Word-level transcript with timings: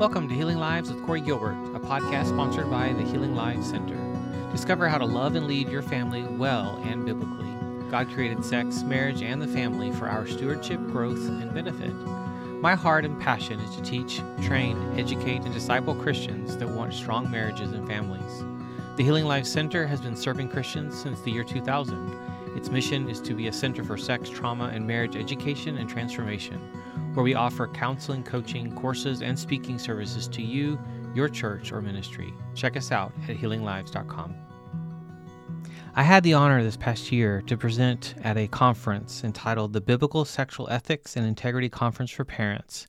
Welcome 0.00 0.30
to 0.30 0.34
Healing 0.34 0.56
Lives 0.56 0.90
with 0.90 1.04
Corey 1.04 1.20
Gilbert, 1.20 1.58
a 1.74 1.78
podcast 1.78 2.28
sponsored 2.28 2.70
by 2.70 2.94
the 2.94 3.02
Healing 3.02 3.34
Lives 3.34 3.68
Center. 3.68 3.98
Discover 4.50 4.88
how 4.88 4.96
to 4.96 5.04
love 5.04 5.34
and 5.34 5.46
lead 5.46 5.68
your 5.68 5.82
family 5.82 6.22
well 6.22 6.80
and 6.86 7.04
biblically. 7.04 7.52
God 7.90 8.08
created 8.14 8.42
sex, 8.42 8.82
marriage, 8.82 9.20
and 9.20 9.42
the 9.42 9.46
family 9.46 9.92
for 9.92 10.08
our 10.08 10.26
stewardship, 10.26 10.80
growth, 10.86 11.28
and 11.28 11.52
benefit. 11.52 11.92
My 12.62 12.74
heart 12.74 13.04
and 13.04 13.20
passion 13.20 13.60
is 13.60 13.76
to 13.76 13.82
teach, 13.82 14.22
train, 14.42 14.78
educate, 14.98 15.42
and 15.42 15.52
disciple 15.52 15.94
Christians 15.94 16.56
that 16.56 16.70
want 16.70 16.94
strong 16.94 17.30
marriages 17.30 17.72
and 17.72 17.86
families. 17.86 18.42
The 18.96 19.04
Healing 19.04 19.26
Lives 19.26 19.52
Center 19.52 19.86
has 19.86 20.00
been 20.00 20.16
serving 20.16 20.48
Christians 20.48 20.98
since 20.98 21.20
the 21.20 21.30
year 21.30 21.44
2000. 21.44 22.56
Its 22.56 22.70
mission 22.70 23.10
is 23.10 23.20
to 23.20 23.34
be 23.34 23.48
a 23.48 23.52
center 23.52 23.84
for 23.84 23.98
sex, 23.98 24.30
trauma, 24.30 24.70
and 24.72 24.86
marriage 24.86 25.14
education 25.14 25.76
and 25.76 25.90
transformation, 25.90 26.58
where 27.14 27.24
we 27.24 27.34
offer 27.34 27.66
counseling, 27.68 28.22
coaching, 28.22 28.74
courses, 28.74 29.22
and 29.22 29.38
speaking 29.38 29.78
services 29.78 30.28
to 30.28 30.42
you, 30.42 30.78
your 31.14 31.28
church, 31.28 31.72
or 31.72 31.82
ministry. 31.82 32.32
Check 32.54 32.76
us 32.76 32.92
out 32.92 33.12
at 33.28 33.36
healinglives.com. 33.36 34.34
I 35.96 36.04
had 36.04 36.22
the 36.22 36.34
honor 36.34 36.62
this 36.62 36.76
past 36.76 37.10
year 37.10 37.42
to 37.42 37.56
present 37.56 38.14
at 38.22 38.36
a 38.36 38.46
conference 38.46 39.24
entitled 39.24 39.72
the 39.72 39.80
Biblical 39.80 40.24
Sexual 40.24 40.70
Ethics 40.70 41.16
and 41.16 41.26
Integrity 41.26 41.68
Conference 41.68 42.12
for 42.12 42.24
Parents. 42.24 42.86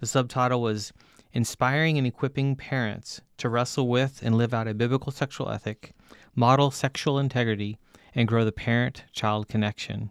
The 0.00 0.06
subtitle 0.06 0.62
was 0.62 0.92
Inspiring 1.34 1.98
and 1.98 2.06
Equipping 2.06 2.56
Parents 2.56 3.20
to 3.36 3.50
Wrestle 3.50 3.86
with 3.86 4.20
and 4.22 4.38
Live 4.38 4.54
Out 4.54 4.66
a 4.66 4.72
Biblical 4.72 5.12
Sexual 5.12 5.50
Ethic, 5.50 5.92
Model 6.34 6.70
Sexual 6.70 7.18
Integrity, 7.18 7.76
and 8.14 8.26
grow 8.26 8.46
the 8.46 8.52
parent 8.52 9.04
child 9.12 9.46
connection. 9.46 10.10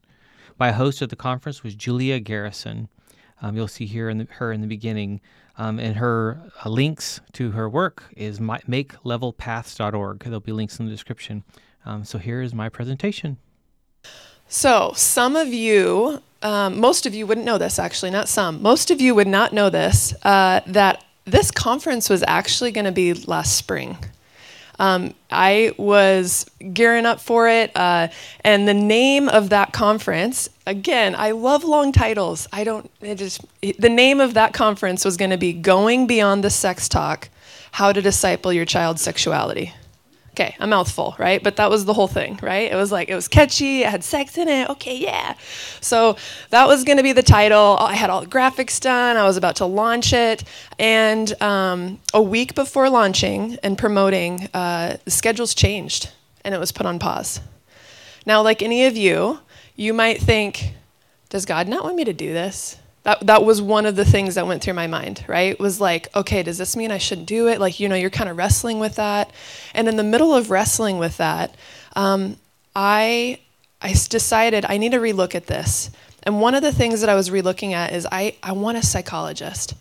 My 0.60 0.72
host 0.72 1.02
at 1.02 1.10
the 1.10 1.16
conference 1.16 1.64
was 1.64 1.74
Julia 1.74 2.20
Garrison. 2.20 2.88
Um, 3.42 3.56
you'll 3.56 3.68
see 3.68 3.86
here 3.86 4.10
in 4.10 4.18
the, 4.20 4.28
her 4.32 4.52
in 4.52 4.62
the 4.62 4.68
beginning. 4.68 5.22
Um, 5.58 5.80
and 5.80 5.96
her 5.96 6.40
uh, 6.64 6.70
links 6.70 7.20
to 7.34 7.52
her 7.52 7.68
work 7.68 8.04
is 8.16 8.40
makelevelpaths.org. 8.40 10.20
There'll 10.20 10.40
be 10.40 10.52
links 10.52 10.80
in 10.80 10.86
the 10.86 10.92
description. 10.92 11.44
Um, 11.86 12.04
so 12.04 12.18
here 12.20 12.42
is 12.42 12.54
my 12.54 12.70
presentation. 12.70 13.38
So, 14.50 14.94
some 14.96 15.36
of 15.36 15.50
you, 15.50 16.22
um, 16.42 16.80
most 16.80 17.06
of 17.06 17.14
you 17.14 17.28
wouldn't 17.28 17.46
know 17.46 17.58
this 17.58 17.80
actually, 17.80 18.12
not 18.12 18.30
some, 18.30 18.62
most 18.62 18.92
of 18.92 19.02
you 19.02 19.14
would 19.14 19.28
not 19.28 19.52
know 19.52 19.70
this, 19.70 20.14
uh, 20.24 20.62
that 20.68 21.04
this 21.26 21.52
conference 21.52 22.10
was 22.10 22.24
actually 22.28 22.72
going 22.72 22.86
to 22.86 22.92
be 22.94 23.14
last 23.14 23.58
spring. 23.58 23.98
Um, 24.80 25.14
I 25.32 25.74
was 25.78 26.46
gearing 26.74 27.06
up 27.06 27.20
for 27.20 27.50
it, 27.50 27.72
uh, 27.76 28.10
and 28.42 28.68
the 28.68 28.74
name 28.74 29.28
of 29.28 29.50
that 29.50 29.74
conference, 29.74 30.50
again, 30.68 31.16
I 31.16 31.32
love 31.32 31.64
long 31.64 31.92
titles. 31.92 32.48
I 32.52 32.64
don't, 32.64 32.92
it 33.02 33.16
just, 33.16 33.42
the 33.62 33.90
name 33.90 34.20
of 34.20 34.36
that 34.36 34.54
conference 34.54 35.04
was 35.04 35.18
going 35.18 35.32
to 35.32 35.38
be 35.38 35.52
Going 35.54 36.06
Beyond 36.06 36.44
the 36.44 36.52
Sex 36.52 36.88
Talk 36.88 37.30
How 37.72 37.92
to 37.92 38.02
Disciple 38.02 38.54
Your 38.54 38.66
Child's 38.66 39.02
Sexuality. 39.02 39.74
Okay, 40.40 40.56
a 40.60 40.68
mouthful, 40.68 41.16
right? 41.18 41.42
But 41.42 41.56
that 41.56 41.72
was 41.72 41.86
the 41.86 41.94
whole 41.94 42.08
thing, 42.08 42.38
right? 42.44 42.72
It 42.72 42.76
was 42.76 42.92
like, 42.92 43.10
it 43.10 43.16
was 43.16 43.28
catchy, 43.28 43.82
it 43.82 43.90
had 43.90 44.04
sex 44.04 44.38
in 44.38 44.48
it, 44.48 44.70
okay, 44.70 44.96
yeah. 44.96 45.34
So 45.82 46.16
that 46.52 46.68
was 46.68 46.84
gonna 46.84 47.02
be 47.02 47.12
the 47.12 47.24
title. 47.24 47.76
I 47.80 47.96
had 47.96 48.12
all 48.12 48.22
the 48.22 48.28
graphics 48.28 48.80
done, 48.80 49.18
I 49.18 49.24
was 49.24 49.36
about 49.36 49.56
to 49.56 49.66
launch 49.66 50.14
it. 50.14 50.44
And 50.78 51.34
um, 51.42 52.00
a 52.14 52.22
week 52.22 52.54
before 52.54 52.88
launching 52.88 53.58
and 53.64 53.80
promoting, 53.80 54.48
uh, 54.54 54.98
the 55.06 55.10
schedules 55.10 55.56
changed 55.56 56.12
and 56.44 56.54
it 56.54 56.60
was 56.60 56.72
put 56.72 56.86
on 56.86 57.00
pause. 57.00 57.42
Now, 58.28 58.44
like 58.44 58.62
any 58.62 58.86
of 58.86 58.96
you, 58.96 59.40
you 59.76 59.92
might 59.92 60.22
think, 60.22 60.74
does 61.30 61.48
God 61.48 61.68
not 61.68 61.84
want 61.84 61.96
me 61.96 62.06
to 62.06 62.14
do 62.14 62.32
this? 62.32 62.78
That, 63.08 63.26
that 63.28 63.46
was 63.46 63.62
one 63.62 63.86
of 63.86 63.96
the 63.96 64.04
things 64.04 64.36
that 64.36 64.48
went 64.48 64.62
through 64.62 64.74
my 64.74 64.88
mind, 64.88 65.24
right? 65.30 65.58
Was 65.58 65.80
like, 65.80 66.14
okay, 66.14 66.44
does 66.44 66.58
this 66.58 66.76
mean 66.76 66.92
I 66.92 66.98
shouldn't 66.98 67.26
do 67.26 67.48
it? 67.48 67.58
Like, 67.58 67.80
you 67.80 67.88
know, 67.88 67.96
you're 67.96 68.10
kind 68.10 68.30
of 68.30 68.36
wrestling 68.36 68.80
with 68.80 68.96
that. 68.96 69.32
And 69.74 69.88
in 69.88 69.96
the 69.96 70.04
middle 70.04 70.36
of 70.36 70.52
wrestling 70.52 70.98
with 70.98 71.16
that, 71.16 71.56
um, 71.96 72.36
I, 72.76 73.40
I 73.82 73.94
decided 73.94 74.66
I 74.68 74.78
need 74.78 74.92
to 74.92 74.98
relook 74.98 75.36
at 75.36 75.48
this. 75.48 75.90
And 76.24 76.42
one 76.42 76.54
of 76.54 76.64
the 76.64 76.74
things 76.74 77.00
that 77.00 77.10
I 77.10 77.16
was 77.16 77.30
relooking 77.30 77.72
at 77.72 77.94
is 77.94 78.06
I, 78.12 78.36
I 78.44 78.52
want 78.52 78.78
a 78.78 78.84
psychologist. 78.84 79.74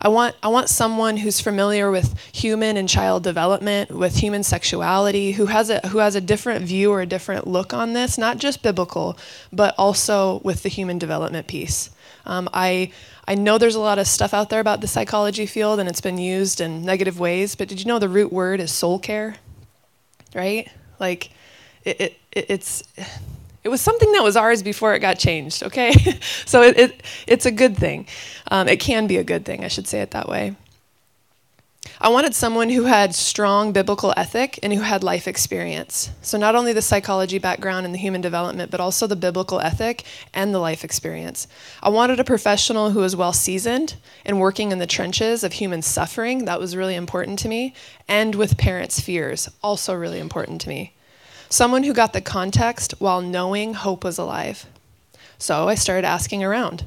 I 0.00 0.08
want, 0.08 0.34
I 0.42 0.48
want 0.48 0.68
someone 0.68 1.18
who's 1.18 1.40
familiar 1.40 1.88
with 1.88 2.18
human 2.32 2.76
and 2.76 2.88
child 2.88 3.22
development, 3.22 3.92
with 3.92 4.16
human 4.16 4.42
sexuality, 4.42 5.30
who 5.30 5.46
has, 5.46 5.70
a, 5.70 5.86
who 5.86 5.98
has 5.98 6.16
a 6.16 6.20
different 6.20 6.64
view 6.64 6.90
or 6.90 7.00
a 7.00 7.06
different 7.06 7.46
look 7.46 7.72
on 7.72 7.92
this, 7.92 8.18
not 8.18 8.38
just 8.38 8.60
biblical, 8.60 9.16
but 9.52 9.72
also 9.78 10.40
with 10.42 10.64
the 10.64 10.68
human 10.68 10.98
development 10.98 11.46
piece. 11.46 11.88
Um, 12.26 12.48
I, 12.52 12.92
I 13.26 13.34
know 13.34 13.58
there's 13.58 13.74
a 13.74 13.80
lot 13.80 13.98
of 13.98 14.06
stuff 14.06 14.34
out 14.34 14.50
there 14.50 14.60
about 14.60 14.80
the 14.80 14.86
psychology 14.86 15.46
field 15.46 15.80
and 15.80 15.88
it's 15.88 16.00
been 16.00 16.18
used 16.18 16.60
in 16.60 16.84
negative 16.84 17.18
ways, 17.18 17.54
but 17.54 17.68
did 17.68 17.80
you 17.80 17.86
know 17.86 17.98
the 17.98 18.08
root 18.08 18.32
word 18.32 18.60
is 18.60 18.72
soul 18.72 18.98
care? 18.98 19.36
Right? 20.34 20.70
Like, 20.98 21.30
it, 21.84 22.00
it, 22.00 22.18
it's. 22.32 22.82
It 23.64 23.68
was 23.68 23.80
something 23.80 24.10
that 24.10 24.24
was 24.24 24.36
ours 24.36 24.60
before 24.60 24.92
it 24.94 24.98
got 24.98 25.20
changed, 25.20 25.62
okay? 25.62 25.92
so 26.46 26.62
it, 26.62 26.76
it, 26.76 27.02
it's 27.28 27.46
a 27.46 27.50
good 27.52 27.76
thing. 27.76 28.08
Um, 28.50 28.66
it 28.66 28.80
can 28.80 29.06
be 29.06 29.18
a 29.18 29.24
good 29.24 29.44
thing, 29.44 29.64
I 29.64 29.68
should 29.68 29.86
say 29.86 30.00
it 30.00 30.10
that 30.10 30.28
way. 30.28 30.56
I 32.02 32.08
wanted 32.08 32.34
someone 32.34 32.68
who 32.68 32.86
had 32.86 33.14
strong 33.14 33.70
biblical 33.70 34.12
ethic 34.16 34.58
and 34.60 34.72
who 34.72 34.80
had 34.80 35.04
life 35.04 35.28
experience. 35.28 36.10
So, 36.20 36.36
not 36.36 36.56
only 36.56 36.72
the 36.72 36.82
psychology 36.82 37.38
background 37.38 37.86
and 37.86 37.94
the 37.94 37.98
human 37.98 38.20
development, 38.20 38.72
but 38.72 38.80
also 38.80 39.06
the 39.06 39.14
biblical 39.14 39.60
ethic 39.60 40.02
and 40.34 40.52
the 40.52 40.58
life 40.58 40.82
experience. 40.82 41.46
I 41.80 41.90
wanted 41.90 42.18
a 42.18 42.24
professional 42.24 42.90
who 42.90 42.98
was 42.98 43.14
well 43.14 43.32
seasoned 43.32 43.94
in 44.24 44.40
working 44.40 44.72
in 44.72 44.80
the 44.80 44.86
trenches 44.86 45.44
of 45.44 45.52
human 45.52 45.80
suffering. 45.80 46.44
That 46.44 46.58
was 46.58 46.74
really 46.74 46.96
important 46.96 47.38
to 47.38 47.48
me. 47.48 47.72
And 48.08 48.34
with 48.34 48.58
parents' 48.58 48.98
fears, 48.98 49.48
also 49.62 49.94
really 49.94 50.18
important 50.18 50.60
to 50.62 50.68
me. 50.68 50.94
Someone 51.50 51.84
who 51.84 51.94
got 51.94 52.14
the 52.14 52.20
context 52.20 52.94
while 52.98 53.20
knowing 53.20 53.74
hope 53.74 54.02
was 54.02 54.18
alive. 54.18 54.66
So, 55.38 55.68
I 55.68 55.76
started 55.76 56.04
asking 56.04 56.42
around. 56.42 56.84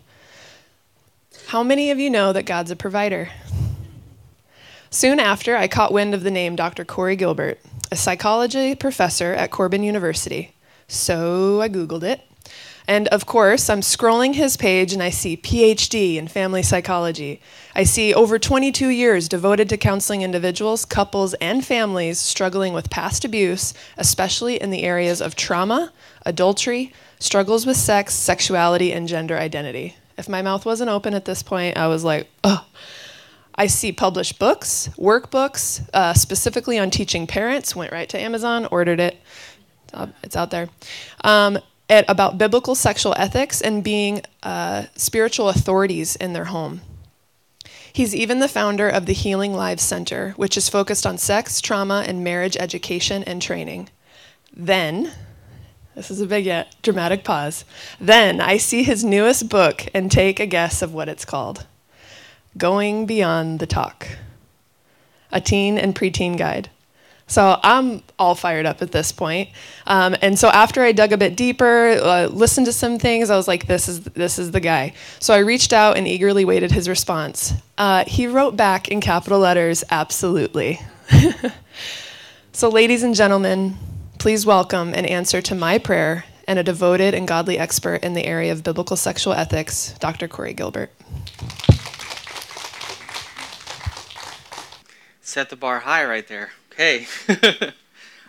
How 1.47 1.63
many 1.63 1.89
of 1.89 1.99
you 1.99 2.09
know 2.09 2.33
that 2.33 2.43
God's 2.43 2.71
a 2.71 2.75
provider? 2.75 3.29
Soon 4.95 5.19
after, 5.19 5.57
I 5.57 5.67
caught 5.67 5.91
wind 5.91 6.13
of 6.13 6.23
the 6.23 6.31
name 6.31 6.55
Dr. 6.55 6.85
Corey 6.85 7.17
Gilbert, 7.17 7.59
a 7.91 7.97
psychology 7.97 8.75
professor 8.75 9.33
at 9.33 9.51
Corban 9.51 9.83
University. 9.83 10.55
So 10.87 11.59
I 11.59 11.67
Googled 11.67 12.03
it. 12.03 12.21
And 12.87 13.09
of 13.09 13.25
course, 13.25 13.69
I'm 13.69 13.81
scrolling 13.81 14.35
his 14.35 14.55
page 14.55 14.93
and 14.93 15.03
I 15.03 15.09
see 15.09 15.35
PhD 15.35 16.15
in 16.15 16.29
family 16.29 16.63
psychology. 16.63 17.41
I 17.75 17.83
see 17.83 18.13
over 18.13 18.39
22 18.39 18.87
years 18.87 19.27
devoted 19.27 19.67
to 19.67 19.77
counseling 19.77 20.21
individuals, 20.21 20.85
couples, 20.85 21.33
and 21.41 21.65
families 21.65 22.17
struggling 22.17 22.71
with 22.71 22.89
past 22.89 23.25
abuse, 23.25 23.73
especially 23.97 24.61
in 24.61 24.69
the 24.69 24.83
areas 24.83 25.21
of 25.21 25.35
trauma, 25.35 25.91
adultery, 26.25 26.93
struggles 27.19 27.65
with 27.65 27.75
sex, 27.75 28.13
sexuality, 28.13 28.93
and 28.93 29.09
gender 29.09 29.37
identity. 29.37 29.97
If 30.17 30.29
my 30.29 30.41
mouth 30.41 30.65
wasn't 30.65 30.89
open 30.89 31.13
at 31.13 31.25
this 31.25 31.43
point, 31.43 31.75
I 31.75 31.87
was 31.87 32.05
like, 32.05 32.29
oh. 32.45 32.65
I 33.57 33.67
see 33.67 33.91
published 33.91 34.37
books, 34.37 34.89
workbooks, 34.97 35.87
uh, 35.93 36.13
specifically 36.13 36.77
on 36.77 36.89
teaching 36.89 37.25
parents. 37.25 37.75
Went 37.75 37.91
right 37.91 38.09
to 38.09 38.19
Amazon, 38.19 38.67
ordered 38.69 38.99
it. 38.99 39.17
It's 40.23 40.35
out 40.35 40.51
there. 40.51 40.67
Um, 41.23 41.59
at, 41.89 42.05
about 42.09 42.37
biblical 42.37 42.75
sexual 42.75 43.13
ethics 43.17 43.61
and 43.61 43.83
being 43.83 44.21
uh, 44.43 44.85
spiritual 44.95 45.49
authorities 45.49 46.15
in 46.15 46.33
their 46.33 46.45
home. 46.45 46.81
He's 47.93 48.13
even 48.13 48.39
the 48.39 48.49
founder 48.49 48.89
of 48.89 49.05
the 49.05 49.13
Healing 49.13 49.53
Lives 49.53 49.83
Center, 49.83 50.33
which 50.35 50.57
is 50.57 50.67
focused 50.67 51.05
on 51.05 51.17
sex, 51.17 51.61
trauma, 51.61 52.03
and 52.05 52.25
marriage 52.25 52.57
education 52.57 53.23
and 53.23 53.41
training. 53.41 53.89
Then, 54.53 55.13
this 55.95 56.11
is 56.11 56.19
a 56.19 56.25
big 56.25 56.45
yet 56.45 56.75
dramatic 56.81 57.23
pause. 57.23 57.63
Then 58.01 58.41
I 58.41 58.57
see 58.57 58.83
his 58.83 59.05
newest 59.05 59.47
book 59.47 59.85
and 59.93 60.11
take 60.11 60.41
a 60.41 60.45
guess 60.45 60.81
of 60.81 60.93
what 60.93 61.07
it's 61.07 61.23
called. 61.23 61.65
Going 62.57 63.05
Beyond 63.05 63.59
the 63.59 63.67
Talk, 63.67 64.07
a 65.31 65.41
teen 65.41 65.77
and 65.77 65.93
preteen 65.93 66.37
guide. 66.37 66.69
So 67.27 67.59
I'm 67.63 68.03
all 68.19 68.35
fired 68.35 68.65
up 68.65 68.81
at 68.81 68.91
this 68.91 69.11
point. 69.11 69.49
Um, 69.87 70.15
and 70.21 70.37
so 70.37 70.47
after 70.49 70.83
I 70.83 70.91
dug 70.91 71.11
a 71.11 71.17
bit 71.17 71.35
deeper, 71.35 71.97
uh, 72.01 72.27
listened 72.27 72.67
to 72.67 72.73
some 72.73 72.99
things, 72.99 73.29
I 73.29 73.35
was 73.35 73.47
like, 73.47 73.65
this 73.65 73.87
is, 73.87 74.01
this 74.01 74.37
is 74.37 74.51
the 74.51 74.59
guy. 74.59 74.93
So 75.19 75.33
I 75.33 75.39
reached 75.39 75.73
out 75.73 75.97
and 75.97 76.07
eagerly 76.07 76.45
waited 76.45 76.71
his 76.71 76.87
response. 76.87 77.53
Uh, 77.77 78.05
he 78.05 78.27
wrote 78.27 78.55
back 78.55 78.89
in 78.89 79.01
capital 79.01 79.39
letters, 79.39 79.83
absolutely. 79.89 80.79
so, 82.51 82.69
ladies 82.69 83.01
and 83.01 83.15
gentlemen, 83.15 83.75
please 84.19 84.45
welcome 84.45 84.93
an 84.93 85.05
answer 85.05 85.41
to 85.41 85.55
my 85.55 85.79
prayer 85.79 86.25
and 86.47 86.59
a 86.59 86.63
devoted 86.63 87.15
and 87.15 87.27
godly 87.27 87.57
expert 87.57 88.03
in 88.03 88.13
the 88.13 88.25
area 88.25 88.51
of 88.51 88.63
biblical 88.63 88.95
sexual 88.95 89.33
ethics, 89.33 89.95
Dr. 89.99 90.27
Corey 90.27 90.53
Gilbert. 90.53 90.91
Set 95.25 95.49
the 95.49 95.55
bar 95.55 95.79
high 95.79 96.05
right 96.05 96.27
there. 96.27 96.51
Okay, 96.71 97.07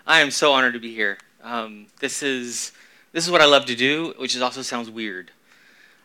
I 0.07 0.21
am 0.21 0.31
so 0.31 0.55
honored 0.55 0.73
to 0.73 0.81
be 0.81 0.95
here. 0.95 1.19
Um, 1.43 1.89
this 2.01 2.23
is 2.23 2.73
this 3.13 3.23
is 3.23 3.31
what 3.31 3.43
I 3.43 3.45
love 3.45 3.67
to 3.67 3.77
do, 3.77 4.15
which 4.17 4.35
is 4.35 4.41
also 4.41 4.63
sounds 4.63 4.89
weird. 4.89 5.31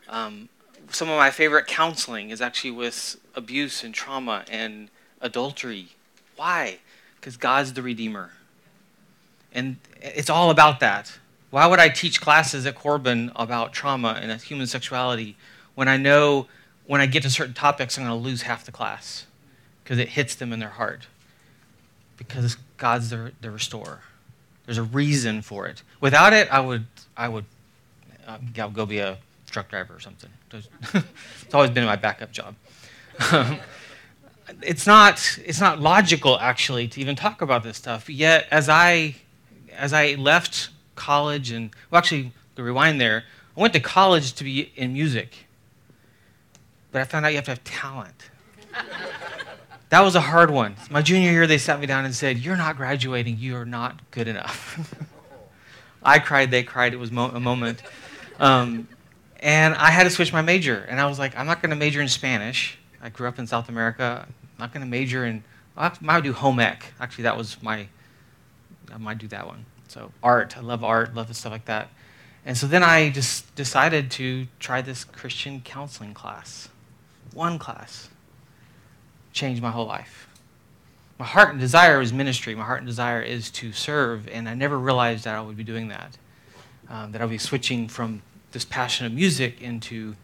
Um, 0.10 0.50
some 0.90 1.08
of 1.10 1.18
my 1.18 1.32
favorite 1.32 1.66
counseling 1.66 2.30
is 2.30 2.42
actually 2.42 2.72
with 2.72 3.16
abuse 3.36 3.86
and 3.86 3.94
trauma 3.94 4.44
and 4.52 4.90
adultery. 5.22 5.96
Why? 6.36 6.80
Because 7.16 7.38
God's 7.38 7.72
the 7.72 7.82
Redeemer. 7.82 8.32
And 9.54 9.78
it's 10.02 10.30
all 10.30 10.52
about 10.52 10.82
that. 10.82 11.20
Why 11.52 11.68
would 11.68 11.80
I 11.80 11.88
teach 11.88 12.20
classes 12.20 12.66
at 12.66 12.76
Corban 12.76 13.32
about 13.38 13.72
trauma 13.72 14.20
and 14.22 14.42
human 14.42 14.68
sexuality 14.68 15.38
when 15.74 15.88
I 15.88 15.96
know 15.96 16.48
when 16.86 17.00
I 17.00 17.06
get 17.06 17.24
to 17.24 17.30
certain 17.30 17.54
topics, 17.54 17.98
I'm 17.98 18.04
going 18.04 18.22
to 18.22 18.30
lose 18.30 18.42
half 18.42 18.66
the 18.66 18.74
class 18.74 19.26
because 19.84 19.98
it 19.98 20.10
hits 20.10 20.36
them 20.36 20.54
in 20.54 20.60
their 20.60 20.70
heart? 20.70 21.08
Because 22.18 22.58
God's 22.78 23.10
the, 23.10 23.32
the 23.42 23.52
restorer. 23.52 24.02
There's 24.66 24.78
a 24.78 24.84
reason 24.84 25.42
for 25.42 25.68
it. 25.68 25.84
Without 26.00 26.34
it, 26.34 26.52
I 26.52 26.60
would, 26.60 26.86
I 27.18 27.28
would 27.28 27.46
uh, 28.28 28.38
go 28.68 28.86
be 28.86 29.00
a 29.00 29.18
truck 29.50 29.70
driver 29.70 29.96
or 29.96 30.00
something. 30.00 30.30
it's 30.54 31.54
always 31.54 31.72
been 31.72 31.86
my 31.86 31.96
backup 31.96 32.32
job. 32.32 32.56
it's 34.62 34.86
not, 34.88 35.40
it's 35.46 35.60
not 35.60 35.80
logical 35.80 36.40
actually 36.40 36.88
to 36.90 37.02
even 37.02 37.16
talk 37.16 37.42
about 37.42 37.64
this 37.64 37.78
stuff. 37.78 38.10
Yet, 38.10 38.48
as 38.52 38.70
I, 38.70 39.16
as 39.76 39.94
I 39.94 40.14
left 40.16 40.70
college 40.96 41.52
and 41.52 41.72
well, 41.90 42.00
actually, 42.00 42.32
to 42.56 42.64
rewind 42.64 43.02
there, 43.02 43.24
I 43.56 43.60
went 43.60 43.74
to 43.74 43.80
college 43.80 44.34
to 44.34 44.44
be 44.44 44.72
in 44.76 44.94
music, 44.94 45.46
but 46.92 47.02
I 47.02 47.06
found 47.06 47.26
out 47.26 47.30
you 47.30 47.36
have 47.36 47.46
to 47.46 47.52
have 47.52 47.64
talent. 47.64 48.30
that 49.92 50.02
was 50.02 50.16
a 50.16 50.22
hard 50.22 50.50
one. 50.50 50.76
My 50.90 51.02
junior 51.02 51.32
year, 51.32 51.46
they 51.46 51.60
sat 51.60 51.80
me 51.80 51.86
down 51.86 52.04
and 52.04 52.16
said, 52.16 52.40
"You're 52.40 52.58
not 52.58 52.76
graduating. 52.76 53.38
You 53.38 53.56
are 53.58 53.66
not 53.66 54.00
good 54.12 54.28
enough." 54.28 54.80
I 56.04 56.20
cried. 56.20 56.52
They 56.52 56.64
cried. 56.64 56.94
It 56.94 56.98
was 56.98 57.12
mo- 57.12 57.30
a 57.30 57.40
moment. 57.40 57.84
Um, 58.40 58.88
and 59.42 59.74
I 59.76 59.92
had 59.92 60.04
to 60.04 60.10
switch 60.10 60.32
my 60.32 60.42
major. 60.42 60.86
And 60.90 61.00
I 61.00 61.06
was 61.06 61.20
like, 61.20 61.38
I'm 61.38 61.46
not 61.46 61.62
going 61.62 61.72
to 61.72 61.76
major 61.76 62.02
in 62.02 62.08
Spanish. 62.08 62.78
I 63.02 63.10
grew 63.10 63.28
up 63.28 63.40
in 63.40 63.48
South 63.48 63.70
America. 63.70 64.26
I'm 64.28 64.60
not 64.60 64.74
going 64.74 64.86
to 64.86 64.90
major 64.90 65.26
in, 65.26 65.44
I 65.76 65.92
might 66.00 66.24
do 66.24 66.34
home 66.34 66.60
ec. 66.60 66.94
Actually, 67.00 67.24
that 67.24 67.38
was 67.38 67.62
my, 67.62 67.88
I 68.94 68.98
might 68.98 69.18
do 69.18 69.28
that 69.30 69.48
one. 69.48 69.66
So 69.88 70.12
art, 70.22 70.58
I 70.58 70.62
love 70.62 70.84
art, 70.84 71.14
love 71.16 71.28
the 71.28 71.34
stuff 71.34 71.52
like 71.52 71.66
that. 71.66 71.90
And 72.46 72.58
so 72.58 72.66
then 72.68 72.84
I 72.84 73.10
just 73.10 73.54
decided 73.56 74.10
to 74.12 74.48
try 74.60 74.82
this 74.82 75.04
Christian 75.04 75.62
counseling 75.62 76.14
class. 76.14 76.70
One 77.34 77.60
class. 77.60 78.10
Changed 79.34 79.62
my 79.62 79.72
whole 79.72 79.86
life. 79.86 80.28
My 81.20 81.26
heart 81.26 81.52
and 81.52 81.60
desire 81.60 82.02
is 82.02 82.12
ministry. 82.12 82.56
My 82.56 82.64
heart 82.64 82.80
and 82.80 82.88
desire 82.88 83.22
is 83.22 83.52
to 83.52 83.72
serve. 83.72 84.28
And 84.28 84.50
I 84.50 84.54
never 84.54 84.78
realized 84.78 85.26
that 85.26 85.36
I 85.36 85.42
would 85.42 85.58
be 85.58 85.64
doing 85.64 85.88
that. 85.90 86.18
Um, 86.90 87.12
that 87.12 87.22
I 87.22 87.26
would 87.26 87.32
be 87.32 87.38
switching 87.38 87.88
from 87.88 88.22
this 88.52 88.66
passion 88.66 89.06
of 89.06 89.14
music 89.14 89.62
into 89.62 90.16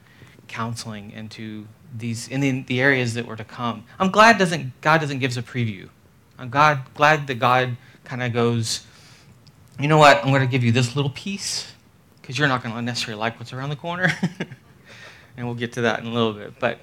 counseling, 0.48 1.12
into 1.12 1.68
these 1.96 2.28
in 2.28 2.42
the, 2.42 2.62
the 2.62 2.82
areas 2.82 3.14
that 3.14 3.26
were 3.26 3.36
to 3.36 3.44
come. 3.44 3.86
I'm 4.00 4.12
glad 4.12 4.38
doesn't 4.38 4.80
God 4.82 5.00
doesn't 5.00 5.20
give 5.20 5.32
us 5.32 5.38
a 5.38 5.44
preview. 5.44 5.90
I'm 6.38 6.50
God, 6.50 6.82
glad 6.94 7.28
that 7.28 7.36
God 7.36 7.78
kind 8.04 8.22
of 8.22 8.32
goes, 8.32 8.86
you 9.80 9.88
know 9.88 9.98
what? 9.98 10.18
I'm 10.24 10.30
going 10.30 10.42
to 10.42 10.48
give 10.48 10.64
you 10.64 10.72
this 10.72 10.96
little 10.96 11.12
piece 11.12 11.72
because 12.22 12.38
you're 12.38 12.48
not 12.48 12.62
going 12.62 12.76
to 12.76 12.82
necessarily 12.82 13.20
like 13.20 13.40
what's 13.40 13.54
around 13.54 13.70
the 13.70 13.76
corner, 13.76 14.12
and 15.38 15.46
we'll 15.46 15.56
get 15.56 15.74
to 15.74 15.82
that 15.82 16.00
in 16.00 16.06
a 16.06 16.12
little 16.12 16.34
bit. 16.34 16.60
But 16.60 16.80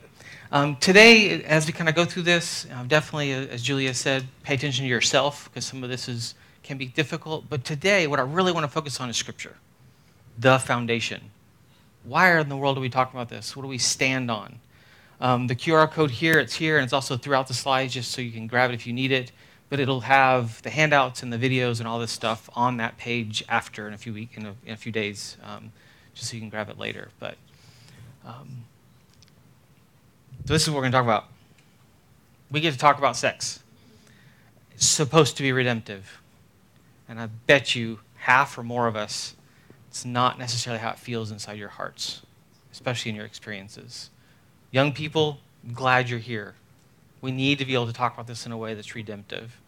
um, 0.55 0.77
today, 0.77 1.43
as 1.43 1.67
we 1.67 1.75
kind 1.75 1.91
of 1.91 1.95
go 1.95 2.07
through 2.07 2.23
this, 2.23 2.67
uh, 2.73 2.85
definitely, 2.85 3.35
uh, 3.35 3.41
as 3.53 3.61
Julia 3.61 3.93
said, 3.93 4.27
pay 4.43 4.55
attention 4.55 4.85
to 4.85 4.89
yourself 4.89 5.51
because 5.51 5.67
some 5.67 5.85
of 5.85 5.91
this 5.91 6.09
is 6.09 6.35
can 6.63 6.79
be 6.79 6.87
difficult. 6.87 7.51
But 7.51 7.63
today, 7.63 8.07
what 8.07 8.19
I 8.19 8.23
really 8.23 8.53
want 8.53 8.65
to 8.65 8.69
focus 8.73 8.99
on 8.99 9.11
is 9.11 9.19
Scripture, 9.19 9.57
the 10.39 10.59
foundation 10.59 11.31
why 12.05 12.39
in 12.39 12.49
the 12.49 12.57
world 12.57 12.77
are 12.77 12.81
we 12.81 12.91
talking 12.91 13.19
about 13.19 13.31
this? 13.31 13.57
What 13.57 13.63
do 13.63 13.69
we 13.69 13.79
stand 13.79 14.31
on? 14.31 14.61
Um, 15.21 15.47
the 15.47 15.57
QR 15.57 15.91
code 15.91 16.11
here, 16.11 16.39
it's 16.39 16.55
here, 16.55 16.77
and 16.77 16.85
it's 16.85 16.93
also 16.93 17.17
throughout 17.17 17.49
the 17.49 17.55
slides 17.55 17.95
just 17.95 18.11
so 18.11 18.21
you 18.21 18.31
can 18.31 18.47
grab 18.47 18.71
it 18.71 18.75
if 18.75 18.87
you 18.87 18.93
need 18.93 19.11
it. 19.11 19.33
But 19.71 19.81
it'll 19.81 20.03
have 20.03 20.61
the 20.63 20.71
handouts 20.71 21.23
and 21.23 21.33
the 21.33 21.39
videos 21.39 21.79
and 21.79 21.89
all 21.89 21.99
this 21.99 22.13
stuff 22.13 22.51
on 22.55 22.77
that 22.77 22.99
page 22.99 23.43
after 23.49 23.89
in 23.89 23.95
a 23.95 23.99
few 23.99 24.13
weeks, 24.13 24.37
in, 24.37 24.47
in 24.67 24.75
a, 24.75 24.77
few 24.77 24.93
days, 24.93 25.39
um, 25.43 25.73
just 26.13 26.31
so 26.31 26.35
you 26.35 26.41
can 26.41 26.51
grab 26.51 26.69
it 26.69 26.79
later. 26.79 27.09
But 27.19 27.37
um, 28.25 28.65
so 30.45 30.53
this 30.53 30.63
is 30.63 30.71
what 30.71 30.77
we're 30.77 30.83
going 30.83 30.93
to 30.93 30.99
talk 30.99 31.05
about. 31.05 31.27
We 32.51 32.61
get 32.61 32.73
to 32.73 32.79
talk 32.79 32.99
about 32.99 33.17
sex. 33.17 33.63
It's 34.75 34.87
supposed 34.87 35.37
to 35.37 35.43
be 35.43 35.53
redemptive, 35.53 36.21
and 37.09 37.21
I 37.21 37.27
bet 37.27 37.75
you 37.75 38.01
half 38.17 38.57
or 38.59 38.63
more 38.63 38.87
of 38.87 38.97
us 38.97 39.35
it's 39.95 40.05
not 40.05 40.41
necessarily 40.41 40.81
how 40.81 40.91
it 40.91 40.99
feels 40.99 41.31
inside 41.31 41.57
your 41.57 41.69
hearts, 41.69 42.23
especially 42.73 43.11
in 43.11 43.15
your 43.15 43.27
experiences. 43.27 44.11
Young 44.73 44.91
people, 44.91 45.39
glad 45.73 46.11
you're 46.11 46.19
here. 46.19 46.57
We 47.21 47.31
need 47.31 47.61
to 47.61 47.65
be 47.65 47.75
able 47.75 47.87
to 47.87 47.93
talk 47.93 48.13
about 48.13 48.27
this 48.27 48.45
in 48.45 48.51
a 48.51 48.59
way 48.59 48.75
that's 48.75 48.97
redemptive. 48.97 49.61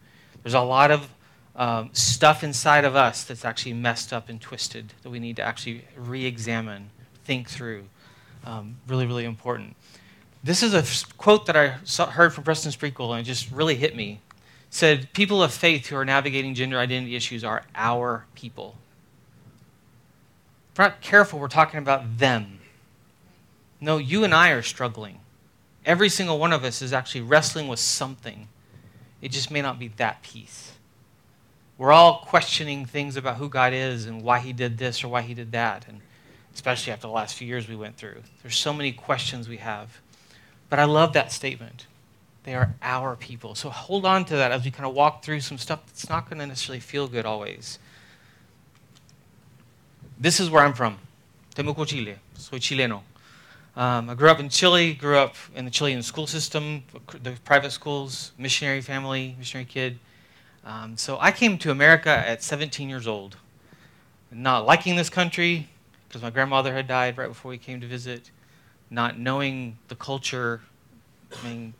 There's 0.43 0.53
a 0.53 0.59
lot 0.59 0.91
of 0.91 1.07
um, 1.55 1.91
stuff 1.93 2.43
inside 2.43 2.83
of 2.83 2.93
us 2.93 3.23
that's 3.23 3.45
actually 3.45 3.71
messed 3.71 4.11
up 4.11 4.27
and 4.27 4.41
twisted 4.41 4.91
that 5.01 5.09
we 5.09 5.19
need 5.19 5.37
to 5.37 5.43
actually 5.43 5.85
re 5.95 6.25
examine, 6.25 6.89
think 7.23 7.49
through. 7.49 7.85
Um, 8.43 8.75
really, 8.85 9.05
really 9.05 9.23
important. 9.23 9.77
This 10.43 10.63
is 10.63 10.73
a 10.73 10.83
quote 11.17 11.45
that 11.47 11.57
I 11.57 11.77
saw, 11.83 12.09
heard 12.09 12.33
from 12.33 12.43
Preston 12.43 12.71
Sprinkle 12.71 13.13
and 13.13 13.21
it 13.21 13.29
just 13.29 13.51
really 13.51 13.75
hit 13.75 13.95
me. 13.95 14.21
It 14.31 14.73
said, 14.73 15.13
People 15.13 15.43
of 15.43 15.53
faith 15.53 15.87
who 15.87 15.95
are 15.95 16.05
navigating 16.05 16.53
gender 16.53 16.77
identity 16.77 17.15
issues 17.15 17.43
are 17.43 17.63
our 17.75 18.25
people 18.35 18.75
If 20.71 20.79
we're 20.79 20.85
not 20.85 21.01
careful, 21.01 21.39
we're 21.39 21.47
talking 21.47 21.79
about 21.79 22.17
them. 22.17 22.59
No, 23.79 23.97
you 23.97 24.23
and 24.23 24.33
I 24.33 24.49
are 24.51 24.61
struggling. 24.61 25.19
Every 25.85 26.09
single 26.09 26.39
one 26.39 26.51
of 26.51 26.63
us 26.63 26.81
is 26.81 26.93
actually 26.93 27.21
wrestling 27.21 27.67
with 27.67 27.79
something. 27.79 28.47
It 29.21 29.31
just 29.31 29.51
may 29.51 29.61
not 29.61 29.79
be 29.79 29.87
that 29.97 30.21
piece. 30.21 30.73
We're 31.77 31.91
all 31.91 32.19
questioning 32.25 32.85
things 32.85 33.17
about 33.17 33.37
who 33.37 33.49
God 33.49 33.71
is 33.71 34.05
and 34.05 34.23
why 34.23 34.39
He 34.39 34.51
did 34.51 34.77
this 34.77 35.03
or 35.03 35.09
why 35.09 35.21
He 35.21 35.33
did 35.33 35.51
that, 35.51 35.87
and 35.87 36.01
especially 36.53 36.91
after 36.91 37.07
the 37.07 37.13
last 37.13 37.35
few 37.35 37.47
years 37.47 37.67
we 37.67 37.75
went 37.75 37.97
through. 37.97 38.23
There's 38.41 38.57
so 38.57 38.73
many 38.73 38.91
questions 38.91 39.47
we 39.47 39.57
have. 39.57 40.01
But 40.69 40.79
I 40.79 40.85
love 40.85 41.13
that 41.13 41.31
statement. 41.31 41.87
They 42.43 42.55
are 42.55 42.73
our 42.81 43.15
people. 43.15 43.55
So 43.55 43.69
hold 43.69 44.05
on 44.05 44.25
to 44.25 44.35
that 44.37 44.51
as 44.51 44.63
we 44.63 44.71
kind 44.71 44.85
of 44.85 44.93
walk 44.93 45.23
through 45.23 45.41
some 45.41 45.57
stuff 45.57 45.85
that's 45.85 46.09
not 46.09 46.29
going 46.29 46.39
to 46.39 46.45
necessarily 46.45 46.79
feel 46.79 47.07
good 47.07 47.25
always. 47.25 47.79
This 50.19 50.39
is 50.39 50.49
where 50.49 50.63
I'm 50.63 50.73
from, 50.73 50.97
Temuco, 51.55 51.85
Chile. 51.85 52.15
Soy 52.35 52.57
chileno. 52.57 53.01
Um, 53.75 54.09
I 54.09 54.15
grew 54.15 54.29
up 54.29 54.39
in 54.39 54.49
Chile, 54.49 54.95
grew 54.95 55.17
up 55.17 55.35
in 55.53 55.65
the 55.65 55.69
Chilean 55.69 56.01
school 56.01 56.25
system, 56.25 56.83
the 57.21 57.33
private 57.45 57.71
schools, 57.71 58.31
missionary 58.37 58.81
family, 58.81 59.35
missionary 59.37 59.65
kid. 59.65 59.99
Um, 60.65 60.97
so 60.97 61.19
I 61.19 61.31
came 61.31 61.59
to 61.59 61.69
America 61.69 62.09
at 62.09 62.41
17 62.41 62.89
years 62.89 63.07
old, 63.07 63.37
not 64.31 64.65
liking 64.65 64.95
this 64.95 65.09
country 65.09 65.69
because 66.07 66.23
my 66.23 66.29
grandmother 66.29 66.73
had 66.73 66.87
died 66.87 67.17
right 67.17 67.27
before 67.27 67.49
we 67.49 67.59
came 67.59 67.79
to 67.79 67.87
visit, 67.87 68.31
not 68.89 69.19
knowing 69.19 69.77
the 69.87 69.95
culture. 69.95 70.61
I 71.31 71.47
mean, 71.47 71.73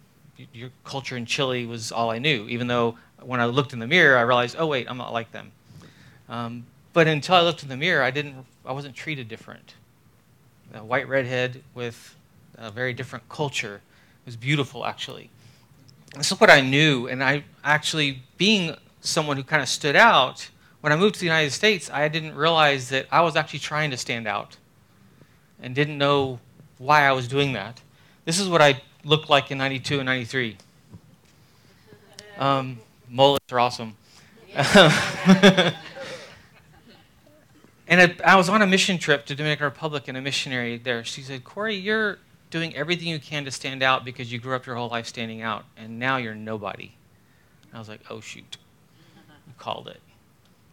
your 0.53 0.69
culture 0.83 1.17
in 1.17 1.25
Chile 1.25 1.65
was 1.65 1.91
all 1.91 2.09
I 2.09 2.19
knew, 2.19 2.47
even 2.47 2.67
though 2.67 2.97
when 3.21 3.39
I 3.39 3.45
looked 3.45 3.73
in 3.73 3.79
the 3.79 3.87
mirror, 3.87 4.17
I 4.17 4.21
realized, 4.21 4.55
oh, 4.59 4.67
wait, 4.67 4.87
I'm 4.89 4.97
not 4.97 5.13
like 5.13 5.31
them. 5.31 5.51
Um, 6.29 6.65
but 6.93 7.07
until 7.07 7.35
I 7.35 7.41
looked 7.41 7.63
in 7.63 7.69
the 7.69 7.77
mirror, 7.77 8.03
I 8.03 8.11
didn't. 8.11 8.45
I 8.65 8.73
wasn't 8.73 8.95
treated 8.95 9.27
different. 9.27 9.75
A 10.73 10.83
white 10.83 11.07
redhead 11.07 11.63
with 11.73 12.15
a 12.55 12.69
very 12.69 12.93
different 12.93 13.29
culture 13.29 13.81
was 14.25 14.35
beautiful, 14.35 14.85
actually. 14.85 15.29
This 16.15 16.31
is 16.31 16.39
what 16.39 16.49
I 16.49 16.61
knew, 16.61 17.07
and 17.07 17.23
I 17.23 17.43
actually, 17.63 18.23
being 18.37 18.75
someone 19.01 19.37
who 19.37 19.43
kind 19.43 19.61
of 19.61 19.69
stood 19.69 19.95
out, 19.95 20.49
when 20.81 20.91
I 20.91 20.95
moved 20.95 21.15
to 21.15 21.19
the 21.19 21.25
United 21.25 21.51
States, 21.51 21.89
I 21.89 22.07
didn't 22.07 22.35
realize 22.35 22.89
that 22.89 23.07
I 23.11 23.21
was 23.21 23.35
actually 23.35 23.59
trying 23.59 23.91
to 23.91 23.97
stand 23.97 24.27
out, 24.27 24.57
and 25.61 25.73
didn't 25.73 25.97
know 25.97 26.39
why 26.77 27.07
I 27.07 27.12
was 27.12 27.27
doing 27.27 27.53
that. 27.53 27.81
This 28.25 28.39
is 28.39 28.50
what 28.50 28.62
I 28.62 28.81
looked 29.03 29.29
like 29.29 29.51
in 29.51 29.57
'92 29.57 30.00
and 30.00 30.05
'93. 30.05 30.57
Um, 32.38 32.79
mullets 33.10 33.51
are 33.51 33.60
awesome. 33.60 33.96
And 37.88 38.01
I, 38.01 38.34
I 38.34 38.36
was 38.36 38.50
on 38.50 38.62
a 38.62 38.67
mission 38.67 38.98
trip 38.98 39.25
to 39.27 39.36
Dominican 39.36 39.63
Republic, 39.63 40.07
and 40.07 40.17
a 40.17 40.22
missionary 40.22 40.77
there, 40.77 41.03
she 41.03 41.22
said, 41.22 41.43
Corey, 41.43 41.75
you're 41.75 42.19
doing 42.50 42.75
everything 42.75 43.07
you 43.07 43.19
can 43.19 43.46
to 43.46 43.51
stand 43.51 43.81
out 43.81 44.03
because 44.03 44.31
you 44.31 44.39
grew 44.39 44.55
up 44.55 44.65
your 44.65 44.75
whole 44.75 44.89
life 44.89 45.07
standing 45.07 45.41
out, 45.41 45.63
and 45.77 45.98
now 45.98 46.17
you're 46.17 46.36
nobody. 46.36 46.91
And 47.63 47.75
I 47.75 47.79
was 47.79 47.88
like, 47.88 48.01
oh, 48.10 48.19
shoot. 48.19 48.57
You 49.48 49.53
called 49.57 49.88
it. 49.88 50.01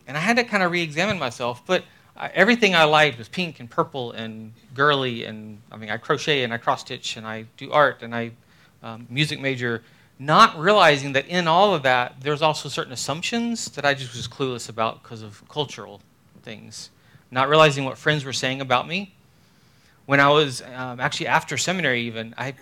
And 0.07 0.17
I 0.17 0.21
had 0.21 0.37
to 0.37 0.45
kind 0.45 0.63
of 0.63 0.73
re 0.73 0.83
examine 0.83 1.19
myself, 1.19 1.63
but 1.65 1.85
I, 2.17 2.29
everything 2.29 2.75
I 2.75 2.85
liked 2.85 3.19
was 3.19 3.29
pink 3.29 3.61
and 3.61 3.69
purple 3.69 4.13
and 4.13 4.53
girly, 4.75 5.25
and 5.25 5.61
I 5.71 5.77
mean, 5.77 5.91
I 5.91 5.97
crochet 5.97 6.45
and 6.45 6.53
I 6.53 6.59
cross 6.59 6.83
stitch 6.83 7.17
and 7.17 7.27
I 7.27 7.47
do 7.57 7.73
art 7.73 8.03
and 8.03 8.15
I 8.15 8.33
um, 8.83 9.07
music 9.11 9.41
major, 9.41 9.83
not 10.19 10.59
realizing 10.59 11.13
that 11.15 11.27
in 11.27 11.49
all 11.49 11.75
of 11.75 11.83
that, 11.83 12.21
there's 12.21 12.43
also 12.43 12.69
certain 12.69 12.93
assumptions 12.93 13.71
that 13.71 13.85
I 13.85 13.95
just 13.95 14.15
was 14.15 14.29
clueless 14.29 14.69
about 14.69 15.03
because 15.03 15.23
of 15.23 15.43
cultural 15.49 16.01
things. 16.43 16.91
Not 17.31 17.49
realizing 17.49 17.85
what 17.85 17.99
friends 17.99 18.25
were 18.25 18.33
saying 18.33 18.61
about 18.61 18.87
me, 18.87 19.15
when 20.07 20.21
I 20.21 20.29
was 20.29 20.63
um, 20.63 21.01
actually 21.01 21.27
after 21.27 21.57
seminary, 21.57 22.03
even 22.03 22.35
I 22.37 22.55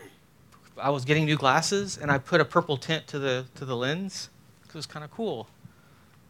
I 0.78 0.90
was 0.90 1.04
getting 1.04 1.26
new 1.26 1.36
glasses, 1.36 1.98
and 1.98 2.10
I 2.10 2.18
put 2.18 2.40
a 2.40 2.44
purple 2.44 2.76
tint 2.76 3.06
to 3.08 3.18
the 3.18 3.44
to 3.56 3.64
the 3.64 3.76
lens 3.76 4.30
because 4.62 4.74
it 4.74 4.78
was 4.78 4.86
kind 4.86 5.04
of 5.04 5.10
cool, 5.10 5.48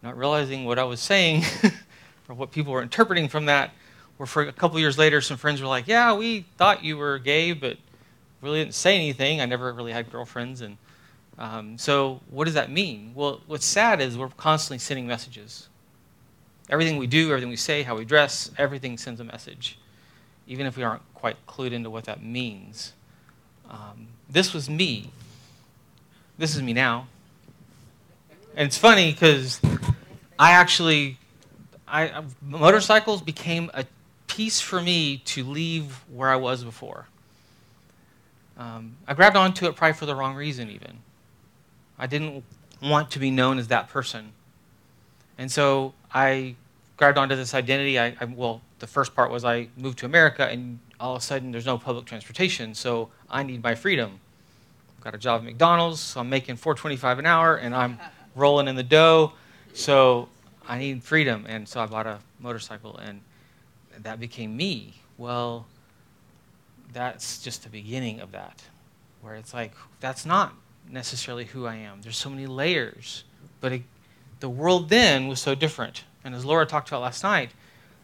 not 0.01 0.17
realizing 0.17 0.65
what 0.65 0.79
I 0.79 0.83
was 0.83 0.99
saying 0.99 1.43
or 2.27 2.35
what 2.35 2.51
people 2.51 2.73
were 2.73 2.81
interpreting 2.81 3.27
from 3.27 3.45
that. 3.45 3.71
Or 4.19 4.25
for 4.25 4.43
a 4.43 4.51
couple 4.51 4.79
years 4.79 4.97
later, 4.97 5.21
some 5.21 5.37
friends 5.37 5.61
were 5.61 5.67
like, 5.67 5.87
"Yeah, 5.87 6.13
we 6.13 6.45
thought 6.57 6.83
you 6.83 6.97
were 6.97 7.17
gay, 7.19 7.53
but 7.53 7.77
really 8.41 8.59
didn't 8.59 8.75
say 8.75 8.95
anything. 8.95 9.41
I 9.41 9.45
never 9.45 9.73
really 9.73 9.91
had 9.91 10.11
girlfriends, 10.11 10.61
and 10.61 10.77
um, 11.37 11.77
so 11.77 12.21
what 12.29 12.45
does 12.45 12.53
that 12.53 12.69
mean? 12.69 13.13
Well, 13.15 13.41
what's 13.47 13.65
sad 13.65 14.01
is 14.01 14.17
we're 14.17 14.29
constantly 14.29 14.77
sending 14.79 15.07
messages. 15.07 15.67
Everything 16.69 16.97
we 16.97 17.07
do, 17.07 17.29
everything 17.29 17.49
we 17.49 17.55
say, 17.55 17.83
how 17.83 17.95
we 17.97 18.05
dress, 18.05 18.51
everything 18.57 18.97
sends 18.97 19.19
a 19.19 19.23
message, 19.23 19.77
even 20.47 20.65
if 20.65 20.77
we 20.77 20.83
aren't 20.83 21.01
quite 21.13 21.35
clued 21.47 21.71
into 21.71 21.89
what 21.89 22.05
that 22.05 22.23
means. 22.23 22.93
Um, 23.69 24.07
this 24.29 24.53
was 24.53 24.69
me. 24.69 25.09
This 26.37 26.55
is 26.55 26.61
me 26.61 26.73
now. 26.73 27.07
And 28.55 28.67
it's 28.67 28.77
funny 28.77 29.11
because 29.11 29.59
I 30.37 30.51
actually, 30.51 31.17
I, 31.93 32.23
motorcycles 32.41 33.21
became 33.21 33.69
a 33.75 33.85
piece 34.25 34.59
for 34.59 34.81
me 34.81 35.17
to 35.25 35.43
leave 35.43 36.03
where 36.11 36.29
I 36.29 36.35
was 36.35 36.63
before. 36.63 37.05
Um, 38.57 38.97
I 39.07 39.13
grabbed 39.13 39.35
onto 39.35 39.67
it 39.67 39.75
probably 39.75 39.93
for 39.93 40.07
the 40.07 40.15
wrong 40.15 40.35
reason, 40.35 40.71
even. 40.71 40.97
I 41.99 42.07
didn't 42.07 42.43
want 42.81 43.11
to 43.11 43.19
be 43.19 43.29
known 43.29 43.59
as 43.59 43.67
that 43.67 43.89
person. 43.89 44.31
And 45.37 45.51
so 45.51 45.93
I 46.11 46.55
grabbed 46.97 47.19
onto 47.19 47.35
this 47.35 47.53
identity. 47.53 47.99
I, 47.99 48.15
I, 48.19 48.25
well, 48.25 48.61
the 48.79 48.87
first 48.87 49.15
part 49.15 49.29
was 49.29 49.45
I 49.45 49.67
moved 49.77 49.99
to 49.99 50.07
America, 50.07 50.47
and 50.47 50.79
all 50.99 51.15
of 51.15 51.21
a 51.21 51.23
sudden 51.23 51.51
there's 51.51 51.65
no 51.65 51.77
public 51.77 52.05
transportation, 52.05 52.73
so 52.73 53.09
I 53.29 53.43
need 53.43 53.61
my 53.61 53.75
freedom. 53.75 54.19
I've 54.97 55.03
Got 55.03 55.15
a 55.15 55.19
job 55.19 55.41
at 55.41 55.45
McDonald's, 55.45 55.99
so 55.99 56.21
I'm 56.21 56.29
making 56.29 56.57
4.25 56.57 57.19
an 57.19 57.27
hour, 57.27 57.55
and 57.55 57.75
I'm 57.75 57.99
rolling 58.35 58.67
in 58.67 58.75
the 58.75 58.83
dough. 58.83 59.33
So 59.73 60.29
I 60.67 60.79
need 60.79 61.03
freedom, 61.03 61.45
and 61.47 61.67
so 61.67 61.81
I 61.81 61.85
bought 61.85 62.07
a 62.07 62.19
motorcycle, 62.39 62.97
and 62.97 63.21
that 63.99 64.19
became 64.19 64.55
me. 64.55 64.95
Well, 65.17 65.65
that's 66.93 67.41
just 67.41 67.63
the 67.63 67.69
beginning 67.69 68.19
of 68.19 68.31
that, 68.31 68.63
where 69.21 69.35
it's 69.35 69.53
like 69.53 69.73
that's 69.99 70.25
not 70.25 70.53
necessarily 70.89 71.45
who 71.45 71.65
I 71.65 71.75
am. 71.75 72.01
There's 72.01 72.17
so 72.17 72.29
many 72.29 72.47
layers, 72.47 73.23
but 73.61 73.73
it, 73.73 73.81
the 74.39 74.49
world 74.49 74.89
then 74.89 75.27
was 75.27 75.41
so 75.41 75.55
different. 75.55 76.03
And 76.23 76.33
as 76.33 76.45
Laura 76.45 76.65
talked 76.65 76.87
about 76.87 77.01
last 77.01 77.23
night, 77.23 77.51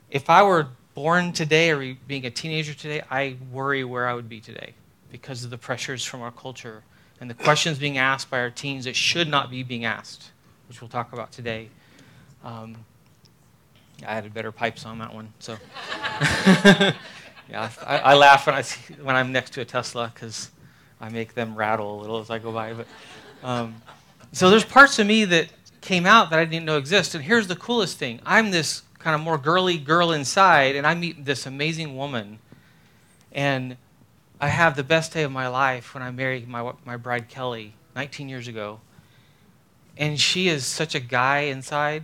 if 0.10 0.30
I 0.30 0.44
were 0.44 0.68
born 0.94 1.32
today 1.32 1.72
or 1.72 1.96
being 2.08 2.26
a 2.26 2.30
teenager 2.30 2.74
today, 2.74 3.02
I 3.10 3.38
worry 3.52 3.84
where 3.84 4.08
I 4.08 4.14
would 4.14 4.28
be 4.28 4.42
today 4.42 4.74
because 5.12 5.44
of 5.44 5.50
the 5.50 5.58
pressures 5.58 6.04
from 6.04 6.22
our 6.22 6.32
culture 6.32 6.84
and 7.22 7.30
the 7.30 7.34
questions 7.34 7.80
being 7.80 7.98
asked 7.98 8.30
by 8.30 8.40
our 8.40 8.50
teens 8.50 8.86
that 8.86 8.96
should 8.96 9.28
not 9.28 9.50
be 9.50 9.64
being 9.64 9.86
asked, 9.86 10.32
which 10.68 10.82
we'll 10.82 10.90
talk 10.90 11.14
about 11.14 11.32
today. 11.32 11.70
Um, 12.44 12.78
I 14.02 14.06
added 14.06 14.34
better 14.34 14.52
pipes 14.52 14.86
on 14.86 15.00
that 15.00 15.14
one, 15.14 15.34
so 15.40 15.58
yeah, 17.50 17.70
I, 17.86 17.98
I, 17.98 18.14
laugh 18.16 18.46
when 18.46 18.56
I 18.56 18.62
see, 18.62 18.94
when 18.96 19.16
I'm 19.16 19.32
next 19.32 19.52
to 19.54 19.62
a 19.62 19.66
Tesla 19.66 20.12
because 20.14 20.52
I 21.02 21.10
make 21.10 21.34
them 21.34 21.56
rattle 21.56 22.00
a 22.00 22.02
little 22.02 22.20
as 22.20 22.30
I 22.30 22.40
go 22.40 22.52
by. 22.52 22.74
But 22.74 22.88
um, 23.44 23.82
so 24.32 24.50
there's 24.50 24.64
parts 24.64 25.00
of 25.00 25.08
me 25.08 25.26
that 25.26 25.50
came 25.82 26.06
out 26.06 26.30
that 26.30 26.40
I 26.40 26.46
didn't 26.46 26.66
know 26.66 26.78
exist. 26.78 27.14
And 27.14 27.24
here's 27.24 27.48
the 27.48 27.56
coolest 27.56 27.98
thing: 27.98 28.22
I'm 28.26 28.52
this 28.52 28.84
kind 29.00 29.16
of 29.16 29.22
more 29.22 29.38
girly 29.38 29.78
girl 29.78 30.12
inside, 30.12 30.76
and 30.76 30.88
I 30.88 30.96
meet 30.96 31.26
this 31.26 31.46
amazing 31.46 31.98
woman, 31.98 32.40
and 33.34 33.76
I 34.40 34.48
have 34.48 34.78
the 34.78 34.84
best 34.84 35.12
day 35.12 35.24
of 35.24 35.32
my 35.32 35.50
life 35.50 35.94
when 35.94 36.04
I 36.04 36.12
married 36.12 36.48
my 36.48 36.72
my 36.86 36.96
bride 36.96 37.28
Kelly 37.28 37.74
19 37.96 38.30
years 38.30 38.48
ago. 38.48 38.80
And 39.98 40.18
she 40.18 40.48
is 40.48 40.66
such 40.66 40.96
a 40.96 41.02
guy 41.02 41.40
inside. 41.40 42.04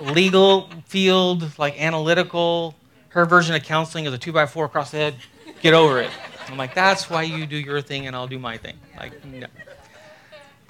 Legal 0.00 0.68
field, 0.86 1.58
like 1.58 1.80
analytical. 1.80 2.74
Her 3.10 3.24
version 3.24 3.54
of 3.54 3.62
counseling 3.62 4.06
is 4.06 4.12
a 4.12 4.18
two 4.18 4.32
by 4.32 4.46
four 4.46 4.64
across 4.64 4.90
the 4.90 4.98
head. 4.98 5.16
Get 5.60 5.74
over 5.74 6.00
it. 6.00 6.10
I'm 6.48 6.56
like, 6.56 6.74
that's 6.74 7.10
why 7.10 7.22
you 7.22 7.46
do 7.46 7.56
your 7.56 7.80
thing 7.80 8.06
and 8.06 8.14
I'll 8.14 8.26
do 8.28 8.38
my 8.38 8.56
thing. 8.56 8.78
Like, 8.96 9.24
no. 9.24 9.46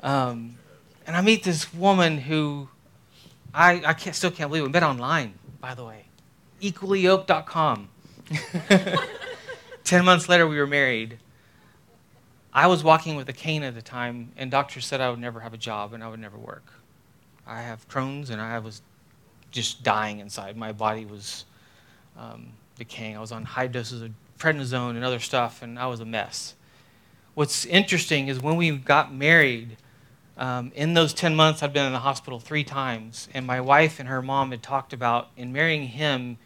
Um, 0.03 0.57
and 1.07 1.17
I 1.17 1.21
meet 1.21 1.45
this 1.45 1.73
woman 1.75 2.19
who 2.19 2.69
I, 3.53 3.83
I 3.85 3.95
can't, 3.95 4.15
still 4.15 4.31
can't 4.31 4.50
believe. 4.50 4.65
We 4.65 4.71
met 4.71 4.83
online, 4.83 5.35
by 5.61 5.75
the 5.75 5.85
way. 5.85 6.07
Equallyyoked.com. 6.61 7.88
Ten 9.85 10.05
months 10.05 10.29
later, 10.29 10.47
we 10.47 10.59
were 10.59 10.67
married. 10.67 11.19
I 12.53 12.67
was 12.67 12.83
walking 12.83 13.17
with 13.17 13.29
a 13.29 13.33
cane 13.33 13.62
at 13.62 13.75
the 13.75 13.83
time, 13.83 14.33
and 14.37 14.50
doctors 14.50 14.85
said 14.87 15.00
I 15.00 15.11
would 15.11 15.19
never 15.19 15.41
have 15.41 15.55
a 15.55 15.59
job 15.59 15.93
and 15.93 16.03
I 16.03 16.09
would 16.09 16.21
never 16.21 16.37
work. 16.37 16.65
I 17.49 17.62
have 17.62 17.88
Crohn's, 17.88 18.31
and 18.31 18.40
I 18.40 18.59
was 18.59 18.83
just 19.50 19.83
dying 19.83 20.21
inside. 20.21 20.57
My 20.57 20.73
body 20.73 21.07
was 21.07 21.47
um, 22.17 22.52
decaying. 22.76 23.17
I 23.17 23.21
was 23.21 23.33
on 23.33 23.45
high 23.45 23.67
doses 23.67 24.02
of 24.02 24.12
prednisone 24.38 24.90
and 24.90 25.05
other 25.05 25.19
stuff, 25.19 25.62
and 25.62 25.78
I 25.78 25.87
was 25.87 26.00
a 26.00 26.05
mess. 26.05 26.55
What's 27.35 27.64
interesting 27.64 28.28
is 28.28 28.40
when 28.40 28.57
we 28.57 28.76
got 28.76 29.14
married, 29.14 29.76
um, 30.37 30.73
in 30.75 30.95
those 30.95 31.14
10 31.14 31.35
months, 31.35 31.62
I'd 31.62 31.73
been 31.73 31.87
in 31.87 31.93
the 31.93 32.00
hospital 32.00 32.38
three 32.38 32.64
times, 32.64 33.28
and 33.33 33.47
my 33.47 33.61
wife 33.61 33.99
and 33.99 34.09
her 34.09 34.21
mom 34.21 34.50
had 34.50 34.62
talked 34.62 34.93
about 34.93 35.31
in 35.37 35.52
marrying 35.52 35.88
him, 35.88 36.37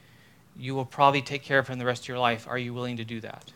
you 0.56 0.74
will 0.74 0.84
probably 0.84 1.22
take 1.22 1.42
care 1.42 1.58
of 1.58 1.68
him 1.68 1.78
the 1.78 1.84
rest 1.84 2.02
of 2.04 2.08
your 2.08 2.18
life. 2.18 2.46
Are 2.46 2.58
you 2.58 2.72
willing 2.72 2.96
to 2.98 3.04
do 3.04 3.20
that? 3.20 3.52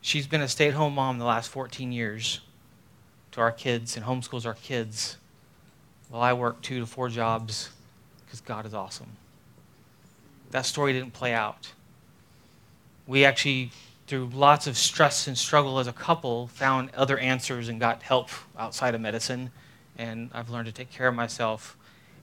She's 0.00 0.26
been 0.26 0.40
a 0.40 0.48
stay 0.48 0.68
at 0.68 0.74
home 0.74 0.94
mom 0.94 1.18
the 1.18 1.24
last 1.24 1.50
14 1.50 1.90
years 1.90 2.40
to 3.38 3.42
our 3.42 3.52
kids 3.52 3.96
and 3.96 4.06
homeschools 4.06 4.46
our 4.46 4.54
kids 4.54 5.16
while 6.08 6.22
I 6.22 6.32
work 6.32 6.60
two 6.62 6.80
to 6.80 6.86
four 6.86 7.08
jobs 7.08 7.70
because 8.24 8.40
God 8.40 8.66
is 8.66 8.74
awesome. 8.74 9.16
That 10.50 10.66
story 10.66 10.92
didn't 10.92 11.12
play 11.12 11.32
out 11.32 11.72
we 13.08 13.24
actually, 13.24 13.70
through 14.06 14.30
lots 14.32 14.68
of 14.68 14.76
stress 14.76 15.26
and 15.26 15.36
struggle 15.36 15.80
as 15.80 15.88
a 15.88 15.92
couple, 15.92 16.46
found 16.48 16.90
other 16.94 17.18
answers 17.18 17.68
and 17.68 17.80
got 17.80 18.02
help 18.02 18.28
outside 18.56 18.94
of 18.94 19.00
medicine. 19.00 19.50
And 19.96 20.30
I've 20.32 20.50
learned 20.50 20.66
to 20.66 20.72
take 20.72 20.90
care 20.90 21.08
of 21.08 21.14
myself. 21.14 21.76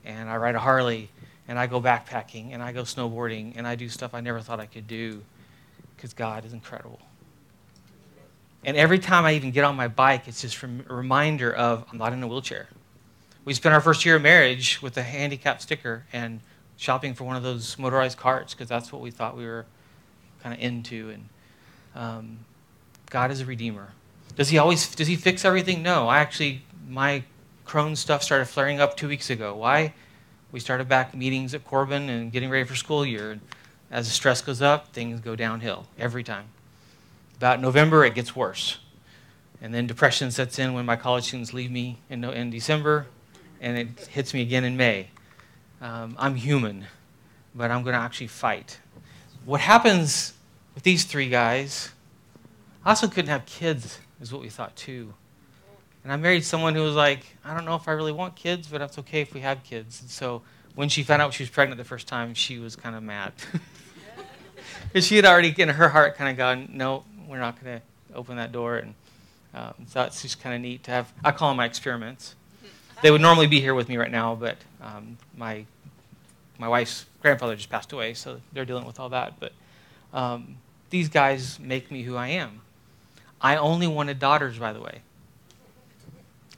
And 0.04 0.30
I 0.30 0.36
ride 0.36 0.54
a 0.54 0.60
Harley, 0.60 1.10
and 1.48 1.58
I 1.58 1.66
go 1.66 1.80
backpacking, 1.80 2.54
and 2.54 2.62
I 2.62 2.70
go 2.70 2.82
snowboarding, 2.82 3.54
and 3.56 3.66
I 3.66 3.74
do 3.74 3.88
stuff 3.88 4.14
I 4.14 4.20
never 4.20 4.40
thought 4.40 4.60
I 4.60 4.66
could 4.66 4.86
do 4.86 5.22
because 5.96 6.14
God 6.14 6.44
is 6.44 6.52
incredible. 6.52 7.00
And 8.66 8.76
every 8.76 8.98
time 8.98 9.24
I 9.24 9.34
even 9.34 9.52
get 9.52 9.62
on 9.62 9.76
my 9.76 9.86
bike, 9.86 10.26
it's 10.26 10.42
just 10.42 10.60
a 10.60 10.66
reminder 10.92 11.54
of 11.54 11.86
I'm 11.90 11.98
not 11.98 12.12
in 12.12 12.22
a 12.24 12.26
wheelchair. 12.26 12.66
We 13.44 13.54
spent 13.54 13.72
our 13.72 13.80
first 13.80 14.04
year 14.04 14.16
of 14.16 14.22
marriage 14.22 14.82
with 14.82 14.96
a 14.96 15.04
handicap 15.04 15.62
sticker 15.62 16.04
and 16.12 16.40
shopping 16.76 17.14
for 17.14 17.22
one 17.22 17.36
of 17.36 17.44
those 17.44 17.78
motorized 17.78 18.18
carts 18.18 18.54
because 18.54 18.68
that's 18.68 18.92
what 18.92 19.00
we 19.00 19.12
thought 19.12 19.36
we 19.36 19.46
were 19.46 19.66
kind 20.42 20.52
of 20.52 20.60
into. 20.60 21.10
And 21.10 21.28
um, 21.94 22.38
God 23.08 23.30
is 23.30 23.40
a 23.40 23.46
redeemer. 23.46 23.92
Does 24.34 24.48
he 24.48 24.58
always 24.58 24.92
does 24.96 25.06
he 25.06 25.14
fix 25.14 25.44
everything? 25.44 25.84
No. 25.84 26.08
I 26.08 26.18
actually 26.18 26.62
my 26.88 27.22
Crohn's 27.68 28.00
stuff 28.00 28.24
started 28.24 28.46
flaring 28.46 28.80
up 28.80 28.96
two 28.96 29.06
weeks 29.06 29.30
ago. 29.30 29.54
Why? 29.54 29.94
We 30.50 30.58
started 30.58 30.88
back 30.88 31.14
meetings 31.14 31.54
at 31.54 31.64
Corban 31.64 32.08
and 32.08 32.32
getting 32.32 32.50
ready 32.50 32.64
for 32.64 32.74
school 32.74 33.06
year. 33.06 33.30
And 33.30 33.40
as 33.92 34.06
the 34.06 34.12
stress 34.12 34.42
goes 34.42 34.60
up, 34.60 34.92
things 34.92 35.20
go 35.20 35.36
downhill 35.36 35.86
every 35.98 36.24
time. 36.24 36.46
About 37.36 37.60
November, 37.60 38.04
it 38.04 38.14
gets 38.14 38.34
worse. 38.34 38.78
And 39.60 39.74
then 39.74 39.86
depression 39.86 40.30
sets 40.30 40.58
in 40.58 40.72
when 40.72 40.86
my 40.86 40.96
college 40.96 41.24
students 41.24 41.52
leave 41.52 41.70
me 41.70 41.98
in, 42.08 42.24
in 42.24 42.50
December, 42.50 43.06
and 43.60 43.76
it 43.76 44.06
hits 44.06 44.32
me 44.32 44.42
again 44.42 44.64
in 44.64 44.76
May. 44.76 45.08
Um, 45.80 46.14
I'm 46.18 46.34
human, 46.34 46.86
but 47.54 47.70
I'm 47.70 47.82
going 47.82 47.94
to 47.94 48.00
actually 48.00 48.28
fight. 48.28 48.78
What 49.44 49.60
happens 49.60 50.32
with 50.74 50.82
these 50.82 51.04
three 51.04 51.28
guys, 51.28 51.90
I 52.84 52.90
also 52.90 53.06
couldn't 53.06 53.30
have 53.30 53.44
kids, 53.44 53.98
is 54.20 54.32
what 54.32 54.40
we 54.40 54.48
thought 54.48 54.74
too. 54.74 55.12
And 56.04 56.12
I 56.12 56.16
married 56.16 56.44
someone 56.44 56.74
who 56.74 56.82
was 56.82 56.94
like, 56.94 57.36
I 57.44 57.52
don't 57.54 57.64
know 57.64 57.74
if 57.74 57.88
I 57.88 57.92
really 57.92 58.12
want 58.12 58.36
kids, 58.36 58.68
but 58.68 58.80
it's 58.80 58.98
okay 59.00 59.20
if 59.20 59.34
we 59.34 59.40
have 59.40 59.62
kids. 59.62 60.00
And 60.00 60.08
so 60.08 60.42
when 60.74 60.88
she 60.88 61.02
found 61.02 61.20
out 61.20 61.34
she 61.34 61.42
was 61.42 61.50
pregnant 61.50 61.78
the 61.78 61.84
first 61.84 62.06
time, 62.06 62.32
she 62.32 62.58
was 62.58 62.76
kind 62.76 62.96
of 62.96 63.02
mad. 63.02 63.32
Because 64.88 65.06
she 65.06 65.16
had 65.16 65.24
already, 65.24 65.54
in 65.60 65.68
her 65.68 65.88
heart, 65.88 66.16
kind 66.16 66.30
of 66.30 66.36
gone, 66.36 66.70
no, 66.72 67.04
we're 67.26 67.38
not 67.38 67.62
going 67.62 67.80
to 67.80 68.16
open 68.16 68.36
that 68.36 68.52
door. 68.52 68.76
And 68.76 68.94
um, 69.54 69.74
so 69.86 70.02
it's 70.02 70.22
just 70.22 70.40
kind 70.40 70.54
of 70.54 70.60
neat 70.60 70.84
to 70.84 70.90
have, 70.90 71.12
I 71.24 71.32
call 71.32 71.50
them 71.50 71.56
my 71.56 71.64
experiments. 71.64 72.34
They 73.02 73.10
would 73.10 73.20
normally 73.20 73.46
be 73.46 73.60
here 73.60 73.74
with 73.74 73.88
me 73.88 73.96
right 73.96 74.10
now, 74.10 74.34
but 74.34 74.56
um, 74.80 75.18
my, 75.36 75.66
my 76.58 76.68
wife's 76.68 77.06
grandfather 77.20 77.56
just 77.56 77.68
passed 77.68 77.92
away, 77.92 78.14
so 78.14 78.40
they're 78.52 78.64
dealing 78.64 78.86
with 78.86 78.98
all 78.98 79.10
that. 79.10 79.38
But 79.38 79.52
um, 80.14 80.56
these 80.90 81.08
guys 81.08 81.58
make 81.58 81.90
me 81.90 82.02
who 82.02 82.16
I 82.16 82.28
am. 82.28 82.62
I 83.40 83.56
only 83.56 83.86
wanted 83.86 84.18
daughters, 84.18 84.58
by 84.58 84.72
the 84.72 84.80
way. 84.80 85.02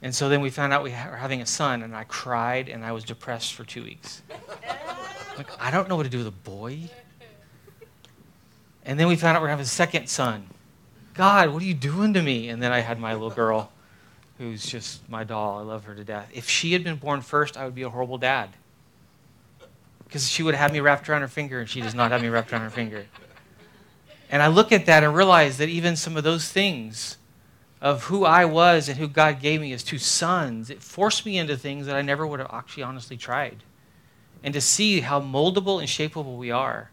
And 0.01 0.15
so 0.15 0.29
then 0.29 0.39
we 0.39 0.49
found 0.49 0.71
out 0.71 0.81
we 0.81 0.91
were 0.91 0.95
having 0.95 1.41
a 1.41 1.45
son, 1.45 1.83
and 1.83 1.93
I 1.93 2.05
cried 2.05 2.69
and 2.69 2.85
I 2.85 2.93
was 2.93 3.03
depressed 3.03 3.53
for 3.53 3.63
two 3.63 3.83
weeks. 3.83 4.21
Like, 5.37 5.47
I 5.57 5.71
don't 5.71 5.87
know 5.87 5.95
what 5.95 6.03
to 6.03 6.09
do 6.09 6.17
with 6.17 6.27
a 6.27 6.31
boy. 6.31 6.89
And 8.83 8.99
then 8.99 9.07
we 9.07 9.15
found 9.15 9.37
out 9.37 9.41
we're 9.41 9.47
going 9.47 9.55
to 9.55 9.61
have 9.63 9.65
a 9.65 9.69
second 9.69 10.09
son. 10.09 10.45
God, 11.19 11.49
what 11.49 11.61
are 11.61 11.65
you 11.65 11.73
doing 11.73 12.13
to 12.13 12.21
me? 12.21 12.47
And 12.47 12.63
then 12.63 12.71
I 12.71 12.79
had 12.79 12.97
my 12.97 13.11
little 13.11 13.29
girl, 13.29 13.73
who's 14.37 14.65
just 14.65 15.01
my 15.09 15.25
doll. 15.25 15.59
I 15.59 15.63
love 15.63 15.83
her 15.83 15.93
to 15.93 16.05
death. 16.05 16.29
If 16.33 16.47
she 16.47 16.71
had 16.71 16.81
been 16.81 16.95
born 16.95 17.19
first, 17.19 17.57
I 17.57 17.65
would 17.65 17.75
be 17.75 17.81
a 17.81 17.89
horrible 17.89 18.17
dad. 18.17 18.51
Because 20.05 20.29
she 20.29 20.43
would 20.43 20.55
have 20.55 20.71
me 20.71 20.79
wrapped 20.79 21.09
around 21.09 21.19
her 21.19 21.27
finger, 21.27 21.59
and 21.59 21.69
she 21.69 21.81
does 21.81 21.93
not 21.93 22.11
have 22.11 22.21
me 22.21 22.29
wrapped 22.29 22.53
around 22.53 22.61
her 22.61 22.69
finger. 22.69 23.05
And 24.29 24.41
I 24.41 24.47
look 24.47 24.71
at 24.71 24.85
that 24.85 25.03
and 25.03 25.13
realize 25.13 25.57
that 25.57 25.67
even 25.67 25.97
some 25.97 26.15
of 26.15 26.23
those 26.23 26.49
things 26.49 27.17
of 27.81 28.05
who 28.05 28.23
I 28.23 28.45
was 28.45 28.87
and 28.87 28.97
who 28.97 29.09
God 29.09 29.41
gave 29.41 29.59
me 29.59 29.73
as 29.73 29.83
two 29.83 29.97
sons, 29.97 30.69
it 30.69 30.81
forced 30.81 31.25
me 31.25 31.37
into 31.37 31.57
things 31.57 31.85
that 31.87 31.97
I 31.97 32.01
never 32.01 32.25
would 32.25 32.39
have 32.39 32.49
actually 32.53 32.83
honestly 32.83 33.17
tried. 33.17 33.57
And 34.41 34.53
to 34.53 34.61
see 34.61 35.01
how 35.01 35.19
moldable 35.19 35.79
and 35.79 35.89
shapeable 35.89 36.37
we 36.37 36.49
are. 36.49 36.91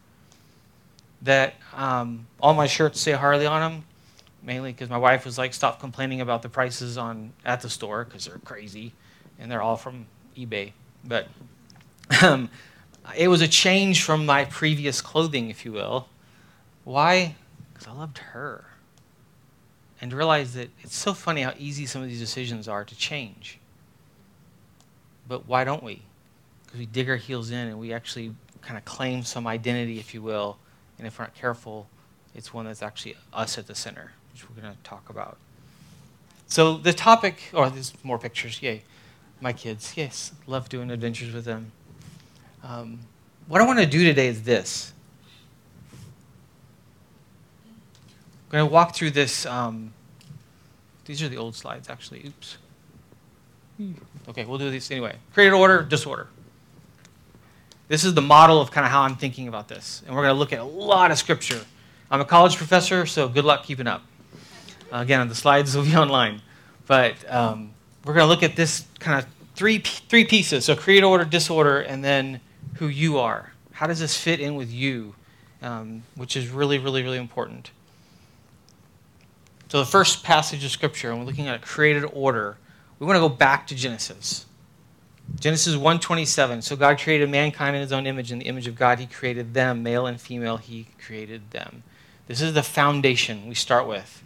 That 1.23 1.55
um, 1.73 2.27
all 2.41 2.55
my 2.55 2.67
shirts 2.67 3.01
say 3.01 3.13
Harley 3.13 3.47
on 3.47 3.61
them, 3.61 3.85
mainly 4.47 4.73
because 4.73 4.89
my 4.89 4.97
wife 4.97 5.27
was 5.27 5.37
like, 5.37 5.53
stop 5.53 5.81
complaining 5.81 6.23
about 6.23 6.41
the 6.41 6.49
prices 6.49 6.97
on 6.97 7.33
at 7.45 7.61
the 7.61 7.69
store 7.69 8.05
because 8.05 8.25
they're 8.25 8.39
crazy, 8.39 8.95
and 9.39 9.51
they're 9.51 9.61
all 9.61 9.77
from 9.77 10.07
eBay. 10.37 10.73
But 11.05 11.29
um, 12.23 12.49
it 13.17 13.29
was 13.29 13.43
a 13.43 13.49
change 13.49 14.03
from 14.03 14.25
my 14.25 14.45
previous 14.47 15.03
clothing, 15.03 15.51
if 15.51 15.65
you 15.65 15.73
will. 15.73 16.09
Why? 16.85 17.35
Because 17.73 17.89
I 17.89 17.93
loved 17.93 18.19
her. 18.19 18.65
And 20.01 20.11
to 20.11 20.17
realize 20.17 20.55
that 20.55 20.71
it's 20.83 20.97
so 20.97 21.13
funny 21.13 21.43
how 21.43 21.55
easy 21.59 21.85
some 21.85 22.03
of 22.03 22.09
these 22.09 22.21
decisions 22.21 22.69
are 22.69 22.85
to 22.85 22.97
change. 22.97 23.59
But 25.27 25.49
why 25.49 25.65
don't 25.65 25.83
we? 25.83 26.03
Because 26.65 26.79
we 26.79 26.87
dig 26.87 27.09
our 27.09 27.17
heels 27.17 27.51
in 27.51 27.67
and 27.67 27.81
we 27.81 27.93
actually 27.93 28.35
kind 28.61 28.79
of 28.79 28.85
claim 28.85 29.25
some 29.25 29.47
identity, 29.47 29.99
if 29.99 30.15
you 30.15 30.23
will. 30.23 30.59
And 30.99 31.07
if 31.07 31.19
we're 31.19 31.25
not 31.25 31.35
careful, 31.35 31.89
it's 32.35 32.53
one 32.53 32.67
that's 32.67 32.83
actually 32.83 33.17
us 33.33 33.59
at 33.59 33.67
the 33.67 33.75
center, 33.75 34.13
which 34.37 34.51
we're 34.51 34.61
going 34.61 34.75
to 34.75 34.83
talk 34.83 35.09
about. 35.09 35.39
So 36.47 36.77
the 36.77 36.93
topic, 36.93 37.39
or 37.55 37.65
oh, 37.65 37.71
there's 37.71 37.95
more 38.05 38.19
pictures, 38.19 38.61
yay. 38.61 38.83
My 39.41 39.55
kids, 39.55 39.95
yes, 39.97 40.33
love 40.47 40.69
doing 40.69 40.91
adventures 40.91 41.33
with 41.33 41.47
them. 41.47 41.73
Um, 42.63 43.01
what 43.49 43.63
I 43.63 43.67
want 43.67 43.79
to 43.79 43.87
do 43.87 44.05
today 44.05 44.29
is 44.29 44.43
this. 44.43 44.93
I'm 48.45 48.51
going 48.51 48.69
to 48.69 48.73
walk 48.73 48.95
through 48.95 49.13
this. 49.13 49.47
Um, 49.47 49.95
these 51.07 51.23
are 51.23 51.29
the 51.29 51.39
old 51.39 51.55
slides, 51.55 51.89
actually. 51.89 52.27
Oops. 52.27 52.59
Okay, 54.29 54.45
we'll 54.45 54.59
do 54.59 54.71
these 54.71 54.91
anyway. 54.91 55.17
Created 55.33 55.55
order, 55.55 55.83
disorder. 55.83 56.29
This 57.89 58.05
is 58.05 58.13
the 58.13 58.23
model 58.23 58.61
of 58.61 58.71
kind 58.71 58.85
of 58.85 58.91
how 58.91 59.03
I'm 59.03 59.17
thinking 59.17 59.49
about 59.49 59.69
this. 59.69 60.03
And 60.07 60.15
we're 60.15 60.23
going 60.23 60.35
to 60.35 60.39
look 60.39 60.53
at 60.53 60.59
a 60.59 60.65
lot 60.65 61.11
of 61.11 61.19
scripture. 61.19 61.65
I'm 62.11 62.21
a 62.21 62.25
college 62.25 62.57
professor, 62.57 63.07
so 63.07 63.29
good 63.29 63.45
luck 63.45 63.65
keeping 63.65 63.87
up. 63.87 64.03
Again, 64.93 65.29
the 65.29 65.35
slides 65.35 65.77
will 65.77 65.85
be 65.85 65.97
online. 65.97 66.43
But 66.87 67.15
um, 67.33 67.73
we're 68.05 68.15
going 68.15 68.25
to 68.25 68.29
look 68.29 68.43
at 68.43 68.57
this 68.57 68.87
kind 69.01 69.19
of 69.19 69.27
three, 69.55 69.79
three 69.79 70.25
pieces. 70.25 70.65
So 70.65 70.77
create 70.77 71.03
order, 71.03 71.25
disorder, 71.25 71.81
and 71.81 72.05
then 72.05 72.41
who 72.75 72.89
you 72.89 73.19
are. 73.19 73.53
How 73.73 73.87
does 73.87 74.01
this 74.01 74.17
fit 74.17 74.41
in 74.41 74.55
with 74.55 74.71
you? 74.71 75.15
Um, 75.63 76.03
which 76.15 76.37
is 76.37 76.49
really, 76.49 76.79
really, 76.79 77.03
really 77.03 77.19
important. 77.19 77.71
So 79.69 79.81
the 79.81 79.87
first 79.87 80.23
passage 80.23 80.65
of 80.65 80.71
Scripture, 80.71 81.11
and 81.11 81.19
we're 81.19 81.27
looking 81.27 81.49
at 81.49 81.57
a 81.57 81.59
created 81.59 82.05
order, 82.13 82.57
we 82.99 83.07
want 83.07 83.17
to 83.17 83.21
go 83.21 83.29
back 83.29 83.67
to 83.69 83.75
Genesis. 83.75 84.47
Genesis 85.41 85.75
1:27. 85.75 86.63
So 86.63 86.77
God 86.77 87.01
created 87.01 87.29
mankind 87.29 87.75
in 87.75 87.83
his 87.83 87.93
own 87.93 88.07
image. 88.07 88.31
In 88.31 88.39
the 88.39 88.47
image 88.47 88.67
of 88.67 88.77
God, 88.77 88.99
he 88.99 89.07
created 89.07 89.55
them. 89.55 89.83
Male 89.83 90.07
and 90.07 90.21
female, 90.21 90.57
he 90.57 90.87
created 91.05 91.51
them. 91.51 91.83
This 92.29 92.41
is 92.41 92.55
the 92.55 92.63
foundation 92.63 93.49
we 93.49 93.55
start 93.55 93.87
with. 93.87 94.23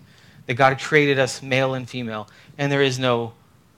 That 0.51 0.57
God 0.57 0.81
created 0.81 1.21
us 1.21 1.45
male 1.45 1.75
and 1.75 1.89
female. 1.89 2.29
And 2.59 2.73
there 2.73 2.83
is 2.83 2.99
no 2.99 3.35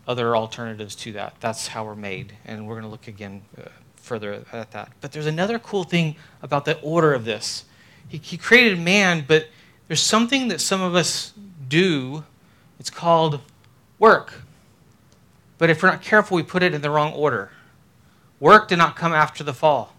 other 0.08 0.34
alternatives 0.34 0.94
to 0.94 1.12
that. 1.12 1.34
That's 1.38 1.66
how 1.66 1.84
we're 1.84 1.94
made. 1.94 2.32
And 2.46 2.66
we're 2.66 2.76
going 2.76 2.84
to 2.84 2.88
look 2.88 3.08
again 3.08 3.42
uh, 3.58 3.68
further 3.96 4.46
at 4.54 4.70
that. 4.70 4.90
But 5.02 5.12
there's 5.12 5.26
another 5.26 5.58
cool 5.58 5.84
thing 5.84 6.16
about 6.40 6.64
the 6.64 6.80
order 6.80 7.12
of 7.12 7.26
this. 7.26 7.66
He, 8.08 8.16
he 8.16 8.38
created 8.38 8.80
man, 8.80 9.26
but 9.28 9.48
there's 9.86 10.00
something 10.00 10.48
that 10.48 10.62
some 10.62 10.80
of 10.80 10.94
us 10.94 11.34
do, 11.68 12.24
it's 12.80 12.88
called 12.88 13.40
work. 13.98 14.40
But 15.58 15.68
if 15.68 15.82
we're 15.82 15.90
not 15.90 16.00
careful, 16.00 16.36
we 16.36 16.42
put 16.42 16.62
it 16.62 16.72
in 16.72 16.80
the 16.80 16.88
wrong 16.88 17.12
order. 17.12 17.50
Work 18.40 18.68
did 18.68 18.78
not 18.78 18.96
come 18.96 19.12
after 19.12 19.44
the 19.44 19.52
fall. 19.52 19.92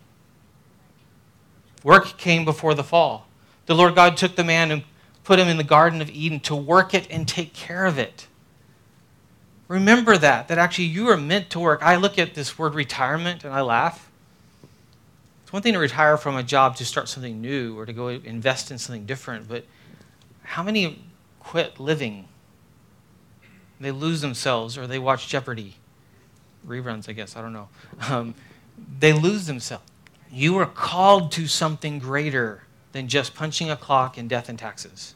Work 1.83 2.17
came 2.17 2.43
before 2.43 2.73
the 2.73 2.83
fall. 2.83 3.27
The 3.67 3.75
Lord 3.75 3.93
God 3.93 4.17
took 4.17 4.35
the 4.35 4.43
man 4.43 4.71
and 4.71 4.83
put 5.23 5.39
him 5.39 5.47
in 5.47 5.57
the 5.57 5.63
Garden 5.63 6.01
of 6.01 6.09
Eden 6.09 6.39
to 6.41 6.55
work 6.55 6.93
it 6.93 7.07
and 7.09 7.27
take 7.27 7.53
care 7.53 7.85
of 7.85 7.97
it. 7.97 8.27
Remember 9.67 10.17
that, 10.17 10.49
that 10.49 10.57
actually 10.57 10.85
you 10.85 11.09
are 11.09 11.17
meant 11.17 11.49
to 11.51 11.59
work. 11.59 11.81
I 11.81 11.95
look 11.95 12.19
at 12.19 12.35
this 12.35 12.59
word 12.59 12.75
retirement 12.75 13.43
and 13.43 13.53
I 13.53 13.61
laugh. 13.61 14.09
It's 15.43 15.53
one 15.53 15.61
thing 15.61 15.73
to 15.73 15.79
retire 15.79 16.17
from 16.17 16.35
a 16.35 16.43
job 16.43 16.75
to 16.77 16.85
start 16.85 17.07
something 17.07 17.41
new 17.41 17.77
or 17.77 17.85
to 17.85 17.93
go 17.93 18.09
invest 18.09 18.71
in 18.71 18.77
something 18.77 19.05
different, 19.05 19.47
but 19.47 19.65
how 20.43 20.63
many 20.63 21.01
quit 21.39 21.79
living. 21.79 22.27
They 23.79 23.91
lose 23.91 24.21
themselves 24.21 24.77
or 24.77 24.87
they 24.87 24.99
watch 24.99 25.27
Jeopardy. 25.27 25.75
Reruns, 26.67 27.09
I 27.09 27.13
guess. 27.13 27.35
I 27.35 27.41
don't 27.41 27.53
know. 27.53 27.69
Um, 28.09 28.35
they 28.99 29.13
lose 29.13 29.45
themselves. 29.45 29.83
You 30.31 30.57
are 30.57 30.65
called 30.65 31.31
to 31.33 31.47
something 31.47 31.99
greater 31.99 32.63
than 32.93 33.07
just 33.07 33.35
punching 33.35 33.69
a 33.69 33.75
clock 33.75 34.17
and 34.17 34.29
death 34.29 34.49
and 34.49 34.57
taxes. 34.57 35.15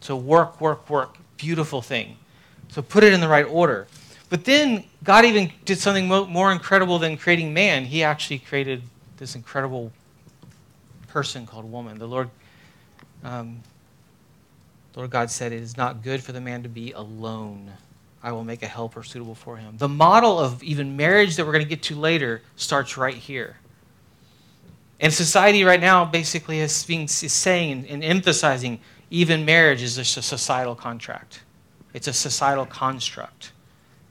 So 0.00 0.16
work, 0.16 0.60
work, 0.60 0.88
work. 0.88 1.16
Beautiful 1.36 1.82
thing. 1.82 2.16
So 2.68 2.82
put 2.82 3.04
it 3.04 3.12
in 3.12 3.20
the 3.20 3.28
right 3.28 3.46
order. 3.46 3.86
But 4.30 4.44
then 4.44 4.84
God 5.04 5.24
even 5.24 5.52
did 5.64 5.78
something 5.78 6.08
more 6.08 6.50
incredible 6.50 6.98
than 6.98 7.16
creating 7.18 7.52
man. 7.52 7.84
He 7.84 8.02
actually 8.02 8.38
created 8.38 8.82
this 9.18 9.34
incredible 9.34 9.92
person 11.08 11.46
called 11.46 11.70
woman. 11.70 11.98
The 11.98 12.08
Lord 12.08 12.30
um, 13.22 13.60
Lord 14.94 15.10
God 15.10 15.30
said, 15.30 15.52
It 15.52 15.62
is 15.62 15.76
not 15.76 16.02
good 16.02 16.22
for 16.22 16.32
the 16.32 16.40
man 16.40 16.62
to 16.62 16.68
be 16.68 16.92
alone. 16.92 17.72
I 18.22 18.32
will 18.32 18.44
make 18.44 18.62
a 18.62 18.68
helper 18.68 19.02
suitable 19.02 19.34
for 19.34 19.56
him. 19.56 19.76
The 19.78 19.88
model 19.88 20.38
of 20.38 20.62
even 20.62 20.96
marriage 20.96 21.36
that 21.36 21.46
we're 21.46 21.52
going 21.52 21.64
to 21.64 21.68
get 21.68 21.82
to 21.84 21.96
later 21.96 22.42
starts 22.56 22.96
right 22.96 23.14
here. 23.14 23.56
And 25.02 25.12
society 25.12 25.64
right 25.64 25.80
now 25.80 26.04
basically 26.04 26.60
is, 26.60 26.84
being, 26.84 27.02
is 27.02 27.32
saying 27.32 27.86
and 27.88 28.04
emphasizing 28.04 28.78
even 29.10 29.44
marriage 29.44 29.82
is 29.82 29.96
just 29.96 30.16
a 30.16 30.22
societal 30.22 30.76
contract. 30.76 31.42
It's 31.92 32.06
a 32.06 32.12
societal 32.12 32.64
construct. 32.64 33.50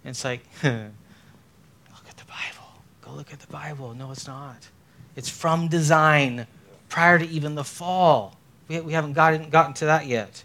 And 0.04 0.12
it's 0.12 0.26
like, 0.26 0.42
look 0.64 0.74
at 0.74 2.18
the 2.18 2.26
Bible. 2.26 2.68
Go 3.02 3.14
look 3.14 3.32
at 3.32 3.40
the 3.40 3.48
Bible. 3.48 3.94
No, 3.94 4.12
it's 4.12 4.28
not. 4.28 4.68
It's 5.16 5.30
from 5.30 5.70
design 5.70 6.46
prior 6.90 7.18
to 7.18 7.26
even 7.26 7.56
the 7.56 7.64
fall. 7.64 8.38
We, 8.68 8.82
we 8.82 8.94
haven't 8.94 9.14
gotten, 9.14 9.50
gotten 9.50 9.74
to 9.76 9.86
that 9.86 10.08
yet. 10.08 10.44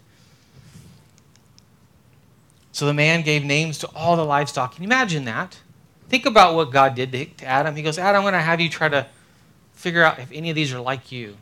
So 2.71 2.85
the 2.85 2.93
man 2.93 3.21
gave 3.21 3.43
names 3.43 3.79
to 3.79 3.87
all 3.87 4.15
the 4.15 4.25
livestock. 4.25 4.75
Can 4.75 4.83
you 4.83 4.87
imagine 4.87 5.25
that? 5.25 5.59
Think 6.07 6.25
about 6.25 6.55
what 6.55 6.71
God 6.71 6.95
did 6.95 7.11
to 7.11 7.45
Adam. 7.45 7.75
He 7.75 7.83
goes, 7.83 7.97
Adam, 7.97 8.19
I'm 8.19 8.23
going 8.23 8.33
to 8.33 8.39
have 8.39 8.61
you 8.61 8.69
try 8.69 8.87
to 8.87 9.07
figure 9.77 10.03
out 10.03 10.19
if 10.19 10.31
any 10.31 10.49
of 10.49 10.55
these 10.55 10.73
are 10.73 10.81
like 10.81 11.11
you. 11.11 11.37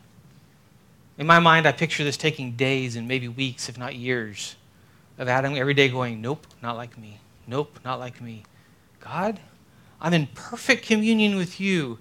In 1.18 1.26
my 1.26 1.38
mind, 1.38 1.66
I 1.66 1.72
picture 1.72 2.04
this 2.04 2.18
taking 2.18 2.52
days 2.52 2.94
and 2.94 3.08
maybe 3.08 3.26
weeks, 3.26 3.68
if 3.68 3.78
not 3.78 3.94
years, 3.94 4.56
of 5.18 5.28
Adam 5.28 5.54
every 5.56 5.72
day 5.72 5.88
going, 5.88 6.20
Nope, 6.20 6.46
not 6.62 6.76
like 6.76 6.98
me. 6.98 7.18
Nope, 7.46 7.80
not 7.84 7.98
like 7.98 8.20
me. 8.20 8.42
God, 9.00 9.40
I'm 10.00 10.12
in 10.12 10.26
perfect 10.34 10.84
communion 10.84 11.36
with 11.36 11.58
you, 11.58 11.98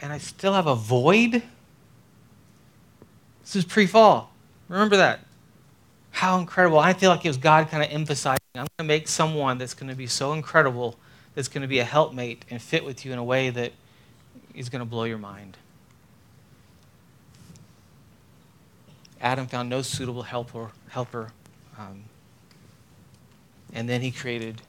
and 0.00 0.12
I 0.12 0.18
still 0.18 0.54
have 0.54 0.66
a 0.66 0.74
void? 0.74 1.42
This 3.42 3.56
is 3.56 3.64
pre 3.64 3.86
fall. 3.86 4.32
Remember 4.68 4.96
that. 4.96 5.20
How 6.10 6.38
incredible. 6.38 6.78
I 6.78 6.94
feel 6.94 7.10
like 7.10 7.24
it 7.24 7.28
was 7.28 7.36
God 7.36 7.68
kind 7.68 7.82
of 7.82 7.90
emphasizing 7.90 8.38
I'm 8.54 8.60
going 8.60 8.68
to 8.78 8.84
make 8.84 9.08
someone 9.08 9.58
that's 9.58 9.74
going 9.74 9.90
to 9.90 9.94
be 9.94 10.06
so 10.06 10.32
incredible, 10.32 10.96
that's 11.34 11.48
going 11.48 11.62
to 11.62 11.68
be 11.68 11.78
a 11.78 11.84
helpmate 11.84 12.44
and 12.50 12.60
fit 12.60 12.84
with 12.84 13.04
you 13.04 13.12
in 13.12 13.18
a 13.18 13.24
way 13.24 13.50
that 13.50 13.72
is 14.58 14.68
going 14.68 14.80
to 14.80 14.86
blow 14.86 15.04
your 15.04 15.18
mind. 15.18 15.56
Adam 19.20 19.46
found 19.46 19.68
no 19.68 19.82
suitable 19.82 20.22
helper, 20.22 20.70
helper 20.90 21.32
um, 21.78 22.04
and 23.72 23.88
then 23.88 24.00
he 24.00 24.10
created 24.10 24.62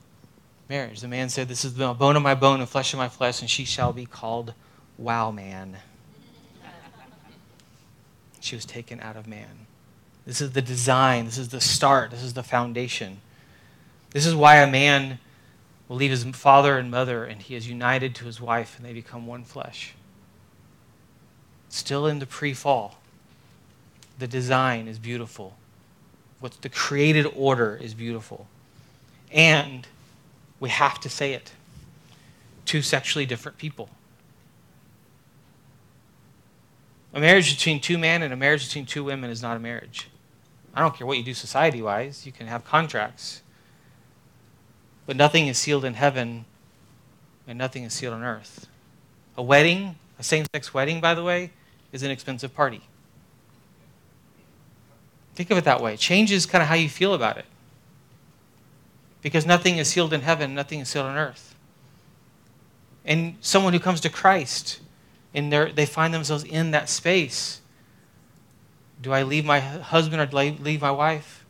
marriage. 0.70 1.02
The 1.02 1.08
man 1.08 1.30
said, 1.30 1.48
This 1.48 1.66
is 1.66 1.74
the 1.74 1.94
bone 1.94 2.16
of 2.16 2.22
my 2.22 2.36
bone 2.36 2.60
and 2.60 2.70
flesh 2.70 2.94
of 2.94 3.00
my 3.00 3.10
flesh, 3.10 3.42
and 3.42 3.50
she 3.50 3.66
shall 3.66 3.94
be 3.94 4.06
called 4.06 4.54
Wow 4.98 5.32
Man. 5.32 5.78
she 8.40 8.56
was 8.56 8.66
taken 8.66 9.00
out 9.02 9.16
of 9.16 9.28
man. 9.28 9.68
This 10.26 10.42
is 10.42 10.52
the 10.52 10.62
design. 10.62 11.26
This 11.26 11.38
is 11.38 11.50
the 11.50 11.62
start. 11.62 12.12
This 12.12 12.24
is 12.24 12.34
the 12.34 12.44
foundation. 12.44 13.22
This 14.12 14.26
is 14.26 14.36
why 14.36 14.58
a 14.58 14.70
man 14.70 15.20
will 15.90 15.98
leave 15.98 16.12
his 16.12 16.24
father 16.24 16.78
and 16.78 16.90
mother 16.90 17.26
and 17.26 17.42
he 17.42 17.56
is 17.56 17.68
united 17.68 18.16
to 18.16 18.26
his 18.26 18.40
wife 18.40 18.78
and 18.78 18.86
they 18.86 18.94
become 18.94 19.28
one 19.28 19.44
flesh. 19.44 19.96
Still 21.68 22.08
in 22.08 22.20
the 22.20 22.26
pre 22.26 22.54
fall. 22.54 23.00
the 24.18 24.28
design 24.28 24.88
is 24.88 25.00
beautiful. 25.00 25.56
What's 26.40 26.58
the 26.58 26.70
created 26.70 27.26
order 27.36 27.78
is 27.82 27.94
beautiful. 27.94 28.48
And 29.32 29.88
we 30.60 30.70
have 30.70 31.00
to 31.02 31.10
say 31.10 31.34
it. 31.34 31.52
Two 32.66 32.82
sexually 32.82 33.26
different 33.26 33.58
people. 33.58 33.90
A 37.14 37.20
marriage 37.20 37.56
between 37.56 37.80
two 37.80 37.98
men 37.98 38.22
and 38.22 38.32
a 38.32 38.36
marriage 38.36 38.68
between 38.68 38.86
two 38.86 39.04
women 39.04 39.30
is 39.30 39.42
not 39.42 39.58
a 39.58 39.60
marriage. 39.60 40.10
I 40.74 40.82
don't 40.82 40.96
care 40.96 41.08
what 41.08 41.18
you 41.18 41.24
do 41.24 41.34
society 41.34 41.82
wise, 41.82 42.26
you 42.26 42.32
can 42.32 42.46
have 42.48 42.64
contracts. 42.64 43.42
But 45.10 45.18
nothing 45.18 45.48
is 45.48 45.58
sealed 45.58 45.86
in 45.86 45.96
heaven 45.96 46.46
and 47.48 47.58
nothing 47.58 47.84
is 47.84 47.94
sealed 47.94 48.14
on 48.14 48.24
earth. 48.24 48.68
A 49.38 49.42
wedding, 49.42 49.96
a 50.20 50.24
same 50.24 50.46
sex 50.54 50.72
wedding, 50.72 51.02
by 51.02 51.16
the 51.16 51.24
way, 51.24 51.50
is 51.92 52.04
an 52.04 52.12
expensive 52.12 52.54
party. 52.54 52.82
Think 55.34 55.50
of 55.50 55.58
it 55.58 55.64
that 55.64 55.82
way. 55.82 55.96
It 55.96 56.00
changes 56.00 56.46
kind 56.46 56.62
of 56.62 56.68
how 56.68 56.76
you 56.76 56.88
feel 56.88 57.16
about 57.16 57.40
it. 57.40 57.46
Because 59.24 59.48
nothing 59.48 59.80
is 59.80 59.88
sealed 59.88 60.14
in 60.14 60.22
heaven, 60.22 60.54
nothing 60.54 60.80
is 60.80 60.90
sealed 60.90 61.08
on 61.08 61.18
earth. 61.18 61.56
And 63.04 63.36
someone 63.42 63.74
who 63.74 63.80
comes 63.80 64.02
to 64.02 64.12
Christ 64.12 64.80
and 65.34 65.52
they 65.52 65.88
find 65.88 66.14
themselves 66.14 66.44
in 66.44 66.70
that 66.70 66.88
space. 66.88 67.62
Do 69.02 69.12
I 69.12 69.24
leave 69.24 69.44
my 69.44 69.60
husband 69.60 70.22
or 70.22 70.28
do 70.28 70.38
I 70.38 70.56
leave 70.62 70.82
my 70.82 70.92
wife? 70.92 71.48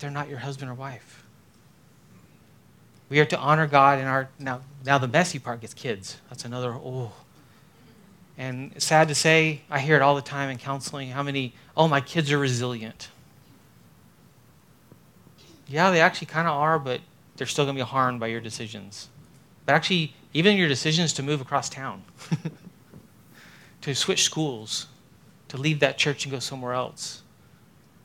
They're 0.00 0.10
not 0.10 0.28
your 0.28 0.40
husband 0.40 0.72
or 0.72 0.74
wife. 0.74 1.19
We 3.10 3.18
are 3.18 3.26
to 3.26 3.38
honor 3.38 3.66
God 3.66 3.98
in 3.98 4.06
our 4.06 4.30
now. 4.38 4.62
Now 4.86 4.96
the 4.96 5.08
messy 5.08 5.38
part 5.38 5.60
gets 5.60 5.74
kids. 5.74 6.16
That's 6.30 6.46
another 6.46 6.72
oh. 6.72 7.12
And 8.38 8.80
sad 8.82 9.08
to 9.08 9.14
say, 9.14 9.60
I 9.68 9.80
hear 9.80 9.96
it 9.96 10.02
all 10.02 10.14
the 10.14 10.22
time 10.22 10.48
in 10.48 10.56
counseling. 10.56 11.10
How 11.10 11.22
many? 11.22 11.52
Oh, 11.76 11.88
my 11.88 12.00
kids 12.00 12.32
are 12.32 12.38
resilient. 12.38 13.08
Yeah, 15.66 15.90
they 15.90 16.00
actually 16.00 16.28
kind 16.28 16.48
of 16.48 16.54
are, 16.54 16.78
but 16.78 17.02
they're 17.36 17.46
still 17.46 17.66
going 17.66 17.76
to 17.76 17.84
be 17.84 17.86
harmed 17.86 18.18
by 18.18 18.28
your 18.28 18.40
decisions. 18.40 19.08
But 19.66 19.74
actually, 19.74 20.14
even 20.32 20.56
your 20.56 20.68
decisions 20.68 21.12
to 21.14 21.22
move 21.22 21.40
across 21.40 21.68
town. 21.68 22.02
to 23.82 23.94
switch 23.94 24.22
schools, 24.22 24.86
to 25.48 25.56
leave 25.56 25.80
that 25.80 25.98
church 25.98 26.24
and 26.24 26.32
go 26.32 26.38
somewhere 26.38 26.72
else. 26.72 27.22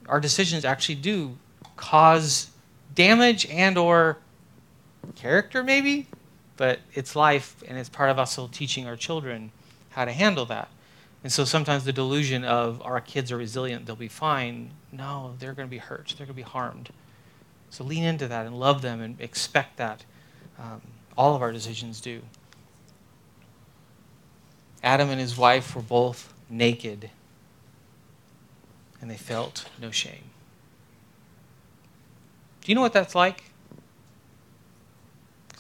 Our 0.07 0.19
decisions 0.19 0.65
actually 0.65 0.95
do 0.95 1.37
cause 1.75 2.49
damage 2.93 3.45
and 3.47 3.77
or 3.77 4.17
character 5.13 5.63
maybe, 5.63 6.07
but 6.57 6.79
it's 6.93 7.15
life 7.15 7.63
and 7.67 7.77
it's 7.77 7.89
part 7.89 8.09
of 8.09 8.19
us 8.19 8.39
teaching 8.51 8.87
our 8.87 8.95
children 8.95 9.51
how 9.91 10.05
to 10.05 10.11
handle 10.11 10.45
that. 10.45 10.69
And 11.23 11.31
so 11.31 11.43
sometimes 11.43 11.85
the 11.85 11.93
delusion 11.93 12.43
of 12.43 12.81
our 12.83 13.01
kids 13.01 13.31
are 13.31 13.37
resilient, 13.37 13.85
they'll 13.85 13.95
be 13.95 14.07
fine. 14.07 14.71
No, 14.91 15.33
they're 15.39 15.53
going 15.53 15.67
to 15.67 15.71
be 15.71 15.79
hurt. 15.79 16.13
They're 16.17 16.27
going 16.27 16.35
to 16.35 16.43
be 16.43 16.43
harmed. 16.43 16.89
So 17.71 17.83
lean 17.83 18.03
into 18.03 18.27
that 18.27 18.45
and 18.45 18.59
love 18.59 18.81
them 18.81 19.01
and 19.01 19.19
expect 19.19 19.77
that. 19.77 20.05
Um, 20.59 20.81
all 21.17 21.35
of 21.35 21.41
our 21.41 21.51
decisions 21.51 21.99
do. 21.99 22.21
Adam 24.83 25.09
and 25.09 25.19
his 25.19 25.35
wife 25.35 25.75
were 25.75 25.81
both 25.81 26.31
naked, 26.49 27.09
and 29.01 29.09
they 29.09 29.17
felt 29.17 29.67
no 29.81 29.89
shame. 29.89 30.29
Do 32.61 32.71
you 32.71 32.75
know 32.75 32.81
what 32.81 32.93
that's 32.93 33.15
like? 33.15 33.45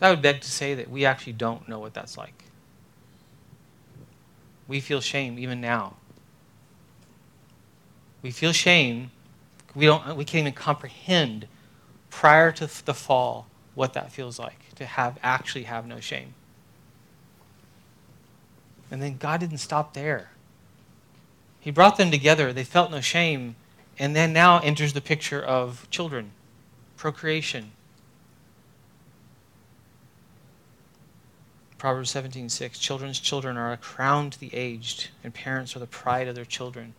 I 0.01 0.09
would 0.09 0.21
beg 0.21 0.41
to 0.41 0.51
say 0.51 0.73
that 0.75 0.89
we 0.89 1.05
actually 1.05 1.33
don't 1.33 1.67
know 1.69 1.79
what 1.79 1.93
that's 1.93 2.17
like. 2.17 2.43
We 4.67 4.79
feel 4.79 5.01
shame 5.01 5.39
even 5.39 5.61
now. 5.61 5.95
We 8.21 8.31
feel 8.31 8.51
shame. 8.51 9.11
We, 9.73 9.85
don't, 9.85 10.17
we 10.17 10.25
can't 10.25 10.41
even 10.41 10.53
comprehend 10.53 11.47
prior 12.09 12.51
to 12.53 12.85
the 12.85 12.93
fall 12.93 13.47
what 13.75 13.93
that 13.93 14.11
feels 14.11 14.39
like 14.39 14.73
to 14.75 14.85
have 14.85 15.17
actually 15.21 15.63
have 15.63 15.85
no 15.85 15.99
shame. 15.99 16.33
And 18.89 19.01
then 19.01 19.17
God 19.17 19.39
didn't 19.39 19.57
stop 19.57 19.93
there. 19.93 20.31
He 21.59 21.71
brought 21.71 21.97
them 21.97 22.11
together. 22.11 22.53
They 22.53 22.63
felt 22.63 22.91
no 22.91 23.01
shame. 23.01 23.55
And 23.97 24.15
then 24.15 24.33
now 24.33 24.59
enters 24.59 24.93
the 24.93 25.01
picture 25.01 25.41
of 25.41 25.87
children, 25.89 26.31
procreation. 26.97 27.71
Proverbs 31.77 32.13
17:6 32.13 32.79
Children's 32.79 33.19
children 33.19 33.57
are 33.57 33.71
a 33.71 33.77
crown 33.77 34.29
to 34.29 34.39
the 34.39 34.53
aged, 34.53 35.09
and 35.23 35.33
parents 35.33 35.75
are 35.75 35.79
the 35.79 35.87
pride 35.87 36.27
of 36.27 36.35
their 36.35 36.45
children. 36.45 36.93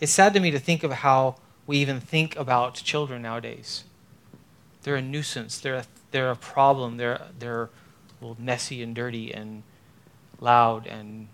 It's 0.00 0.12
sad 0.12 0.34
to 0.34 0.40
me 0.40 0.50
to 0.50 0.58
think 0.58 0.82
of 0.82 0.92
how 0.92 1.36
we 1.66 1.78
even 1.78 2.00
think 2.00 2.34
about 2.36 2.74
children 2.74 3.22
nowadays. 3.22 3.84
They're 4.82 4.96
a 4.96 5.02
nuisance. 5.02 5.58
They're 5.58 5.76
a, 5.76 5.84
they're 6.10 6.30
a 6.30 6.36
problem. 6.36 6.96
They're, 6.96 7.28
they're 7.38 7.70
well, 8.22 8.36
messy 8.38 8.82
and 8.82 8.94
dirty 8.94 9.32
and 9.32 9.64
loud 10.40 10.86
and 10.86 11.28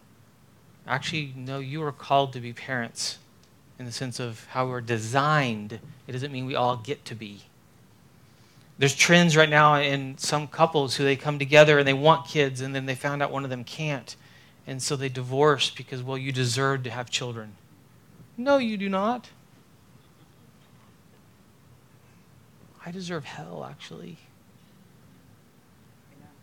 actually 0.86 1.32
no 1.36 1.58
you 1.58 1.82
are 1.82 1.92
called 1.92 2.32
to 2.32 2.40
be 2.40 2.52
parents 2.52 3.18
in 3.78 3.84
the 3.84 3.92
sense 3.92 4.18
of 4.18 4.46
how 4.50 4.66
we're 4.66 4.80
designed 4.80 5.80
it 6.06 6.12
doesn't 6.12 6.32
mean 6.32 6.46
we 6.46 6.54
all 6.54 6.76
get 6.76 7.04
to 7.04 7.14
be 7.14 7.42
there's 8.78 8.94
trends 8.94 9.36
right 9.36 9.48
now 9.48 9.74
in 9.74 10.16
some 10.18 10.46
couples 10.46 10.96
who 10.96 11.04
they 11.04 11.16
come 11.16 11.38
together 11.38 11.78
and 11.78 11.88
they 11.88 11.94
want 11.94 12.26
kids 12.26 12.60
and 12.60 12.74
then 12.74 12.86
they 12.86 12.94
found 12.94 13.22
out 13.22 13.30
one 13.30 13.44
of 13.44 13.50
them 13.50 13.64
can't 13.64 14.16
and 14.66 14.82
so 14.82 14.96
they 14.96 15.08
divorce 15.08 15.70
because 15.70 16.02
well 16.02 16.18
you 16.18 16.32
deserve 16.32 16.82
to 16.82 16.90
have 16.90 17.10
children 17.10 17.54
no 18.36 18.58
you 18.58 18.76
do 18.76 18.88
not 18.88 19.30
i 22.84 22.90
deserve 22.90 23.24
hell 23.24 23.66
actually 23.68 24.18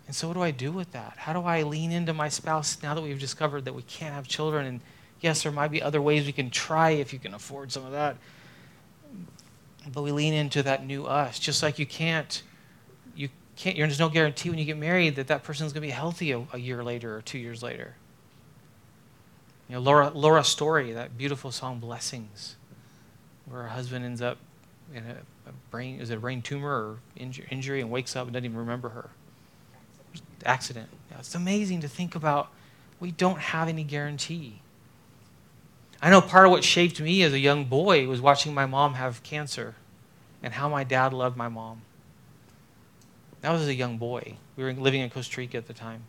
and 0.07 0.15
so, 0.15 0.27
what 0.27 0.35
do 0.35 0.41
I 0.41 0.51
do 0.51 0.71
with 0.71 0.91
that? 0.91 1.15
How 1.17 1.33
do 1.33 1.41
I 1.41 1.63
lean 1.63 1.91
into 1.91 2.13
my 2.13 2.29
spouse 2.29 2.81
now 2.83 2.93
that 2.93 3.01
we've 3.01 3.19
discovered 3.19 3.65
that 3.65 3.73
we 3.73 3.81
can't 3.83 4.13
have 4.13 4.27
children? 4.27 4.65
And 4.65 4.81
yes, 5.19 5.43
there 5.43 5.51
might 5.51 5.71
be 5.71 5.81
other 5.81 6.01
ways 6.01 6.25
we 6.25 6.31
can 6.31 6.49
try 6.49 6.91
if 6.91 7.11
you 7.11 7.19
can 7.19 7.33
afford 7.33 7.71
some 7.71 7.85
of 7.85 7.91
that. 7.93 8.17
But 9.91 10.01
we 10.01 10.11
lean 10.11 10.33
into 10.33 10.63
that 10.63 10.85
new 10.85 11.05
us, 11.05 11.37
just 11.39 11.61
like 11.61 11.77
you 11.77 11.85
can't. 11.85 12.41
You 13.15 13.29
can't. 13.55 13.77
There's 13.77 13.99
no 13.99 14.09
guarantee 14.09 14.49
when 14.49 14.57
you 14.59 14.65
get 14.65 14.77
married 14.77 15.15
that 15.15 15.27
that 15.27 15.43
person's 15.43 15.73
going 15.73 15.81
to 15.81 15.87
be 15.87 15.91
healthy 15.91 16.31
a, 16.31 16.43
a 16.53 16.57
year 16.57 16.83
later 16.83 17.15
or 17.15 17.21
two 17.21 17.37
years 17.37 17.61
later. 17.61 17.95
You 19.69 19.75
know, 19.75 19.81
Laura, 19.81 20.11
Laura 20.13 20.43
Story, 20.43 20.91
that 20.93 21.17
beautiful 21.17 21.51
song 21.51 21.79
"Blessings," 21.79 22.55
where 23.45 23.63
her 23.63 23.69
husband 23.69 24.05
ends 24.05 24.21
up 24.21 24.37
in 24.93 25.03
a, 25.03 25.49
a 25.49 25.53
brain 25.71 25.99
is 25.99 26.09
it 26.09 26.17
a 26.17 26.19
brain 26.19 26.41
tumor 26.41 26.69
or 26.69 26.97
inju- 27.19 27.45
injury 27.51 27.81
and 27.81 27.89
wakes 27.91 28.15
up 28.15 28.25
and 28.25 28.33
doesn't 28.33 28.45
even 28.45 28.57
remember 28.57 28.89
her 28.89 29.09
accident. 30.45 30.89
It's 31.17 31.35
amazing 31.35 31.81
to 31.81 31.87
think 31.87 32.15
about 32.15 32.49
we 32.99 33.11
don't 33.11 33.39
have 33.39 33.67
any 33.67 33.83
guarantee. 33.83 34.61
I 36.01 36.09
know 36.09 36.21
part 36.21 36.45
of 36.45 36.51
what 36.51 36.63
shaped 36.63 36.99
me 36.99 37.23
as 37.23 37.33
a 37.33 37.39
young 37.39 37.65
boy 37.65 38.07
was 38.07 38.21
watching 38.21 38.53
my 38.53 38.65
mom 38.65 38.95
have 38.95 39.23
cancer 39.23 39.75
and 40.43 40.53
how 40.53 40.69
my 40.69 40.83
dad 40.83 41.13
loved 41.13 41.37
my 41.37 41.47
mom. 41.47 41.81
That 43.41 43.51
was 43.51 43.61
as 43.61 43.67
a 43.67 43.75
young 43.75 43.97
boy. 43.97 44.37
We 44.55 44.63
were 44.63 44.73
living 44.73 45.01
in 45.01 45.09
Costa 45.09 45.39
Rica 45.39 45.57
at 45.57 45.67
the 45.67 45.73
time. 45.73 46.03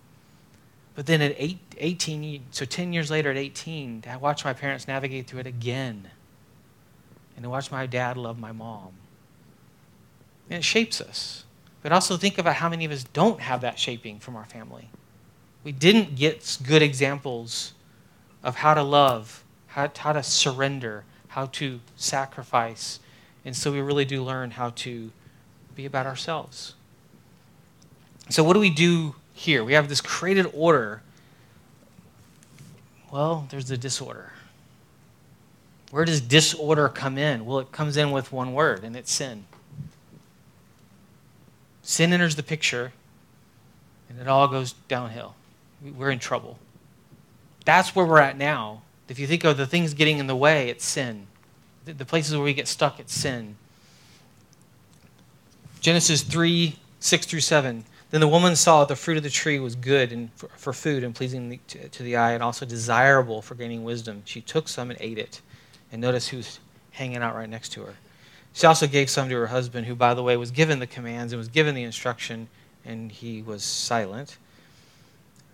But 0.94 1.06
then 1.06 1.20
at 1.20 1.34
eight, 1.36 1.58
18, 1.76 2.46
so 2.50 2.64
10 2.64 2.92
years 2.92 3.10
later 3.10 3.30
at 3.30 3.36
18, 3.36 4.04
I 4.08 4.16
watched 4.16 4.44
my 4.44 4.54
parents 4.54 4.88
navigate 4.88 5.26
through 5.26 5.40
it 5.40 5.46
again. 5.46 6.08
And 7.36 7.42
to 7.44 7.50
watch 7.50 7.70
my 7.70 7.86
dad 7.86 8.16
love 8.16 8.38
my 8.38 8.52
mom. 8.52 8.92
And 10.48 10.58
it 10.58 10.64
shapes 10.64 11.00
us. 11.00 11.44
But 11.82 11.92
also 11.92 12.16
think 12.16 12.38
about 12.38 12.56
how 12.56 12.68
many 12.68 12.84
of 12.86 12.92
us 12.92 13.04
don't 13.04 13.40
have 13.40 13.60
that 13.60 13.78
shaping 13.78 14.18
from 14.18 14.36
our 14.36 14.46
family. 14.46 14.88
We 15.62 15.72
didn't 15.72 16.16
get 16.16 16.58
good 16.66 16.82
examples 16.82 17.74
of 18.42 18.56
how 18.56 18.72
to 18.74 18.82
love, 18.82 19.44
how, 19.76 19.90
how 19.98 20.12
to 20.14 20.22
surrender, 20.22 21.04
how 21.28 21.46
to 21.46 21.80
sacrifice. 21.96 22.98
And 23.44 23.54
so 23.54 23.70
we 23.70 23.80
really 23.80 24.06
do 24.06 24.24
learn 24.24 24.52
how 24.52 24.70
to 24.70 25.12
be 25.74 25.84
about 25.84 26.06
ourselves. 26.06 26.74
So, 28.30 28.42
what 28.42 28.54
do 28.54 28.60
we 28.60 28.70
do 28.70 29.14
here? 29.34 29.62
We 29.62 29.74
have 29.74 29.90
this 29.90 30.00
created 30.00 30.50
order. 30.54 31.02
Well, 33.12 33.46
there's 33.50 33.68
the 33.68 33.76
disorder. 33.76 34.32
Where 35.90 36.06
does 36.06 36.22
disorder 36.22 36.88
come 36.88 37.18
in? 37.18 37.44
Well, 37.44 37.58
it 37.58 37.70
comes 37.70 37.98
in 37.98 38.10
with 38.10 38.32
one 38.32 38.54
word, 38.54 38.82
and 38.82 38.96
it's 38.96 39.12
sin. 39.12 39.44
Sin 41.82 42.12
enters 42.14 42.34
the 42.34 42.42
picture, 42.42 42.92
and 44.08 44.18
it 44.18 44.26
all 44.26 44.48
goes 44.48 44.72
downhill. 44.88 45.36
We're 45.82 46.10
in 46.10 46.18
trouble. 46.18 46.58
That's 47.66 47.94
where 47.94 48.06
we're 48.06 48.18
at 48.18 48.38
now. 48.38 48.82
If 49.08 49.18
you 49.18 49.26
think 49.26 49.44
of 49.44 49.56
the 49.56 49.66
things 49.66 49.94
getting 49.94 50.18
in 50.18 50.26
the 50.26 50.36
way, 50.36 50.68
it's 50.68 50.84
sin. 50.84 51.26
The 51.84 52.04
places 52.04 52.34
where 52.34 52.42
we 52.42 52.54
get 52.54 52.66
stuck, 52.66 52.98
it's 52.98 53.14
sin. 53.14 53.56
Genesis 55.80 56.22
3 56.22 56.76
6 56.98 57.26
through 57.26 57.40
7. 57.40 57.84
Then 58.10 58.20
the 58.20 58.28
woman 58.28 58.56
saw 58.56 58.80
that 58.80 58.88
the 58.88 58.96
fruit 58.96 59.16
of 59.16 59.22
the 59.22 59.30
tree 59.30 59.58
was 59.58 59.76
good 59.76 60.12
and 60.12 60.32
for, 60.34 60.48
for 60.56 60.72
food 60.72 61.04
and 61.04 61.14
pleasing 61.14 61.60
to, 61.68 61.88
to 61.88 62.02
the 62.02 62.16
eye 62.16 62.32
and 62.32 62.42
also 62.42 62.64
desirable 62.66 63.42
for 63.42 63.54
gaining 63.54 63.84
wisdom. 63.84 64.22
She 64.24 64.40
took 64.40 64.68
some 64.68 64.90
and 64.90 64.98
ate 65.00 65.18
it. 65.18 65.40
And 65.92 66.00
notice 66.00 66.28
who's 66.28 66.58
hanging 66.92 67.18
out 67.18 67.34
right 67.34 67.48
next 67.48 67.70
to 67.70 67.82
her. 67.82 67.94
She 68.52 68.66
also 68.66 68.86
gave 68.86 69.10
some 69.10 69.28
to 69.28 69.34
her 69.36 69.48
husband, 69.48 69.86
who, 69.86 69.94
by 69.94 70.14
the 70.14 70.22
way, 70.22 70.36
was 70.36 70.50
given 70.50 70.78
the 70.78 70.86
commands 70.86 71.32
and 71.32 71.38
was 71.38 71.48
given 71.48 71.74
the 71.74 71.82
instruction, 71.82 72.48
and 72.84 73.12
he 73.12 73.42
was 73.42 73.62
silent. 73.62 74.38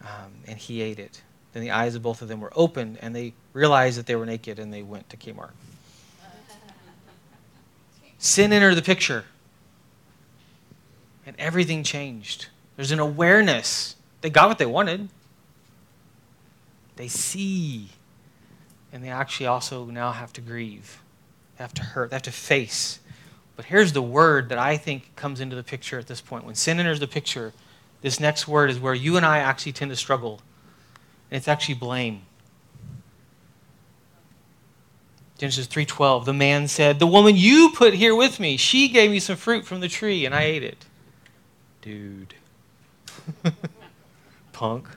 Um, 0.03 0.33
and 0.47 0.59
he 0.59 0.83
ate 0.83 0.99
it. 0.99 1.23
Then 1.53 1.63
the 1.63 1.71
eyes 1.71 1.95
of 1.95 2.03
both 2.03 2.23
of 2.23 2.29
them 2.29 2.41
were 2.41 2.53
opened, 2.57 2.99
and 3.01 3.15
they 3.15 3.35
realized 3.53 3.99
that 3.99 4.07
they 4.07 4.17
were 4.17 4.27
naked, 4.27 4.59
and 4.59 4.73
they 4.73 4.83
went 4.83 5.09
to 5.11 5.17
Kmart. 5.17 5.51
Sin 8.19 8.53
entered 8.53 8.77
the 8.77 8.83
picture, 8.83 9.25
and 11.27 11.35
everything 11.39 11.83
changed. 11.83 12.47
There's 12.77 12.93
an 12.93 13.01
awareness. 13.01 13.97
They 14.21 14.31
got 14.31 14.49
what 14.49 14.59
they 14.59 14.67
wanted. 14.67 15.09
They 16.97 17.09
see. 17.09 17.89
And 18.93 19.03
they 19.03 19.09
actually 19.09 19.47
also 19.47 19.87
now 19.87 20.13
have 20.13 20.33
to 20.35 20.41
grieve. 20.41 21.03
They 21.57 21.65
have 21.65 21.75
to 21.75 21.83
hurt. 21.83 22.11
They 22.11 22.17
have 22.17 22.23
to 22.23 22.33
face. 22.33 23.01
But 23.57 23.67
here's 23.67 23.93
the 23.93 24.03
word 24.03 24.49
that 24.49 24.59
I 24.59 24.77
think 24.77 25.15
comes 25.17 25.41
into 25.41 25.57
the 25.57 25.63
picture 25.63 25.99
at 25.99 26.07
this 26.07 26.21
point. 26.21 26.45
When 26.45 26.55
sin 26.55 26.79
enters 26.79 27.01
the 27.01 27.09
picture, 27.09 27.53
this 28.01 28.19
next 28.21 28.49
word 28.49 28.71
is 28.71 28.79
where 28.79 28.95
you 28.95 29.17
and 29.17 29.27
I 29.27 29.39
actually 29.39 29.73
tend 29.73 29.91
to 29.91 29.97
struggle. 29.97 30.41
And 31.33 31.39
it's 31.39 31.49
actually 31.49 31.77
blame. 31.77 32.27
Genesis 35.39 35.67
3:12 35.67 36.27
The 36.27 36.35
man 36.35 36.69
said, 36.69 36.99
"The 36.99 37.07
woman 37.07 37.39
you 37.39 37.71
put 37.71 37.95
here 37.95 38.15
with 38.15 38.39
me, 38.39 38.59
she 38.59 38.87
gave 38.89 39.11
me 39.11 39.19
some 39.19 39.37
fruit 39.37 39.65
from 39.65 39.81
the 39.81 39.89
tree 39.89 40.27
and 40.27 40.35
I 40.35 40.43
ate 40.43 40.63
it." 40.63 40.85
Dude. 41.81 42.35
Punk. 44.53 44.89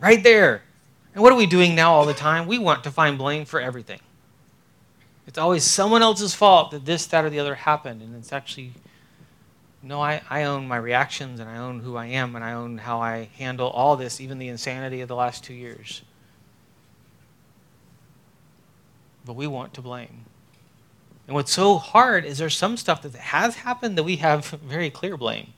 Right 0.00 0.20
there. 0.20 0.64
And 1.14 1.22
what 1.22 1.32
are 1.32 1.36
we 1.36 1.46
doing 1.46 1.76
now 1.76 1.92
all 1.94 2.04
the 2.04 2.12
time? 2.12 2.48
We 2.48 2.58
want 2.58 2.82
to 2.82 2.90
find 2.90 3.16
blame 3.16 3.44
for 3.44 3.60
everything. 3.60 4.00
It's 5.28 5.38
always 5.38 5.62
someone 5.62 6.02
else's 6.02 6.34
fault 6.34 6.72
that 6.72 6.86
this, 6.86 7.06
that, 7.06 7.24
or 7.24 7.30
the 7.30 7.38
other 7.38 7.54
happened. 7.54 8.02
And 8.02 8.16
it's 8.16 8.32
actually, 8.32 8.72
no, 9.82 10.00
I, 10.00 10.20
I 10.28 10.44
own 10.44 10.68
my 10.68 10.76
reactions 10.76 11.40
and 11.40 11.48
I 11.48 11.56
own 11.56 11.80
who 11.80 11.96
I 11.96 12.06
am 12.06 12.36
and 12.36 12.44
I 12.44 12.52
own 12.52 12.78
how 12.78 13.00
I 13.00 13.30
handle 13.38 13.68
all 13.68 13.96
this, 13.96 14.20
even 14.20 14.38
the 14.38 14.48
insanity 14.48 15.00
of 15.00 15.08
the 15.08 15.16
last 15.16 15.42
two 15.42 15.54
years. 15.54 16.02
But 19.24 19.36
we 19.36 19.46
want 19.46 19.72
to 19.74 19.82
blame. 19.82 20.26
And 21.26 21.34
what's 21.34 21.52
so 21.52 21.78
hard 21.78 22.24
is 22.24 22.38
there's 22.38 22.56
some 22.56 22.76
stuff 22.76 23.02
that 23.02 23.14
has 23.14 23.56
happened 23.56 23.96
that 23.96 24.02
we 24.02 24.16
have 24.16 24.46
very 24.46 24.90
clear 24.90 25.16
blame. 25.16 25.52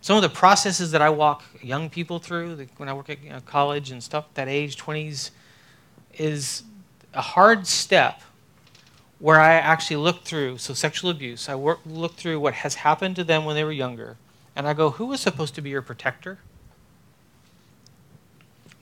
Some 0.00 0.16
of 0.16 0.22
the 0.22 0.28
processes 0.28 0.92
that 0.92 1.02
I 1.02 1.10
walk 1.10 1.42
young 1.60 1.90
people 1.90 2.20
through 2.20 2.68
when 2.76 2.88
I 2.88 2.92
work 2.92 3.10
at 3.10 3.20
you 3.24 3.30
know, 3.30 3.40
college 3.40 3.90
and 3.90 4.00
stuff, 4.00 4.26
that 4.34 4.46
age, 4.46 4.76
20s, 4.76 5.30
is 6.14 6.62
a 7.12 7.20
hard 7.20 7.66
step 7.66 8.22
where 9.18 9.40
I 9.40 9.54
actually 9.54 9.96
look 9.96 10.24
through, 10.24 10.58
so 10.58 10.74
sexual 10.74 11.10
abuse, 11.10 11.48
I 11.48 11.54
work, 11.54 11.80
look 11.86 12.16
through 12.16 12.40
what 12.40 12.54
has 12.54 12.76
happened 12.76 13.16
to 13.16 13.24
them 13.24 13.44
when 13.44 13.56
they 13.56 13.64
were 13.64 13.72
younger, 13.72 14.16
and 14.54 14.66
I 14.66 14.74
go, 14.74 14.90
who 14.90 15.06
was 15.06 15.20
supposed 15.20 15.54
to 15.56 15.60
be 15.60 15.70
your 15.70 15.82
protector? 15.82 16.38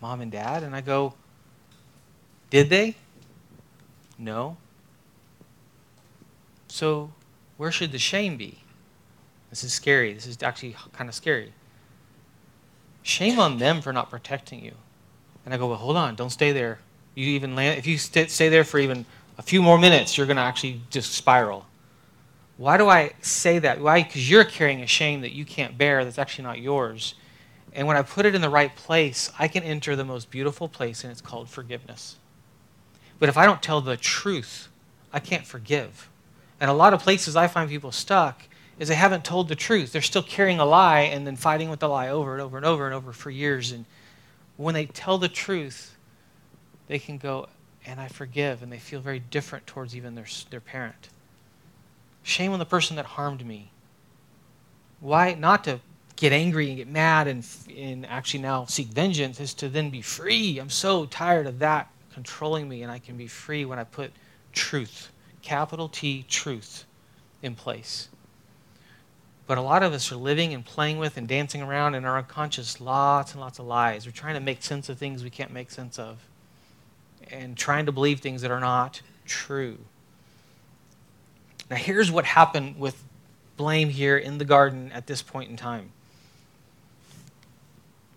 Mom 0.05 0.21
and 0.21 0.31
dad. 0.31 0.63
And 0.63 0.77
I 0.77 0.83
go, 0.83 1.15
did 2.51 2.69
they? 2.69 2.95
No. 4.19 4.59
So, 6.69 7.11
where 7.57 7.73
should 7.73 7.91
the 7.91 7.99
shame 7.99 8.37
be? 8.37 8.59
This 9.49 9.65
is 9.65 9.73
scary. 9.73 10.13
This 10.13 10.27
is 10.27 10.43
actually 10.43 10.77
kind 10.93 11.09
of 11.09 11.15
scary. 11.15 11.55
Shame 13.03 13.39
on 13.39 13.59
them 13.59 13.81
for 13.81 13.95
not 13.95 14.11
protecting 14.11 14.63
you. 14.63 14.73
And 15.45 15.55
I 15.55 15.57
go, 15.57 15.69
well, 15.69 15.79
hold 15.79 15.97
on, 15.97 16.17
don't 16.17 16.29
stay 16.29 16.53
there. 16.53 16.81
You 17.15 17.27
even 17.29 17.55
land, 17.55 17.79
if 17.79 17.87
you 17.87 17.97
st- 17.97 18.31
stay 18.31 18.51
there 18.51 18.65
for 18.65 18.79
even 18.79 19.07
a 19.39 19.43
few 19.43 19.63
more 19.63 19.79
minutes, 19.79 20.17
you're 20.17 20.27
going 20.27 20.37
to 20.37 20.43
actually 20.43 20.81
just 20.91 21.13
spiral. 21.13 21.67
Why 22.57 22.77
do 22.77 22.89
I 22.89 23.13
say 23.21 23.59
that? 23.59 23.81
Why? 23.81 24.03
Because 24.03 24.31
you're 24.31 24.45
carrying 24.45 24.83
a 24.83 24.87
shame 24.87 25.23
that 25.23 25.33
you 25.33 25.45
can't 25.45 25.77
bear 25.77 26.05
that's 26.05 26.19
actually 26.19 26.45
not 26.45 26.61
yours. 26.61 27.15
And 27.73 27.89
when 27.89 27.97
I 27.97 28.03
put 28.03 28.27
it 28.27 28.35
in 28.35 28.41
the 28.41 28.49
right 28.49 28.75
place, 28.77 29.33
I 29.39 29.49
can 29.49 29.65
enter 29.65 29.97
the 29.97 30.05
most 30.05 30.31
beautiful 30.31 30.69
place, 30.69 31.03
and 31.03 31.11
it's 31.11 31.21
called 31.21 31.51
forgiveness. 31.51 32.17
But 33.19 33.29
if 33.29 33.37
I 33.37 33.47
don't 33.47 33.63
tell 33.63 33.81
the 33.81 33.97
truth, 33.97 34.69
I 35.13 35.19
can't 35.19 35.47
forgive. 35.47 36.09
And 36.61 36.71
a 36.71 36.75
lot 36.75 36.95
of 36.95 37.03
places 37.03 37.35
I 37.35 37.49
find 37.49 37.69
people 37.69 37.91
stuck 37.91 38.43
is 38.79 38.89
they 38.89 38.95
haven't 38.95 39.25
told 39.25 39.49
the 39.49 39.57
truth. 39.57 39.93
They're 39.93 40.03
still 40.03 40.23
carrying 40.23 40.61
a 40.61 40.65
lie 40.65 41.01
and 41.01 41.27
then 41.27 41.37
fighting 41.37 41.71
with 41.71 41.81
the 41.81 41.89
lie 41.89 42.09
over 42.09 42.33
and 42.33 42.43
over 42.43 42.57
and 42.57 42.67
over 42.67 42.87
and 42.87 42.95
over 42.95 43.13
for 43.13 43.31
years. 43.31 43.73
And 43.73 43.85
when 44.57 44.75
they 44.75 44.87
tell 44.87 45.19
the 45.19 45.29
truth, 45.29 45.97
they 46.87 46.99
can 46.99 47.19
go, 47.19 47.49
and 47.87 48.01
I 48.01 48.09
forgive, 48.09 48.63
and 48.63 48.73
they 48.73 48.79
feel 48.79 49.01
very 49.01 49.19
different 49.19 49.67
towards 49.67 49.95
even 49.95 50.15
their, 50.15 50.27
their 50.51 50.61
parent. 50.61 51.09
Shame 52.23 52.53
on 52.53 52.59
the 52.59 52.65
person 52.65 52.97
that 52.97 53.05
harmed 53.05 53.45
me. 53.45 53.71
Why 55.01 55.35
not 55.35 55.65
to 55.65 55.81
get 56.17 56.33
angry 56.33 56.69
and 56.69 56.77
get 56.77 56.89
mad 56.89 57.27
and, 57.27 57.45
and 57.77 58.07
actually 58.07 58.41
now 58.41 58.65
seek 58.67 58.89
vengeance 58.89 59.41
is 59.41 59.53
to 59.55 59.69
then 59.69 59.91
be 59.91 60.01
free. 60.01 60.59
I'm 60.59 60.71
so 60.71 61.07
tired 61.07 61.47
of 61.47 61.59
that 61.59 61.91
controlling 62.13 62.69
me, 62.69 62.83
and 62.83 62.93
I 62.93 62.99
can 62.99 63.17
be 63.17 63.27
free 63.27 63.65
when 63.65 63.79
I 63.79 63.85
put 63.85 64.13
truth, 64.53 65.11
capital 65.43 65.89
T, 65.89 66.25
truth, 66.29 66.85
in 67.43 67.55
place. 67.55 68.09
But 69.47 69.59
a 69.59 69.63
lot 69.63 69.83
of 69.83 69.93
us 69.93 70.11
are 70.11 70.17
living 70.17 70.55
and 70.55 70.65
playing 70.65 70.99
with 70.99 71.17
and 71.17 71.29
dancing 71.29 71.61
around 71.61 71.95
in 71.95 72.05
our 72.05 72.17
unconscious 72.17 72.81
lots 72.81 73.33
and 73.33 73.41
lots 73.41 73.59
of 73.59 73.67
lies. 73.67 74.07
We're 74.07 74.13
trying 74.13 74.35
to 74.35 74.41
make 74.41 74.63
sense 74.63 74.89
of 74.89 74.97
things 74.97 75.23
we 75.23 75.31
can't 75.31 75.53
make 75.53 75.71
sense 75.71 75.99
of 75.99 76.19
and 77.31 77.57
trying 77.57 77.87
to 77.87 77.93
believe 77.93 78.21
things 78.21 78.43
that 78.43 78.51
are 78.51 78.61
not 78.61 79.03
true. 79.25 79.79
Now, 81.71 81.77
here's 81.77 82.11
what 82.11 82.25
happened 82.25 82.79
with 82.79 83.03
blame 83.57 83.89
here 83.89 84.17
in 84.19 84.39
the 84.39 84.45
garden 84.45 84.91
at 84.93 85.07
this 85.07 85.23
point 85.23 85.51
in 85.51 85.57
time. 85.57 85.91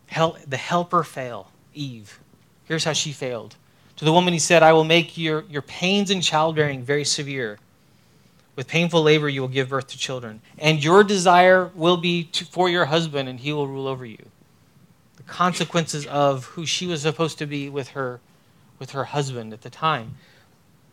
Hel- 0.08 0.38
the 0.48 0.58
helper 0.58 1.04
fail, 1.04 1.52
Eve. 1.74 2.20
Here's 2.66 2.84
how 2.84 2.94
she 2.94 3.12
failed. 3.12 3.56
To 3.98 4.06
the 4.06 4.14
woman, 4.14 4.34
he 4.34 4.40
said, 4.40 4.64
I 4.64 4.74
will 4.74 4.84
make 4.84 5.18
your, 5.18 5.44
your 5.50 5.62
pains 5.62 6.12
in 6.12 6.22
childbearing 6.22 6.84
very 6.84 7.04
severe. 7.04 7.58
With 8.56 8.68
painful 8.68 9.04
labor, 9.04 9.30
you 9.30 9.42
will 9.42 9.48
give 9.48 9.70
birth 9.70 9.88
to 9.88 9.98
children. 9.98 10.42
And 10.58 10.84
your 10.84 11.04
desire 11.04 11.72
will 11.76 11.98
be 11.98 12.24
to, 12.26 12.46
for 12.46 12.70
your 12.70 12.86
husband, 12.86 13.30
and 13.30 13.40
he 13.40 13.54
will 13.54 13.68
rule 13.68 13.88
over 13.88 14.06
you. 14.06 14.24
The 15.18 15.24
consequences 15.24 16.06
of 16.08 16.46
who 16.46 16.66
she 16.66 16.88
was 16.88 17.02
supposed 17.02 17.38
to 17.40 17.46
be 17.46 17.70
with 17.70 17.90
her 17.90 18.20
with 18.80 18.92
her 18.92 19.06
husband 19.06 19.54
at 19.54 19.62
the 19.62 19.70
time. 19.70 20.16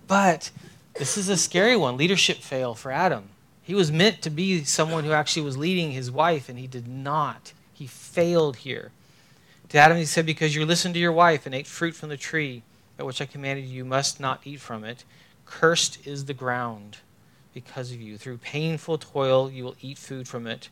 But 0.06 0.50
this 0.94 1.16
is 1.16 1.28
a 1.28 1.36
scary 1.36 1.76
one 1.76 1.96
leadership 1.96 2.38
fail 2.38 2.74
for 2.74 2.90
Adam. 2.92 3.30
He 3.62 3.74
was 3.74 3.90
meant 3.90 4.22
to 4.22 4.30
be 4.30 4.64
someone 4.64 5.04
who 5.04 5.12
actually 5.12 5.42
was 5.42 5.56
leading 5.56 5.92
his 5.92 6.10
wife, 6.10 6.48
and 6.48 6.58
he 6.58 6.66
did 6.66 6.86
not. 6.86 7.52
He 7.72 7.86
failed 7.86 8.56
here. 8.56 8.92
To 9.70 9.78
Adam, 9.78 9.96
he 9.96 10.04
said, 10.04 10.26
Because 10.26 10.54
you 10.54 10.66
listened 10.66 10.94
to 10.94 11.00
your 11.00 11.12
wife 11.12 11.46
and 11.46 11.54
ate 11.54 11.66
fruit 11.66 11.94
from 11.94 12.10
the 12.10 12.16
tree 12.16 12.62
at 12.98 13.06
which 13.06 13.20
I 13.20 13.26
commanded 13.26 13.64
you, 13.64 13.78
you 13.78 13.84
must 13.84 14.20
not 14.20 14.40
eat 14.44 14.60
from 14.60 14.84
it. 14.84 15.04
Cursed 15.46 16.06
is 16.06 16.26
the 16.26 16.34
ground 16.34 16.98
because 17.52 17.92
of 17.92 18.00
you. 18.00 18.16
Through 18.16 18.38
painful 18.38 18.98
toil, 18.98 19.50
you 19.50 19.64
will 19.64 19.76
eat 19.80 19.98
food 19.98 20.28
from 20.28 20.46
it 20.46 20.68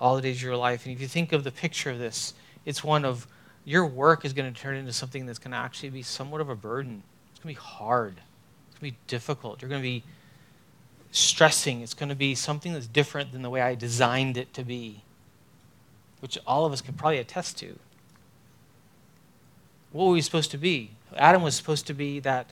all 0.00 0.16
the 0.16 0.22
days 0.22 0.36
of 0.36 0.42
your 0.42 0.56
life. 0.56 0.86
And 0.86 0.94
if 0.94 1.00
you 1.00 1.08
think 1.08 1.32
of 1.32 1.44
the 1.44 1.50
picture 1.50 1.90
of 1.90 1.98
this, 1.98 2.34
it's 2.64 2.84
one 2.84 3.04
of 3.04 3.26
your 3.64 3.86
work 3.86 4.24
is 4.24 4.32
going 4.32 4.52
to 4.52 4.60
turn 4.60 4.76
into 4.76 4.92
something 4.92 5.26
that's 5.26 5.38
going 5.38 5.52
to 5.52 5.56
actually 5.56 5.90
be 5.90 6.02
somewhat 6.02 6.40
of 6.40 6.48
a 6.48 6.56
burden. 6.56 7.02
It's 7.30 7.40
going 7.40 7.54
to 7.54 7.60
be 7.60 7.66
hard. 7.66 8.20
It's 8.68 8.78
going 8.78 8.92
to 8.92 8.96
be 8.96 9.02
difficult. 9.06 9.62
You're 9.62 9.68
going 9.68 9.80
to 9.80 9.88
be 9.88 10.04
stressing. 11.10 11.80
It's 11.80 11.94
going 11.94 12.08
to 12.10 12.14
be 12.14 12.34
something 12.34 12.72
that's 12.72 12.86
different 12.86 13.32
than 13.32 13.42
the 13.42 13.50
way 13.50 13.62
I 13.62 13.74
designed 13.74 14.36
it 14.36 14.52
to 14.54 14.64
be, 14.64 15.02
which 16.20 16.38
all 16.46 16.66
of 16.66 16.72
us 16.72 16.80
can 16.80 16.94
probably 16.94 17.18
attest 17.18 17.56
to. 17.58 17.78
What 19.92 20.06
were 20.06 20.12
we 20.12 20.20
supposed 20.20 20.50
to 20.50 20.58
be? 20.58 20.90
Adam 21.16 21.42
was 21.42 21.54
supposed 21.54 21.86
to 21.86 21.94
be 21.94 22.18
that, 22.20 22.48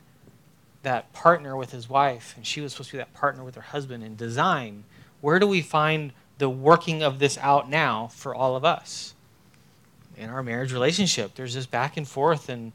that 0.84 1.12
partner 1.12 1.56
with 1.56 1.72
his 1.72 1.88
wife, 1.88 2.34
and 2.36 2.46
she 2.46 2.60
was 2.60 2.72
supposed 2.72 2.90
to 2.90 2.94
be 2.94 2.98
that 2.98 3.12
partner 3.12 3.42
with 3.42 3.56
her 3.56 3.62
husband 3.62 4.04
in 4.04 4.14
design. 4.14 4.84
Where 5.20 5.40
do 5.40 5.46
we 5.46 5.60
find 5.60 6.12
the 6.38 6.48
working 6.48 7.02
of 7.02 7.18
this 7.18 7.36
out 7.38 7.68
now 7.68 8.08
for 8.14 8.34
all 8.34 8.54
of 8.54 8.64
us? 8.64 9.14
In 10.22 10.30
our 10.30 10.42
marriage 10.42 10.72
relationship. 10.72 11.34
There's 11.34 11.54
this 11.54 11.66
back 11.66 11.96
and 11.96 12.06
forth 12.06 12.48
and 12.48 12.72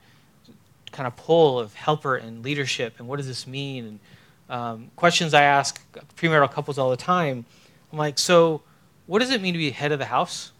kind 0.91 1.07
of 1.07 1.15
pull 1.15 1.59
of 1.59 1.73
helper 1.73 2.15
and 2.15 2.43
leadership 2.43 2.95
and 2.99 3.07
what 3.07 3.17
does 3.17 3.27
this 3.27 3.47
mean? 3.47 3.85
And 3.85 3.99
um, 4.49 4.91
questions 4.95 5.33
I 5.33 5.43
ask 5.43 5.81
premarital 6.15 6.51
couples 6.51 6.77
all 6.77 6.89
the 6.89 6.97
time. 6.97 7.45
I'm 7.91 7.97
like, 7.97 8.19
so 8.19 8.61
what 9.05 9.19
does 9.19 9.31
it 9.31 9.41
mean 9.41 9.53
to 9.53 9.57
be 9.57 9.71
head 9.71 9.91
of 9.91 9.99
the 9.99 10.05
house? 10.05 10.51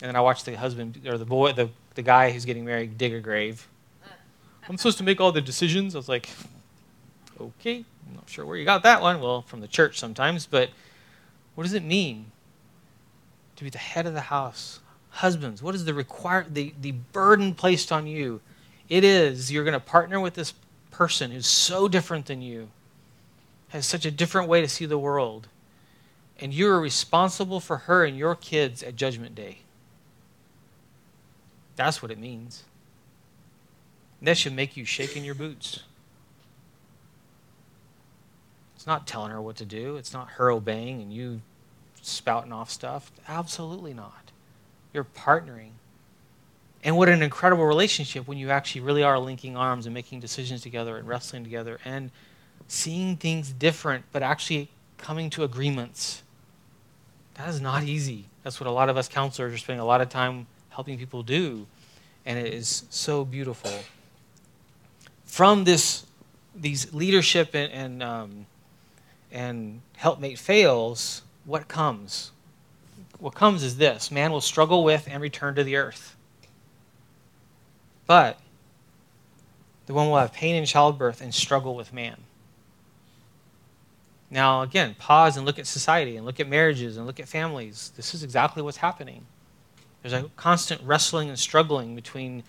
And 0.00 0.08
then 0.08 0.16
I 0.16 0.20
watch 0.20 0.44
the 0.44 0.56
husband 0.56 1.00
or 1.06 1.18
the 1.18 1.24
boy, 1.24 1.52
the, 1.52 1.68
the 1.94 2.02
guy 2.02 2.30
who's 2.30 2.44
getting 2.44 2.64
married, 2.64 2.96
dig 2.96 3.12
a 3.12 3.20
grave. 3.20 3.66
I'm 4.68 4.76
supposed 4.76 4.98
to 4.98 5.04
make 5.04 5.20
all 5.20 5.32
the 5.32 5.40
decisions. 5.40 5.94
I 5.94 5.98
was 5.98 6.08
like, 6.08 6.30
okay, 7.40 7.84
I'm 8.08 8.14
not 8.14 8.28
sure 8.28 8.46
where 8.46 8.56
you 8.56 8.64
got 8.64 8.82
that 8.84 9.02
one. 9.02 9.20
Well, 9.20 9.42
from 9.42 9.60
the 9.60 9.68
church 9.68 9.98
sometimes, 9.98 10.46
but 10.46 10.70
what 11.54 11.64
does 11.64 11.74
it 11.74 11.84
mean 11.84 12.26
to 13.56 13.64
be 13.64 13.70
the 13.70 13.78
head 13.78 14.06
of 14.06 14.14
the 14.14 14.20
house? 14.20 14.80
Husbands, 15.10 15.62
what 15.62 15.74
is 15.74 15.84
the 15.84 15.94
require 15.94 16.46
the, 16.48 16.72
the 16.80 16.92
burden 16.92 17.54
placed 17.54 17.92
on 17.92 18.06
you? 18.06 18.40
It 18.88 19.04
is 19.04 19.52
you're 19.52 19.64
going 19.64 19.74
to 19.74 19.80
partner 19.80 20.20
with 20.20 20.34
this 20.34 20.54
person 20.90 21.30
who's 21.30 21.46
so 21.46 21.88
different 21.88 22.26
than 22.26 22.42
you, 22.42 22.68
has 23.68 23.86
such 23.86 24.04
a 24.04 24.10
different 24.10 24.48
way 24.48 24.60
to 24.60 24.68
see 24.68 24.86
the 24.86 24.98
world, 24.98 25.48
and 26.38 26.54
you 26.54 26.68
are 26.68 26.80
responsible 26.80 27.60
for 27.60 27.78
her 27.78 28.04
and 28.04 28.16
your 28.16 28.34
kids 28.34 28.82
at 28.82 28.96
Judgment 28.96 29.34
Day. 29.34 29.58
That's 31.76 32.02
what 32.02 32.10
it 32.10 32.18
means. 32.18 32.64
That 34.22 34.36
should 34.36 34.52
make 34.52 34.76
you 34.76 34.84
shake 34.84 35.16
in 35.16 35.24
your 35.24 35.34
boots. 35.34 35.80
It's 38.76 38.86
not 38.86 39.06
telling 39.06 39.30
her 39.30 39.40
what 39.40 39.56
to 39.56 39.64
do. 39.64 39.96
It's 39.96 40.12
not 40.12 40.30
her 40.32 40.50
obeying 40.50 41.00
and 41.02 41.12
you 41.12 41.42
spouting 42.02 42.52
off 42.52 42.70
stuff. 42.70 43.12
Absolutely 43.28 43.94
not. 43.94 44.29
You're 44.92 45.04
partnering. 45.04 45.70
And 46.82 46.96
what 46.96 47.08
an 47.08 47.22
incredible 47.22 47.66
relationship 47.66 48.26
when 48.26 48.38
you 48.38 48.50
actually 48.50 48.80
really 48.80 49.02
are 49.02 49.18
linking 49.18 49.56
arms 49.56 49.86
and 49.86 49.94
making 49.94 50.20
decisions 50.20 50.62
together 50.62 50.96
and 50.96 51.06
wrestling 51.06 51.44
together 51.44 51.78
and 51.84 52.10
seeing 52.68 53.16
things 53.16 53.52
different, 53.52 54.04
but 54.12 54.22
actually 54.22 54.70
coming 54.96 55.28
to 55.30 55.44
agreements. 55.44 56.22
That 57.34 57.48
is 57.48 57.60
not 57.60 57.82
easy. 57.84 58.26
That's 58.42 58.60
what 58.60 58.66
a 58.66 58.70
lot 58.70 58.88
of 58.88 58.96
us 58.96 59.08
counselors 59.08 59.52
are 59.52 59.58
spending 59.58 59.80
a 59.80 59.84
lot 59.84 60.00
of 60.00 60.08
time 60.08 60.46
helping 60.70 60.98
people 60.98 61.22
do. 61.22 61.66
And 62.24 62.38
it 62.38 62.52
is 62.54 62.84
so 62.90 63.24
beautiful. 63.24 63.72
From 65.24 65.64
this, 65.64 66.06
these 66.54 66.92
leadership 66.94 67.54
and, 67.54 67.72
and, 67.72 68.02
um, 68.02 68.46
and 69.30 69.80
helpmate 69.96 70.38
fails, 70.38 71.22
what 71.44 71.68
comes? 71.68 72.30
What 73.20 73.34
comes 73.34 73.62
is 73.62 73.76
this 73.76 74.10
man 74.10 74.32
will 74.32 74.40
struggle 74.40 74.82
with 74.82 75.06
and 75.08 75.22
return 75.22 75.54
to 75.54 75.62
the 75.62 75.76
earth. 75.76 76.16
But 78.06 78.40
the 79.86 79.94
one 79.94 80.08
will 80.08 80.18
have 80.18 80.32
pain 80.32 80.56
in 80.56 80.64
childbirth 80.64 81.20
and 81.20 81.34
struggle 81.34 81.76
with 81.76 81.92
man. 81.92 82.16
Now, 84.30 84.62
again, 84.62 84.94
pause 84.98 85.36
and 85.36 85.44
look 85.44 85.58
at 85.58 85.66
society 85.66 86.16
and 86.16 86.24
look 86.24 86.40
at 86.40 86.48
marriages 86.48 86.96
and 86.96 87.06
look 87.06 87.20
at 87.20 87.28
families. 87.28 87.92
This 87.96 88.14
is 88.14 88.22
exactly 88.22 88.62
what's 88.62 88.78
happening. 88.78 89.26
There's 90.02 90.12
a 90.12 90.30
constant 90.36 90.80
wrestling 90.82 91.28
and 91.28 91.38
struggling 91.38 91.94
between 91.94 92.44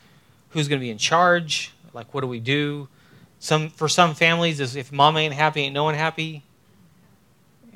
who's 0.50 0.68
going 0.68 0.80
to 0.80 0.84
be 0.84 0.92
in 0.92 0.98
charge, 0.98 1.74
like 1.94 2.14
what 2.14 2.22
do 2.22 2.28
we 2.28 2.40
do. 2.40 2.88
Some 3.40 3.70
for 3.72 3.90
some 3.90 4.14
families, 4.14 4.60
if 4.76 4.92
mom 4.92 5.18
ain't 5.18 5.34
happy, 5.34 5.62
ain't 5.62 5.74
no 5.74 5.84
one 5.84 5.96
happy. 5.96 6.44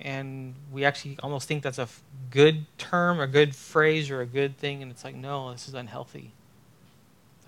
And 0.01 0.55
we 0.71 0.83
actually 0.83 1.17
almost 1.23 1.47
think 1.47 1.63
that's 1.63 1.79
a 1.79 1.87
good 2.29 2.65
term, 2.77 3.19
a 3.19 3.27
good 3.27 3.55
phrase, 3.55 4.09
or 4.11 4.21
a 4.21 4.25
good 4.25 4.57
thing, 4.57 4.81
and 4.81 4.91
it's 4.91 5.03
like, 5.03 5.15
no, 5.15 5.51
this 5.51 5.67
is 5.67 5.73
unhealthy. 5.73 6.31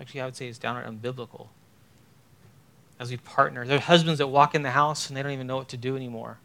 Actually, 0.00 0.20
I 0.20 0.24
would 0.24 0.36
say 0.36 0.48
it's 0.48 0.58
downright 0.58 0.86
unbiblical. 0.86 1.48
As 2.98 3.10
we 3.10 3.16
partner, 3.18 3.66
there 3.66 3.76
are 3.76 3.80
husbands 3.80 4.18
that 4.18 4.28
walk 4.28 4.54
in 4.54 4.62
the 4.62 4.70
house 4.70 5.08
and 5.08 5.16
they 5.16 5.22
don't 5.22 5.32
even 5.32 5.46
know 5.46 5.56
what 5.56 5.68
to 5.68 5.76
do 5.76 5.94
anymore 5.94 6.38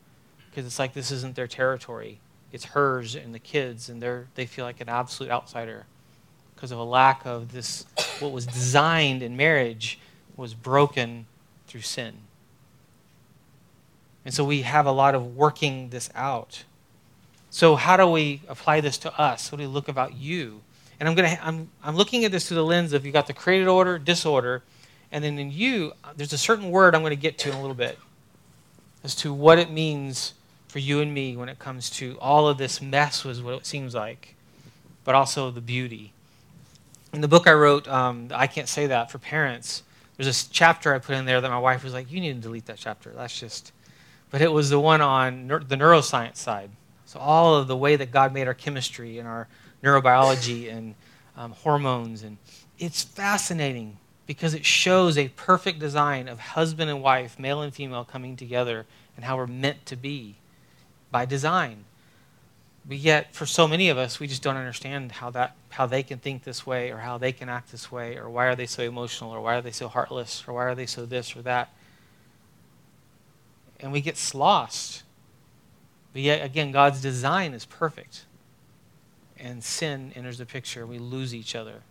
because 0.50 0.66
it's 0.66 0.78
like 0.78 0.94
this 0.94 1.12
isn't 1.12 1.36
their 1.36 1.48
territory. 1.48 2.20
It's 2.52 2.66
hers 2.66 3.16
and 3.16 3.34
the 3.34 3.40
kids, 3.40 3.90
and 3.90 4.02
they're, 4.02 4.28
they 4.36 4.46
feel 4.46 4.66
like 4.66 4.80
an 4.82 4.90
absolute 4.90 5.32
outsider 5.32 5.86
because 6.54 6.72
of 6.72 6.78
a 6.78 6.84
lack 6.84 7.26
of 7.26 7.52
this, 7.52 7.86
what 8.20 8.32
was 8.32 8.46
designed 8.46 9.24
in 9.24 9.36
marriage 9.36 10.00
was 10.38 10.54
broken 10.54 11.26
through 11.68 11.82
sin. 11.82 12.14
And 14.26 14.34
so 14.34 14.44
we 14.44 14.62
have 14.62 14.86
a 14.86 14.92
lot 14.92 15.16
of 15.16 15.36
working 15.36 15.90
this 15.90 16.10
out. 16.16 16.64
So 17.50 17.76
how 17.76 17.98
do 17.98 18.08
we 18.08 18.42
apply 18.48 18.82
this 18.82 18.98
to 19.00 19.20
us? 19.20 19.52
What 19.52 19.60
do 19.60 19.64
we 19.64 19.68
look 19.68 19.88
about 19.88 20.16
you? 20.16 20.62
And 21.00 21.10
I'm 21.10 21.16
gonna 21.16 21.38
I'm 21.42 21.70
I'm 21.84 21.96
looking 21.96 22.24
at 22.26 22.32
this 22.32 22.48
through 22.48 22.56
the 22.56 22.64
lens 22.64 22.94
of 22.94 23.06
you 23.06 23.12
got 23.12 23.28
the 23.28 23.34
created 23.34 23.68
order, 23.68 24.00
disorder, 24.00 24.64
and 25.12 25.24
then 25.24 25.38
in 25.38 25.52
you, 25.52 25.94
there's 26.16 26.34
a 26.34 26.38
certain 26.38 26.72
word 26.72 26.96
I'm 26.96 27.02
going 27.02 27.12
to 27.12 27.16
get 27.16 27.38
to 27.40 27.50
in 27.50 27.56
a 27.56 27.62
little 27.62 27.76
bit 27.76 28.00
as 29.04 29.14
to 29.16 29.32
what 29.32 29.60
it 29.60 29.70
means 29.70 30.34
for 30.68 30.80
you 30.80 31.02
and 31.02 31.14
me 31.14 31.38
when 31.38 31.50
it 31.50 31.60
comes 31.60 31.90
to 31.92 32.18
all 32.20 32.48
of 32.48 32.58
this 32.58 32.82
mess 32.82 33.24
was 33.24 33.42
what 33.42 33.54
it 33.54 33.66
seems 33.66 33.94
like, 33.94 34.36
but 35.04 35.14
also 35.14 35.52
the 35.52 35.62
beauty. 35.62 36.14
In 37.14 37.22
the 37.22 37.28
book 37.28 37.48
I 37.48 37.54
wrote, 37.54 37.88
um, 37.88 38.30
I 38.34 38.48
can't 38.48 38.68
say 38.68 38.88
that 38.88 39.12
for 39.12 39.20
parents. 39.20 39.84
There's 40.18 40.26
this 40.26 40.48
chapter 40.48 40.96
I 40.96 40.98
put 40.98 41.16
in 41.16 41.26
there 41.26 41.42
that 41.42 41.50
my 41.52 41.60
wife 41.60 41.84
was 41.84 41.94
like, 41.94 42.12
"You 42.12 42.20
need 42.20 42.34
to 42.34 42.42
delete 42.42 42.66
that 42.66 42.78
chapter. 42.78 43.12
That's 43.12 43.40
just." 43.40 43.72
But 44.34 44.42
it 44.42 44.52
was 44.52 44.72
the 44.72 44.80
one 44.80 45.00
on 45.00 45.48
the 45.48 45.76
neuroscience 45.76 46.38
side. 46.38 46.72
So 47.06 47.20
all 47.20 47.56
of 47.56 47.68
the 47.68 47.78
way 47.78 47.96
that 47.98 48.10
God 48.10 48.34
made 48.34 48.48
our 48.48 48.56
chemistry 48.56 49.20
and 49.20 49.28
our 49.28 49.48
neurobiology 49.84 50.74
and 50.76 50.96
um, 51.38 51.52
hormones, 51.52 52.24
and 52.24 52.40
it's 52.80 53.04
fascinating 53.04 53.98
because 54.26 54.56
it 54.56 54.66
shows 54.66 55.20
a 55.20 55.28
perfect 55.28 55.78
design 55.78 56.28
of 56.28 56.40
husband 56.40 56.90
and 56.90 57.04
wife, 57.04 57.38
male 57.38 57.62
and 57.62 57.76
female, 57.76 58.04
coming 58.04 58.36
together 58.36 58.88
and 59.16 59.24
how 59.24 59.38
we're 59.38 59.46
meant 59.46 59.86
to 59.86 59.96
be 59.96 60.38
by 61.12 61.26
design. 61.26 61.86
But 62.88 62.98
yet, 62.98 63.36
for 63.36 63.46
so 63.46 63.68
many 63.68 63.88
of 63.90 64.00
us, 64.00 64.20
we 64.20 64.26
just 64.26 64.42
don't 64.42 64.58
understand 64.58 65.12
how 65.12 65.30
that 65.30 65.56
how 65.70 65.86
they 65.86 66.02
can 66.02 66.18
think 66.18 66.44
this 66.44 66.66
way, 66.66 66.90
or 66.90 66.98
how 66.98 67.20
they 67.20 67.34
can 67.34 67.50
act 67.50 67.72
this 67.72 67.92
way, 67.92 68.18
or 68.18 68.28
why 68.32 68.48
are 68.48 68.56
they 68.56 68.66
so 68.66 68.82
emotional, 68.82 69.30
or 69.30 69.42
why 69.42 69.58
are 69.58 69.62
they 69.62 69.72
so 69.72 69.88
heartless, 69.88 70.44
or 70.48 70.54
why 70.54 70.64
are 70.64 70.74
they 70.74 70.88
so 70.88 71.06
this 71.06 71.36
or 71.36 71.44
that. 71.44 71.70
And 73.80 73.92
we 73.92 74.02
get 74.02 74.32
lost. 74.34 75.04
But 76.14 76.22
yet, 76.22 76.44
again, 76.44 76.72
God's 76.72 77.02
design 77.02 77.54
is 77.54 77.66
perfect. 77.66 78.26
And 79.38 79.64
sin 79.64 80.14
enters 80.16 80.38
the 80.38 80.46
picture. 80.46 80.86
We 80.86 81.00
lose 81.00 81.34
each 81.34 81.56
other. 81.56 81.82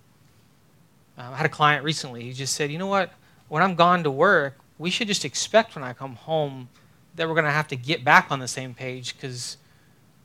Um, 1.19 1.35
I 1.35 1.37
had 1.37 1.47
a 1.47 1.51
client 1.51 1.85
recently. 1.85 2.23
He 2.23 2.33
just 2.33 2.55
said, 2.55 2.71
"You 2.71 2.79
know 2.79 2.87
what? 2.87 3.13
When 3.49 3.63
I'm 3.63 3.75
gone 3.75 4.03
to 4.05 4.11
work, 4.11 4.59
we 4.79 4.89
should 4.89 5.09
just 5.09 5.25
expect 5.25 5.75
when 5.75 5.85
I 5.85 5.93
come 5.93 6.15
home." 6.17 6.69
that 7.17 7.29
we're 7.29 7.35
going 7.35 7.45
to 7.45 7.51
have 7.51 7.69
to 7.69 7.77
get 7.77 8.05
back 8.05 8.29
on 8.31 8.39
the 8.39 8.49
same 8.49 8.75
page 8.75 9.15
because 9.15 9.57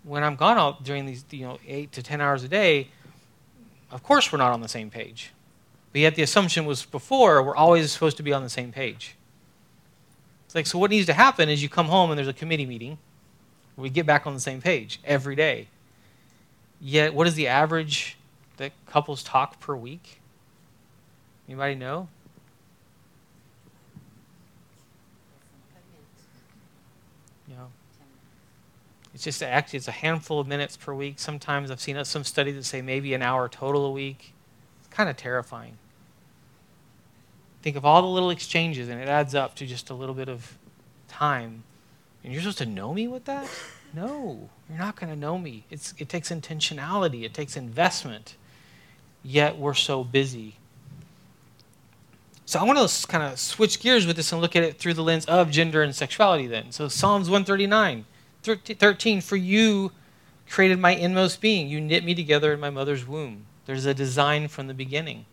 when 0.03 0.23
I'm 0.23 0.35
gone 0.35 0.57
out 0.57 0.83
during 0.83 1.05
these 1.05 1.25
you 1.31 1.45
know 1.45 1.59
eight 1.67 1.91
to 1.93 2.03
ten 2.03 2.21
hours 2.21 2.43
a 2.43 2.47
day, 2.47 2.89
of 3.91 4.03
course 4.03 4.31
we're 4.31 4.37
not 4.37 4.51
on 4.51 4.61
the 4.61 4.69
same 4.69 4.89
page. 4.89 5.33
But 5.91 6.01
yet 6.01 6.15
the 6.15 6.23
assumption 6.23 6.65
was 6.65 6.85
before 6.85 7.43
we're 7.43 7.55
always 7.55 7.91
supposed 7.91 8.17
to 8.17 8.23
be 8.23 8.33
on 8.33 8.43
the 8.43 8.49
same 8.49 8.71
page. 8.71 9.15
It's 10.47 10.55
like 10.55 10.65
so 10.65 10.79
what 10.79 10.89
needs 10.89 11.05
to 11.05 11.13
happen 11.13 11.49
is 11.49 11.61
you 11.61 11.69
come 11.69 11.87
home 11.87 12.09
and 12.09 12.17
there's 12.17 12.27
a 12.27 12.33
committee 12.33 12.65
meeting. 12.65 12.97
We 13.75 13.91
get 13.91 14.07
back 14.07 14.25
on 14.25 14.33
the 14.33 14.39
same 14.39 14.59
page 14.59 14.99
every 15.05 15.35
day. 15.35 15.67
Yet 16.81 17.13
what 17.13 17.27
is 17.27 17.35
the 17.35 17.47
average 17.47 18.17
that 18.57 18.71
couples 18.87 19.21
talk 19.21 19.59
per 19.59 19.75
week? 19.75 20.19
Anybody 21.47 21.75
know? 21.75 22.07
It's 29.17 29.23
just 29.23 29.41
actually 29.41 29.77
it's 29.77 29.87
a 29.87 29.91
handful 29.91 30.39
of 30.39 30.45
minutes 30.45 30.77
per 30.77 30.93
week. 30.93 31.17
Sometimes 31.17 31.71
I've 31.71 31.81
seen 31.81 32.05
some 32.05 32.23
studies 32.23 32.53
that 32.53 32.65
say 32.65 32.83
maybe 32.83 33.15
an 33.15 33.23
hour 33.23 33.49
total 33.49 33.87
a 33.87 33.91
week. 33.91 34.31
It's 34.79 34.89
kind 34.89 35.09
of 35.09 35.17
terrifying. 35.17 35.79
Think 37.61 37.75
of 37.75 37.85
all 37.85 38.01
the 38.01 38.07
little 38.07 38.29
exchanges, 38.29 38.89
and 38.89 39.01
it 39.01 39.07
adds 39.07 39.35
up 39.35 39.55
to 39.55 39.65
just 39.65 39.89
a 39.89 39.93
little 39.93 40.15
bit 40.15 40.29
of 40.29 40.57
time. 41.07 41.63
And 42.23 42.33
you're 42.33 42.41
supposed 42.41 42.59
to 42.59 42.65
know 42.65 42.93
me 42.93 43.07
with 43.07 43.25
that? 43.25 43.49
No, 43.93 44.49
you're 44.69 44.77
not 44.77 44.95
going 44.95 45.11
to 45.11 45.19
know 45.19 45.37
me. 45.37 45.65
It's, 45.69 45.93
it 45.97 46.09
takes 46.09 46.29
intentionality, 46.29 47.23
it 47.23 47.33
takes 47.33 47.57
investment. 47.57 48.35
Yet 49.23 49.57
we're 49.57 49.73
so 49.73 50.03
busy. 50.03 50.55
So 52.45 52.59
I 52.59 52.63
want 52.63 52.77
to 52.77 53.07
kind 53.07 53.23
of 53.23 53.39
switch 53.39 53.81
gears 53.81 54.05
with 54.05 54.15
this 54.15 54.31
and 54.31 54.39
look 54.39 54.55
at 54.55 54.63
it 54.63 54.77
through 54.77 54.93
the 54.93 55.03
lens 55.03 55.25
of 55.25 55.51
gender 55.51 55.81
and 55.81 55.93
sexuality 55.93 56.47
then. 56.47 56.71
So 56.71 56.87
Psalms 56.87 57.29
139. 57.29 58.05
13, 58.43 59.19
for 59.19 59.35
you 59.35 59.91
created 60.49 60.79
my 60.79 60.91
inmost 60.91 61.41
being. 61.41 61.67
You 61.67 61.81
knit 61.81 62.05
me 62.05 62.15
together 62.15 62.53
in 62.53 62.59
my 62.59 62.69
mother's 62.69 63.05
womb. 63.05 63.45
There's 63.65 63.85
a 63.85 63.93
design 63.93 64.47
from 64.47 64.67
the 64.67 64.73
beginning. 64.73 65.25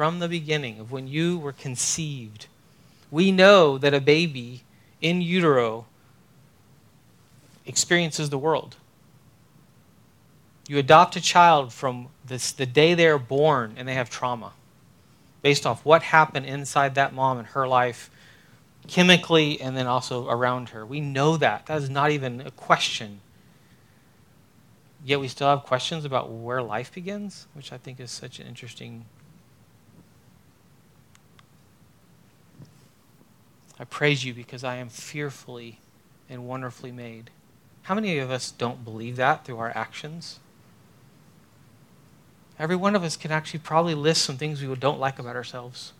From 0.00 0.18
the 0.18 0.30
beginning 0.30 0.80
of 0.80 0.90
when 0.90 1.08
you 1.08 1.38
were 1.38 1.52
conceived. 1.52 2.46
We 3.10 3.30
know 3.30 3.76
that 3.76 3.92
a 3.92 4.00
baby 4.00 4.62
in 5.02 5.20
utero 5.20 5.84
experiences 7.66 8.30
the 8.30 8.38
world. 8.38 8.76
You 10.66 10.78
adopt 10.78 11.16
a 11.16 11.20
child 11.20 11.74
from 11.74 12.08
this, 12.26 12.50
the 12.50 12.64
day 12.64 12.94
they're 12.94 13.18
born 13.18 13.74
and 13.76 13.86
they 13.86 13.92
have 13.92 14.08
trauma 14.08 14.54
based 15.42 15.66
off 15.66 15.84
what 15.84 16.02
happened 16.04 16.46
inside 16.46 16.94
that 16.94 17.12
mom 17.12 17.38
in 17.38 17.44
her 17.44 17.68
life 17.68 18.10
chemically 18.88 19.60
and 19.60 19.76
then 19.76 19.86
also 19.86 20.30
around 20.30 20.70
her. 20.70 20.86
We 20.86 21.02
know 21.02 21.36
that. 21.36 21.66
That 21.66 21.76
is 21.76 21.90
not 21.90 22.10
even 22.10 22.40
a 22.40 22.50
question. 22.52 23.20
Yet 25.04 25.20
we 25.20 25.28
still 25.28 25.48
have 25.48 25.64
questions 25.64 26.06
about 26.06 26.32
where 26.32 26.62
life 26.62 26.90
begins, 26.90 27.46
which 27.52 27.70
I 27.70 27.76
think 27.76 28.00
is 28.00 28.10
such 28.10 28.40
an 28.40 28.46
interesting. 28.46 29.04
I 33.80 33.84
praise 33.84 34.26
you 34.26 34.34
because 34.34 34.62
I 34.62 34.76
am 34.76 34.90
fearfully 34.90 35.80
and 36.28 36.46
wonderfully 36.46 36.92
made. 36.92 37.30
How 37.82 37.94
many 37.94 38.18
of 38.18 38.30
us 38.30 38.50
don't 38.50 38.84
believe 38.84 39.16
that 39.16 39.46
through 39.46 39.58
our 39.58 39.72
actions? 39.74 40.38
Every 42.58 42.76
one 42.76 42.94
of 42.94 43.02
us 43.02 43.16
can 43.16 43.32
actually 43.32 43.60
probably 43.60 43.94
list 43.94 44.22
some 44.22 44.36
things 44.36 44.62
we 44.62 44.72
don't 44.76 45.00
like 45.00 45.18
about 45.18 45.34
ourselves. 45.34 45.94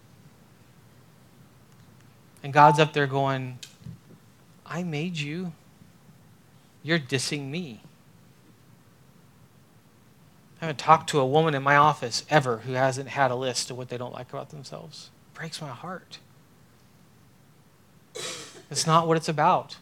And 2.42 2.52
God's 2.52 2.78
up 2.78 2.92
there 2.92 3.06
going, 3.06 3.58
I 4.66 4.82
made 4.82 5.16
you. 5.16 5.52
You're 6.82 6.98
dissing 6.98 7.48
me. 7.48 7.80
I 10.60 10.66
haven't 10.66 10.78
talked 10.78 11.08
to 11.10 11.18
a 11.18 11.26
woman 11.26 11.54
in 11.54 11.62
my 11.62 11.76
office 11.76 12.26
ever 12.28 12.58
who 12.58 12.74
hasn't 12.74 13.08
had 13.08 13.30
a 13.30 13.34
list 13.34 13.70
of 13.70 13.78
what 13.78 13.88
they 13.88 13.96
don't 13.96 14.12
like 14.12 14.28
about 14.28 14.50
themselves. 14.50 15.08
It 15.32 15.38
breaks 15.38 15.62
my 15.62 15.68
heart. 15.68 16.18
It's 18.70 18.86
not 18.86 19.06
what 19.06 19.16
it's 19.16 19.28
about. 19.28 19.76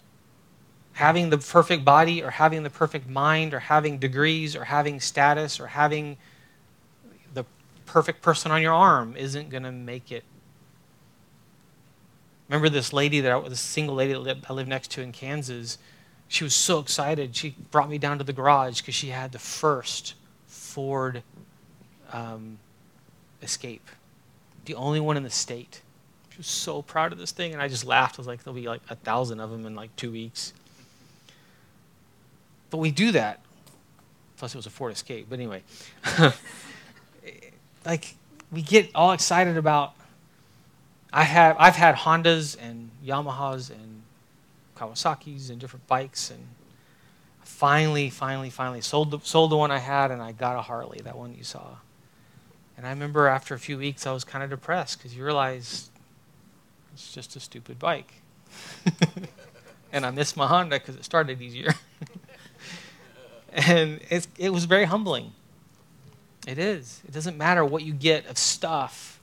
Having 0.94 1.30
the 1.30 1.38
perfect 1.38 1.84
body 1.84 2.22
or 2.22 2.30
having 2.30 2.62
the 2.62 2.70
perfect 2.70 3.08
mind 3.08 3.54
or 3.54 3.60
having 3.60 3.98
degrees 3.98 4.56
or 4.56 4.64
having 4.64 5.00
status 5.00 5.60
or 5.60 5.68
having 5.68 6.16
the 7.34 7.44
perfect 7.86 8.22
person 8.22 8.50
on 8.50 8.62
your 8.62 8.72
arm 8.72 9.14
isn't 9.16 9.50
going 9.50 9.62
to 9.62 9.72
make 9.72 10.10
it. 10.10 10.24
Remember 12.48 12.68
this 12.68 12.92
lady 12.92 13.20
that 13.20 13.30
I, 13.30 13.48
this 13.48 13.60
single 13.60 13.94
lady 13.94 14.14
that 14.14 14.38
I 14.48 14.52
lived 14.52 14.68
next 14.68 14.90
to 14.92 15.02
in 15.02 15.12
Kansas? 15.12 15.78
She 16.28 16.44
was 16.44 16.54
so 16.54 16.78
excited. 16.78 17.36
She 17.36 17.54
brought 17.70 17.90
me 17.90 17.98
down 17.98 18.18
to 18.18 18.24
the 18.24 18.32
garage 18.32 18.80
because 18.80 18.94
she 18.94 19.08
had 19.08 19.32
the 19.32 19.38
first 19.38 20.14
Ford 20.46 21.22
um, 22.12 22.58
Escape, 23.42 23.86
the 24.64 24.74
only 24.74 25.00
one 25.00 25.16
in 25.16 25.22
the 25.22 25.30
state. 25.30 25.82
Was 26.38 26.46
so 26.46 26.82
proud 26.82 27.12
of 27.12 27.18
this 27.18 27.32
thing, 27.32 27.52
and 27.52 27.60
I 27.60 27.68
just 27.68 27.84
laughed. 27.84 28.18
I 28.18 28.22
was 28.22 28.26
like, 28.26 28.44
there'll 28.44 28.58
be 28.58 28.68
like 28.68 28.80
a 28.88 28.94
thousand 28.94 29.40
of 29.40 29.50
them 29.50 29.66
in 29.66 29.74
like 29.74 29.94
two 29.96 30.12
weeks. 30.12 30.52
But 32.70 32.78
we 32.78 32.90
do 32.90 33.12
that. 33.12 33.40
Plus, 34.36 34.54
it 34.54 34.58
was 34.58 34.66
a 34.66 34.70
Ford 34.70 34.92
Escape. 34.92 35.26
But 35.28 35.40
anyway, 35.40 35.64
like 37.84 38.14
we 38.52 38.62
get 38.62 38.90
all 38.94 39.12
excited 39.12 39.56
about. 39.56 39.94
I 41.12 41.24
have 41.24 41.56
I've 41.58 41.76
had 41.76 41.96
Hondas 41.96 42.56
and 42.60 42.90
Yamahas 43.04 43.70
and 43.70 44.02
Kawasaki's 44.76 45.50
and 45.50 45.58
different 45.58 45.86
bikes 45.86 46.30
and 46.30 46.46
finally, 47.42 48.10
finally, 48.10 48.50
finally 48.50 48.80
sold 48.80 49.10
the, 49.10 49.18
sold 49.24 49.50
the 49.50 49.56
one 49.56 49.70
I 49.70 49.78
had 49.78 50.12
and 50.12 50.22
I 50.22 50.32
got 50.32 50.56
a 50.56 50.62
Harley, 50.62 51.00
that 51.02 51.16
one 51.16 51.34
you 51.34 51.42
saw. 51.42 51.76
And 52.76 52.86
I 52.86 52.90
remember 52.90 53.26
after 53.26 53.54
a 53.54 53.58
few 53.58 53.76
weeks 53.78 54.06
I 54.06 54.12
was 54.12 54.22
kind 54.22 54.44
of 54.44 54.50
depressed 54.50 54.98
because 54.98 55.16
you 55.16 55.24
realize 55.24 55.87
it's 56.92 57.12
just 57.12 57.36
a 57.36 57.40
stupid 57.40 57.78
bike. 57.78 58.12
and 59.92 60.04
I 60.04 60.10
missed 60.10 60.36
my 60.36 60.46
Honda 60.46 60.78
because 60.78 60.96
it 60.96 61.04
started 61.04 61.40
easier. 61.40 61.74
and 63.52 64.00
it 64.38 64.50
was 64.50 64.64
very 64.64 64.84
humbling. 64.84 65.32
It 66.46 66.58
is. 66.58 67.02
It 67.06 67.12
doesn't 67.12 67.36
matter 67.36 67.64
what 67.64 67.82
you 67.82 67.92
get 67.92 68.26
of 68.26 68.38
stuff. 68.38 69.20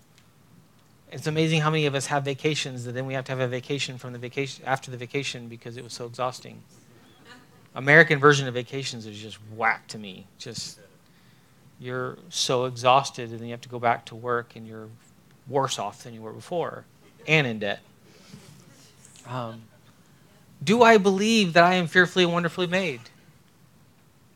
It's 1.12 1.28
amazing 1.28 1.62
how 1.62 1.70
many 1.70 1.86
of 1.86 1.96
us 1.96 2.08
have 2.08 2.26
vacations 2.26 2.86
that 2.86 2.92
then 2.92 3.06
we 3.06 3.14
have 3.14 3.26
to 3.26 3.32
have 3.32 3.40
a 3.40 3.48
vacation 3.48 3.98
from 3.98 4.14
the 4.14 4.20
vacation 4.20 4.64
after 4.66 4.92
the 4.92 4.98
vacation 4.98 5.48
because 5.48 5.78
it 5.78 5.84
was 5.84 5.94
so 5.94 6.06
exhausting. 6.06 6.62
American 7.74 8.20
version 8.20 8.48
of 8.48 8.54
vacations 8.54 9.06
is 9.06 9.18
just 9.18 9.38
whack 9.56 9.88
to 9.88 9.98
me. 9.98 10.28
Just 10.38 10.80
you're 11.80 12.18
so 12.30 12.66
exhausted 12.66 13.32
and 13.32 13.40
then 13.40 13.48
you 13.48 13.52
have 13.52 13.62
to 13.62 13.70
go 13.70 13.80
back 13.80 14.06
to 14.06 14.16
work 14.16 14.56
and 14.56 14.68
you're 14.68 14.88
worse 15.48 15.78
off 15.78 16.04
than 16.04 16.14
you 16.14 16.22
were 16.22 16.32
before 16.32 16.86
and 17.28 17.48
in 17.48 17.60
debt. 17.60 17.80
Um, 19.28 19.64
do 20.64 20.84
I 20.84 20.98
believe 20.98 21.54
that 21.54 21.64
I 21.64 21.76
am 21.76 21.88
fearfully 21.88 22.24
and 22.24 22.34
wonderfully 22.34 22.68
made? 22.68 23.02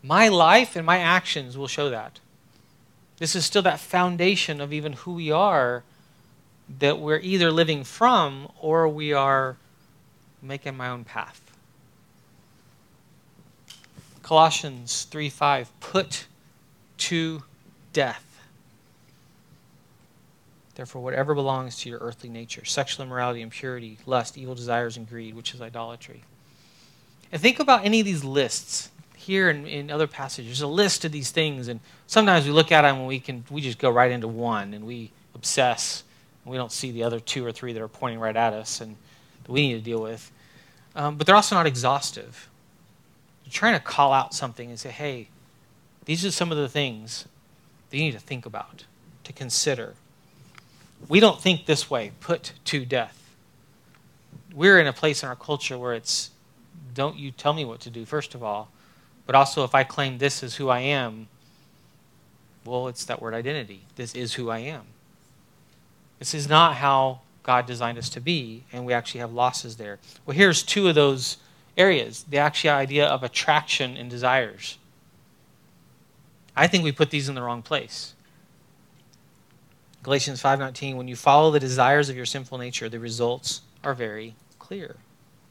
My 0.02 0.28
life 0.28 0.76
and 0.76 0.86
my 0.86 0.98
actions 0.98 1.56
will 1.56 1.68
show 1.68 1.90
that. 1.90 2.20
This 3.18 3.36
is 3.36 3.44
still 3.44 3.62
that 3.62 3.80
foundation 3.80 4.60
of 4.60 4.72
even 4.72 4.94
who 4.94 5.14
we 5.14 5.30
are 5.30 5.82
that 6.78 6.98
we're 6.98 7.18
either 7.18 7.50
living 7.50 7.84
from 7.84 8.48
or 8.60 8.88
we 8.88 9.12
are 9.12 9.56
making 10.40 10.76
my 10.76 10.88
own 10.88 11.04
path. 11.04 11.40
Colossians 14.22 15.04
3 15.10 15.28
5, 15.28 15.80
put 15.80 16.26
to 16.98 17.42
death. 17.92 18.29
Therefore, 20.80 21.02
whatever 21.02 21.34
belongs 21.34 21.76
to 21.80 21.90
your 21.90 21.98
earthly 21.98 22.30
nature 22.30 22.64
sexual 22.64 23.04
immorality, 23.04 23.42
impurity, 23.42 23.98
lust, 24.06 24.38
evil 24.38 24.54
desires, 24.54 24.96
and 24.96 25.06
greed, 25.06 25.34
which 25.34 25.52
is 25.52 25.60
idolatry. 25.60 26.22
And 27.30 27.42
think 27.42 27.60
about 27.60 27.84
any 27.84 28.00
of 28.00 28.06
these 28.06 28.24
lists 28.24 28.88
here 29.14 29.50
in, 29.50 29.66
in 29.66 29.90
other 29.90 30.06
passages. 30.06 30.46
There's 30.46 30.62
a 30.62 30.66
list 30.66 31.04
of 31.04 31.12
these 31.12 31.30
things, 31.32 31.68
and 31.68 31.80
sometimes 32.06 32.46
we 32.46 32.52
look 32.52 32.72
at 32.72 32.80
them 32.80 32.96
and 32.96 33.06
we, 33.06 33.20
can, 33.20 33.44
we 33.50 33.60
just 33.60 33.78
go 33.78 33.90
right 33.90 34.10
into 34.10 34.26
one 34.26 34.72
and 34.72 34.86
we 34.86 35.10
obsess, 35.34 36.02
and 36.46 36.50
we 36.50 36.56
don't 36.56 36.72
see 36.72 36.92
the 36.92 37.02
other 37.02 37.20
two 37.20 37.44
or 37.44 37.52
three 37.52 37.74
that 37.74 37.82
are 37.82 37.86
pointing 37.86 38.18
right 38.18 38.34
at 38.34 38.54
us 38.54 38.80
and 38.80 38.96
that 39.42 39.52
we 39.52 39.68
need 39.68 39.74
to 39.74 39.84
deal 39.84 40.00
with. 40.00 40.32
Um, 40.96 41.16
but 41.16 41.26
they're 41.26 41.36
also 41.36 41.56
not 41.56 41.66
exhaustive. 41.66 42.48
You're 43.44 43.52
trying 43.52 43.74
to 43.74 43.84
call 43.84 44.14
out 44.14 44.32
something 44.32 44.70
and 44.70 44.80
say, 44.80 44.88
hey, 44.88 45.28
these 46.06 46.24
are 46.24 46.30
some 46.30 46.50
of 46.50 46.56
the 46.56 46.70
things 46.70 47.26
that 47.90 47.98
you 47.98 48.04
need 48.04 48.12
to 48.12 48.18
think 48.18 48.46
about, 48.46 48.86
to 49.24 49.34
consider. 49.34 49.92
We 51.08 51.20
don't 51.20 51.40
think 51.40 51.66
this 51.66 51.90
way, 51.90 52.12
put 52.20 52.52
to 52.66 52.84
death. 52.84 53.16
We're 54.54 54.80
in 54.80 54.86
a 54.86 54.92
place 54.92 55.22
in 55.22 55.28
our 55.28 55.36
culture 55.36 55.78
where 55.78 55.94
it's, 55.94 56.30
don't 56.94 57.16
you 57.16 57.30
tell 57.30 57.52
me 57.52 57.64
what 57.64 57.80
to 57.80 57.90
do, 57.90 58.04
first 58.04 58.34
of 58.34 58.42
all, 58.42 58.70
but 59.26 59.34
also 59.34 59.64
if 59.64 59.74
I 59.74 59.84
claim 59.84 60.18
this 60.18 60.42
is 60.42 60.56
who 60.56 60.68
I 60.68 60.80
am, 60.80 61.28
well, 62.64 62.88
it's 62.88 63.04
that 63.06 63.22
word 63.22 63.34
identity. 63.34 63.82
This 63.96 64.14
is 64.14 64.34
who 64.34 64.50
I 64.50 64.58
am. 64.58 64.82
This 66.18 66.34
is 66.34 66.48
not 66.48 66.76
how 66.76 67.20
God 67.42 67.66
designed 67.66 67.98
us 67.98 68.10
to 68.10 68.20
be, 68.20 68.64
and 68.72 68.84
we 68.84 68.92
actually 68.92 69.20
have 69.20 69.32
losses 69.32 69.76
there. 69.76 69.98
Well, 70.26 70.36
here's 70.36 70.62
two 70.62 70.88
of 70.88 70.94
those 70.94 71.38
areas 71.76 72.24
the 72.28 72.38
actual 72.38 72.70
idea 72.70 73.06
of 73.06 73.22
attraction 73.22 73.96
and 73.96 74.10
desires. 74.10 74.76
I 76.54 76.66
think 76.66 76.84
we 76.84 76.92
put 76.92 77.10
these 77.10 77.28
in 77.28 77.34
the 77.34 77.42
wrong 77.42 77.62
place. 77.62 78.14
Galatians 80.02 80.40
5:19 80.40 80.96
when 80.96 81.08
you 81.08 81.16
follow 81.16 81.50
the 81.50 81.60
desires 81.60 82.08
of 82.08 82.16
your 82.16 82.26
sinful 82.26 82.58
nature 82.58 82.88
the 82.88 82.98
results 82.98 83.62
are 83.84 83.94
very 83.94 84.34
clear. 84.58 84.96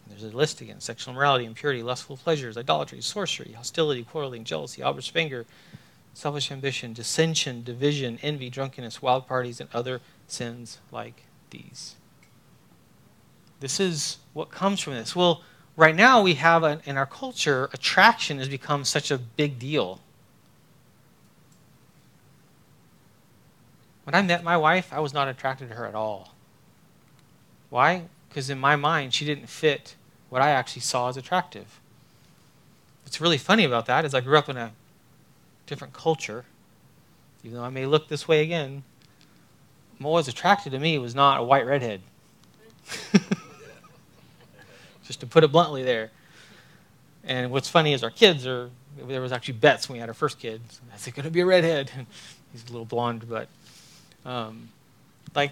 There's 0.08 0.24
a 0.24 0.36
list 0.36 0.60
again 0.60 0.82
sexual 0.82 1.14
immorality, 1.14 1.45
impurity, 1.45 1.84
lustful 1.84 2.18
pleasures, 2.18 2.58
idolatry, 2.58 3.00
sorcery, 3.02 3.54
hostility, 3.54 4.04
quarreling, 4.04 4.43
jealousy, 4.43 4.82
outburst 4.82 5.12
of 5.12 5.18
anger, 5.18 5.45
selfish 6.16 6.52
ambition, 6.52 6.93
dissension, 6.93 7.64
division, 7.64 8.18
envy, 8.24 8.50
drunkenness, 8.50 9.02
wild 9.02 9.28
parties, 9.28 9.62
and 9.62 9.70
other 9.72 10.02
sins 10.28 10.80
like 10.91 11.24
these. 11.52 11.95
This 13.60 13.80
is 13.80 14.18
what 14.34 14.50
comes 14.50 14.80
from 14.80 14.93
this. 14.93 15.16
Well, 15.16 15.43
right 15.76 15.95
now 15.95 16.24
we 16.24 16.36
have 16.36 16.64
a, 16.64 16.82
in 16.86 16.97
our 16.97 17.06
culture 17.06 17.70
attraction 17.72 18.39
has 18.39 18.50
become 18.50 18.84
such 18.84 19.12
a 19.12 19.18
big 19.18 19.60
deal 19.60 20.02
when 24.10 24.16
i 24.16 24.26
met 24.26 24.43
my 24.43 24.57
wife 24.57 24.91
i 24.91 24.99
was 24.99 25.14
not 25.14 25.28
attracted 25.28 25.70
to 25.70 25.76
her 25.76 25.86
at 25.86 25.93
all 25.93 26.34
why 27.70 28.03
because 28.28 28.49
in 28.49 28.57
my 28.57 28.76
mind 28.76 29.14
she 29.14 29.24
didn't 29.24 29.47
fit 29.47 29.95
what 30.30 30.41
i 30.41 30.49
actually 30.49 30.82
saw 30.82 31.10
as 31.10 31.18
attractive 31.18 31.80
what's 33.03 33.22
really 33.22 33.38
funny 33.38 33.64
about 33.64 33.86
that 33.86 34.03
is 34.03 34.16
i 34.16 34.20
grew 34.20 34.38
up 34.38 34.49
in 34.49 34.57
a 34.57 34.72
different 35.68 35.93
culture 35.93 36.45
even 37.43 37.55
though 37.55 37.64
i 37.64 37.70
may 37.70 37.86
look 37.86 38.07
this 38.07 38.28
way 38.28 38.41
again 38.41 38.84
what 39.99 40.12
was 40.12 40.28
attracted 40.28 40.72
to 40.72 40.80
me 40.80 40.97
was 40.97 41.14
not 41.14 41.39
a 41.39 41.43
white 41.43 41.68
redhead 41.68 42.01
just 45.10 45.20
to 45.22 45.28
put 45.28 45.43
it 45.43 45.51
bluntly 45.51 45.84
there. 45.84 46.12
And 47.24 47.49
what's 47.51 47.68
funny 47.68 47.93
is 47.93 48.03
our 48.03 48.12
kids 48.12 48.45
are, 48.45 48.70
there 49.07 49.22
was 49.22 49.32
actually 49.32 49.55
bets 49.55 49.89
when 49.89 49.95
we 49.95 49.99
had 49.99 50.07
our 50.07 50.14
first 50.14 50.39
kid. 50.39 50.62
Is 50.95 51.07
it 51.07 51.16
going 51.16 51.26
to 51.26 51.32
be 51.32 51.41
a 51.41 51.45
redhead? 51.45 51.91
He's 52.51 52.64
a 52.64 52.68
little 52.68 52.86
blonde, 52.86 53.28
but 53.28 53.47
um, 54.26 54.70
like, 55.36 55.52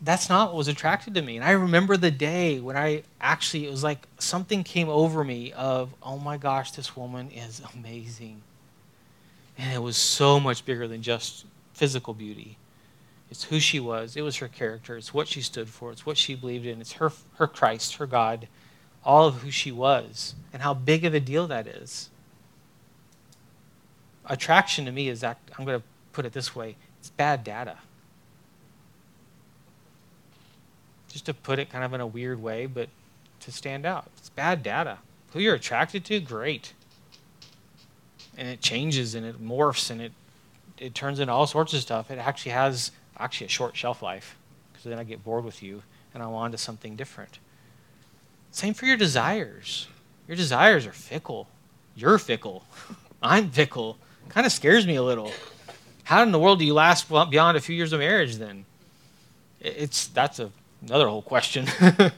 that's 0.00 0.28
not 0.28 0.48
what 0.48 0.56
was 0.56 0.68
attracted 0.68 1.14
to 1.14 1.22
me. 1.22 1.36
And 1.36 1.44
I 1.44 1.52
remember 1.52 1.96
the 1.96 2.10
day 2.10 2.60
when 2.60 2.76
I 2.76 3.02
actually, 3.20 3.66
it 3.66 3.70
was 3.70 3.84
like 3.84 4.06
something 4.18 4.64
came 4.64 4.88
over 4.88 5.22
me 5.22 5.52
of, 5.52 5.94
oh 6.02 6.18
my 6.18 6.36
gosh, 6.36 6.72
this 6.72 6.96
woman 6.96 7.30
is 7.30 7.62
amazing. 7.74 8.42
And 9.56 9.72
it 9.72 9.80
was 9.80 9.96
so 9.96 10.40
much 10.40 10.64
bigger 10.64 10.88
than 10.88 11.02
just 11.02 11.44
physical 11.74 12.14
beauty. 12.14 12.56
It's 13.30 13.44
who 13.44 13.60
she 13.60 13.80
was. 13.80 14.16
It 14.16 14.22
was 14.22 14.36
her 14.38 14.48
character. 14.48 14.96
It's 14.96 15.14
what 15.14 15.28
she 15.28 15.40
stood 15.40 15.68
for. 15.68 15.92
It's 15.92 16.04
what 16.04 16.18
she 16.18 16.34
believed 16.34 16.66
in. 16.66 16.80
It's 16.80 16.92
her, 16.94 17.12
her 17.36 17.46
Christ, 17.46 17.96
her 17.96 18.06
God 18.06 18.48
all 19.04 19.26
of 19.26 19.42
who 19.42 19.50
she 19.50 19.72
was 19.72 20.34
and 20.52 20.62
how 20.62 20.74
big 20.74 21.04
of 21.04 21.14
a 21.14 21.20
deal 21.20 21.46
that 21.48 21.66
is. 21.66 22.10
Attraction 24.26 24.84
to 24.84 24.92
me 24.92 25.08
is 25.08 25.20
that, 25.20 25.38
I'm 25.58 25.64
going 25.64 25.80
to 25.80 25.86
put 26.12 26.24
it 26.24 26.32
this 26.32 26.54
way 26.54 26.76
it's 27.00 27.10
bad 27.10 27.42
data. 27.42 27.78
Just 31.12 31.26
to 31.26 31.34
put 31.34 31.58
it 31.58 31.70
kind 31.70 31.84
of 31.84 31.92
in 31.92 32.00
a 32.00 32.06
weird 32.06 32.42
way, 32.42 32.66
but 32.66 32.88
to 33.40 33.52
stand 33.52 33.84
out. 33.84 34.06
It's 34.16 34.30
bad 34.30 34.62
data. 34.62 34.98
Who 35.32 35.40
you're 35.40 35.54
attracted 35.54 36.04
to, 36.06 36.20
great. 36.20 36.72
And 38.36 38.48
it 38.48 38.60
changes 38.60 39.14
and 39.14 39.26
it 39.26 39.44
morphs 39.44 39.90
and 39.90 40.00
it, 40.00 40.12
it 40.78 40.94
turns 40.94 41.20
into 41.20 41.32
all 41.32 41.46
sorts 41.46 41.74
of 41.74 41.80
stuff. 41.80 42.10
It 42.10 42.18
actually 42.18 42.52
has 42.52 42.92
actually 43.18 43.46
a 43.46 43.50
short 43.50 43.76
shelf 43.76 44.02
life 44.02 44.36
because 44.72 44.84
then 44.84 44.98
I 44.98 45.04
get 45.04 45.22
bored 45.22 45.44
with 45.44 45.62
you 45.62 45.82
and 46.14 46.22
I'm 46.22 46.32
on 46.32 46.50
to 46.52 46.58
something 46.58 46.96
different. 46.96 47.38
Same 48.50 48.74
for 48.74 48.86
your 48.86 48.96
desires. 48.96 49.88
Your 50.28 50.36
desires 50.36 50.86
are 50.86 50.92
fickle. 50.92 51.48
You're 51.94 52.18
fickle. 52.18 52.64
I'm 53.22 53.50
fickle. 53.50 53.98
Kind 54.28 54.46
of 54.46 54.52
scares 54.52 54.86
me 54.86 54.96
a 54.96 55.02
little. 55.02 55.32
How 56.04 56.22
in 56.22 56.32
the 56.32 56.38
world 56.38 56.58
do 56.58 56.64
you 56.64 56.74
last 56.74 57.08
beyond 57.08 57.56
a 57.56 57.60
few 57.60 57.76
years 57.76 57.92
of 57.92 58.00
marriage 58.00 58.36
then? 58.36 58.64
It's 59.60 60.08
that's 60.08 60.40
a, 60.40 60.50
another 60.86 61.08
whole 61.08 61.22
question. 61.22 61.66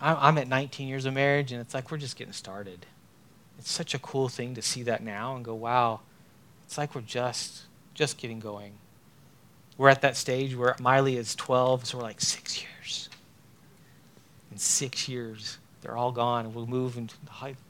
I'm 0.00 0.36
at 0.36 0.48
19 0.48 0.86
years 0.86 1.06
of 1.06 1.14
marriage, 1.14 1.52
and 1.52 1.60
it's 1.60 1.72
like 1.72 1.90
we're 1.90 1.98
just 1.98 2.16
getting 2.16 2.32
started. 2.32 2.86
It's 3.58 3.70
such 3.70 3.94
a 3.94 3.98
cool 3.98 4.28
thing 4.28 4.54
to 4.54 4.62
see 4.62 4.82
that 4.82 5.02
now 5.02 5.34
and 5.36 5.44
go, 5.44 5.54
wow, 5.54 6.00
it's 6.64 6.76
like 6.76 6.94
we're 6.94 7.00
just 7.00 7.62
just 7.94 8.18
getting 8.18 8.40
going. 8.40 8.72
We're 9.78 9.88
at 9.88 10.02
that 10.02 10.16
stage 10.16 10.54
where 10.56 10.76
Miley 10.80 11.16
is 11.16 11.34
12, 11.34 11.86
so 11.86 11.98
we're 11.98 12.04
like 12.04 12.20
six 12.20 12.62
years. 12.62 13.08
In 14.52 14.58
six 14.58 15.08
years, 15.08 15.58
they're 15.80 15.96
all 15.96 16.12
gone, 16.12 16.46
and 16.46 16.54
we'll 16.54 16.66
move 16.66 16.96
and 16.96 17.12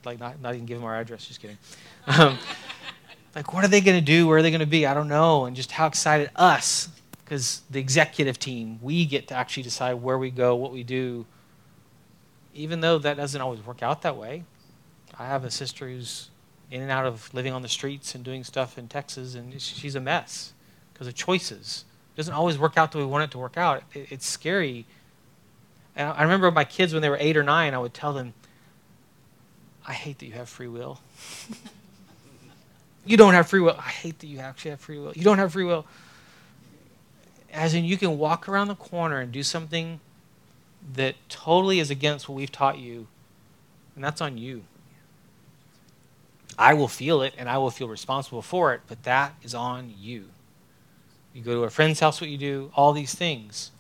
like 0.05 0.19
not, 0.19 0.41
not 0.41 0.55
even 0.55 0.67
give 0.67 0.79
them 0.79 0.85
our 0.85 0.99
address. 0.99 1.27
Just 1.27 1.41
kidding. 1.41 1.59
Um, 2.07 2.39
like, 3.35 3.53
what 3.53 3.65
are 3.65 3.69
they 3.69 3.81
going 3.81 3.99
to 3.99 4.05
do? 4.05 4.27
Where 4.27 4.39
are 4.39 4.43
they 4.43 4.51
going 4.51 4.61
to 4.61 4.67
be? 4.67 4.87
I 4.87 4.95
don't 4.95 5.09
know. 5.09 5.45
And 5.45 5.55
just 5.55 5.73
how 5.73 5.87
excited 5.87 6.31
us, 6.37 6.89
because 7.35 7.63
the 7.69 7.81
executive 7.81 8.39
team, 8.39 8.79
we 8.81 9.05
get 9.05 9.27
to 9.27 9.35
actually 9.35 9.65
decide 9.65 9.95
where 9.95 10.17
we 10.17 10.31
go, 10.31 10.55
what 10.55 10.71
we 10.71 10.85
do, 10.85 11.27
even 12.55 12.81
though 12.81 12.97
that 12.97 13.17
doesn't 13.17 13.41
always 13.41 13.59
work 13.67 13.83
out 13.83 14.03
that 14.03 14.17
way. 14.17 14.45
I 15.19 15.27
have 15.27 15.45
a 15.45 15.51
sister 15.51 15.89
who's 15.89 16.31
in 16.71 16.81
and 16.81 16.93
out 16.93 17.07
of 17.07 17.35
living 17.35 17.53
on 17.53 17.63
the 17.63 17.69
streets 17.69 18.15
and 18.15 18.25
doing 18.25 18.45
stuff 18.45 18.79
in 18.79 18.87
Texas, 18.87 19.35
and 19.35 19.61
she's 19.61 19.97
a 19.97 20.01
mess 20.01 20.53
because 20.93 21.09
of 21.09 21.17
choices. 21.17 21.85
It 22.15 22.19
doesn't 22.19 22.35
always 22.35 22.57
work 22.57 22.79
out 22.79 22.93
the 22.93 22.99
way 22.99 23.05
we 23.05 23.11
want 23.11 23.25
it 23.25 23.33
to 23.33 23.39
work 23.39 23.57
out. 23.57 23.83
It, 23.93 24.13
it's 24.13 24.27
scary. 24.27 24.87
And 25.97 26.11
I 26.11 26.23
remember 26.23 26.53
my 26.53 26.63
kids 26.63 26.93
when 26.93 27.03
they 27.03 27.11
were 27.11 27.19
eight 27.19 27.37
or 27.37 27.43
nine, 27.43 27.75
I 27.75 27.79
would 27.79 27.95
tell 27.95 28.13
them, 28.13 28.33
I 29.85 29.93
hate 29.93 30.21
that 30.21 30.27
you 30.27 30.35
have 30.35 30.49
free 30.49 30.69
will. 30.69 31.01
you 33.05 33.17
don't 33.17 33.35
have 33.35 33.49
free 33.49 33.59
will. 33.59 33.77
I 33.77 33.91
hate 33.91 34.21
that 34.21 34.29
you 34.29 34.39
actually 34.39 34.71
have 34.71 34.81
free 34.81 35.01
will. 35.01 35.13
You 35.17 35.25
don't 35.25 35.39
have 35.39 35.53
free 35.53 35.65
will. 35.65 35.85
As 37.55 37.73
in, 37.73 37.85
you 37.85 37.97
can 37.97 38.19
walk 38.19 38.49
around 38.49 38.69
the 38.69 38.75
corner 38.75 39.21
and 39.21 39.33
do 39.33 39.43
something 39.43 40.01
that 40.95 41.15
totally 41.29 41.79
is 41.79 41.91
against 41.91 42.29
what 42.29 42.35
we've 42.35 42.53
taught 42.53 42.79
you, 42.79 43.07
and 43.95 44.05
that's 44.05 44.21
on 44.21 44.37
you. 44.37 44.65
I 46.59 46.75
will 46.75 46.89
feel 46.89 47.23
it 47.23 47.35
and 47.37 47.49
I 47.49 47.59
will 47.59 47.71
feel 47.71 47.89
responsible 47.89 48.43
for 48.43 48.75
it, 48.75 48.83
but 48.87 49.03
that 49.05 49.35
is 49.43 49.55
on 49.55 49.95
you. 49.99 50.27
You 51.33 51.43
go 51.43 51.55
to 51.55 51.65
a 51.65 51.71
friend's 51.71 52.01
house, 52.01 52.21
what 52.21 52.31
you 52.31 52.39
do, 52.39 52.71
all 52.75 52.93
these 52.93 53.15
things. 53.15 53.73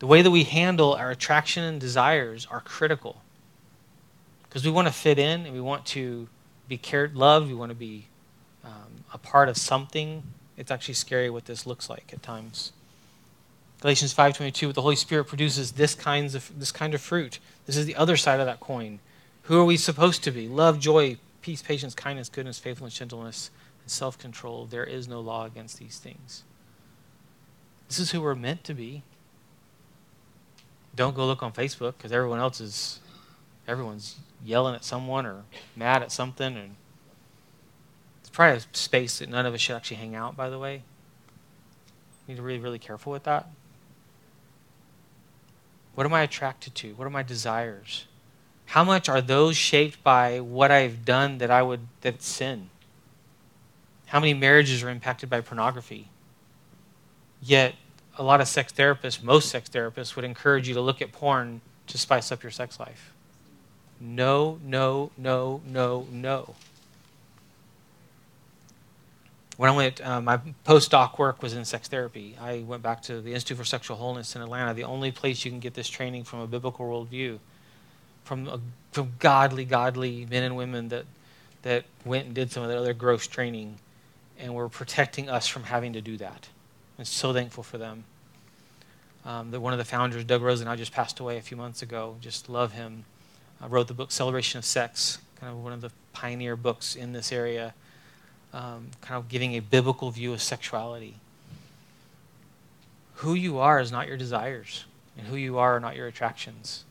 The 0.00 0.06
way 0.06 0.22
that 0.22 0.30
we 0.30 0.44
handle 0.44 0.94
our 0.94 1.10
attraction 1.10 1.62
and 1.62 1.80
desires 1.80 2.46
are 2.50 2.60
critical. 2.60 3.22
Because 4.42 4.64
we 4.64 4.70
want 4.70 4.88
to 4.88 4.92
fit 4.92 5.18
in 5.18 5.46
and 5.46 5.54
we 5.54 5.60
want 5.60 5.86
to 5.86 6.28
be 6.68 6.76
cared, 6.76 7.14
loved, 7.14 7.48
we 7.48 7.54
want 7.54 7.70
to 7.70 7.76
be 7.76 8.06
um, 8.64 9.04
a 9.12 9.18
part 9.18 9.48
of 9.48 9.56
something. 9.56 10.24
It's 10.56 10.70
actually 10.70 10.94
scary 10.94 11.30
what 11.30 11.44
this 11.44 11.64
looks 11.64 11.88
like 11.88 12.12
at 12.12 12.22
times. 12.22 12.72
Galatians 13.80 14.14
5:22 14.14 14.72
the 14.72 14.82
Holy 14.82 14.96
Spirit 14.96 15.24
produces 15.24 15.72
this 15.72 15.94
kinds 15.94 16.34
of 16.34 16.50
this 16.58 16.72
kind 16.72 16.94
of 16.94 17.00
fruit. 17.00 17.38
This 17.66 17.76
is 17.76 17.86
the 17.86 17.96
other 17.96 18.16
side 18.16 18.40
of 18.40 18.46
that 18.46 18.60
coin. 18.60 19.00
Who 19.42 19.58
are 19.58 19.64
we 19.64 19.76
supposed 19.76 20.24
to 20.24 20.30
be? 20.30 20.48
Love, 20.48 20.80
joy, 20.80 21.18
peace, 21.42 21.62
patience, 21.62 21.94
kindness, 21.94 22.28
goodness, 22.28 22.58
faithfulness, 22.58 22.94
gentleness, 22.94 23.50
and 23.82 23.90
self-control. 23.90 24.66
There 24.66 24.84
is 24.84 25.06
no 25.06 25.20
law 25.20 25.44
against 25.44 25.78
these 25.78 25.98
things. 25.98 26.42
This 27.88 27.98
is 27.98 28.10
who 28.10 28.20
we're 28.20 28.34
meant 28.34 28.64
to 28.64 28.74
be. 28.74 29.02
Don't 30.96 31.14
go 31.14 31.26
look 31.26 31.42
on 31.42 31.52
Facebook 31.52 31.94
because 31.98 32.10
everyone 32.10 32.40
else 32.40 32.60
is 32.60 33.00
everyone's 33.68 34.16
yelling 34.44 34.74
at 34.74 34.84
someone 34.84 35.26
or 35.26 35.44
mad 35.76 36.02
at 36.02 36.10
something 36.10 36.56
and 36.56 36.76
it's 38.20 38.30
probably 38.30 38.58
a 38.58 38.76
space 38.76 39.18
that 39.18 39.28
none 39.28 39.46
of 39.46 39.54
us 39.54 39.60
should 39.60 39.76
actually 39.76 39.98
hang 39.98 40.14
out, 40.14 40.36
by 40.36 40.48
the 40.48 40.58
way. 40.58 40.82
Need 42.26 42.36
to 42.36 42.42
be 42.42 42.46
really, 42.46 42.58
really 42.58 42.78
careful 42.78 43.12
with 43.12 43.24
that. 43.24 43.48
What 45.96 46.04
am 46.04 46.12
I 46.12 46.20
attracted 46.20 46.74
to? 46.74 46.92
What 46.92 47.06
are 47.06 47.10
my 47.10 47.22
desires? 47.22 48.04
How 48.66 48.84
much 48.84 49.08
are 49.08 49.22
those 49.22 49.56
shaped 49.56 50.04
by 50.04 50.40
what 50.40 50.70
I've 50.70 51.06
done 51.06 51.38
that 51.38 51.50
I 51.50 51.62
would 51.62 51.88
that's 52.02 52.28
sin? 52.28 52.68
How 54.08 54.20
many 54.20 54.34
marriages 54.34 54.82
are 54.82 54.90
impacted 54.90 55.30
by 55.30 55.40
pornography? 55.40 56.10
Yet 57.40 57.76
a 58.18 58.22
lot 58.22 58.42
of 58.42 58.46
sex 58.46 58.74
therapists, 58.74 59.22
most 59.22 59.48
sex 59.48 59.70
therapists 59.70 60.16
would 60.16 60.24
encourage 60.26 60.68
you 60.68 60.74
to 60.74 60.82
look 60.82 61.00
at 61.00 61.12
porn 61.12 61.62
to 61.86 61.96
spice 61.96 62.30
up 62.30 62.42
your 62.42 62.52
sex 62.52 62.78
life. 62.78 63.14
No, 63.98 64.58
no, 64.62 65.12
no, 65.16 65.62
no, 65.64 66.06
no. 66.10 66.56
When 69.56 69.70
I 69.70 69.74
went, 69.74 70.06
uh, 70.06 70.20
my 70.20 70.38
postdoc 70.66 71.18
work 71.18 71.42
was 71.42 71.54
in 71.54 71.64
sex 71.64 71.88
therapy. 71.88 72.36
I 72.38 72.58
went 72.58 72.82
back 72.82 73.00
to 73.02 73.22
the 73.22 73.32
Institute 73.32 73.56
for 73.56 73.64
Sexual 73.64 73.96
Wholeness 73.96 74.36
in 74.36 74.42
Atlanta, 74.42 74.74
the 74.74 74.84
only 74.84 75.10
place 75.10 75.44
you 75.44 75.50
can 75.50 75.60
get 75.60 75.72
this 75.72 75.88
training 75.88 76.24
from 76.24 76.40
a 76.40 76.46
biblical 76.46 76.84
worldview, 76.84 77.38
from, 78.24 78.48
a, 78.48 78.60
from 78.92 79.12
godly, 79.18 79.64
godly 79.64 80.26
men 80.30 80.42
and 80.42 80.56
women 80.56 80.88
that, 80.88 81.06
that 81.62 81.84
went 82.04 82.26
and 82.26 82.34
did 82.34 82.52
some 82.52 82.62
of 82.62 82.68
that 82.68 82.76
other 82.76 82.92
gross 82.92 83.26
training 83.26 83.78
and 84.38 84.54
were 84.54 84.68
protecting 84.68 85.30
us 85.30 85.46
from 85.46 85.62
having 85.62 85.94
to 85.94 86.02
do 86.02 86.18
that. 86.18 86.48
I'm 86.98 87.06
so 87.06 87.32
thankful 87.32 87.62
for 87.62 87.78
them. 87.78 88.04
Um, 89.24 89.50
the, 89.50 89.58
one 89.58 89.72
of 89.72 89.78
the 89.78 89.86
founders, 89.86 90.24
Doug 90.24 90.42
Rosenau 90.42 90.76
just 90.76 90.92
passed 90.92 91.18
away 91.18 91.38
a 91.38 91.42
few 91.42 91.56
months 91.56 91.80
ago. 91.80 92.16
Just 92.20 92.50
love 92.50 92.72
him. 92.72 93.06
I 93.62 93.68
wrote 93.68 93.88
the 93.88 93.94
book 93.94 94.12
Celebration 94.12 94.58
of 94.58 94.66
Sex, 94.66 95.18
kind 95.40 95.50
of 95.50 95.64
one 95.64 95.72
of 95.72 95.80
the 95.80 95.90
pioneer 96.12 96.56
books 96.56 96.94
in 96.94 97.14
this 97.14 97.32
area 97.32 97.72
um, 98.56 98.88
kind 99.02 99.18
of 99.18 99.28
giving 99.28 99.52
a 99.54 99.60
biblical 99.60 100.10
view 100.10 100.32
of 100.32 100.40
sexuality. 100.40 101.16
Who 103.16 103.34
you 103.34 103.58
are 103.58 103.78
is 103.80 103.92
not 103.92 104.08
your 104.08 104.16
desires, 104.16 104.86
and 105.18 105.26
who 105.26 105.36
you 105.36 105.58
are 105.58 105.76
are 105.76 105.80
not 105.80 105.94
your 105.94 106.06
attractions. 106.06 106.84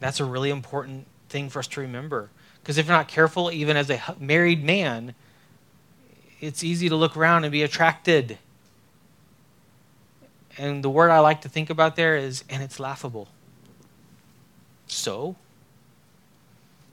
That's 0.00 0.18
a 0.18 0.24
really 0.24 0.50
important 0.50 1.06
thing 1.28 1.48
for 1.48 1.60
us 1.60 1.68
to 1.68 1.80
remember. 1.80 2.30
Because 2.60 2.76
if 2.76 2.86
you're 2.86 2.96
not 2.96 3.06
careful, 3.06 3.52
even 3.52 3.76
as 3.76 3.88
a 3.88 4.02
married 4.18 4.64
man, 4.64 5.14
it's 6.40 6.64
easy 6.64 6.88
to 6.88 6.96
look 6.96 7.16
around 7.16 7.44
and 7.44 7.52
be 7.52 7.62
attracted. 7.62 8.38
And 10.58 10.82
the 10.82 10.90
word 10.90 11.10
I 11.10 11.20
like 11.20 11.42
to 11.42 11.48
think 11.48 11.70
about 11.70 11.94
there 11.94 12.16
is, 12.16 12.42
and 12.50 12.64
it's 12.64 12.80
laughable. 12.80 13.28
So? 14.88 15.36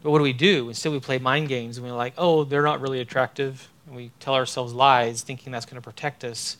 But 0.04 0.12
what 0.12 0.20
do 0.20 0.24
we 0.24 0.34
do? 0.34 0.68
Instead, 0.68 0.92
we 0.92 1.00
play 1.00 1.18
mind 1.18 1.48
games 1.48 1.78
and 1.78 1.88
we're 1.88 1.94
like, 1.94 2.14
oh, 2.18 2.44
they're 2.44 2.62
not 2.62 2.80
really 2.80 3.00
attractive. 3.00 3.70
And 3.86 3.96
we 3.96 4.12
tell 4.20 4.36
ourselves 4.36 4.74
lies 4.74 5.22
thinking 5.22 5.52
that's 5.52 5.66
going 5.66 5.82
to 5.82 5.82
protect 5.82 6.24
us, 6.24 6.58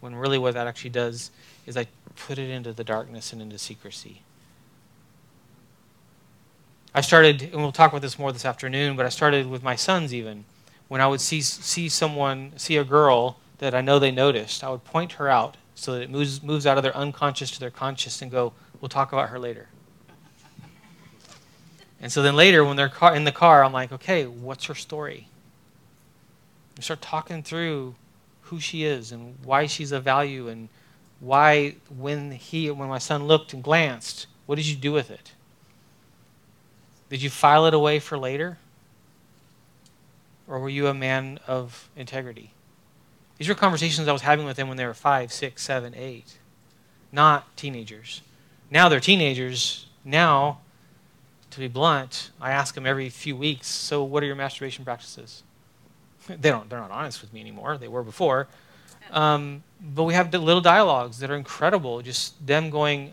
when 0.00 0.14
really 0.14 0.38
what 0.38 0.54
that 0.54 0.66
actually 0.66 0.90
does 0.90 1.30
is 1.66 1.76
I 1.76 1.86
put 2.26 2.38
it 2.38 2.50
into 2.50 2.72
the 2.72 2.84
darkness 2.84 3.32
and 3.32 3.40
into 3.40 3.58
secrecy. 3.58 4.22
I 6.94 7.00
started, 7.00 7.42
and 7.42 7.54
we'll 7.54 7.72
talk 7.72 7.90
about 7.90 8.02
this 8.02 8.18
more 8.18 8.32
this 8.32 8.44
afternoon, 8.44 8.96
but 8.96 9.06
I 9.06 9.08
started 9.08 9.48
with 9.48 9.62
my 9.62 9.76
sons 9.76 10.12
even. 10.12 10.44
When 10.88 11.00
I 11.00 11.06
would 11.06 11.20
see, 11.20 11.40
see 11.40 11.88
someone, 11.88 12.52
see 12.56 12.76
a 12.76 12.84
girl 12.84 13.38
that 13.58 13.74
I 13.74 13.80
know 13.80 13.98
they 13.98 14.10
noticed, 14.10 14.62
I 14.62 14.70
would 14.70 14.84
point 14.84 15.12
her 15.12 15.28
out 15.28 15.56
so 15.74 15.94
that 15.94 16.02
it 16.02 16.10
moves, 16.10 16.42
moves 16.42 16.66
out 16.66 16.76
of 16.76 16.82
their 16.82 16.96
unconscious 16.96 17.50
to 17.52 17.60
their 17.60 17.70
conscious 17.70 18.20
and 18.20 18.30
go, 18.30 18.52
we'll 18.80 18.88
talk 18.88 19.12
about 19.12 19.30
her 19.30 19.38
later. 19.38 19.68
And 22.00 22.10
so 22.10 22.22
then 22.22 22.34
later, 22.34 22.64
when 22.64 22.76
they're 22.76 22.88
car- 22.88 23.14
in 23.14 23.24
the 23.24 23.32
car, 23.32 23.64
I'm 23.64 23.72
like, 23.72 23.92
okay, 23.92 24.26
what's 24.26 24.64
her 24.64 24.74
story? 24.74 25.28
Start 26.80 27.00
talking 27.00 27.42
through 27.42 27.94
who 28.42 28.58
she 28.58 28.84
is 28.84 29.12
and 29.12 29.36
why 29.44 29.66
she's 29.66 29.92
of 29.92 30.02
value 30.02 30.48
and 30.48 30.68
why 31.20 31.76
when 31.96 32.32
he 32.32 32.70
when 32.70 32.88
my 32.88 32.98
son 32.98 33.26
looked 33.26 33.52
and 33.52 33.62
glanced, 33.62 34.26
what 34.46 34.56
did 34.56 34.66
you 34.66 34.76
do 34.76 34.92
with 34.92 35.10
it? 35.10 35.32
Did 37.08 37.22
you 37.22 37.30
file 37.30 37.66
it 37.66 37.74
away 37.74 37.98
for 37.98 38.18
later? 38.18 38.58
Or 40.48 40.58
were 40.58 40.68
you 40.68 40.88
a 40.88 40.94
man 40.94 41.38
of 41.46 41.88
integrity? 41.94 42.52
These 43.38 43.48
were 43.48 43.54
conversations 43.54 44.08
I 44.08 44.12
was 44.12 44.22
having 44.22 44.46
with 44.46 44.56
them 44.56 44.68
when 44.68 44.76
they 44.76 44.86
were 44.86 44.94
five, 44.94 45.32
six, 45.32 45.62
seven, 45.62 45.94
eight, 45.94 46.38
not 47.10 47.56
teenagers. 47.56 48.22
Now 48.70 48.88
they're 48.88 49.00
teenagers. 49.00 49.86
Now, 50.04 50.60
to 51.50 51.58
be 51.58 51.68
blunt, 51.68 52.30
I 52.40 52.50
ask 52.50 52.74
them 52.74 52.86
every 52.86 53.08
few 53.08 53.36
weeks, 53.36 53.68
so 53.68 54.02
what 54.02 54.22
are 54.22 54.26
your 54.26 54.34
masturbation 54.34 54.84
practices? 54.84 55.42
They 56.28 56.50
don't 56.50 56.68
they're 56.68 56.80
not 56.80 56.90
honest 56.90 57.20
with 57.20 57.32
me 57.32 57.40
anymore. 57.40 57.78
They 57.78 57.88
were 57.88 58.02
before. 58.02 58.48
Um, 59.10 59.62
but 59.80 60.04
we 60.04 60.14
have 60.14 60.32
little 60.32 60.60
dialogues 60.60 61.18
that 61.18 61.30
are 61.30 61.36
incredible. 61.36 62.00
Just 62.02 62.44
them 62.46 62.70
going, 62.70 63.12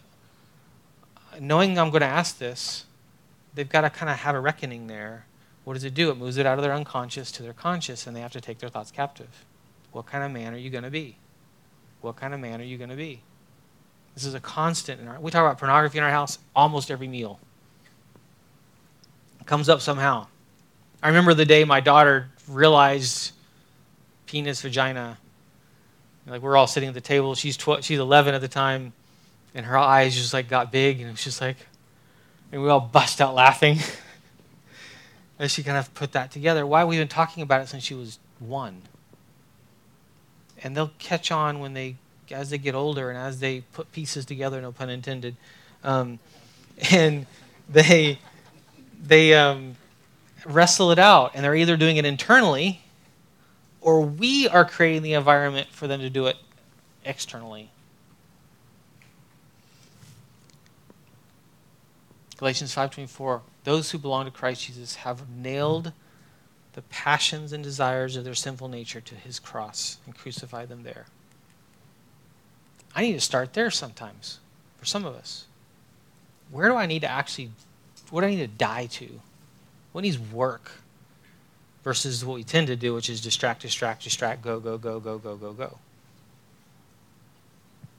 knowing 1.40 1.78
I'm 1.78 1.90
going 1.90 2.02
to 2.02 2.08
ask 2.08 2.38
this, 2.38 2.86
they've 3.54 3.68
got 3.68 3.82
to 3.82 3.90
kind 3.90 4.10
of 4.10 4.18
have 4.18 4.36
a 4.36 4.40
reckoning 4.40 4.88
there. 4.88 5.26
What 5.66 5.74
does 5.74 5.84
it 5.84 5.94
do? 5.94 6.10
It 6.10 6.18
moves 6.18 6.38
it 6.38 6.46
out 6.46 6.58
of 6.58 6.64
their 6.64 6.74
unconscious 6.74 7.32
to 7.34 7.44
their 7.44 7.54
conscious, 7.54 8.08
and 8.08 8.16
they 8.16 8.22
have 8.22 8.32
to 8.32 8.42
take 8.42 8.60
their 8.60 8.70
thoughts 8.70 8.92
captive. 8.92 9.46
What 9.92 10.06
kind 10.06 10.24
of 10.24 10.32
man 10.32 10.54
are 10.54 10.58
you 10.58 10.70
going 10.70 10.84
to 10.84 10.90
be? 10.90 11.18
What 12.02 12.16
kind 12.16 12.34
of 12.34 12.40
man 12.40 12.62
are 12.62 12.66
you 12.66 12.78
going 12.78 12.90
to 12.90 12.96
be? 12.96 13.22
This 14.16 14.26
is 14.26 14.34
a 14.34 14.40
constant. 14.40 15.02
In 15.02 15.08
our, 15.08 15.20
we 15.20 15.32
talk 15.32 15.42
about 15.42 15.58
pornography 15.58 15.98
in 15.98 16.04
our 16.04 16.10
house 16.10 16.40
almost 16.56 16.90
every 16.90 17.08
meal. 17.08 17.40
It 19.42 19.48
comes 19.48 19.70
up 19.70 19.82
somehow. 19.82 20.28
I 21.02 21.08
remember 21.08 21.34
the 21.34 21.46
day 21.46 21.64
my 21.64 21.80
daughter 21.80 22.30
realized 22.50 23.32
penis, 24.26 24.62
vagina. 24.62 25.18
Like 26.28 26.42
we're 26.42 26.58
all 26.58 26.68
sitting 26.68 26.90
at 26.90 26.96
the 26.96 27.02
table. 27.02 27.36
She's 27.36 27.58
12, 27.58 27.84
she's 27.84 28.00
11 28.00 28.36
at 28.36 28.42
the 28.42 28.48
time, 28.48 28.94
and 29.56 29.66
her 29.66 29.78
eyes 29.78 30.16
just 30.16 30.34
like 30.34 30.48
got 30.48 30.72
big, 30.72 31.00
and 31.00 31.08
it 31.08 31.12
was 31.12 31.24
just 31.24 31.42
like, 31.42 31.58
and 32.52 32.62
we 32.62 32.70
all 32.70 32.80
bust 32.80 33.22
out 33.22 33.34
laughing 33.34 33.80
as 35.40 35.52
she 35.52 35.64
kind 35.64 35.78
of 35.78 35.94
put 35.94 36.12
that 36.12 36.32
together. 36.32 36.66
Why 36.66 36.84
we've 36.84 37.00
been 37.00 37.08
talking 37.08 37.42
about 37.42 37.62
it 37.62 37.70
since 37.70 37.84
she 37.84 37.94
was 37.94 38.20
one. 38.40 38.82
And 40.62 40.76
they'll 40.76 40.92
catch 41.00 41.32
on 41.32 41.60
when 41.60 41.74
they, 41.74 41.96
as 42.32 42.50
they 42.50 42.58
get 42.58 42.76
older, 42.76 43.10
and 43.10 43.18
as 43.18 43.40
they 43.40 43.62
put 43.62 43.92
pieces 43.92 44.26
together. 44.26 44.62
No 44.62 44.72
pun 44.72 44.90
intended. 44.90 45.36
Um, 45.84 46.20
and 46.92 47.26
they, 47.70 48.20
they 49.02 49.34
um, 49.34 49.76
wrestle 50.46 50.92
it 50.92 51.00
out, 51.00 51.32
and 51.34 51.44
they're 51.44 51.56
either 51.56 51.78
doing 51.78 51.98
it 51.98 52.06
internally, 52.06 52.82
or 53.82 54.02
we 54.02 54.48
are 54.48 54.66
creating 54.66 55.04
the 55.04 55.14
environment 55.14 55.70
for 55.72 55.88
them 55.88 56.02
to 56.02 56.10
do 56.10 56.28
it 56.28 56.38
externally. 57.06 57.72
Galatians 62.38 62.74
5:24 62.74 63.42
Those 63.66 63.92
who 63.92 63.98
belong 63.98 64.26
to 64.26 64.32
Christ 64.32 64.66
Jesus 64.66 64.96
have 64.96 65.30
nailed 65.30 65.92
the 66.74 66.82
passions 66.84 67.52
and 67.52 67.64
desires 67.64 68.16
of 68.16 68.24
their 68.24 68.36
sinful 68.36 68.70
nature 68.70 69.02
to 69.02 69.16
his 69.16 69.40
cross 69.40 69.98
and 70.06 70.16
crucified 70.16 70.70
them 70.70 70.84
there. 70.84 71.08
I 72.96 73.02
need 73.02 73.14
to 73.14 73.22
start 73.22 73.54
there 73.54 73.70
sometimes 73.70 74.40
for 74.78 74.86
some 74.86 75.06
of 75.06 75.16
us. 75.16 75.46
Where 76.50 76.70
do 76.70 76.76
I 76.76 76.86
need 76.86 77.02
to 77.02 77.12
actually 77.12 77.52
what 78.10 78.22
do 78.22 78.28
I 78.28 78.32
need 78.32 78.38
to 78.38 78.48
die 78.48 78.86
to? 78.88 79.22
What 80.00 80.04
needs 80.04 80.18
work? 80.18 80.72
Versus 81.84 82.24
what 82.24 82.36
we 82.36 82.46
tend 82.46 82.68
to 82.68 82.78
do, 82.78 82.94
which 82.94 83.10
is 83.10 83.20
distract, 83.20 83.64
distract, 83.64 84.02
distract, 84.02 84.42
go, 84.42 84.58
go, 84.62 84.78
go, 84.78 84.98
go, 85.02 85.18
go, 85.18 85.36
go, 85.36 85.52
go. 85.52 85.78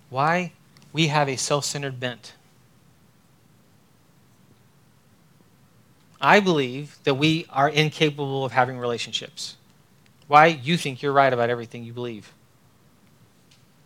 Why? 0.09 0.53
We 0.95 1.09
have 1.09 1.29
a 1.29 1.37
self 1.37 1.67
centered 1.67 2.01
bent. 2.01 2.33
I 6.23 6.41
believe 6.41 6.97
that 7.05 7.17
we 7.17 7.45
are 7.51 7.69
incapable 7.69 8.47
of 8.47 8.53
having 8.53 8.79
relationships. 8.79 9.59
Why? 10.27 10.47
You 10.47 10.79
think 10.79 11.03
you're 11.03 11.13
right 11.13 11.35
about 11.35 11.51
everything 11.51 11.85
you 11.85 11.93
believe. 11.93 12.33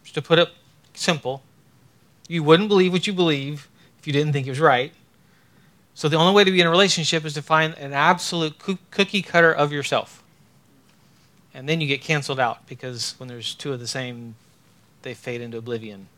Just 0.04 0.14
to 0.14 0.22
put 0.22 0.38
it 0.38 0.50
simple, 0.92 1.42
you 2.28 2.44
wouldn't 2.44 2.68
believe 2.68 2.92
what 2.92 3.08
you 3.08 3.12
believe 3.12 3.68
if 3.98 4.06
you 4.06 4.12
didn't 4.12 4.32
think 4.32 4.46
it 4.46 4.50
was 4.50 4.60
right. 4.60 4.92
So 5.95 6.09
the 6.09 6.16
only 6.16 6.34
way 6.34 6.45
to 6.45 6.51
be 6.51 6.61
in 6.61 6.66
a 6.66 6.70
relationship 6.70 7.24
is 7.24 7.34
to 7.34 7.42
find 7.42 7.74
an 7.78 7.92
absolute 7.92 8.59
cookie 8.90 9.22
cutter 9.22 9.53
of 9.53 9.72
yourself. 9.72 10.22
And 11.55 11.68
then 11.68 11.80
you 11.80 11.86
get 11.86 12.01
canceled 12.03 12.40
out 12.40 12.66
because 12.66 13.14
when 13.18 13.28
there's 13.28 13.55
two 13.55 13.72
of 13.72 13.78
the 13.78 13.86
same, 13.86 14.34
they 15.03 15.14
fade 15.14 15.40
into 15.40 15.59
oblivion. 15.59 16.09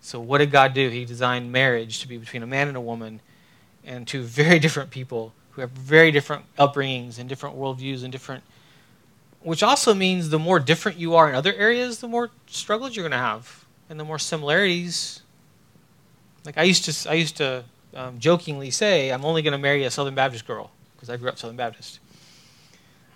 So 0.00 0.20
what 0.20 0.38
did 0.38 0.52
God 0.52 0.74
do? 0.74 0.88
He 0.90 1.04
designed 1.04 1.50
marriage 1.50 2.00
to 2.00 2.08
be 2.08 2.18
between 2.18 2.44
a 2.44 2.46
man 2.46 2.68
and 2.68 2.76
a 2.76 2.80
woman 2.80 3.20
and 3.84 4.06
two 4.06 4.22
very 4.22 4.58
different 4.60 4.90
people 4.90 5.32
who 5.50 5.60
have 5.60 5.70
very 5.70 6.12
different 6.12 6.44
upbringings 6.56 7.18
and 7.18 7.28
different 7.28 7.56
worldviews 7.56 8.04
and 8.04 8.12
different 8.12 8.44
which 9.46 9.62
also 9.62 9.94
means 9.94 10.30
the 10.30 10.40
more 10.40 10.58
different 10.58 10.98
you 10.98 11.14
are 11.14 11.28
in 11.28 11.36
other 11.36 11.54
areas, 11.54 12.00
the 12.00 12.08
more 12.08 12.30
struggles 12.48 12.96
you're 12.96 13.04
going 13.04 13.12
to 13.12 13.16
have, 13.16 13.64
and 13.88 14.00
the 14.00 14.02
more 14.02 14.18
similarities. 14.18 15.22
Like 16.44 16.58
I 16.58 16.64
used 16.64 16.84
to, 16.86 17.08
I 17.08 17.14
used 17.14 17.36
to 17.36 17.64
um, 17.96 18.18
jokingly 18.18 18.70
say, 18.70 19.10
I'm 19.10 19.24
only 19.24 19.42
going 19.42 19.52
to 19.52 19.58
marry 19.58 19.84
a 19.84 19.90
Southern 19.90 20.14
Baptist 20.14 20.46
girl 20.46 20.70
because 20.94 21.10
I 21.10 21.16
grew 21.16 21.28
up 21.28 21.38
Southern 21.38 21.56
Baptist. 21.56 21.98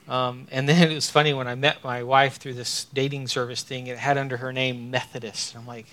Um, 0.08 0.48
and 0.50 0.68
then 0.68 0.90
it 0.90 0.94
was 0.94 1.08
funny 1.08 1.34
when 1.34 1.46
I 1.46 1.54
met 1.54 1.84
my 1.84 2.02
wife 2.02 2.38
through 2.38 2.54
this 2.54 2.86
dating 2.92 3.28
service 3.28 3.62
thing, 3.62 3.86
it 3.86 3.98
had 3.98 4.18
under 4.18 4.38
her 4.38 4.52
name 4.52 4.90
Methodist. 4.90 5.54
And 5.54 5.60
I'm 5.60 5.66
like, 5.66 5.86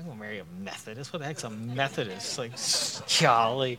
I'm 0.00 0.04
going 0.04 0.16
to 0.16 0.20
marry 0.20 0.38
a 0.38 0.44
Methodist? 0.58 1.12
What 1.12 1.20
the 1.20 1.26
heck's 1.26 1.44
a 1.44 1.50
Methodist? 1.50 2.38
Like, 2.38 2.52
golly. 3.20 3.78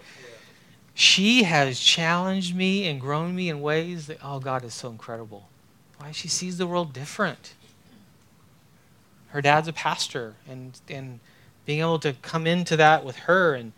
She 0.93 1.43
has 1.43 1.80
challenged 1.80 2.55
me 2.55 2.88
and 2.88 3.01
grown 3.01 3.36
me 3.36 3.49
in 3.49 3.62
ways 3.62 4.07
that, 4.07 4.20
oh, 4.24 4.39
God 4.39 4.64
is 4.64 4.74
so 4.74 4.89
incredible. 4.89 5.49
Why? 5.97 6.12
She 6.12 6.28
sees 6.28 6.57
the 6.57 6.68
world 6.68 6.93
different. 6.93 7.55
Her 9.30 9.41
dad's 9.41 9.68
a 9.68 9.74
pastor, 9.74 10.36
and, 10.47 10.80
and 10.89 11.20
being 11.66 11.80
able 11.80 11.99
to 11.99 12.14
come 12.14 12.45
into 12.45 12.76
that 12.78 13.03
with 13.03 13.16
her 13.20 13.55
and 13.55 13.72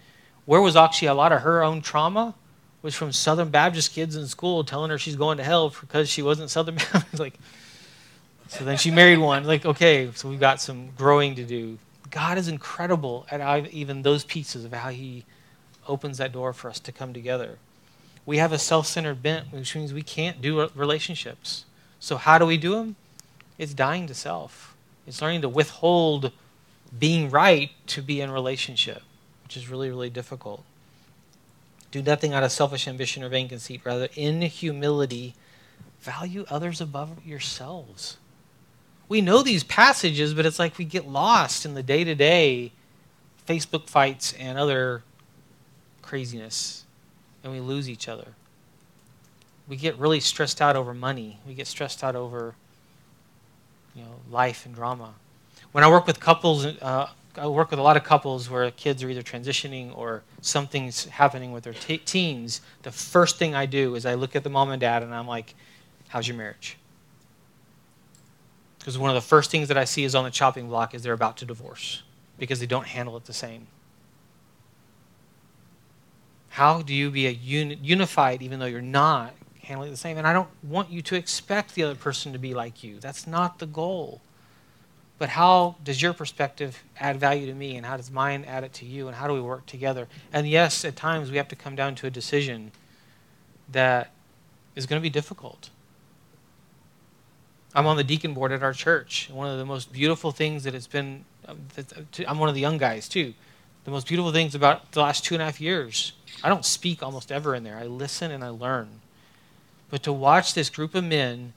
where 0.46 0.62
was 0.62 0.76
actually 0.76 1.08
a 1.08 1.14
lot 1.14 1.32
of 1.32 1.42
her 1.42 1.64
own 1.64 1.82
trauma 1.82 2.36
was 2.82 2.94
from 2.94 3.12
Southern 3.12 3.50
Baptist 3.50 3.94
kids 3.94 4.16
in 4.16 4.28
school 4.28 4.64
telling 4.64 4.90
her 4.92 4.98
she's 4.98 5.16
going 5.16 5.38
to 5.38 5.44
hell 5.44 5.70
because 5.70 6.10
she 6.10 6.22
wasn't 6.22 6.50
Southern 6.50 6.76
Baptist. 6.94 7.20
like, 7.20 7.36
so 8.50 8.66
then 8.66 8.78
she 8.78 8.92
married 8.92 9.18
one. 9.18 9.46
Like, 9.46 9.66
okay, 9.66 10.12
so 10.14 10.30
we've 10.30 10.40
got 10.40 10.62
some 10.62 10.90
growing 10.98 11.36
to 11.36 11.46
do. 11.46 11.80
God 12.12 12.38
is 12.38 12.48
incredible 12.48 13.26
at 13.32 13.72
even 13.72 14.02
those 14.02 14.24
pieces 14.26 14.66
of 14.66 14.74
how 14.74 14.90
He 14.90 15.26
opens 15.88 16.18
that 16.18 16.34
door 16.34 16.54
for 16.54 16.70
us 16.70 16.80
to 16.82 16.92
come 16.92 17.14
together. 17.14 17.58
We 18.26 18.38
have 18.38 18.52
a 18.52 18.60
self-centered 18.60 19.24
bent, 19.24 19.52
which 19.52 19.76
means 19.76 19.94
we 19.94 20.04
can't 20.04 20.42
do 20.42 20.70
relationships. 20.76 21.66
So 22.00 22.18
how 22.18 22.38
do 22.38 22.46
we 22.46 22.58
do 22.58 22.76
them? 22.76 22.96
It's 23.58 23.74
dying 23.74 24.08
to 24.08 24.14
self. 24.14 24.76
It's 25.08 25.22
learning 25.22 25.42
to 25.42 25.50
withhold 25.50 26.32
being 26.98 27.30
right 27.30 27.72
to 27.88 28.02
be 28.02 28.22
in 28.22 28.30
relationship 28.30 29.02
which 29.44 29.58
is 29.58 29.70
really, 29.70 29.90
really 29.90 30.10
difficult. 30.10 30.64
Do 31.92 32.02
nothing 32.02 32.34
out 32.34 32.44
of 32.44 32.52
selfish 32.52 32.88
ambition 32.88 33.24
or 33.24 33.30
vain 33.30 33.48
conceit. 33.48 33.82
Rather, 33.84 34.08
in 34.16 34.42
humility, 34.42 35.36
value 36.02 36.46
others 36.50 36.82
above 36.82 37.26
yourselves. 37.26 38.18
We 39.08 39.22
know 39.22 39.44
these 39.44 39.64
passages, 39.64 40.34
but 40.34 40.46
it's 40.46 40.60
like 40.60 40.78
we 40.78 40.86
get 40.86 41.08
lost 41.08 41.66
in 41.66 41.76
the 41.76 41.84
day 41.84 42.04
to 42.04 42.16
day 42.16 42.72
Facebook 43.48 43.90
fights 43.90 44.34
and 44.34 44.58
other 44.58 45.04
craziness, 46.02 46.86
and 47.44 47.52
we 47.52 47.60
lose 47.60 47.90
each 47.90 48.08
other. 48.08 48.30
We 49.68 49.76
get 49.76 49.98
really 49.98 50.20
stressed 50.20 50.62
out 50.62 50.76
over 50.76 50.94
money. 50.94 51.40
We 51.48 51.54
get 51.54 51.68
stressed 51.68 52.04
out 52.04 52.16
over 52.16 52.56
you 53.96 54.04
know, 54.04 54.16
life 54.30 54.66
and 54.66 54.74
drama. 54.74 55.14
When 55.72 55.84
I 55.84 55.90
work 55.90 56.06
with 56.06 56.20
couples, 56.20 56.66
uh, 56.66 57.10
I 57.36 57.48
work 57.48 57.72
with 57.72 57.80
a 57.80 57.84
lot 57.84 57.98
of 57.98 58.04
couples 58.04 58.50
where 58.50 58.70
kids 58.72 59.04
are 59.04 59.10
either 59.10 59.24
transitioning 59.24 59.96
or 59.98 60.24
something's 60.42 61.06
happening 61.06 61.52
with 61.52 61.64
their 61.64 61.74
teens. 61.74 62.62
The 62.84 62.92
first 62.92 63.38
thing 63.38 63.56
I 63.56 63.66
do 63.66 63.96
is 63.96 64.06
I 64.06 64.14
look 64.14 64.36
at 64.36 64.44
the 64.44 64.50
mom 64.50 64.70
and 64.70 64.80
dad 64.80 65.02
and 65.02 65.14
I'm 65.14 65.28
like, 65.28 65.56
"How's 66.10 66.28
your 66.28 66.38
marriage?" 66.38 66.78
Because 68.78 68.98
one 68.98 69.10
of 69.10 69.16
the 69.16 69.22
first 69.22 69.50
things 69.50 69.68
that 69.70 69.78
I 69.78 69.86
see 69.86 70.04
is 70.04 70.14
on 70.14 70.26
the 70.26 70.32
chopping 70.32 70.68
block 70.68 70.94
is 70.94 71.02
they're 71.02 71.14
about 71.14 71.38
to 71.38 71.46
divorce 71.46 72.04
because 72.38 72.60
they 72.60 72.66
don't 72.66 72.88
handle 72.88 73.18
it 73.18 73.26
the 73.26 73.34
same. 73.34 73.68
How 76.50 76.84
do 76.84 76.94
you 76.94 77.10
be 77.10 77.26
a 77.26 77.32
uni- 77.32 77.80
unified 77.82 78.44
even 78.44 78.60
though 78.60 78.68
you're 78.68 78.82
not 78.82 79.34
handling 79.64 79.88
it 79.88 79.92
the 79.92 79.98
same? 79.98 80.20
And 80.20 80.28
I 80.28 80.34
don't 80.34 80.50
want 80.62 80.92
you 80.92 81.02
to 81.02 81.16
expect 81.16 81.74
the 81.74 81.84
other 81.84 81.96
person 81.96 82.32
to 82.34 82.38
be 82.38 82.54
like 82.54 82.84
you. 82.84 83.00
That's 83.00 83.26
not 83.26 83.58
the 83.58 83.66
goal 83.66 84.22
but 85.24 85.30
how 85.30 85.78
does 85.86 86.02
your 86.02 86.12
perspective 86.12 86.84
add 87.00 87.18
value 87.18 87.46
to 87.46 87.54
me 87.54 87.78
and 87.78 87.86
how 87.86 87.96
does 87.96 88.12
mine 88.12 88.44
add 88.44 88.66
it 88.66 88.74
to 88.74 88.86
you 88.86 89.08
and 89.08 89.16
how 89.16 89.26
do 89.26 89.34
we 89.34 89.40
work 89.40 89.66
together? 89.66 90.10
And 90.34 90.50
yes 90.50 90.84
at 90.84 90.98
times 90.98 91.32
we 91.32 91.38
have 91.38 91.48
to 91.48 91.56
come 91.56 91.78
down 91.78 91.96
to 91.96 92.08
a 92.08 92.10
decision 92.10 92.74
that 93.72 94.12
is 94.76 94.86
going 94.86 95.00
to 95.00 95.02
be 95.02 95.10
difficult. 95.10 95.70
I'm 97.74 97.88
on 97.88 97.96
the 97.96 98.04
deacon 98.04 98.34
board 98.34 98.52
at 98.52 98.64
our 98.64 98.74
church. 98.74 99.30
One 99.32 99.48
of 99.48 99.58
the 99.58 99.64
most 99.64 99.94
beautiful 99.94 100.34
things 100.34 100.66
that 100.66 100.76
it's 100.76 100.88
been 100.88 101.24
um, 101.48 101.58
i'm 102.28 102.38
one 102.38 102.50
of 102.50 102.56
the 102.56 102.60
young 102.60 102.78
guys 102.78 103.08
too. 103.08 103.34
The 103.86 103.92
most 103.92 104.10
beautiful 104.10 104.34
things 104.34 104.56
about 104.56 104.92
the 104.92 105.00
last 105.00 105.24
two 105.24 105.36
and 105.36 105.42
a 105.42 105.46
half 105.46 105.62
years 105.62 106.12
i 106.44 106.50
don't 106.50 106.66
speak 106.66 107.02
almost 107.02 107.32
ever 107.32 107.56
in 107.56 107.64
there. 107.64 107.78
I 107.78 107.86
listen 107.86 108.30
and 108.30 108.44
i 108.44 108.50
learn. 108.50 109.00
But 109.90 110.04
to 110.04 110.12
watch 110.12 110.54
this 110.54 110.70
group 110.70 110.94
of 110.94 111.06
men 111.06 111.54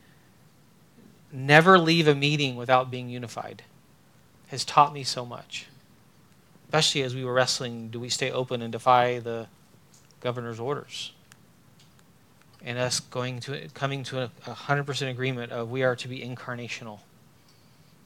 never 1.32 1.78
leave 1.78 2.08
a 2.08 2.14
meeting 2.14 2.56
without 2.56 2.90
being 2.90 3.08
unified 3.08 3.62
has 4.48 4.64
taught 4.64 4.92
me 4.92 5.02
so 5.02 5.24
much. 5.24 5.66
Especially 6.66 7.02
as 7.02 7.14
we 7.14 7.24
were 7.24 7.32
wrestling, 7.32 7.88
do 7.88 8.00
we 8.00 8.08
stay 8.08 8.30
open 8.30 8.62
and 8.62 8.72
defy 8.72 9.18
the 9.18 9.46
governor's 10.20 10.60
orders? 10.60 11.12
And 12.64 12.78
us 12.78 13.00
going 13.00 13.40
to 13.40 13.68
coming 13.74 14.02
to 14.04 14.30
a 14.46 14.54
hundred 14.54 14.84
percent 14.84 15.10
agreement 15.10 15.52
of 15.52 15.70
we 15.70 15.82
are 15.82 15.94
to 15.96 16.08
be 16.08 16.20
incarnational. 16.20 17.00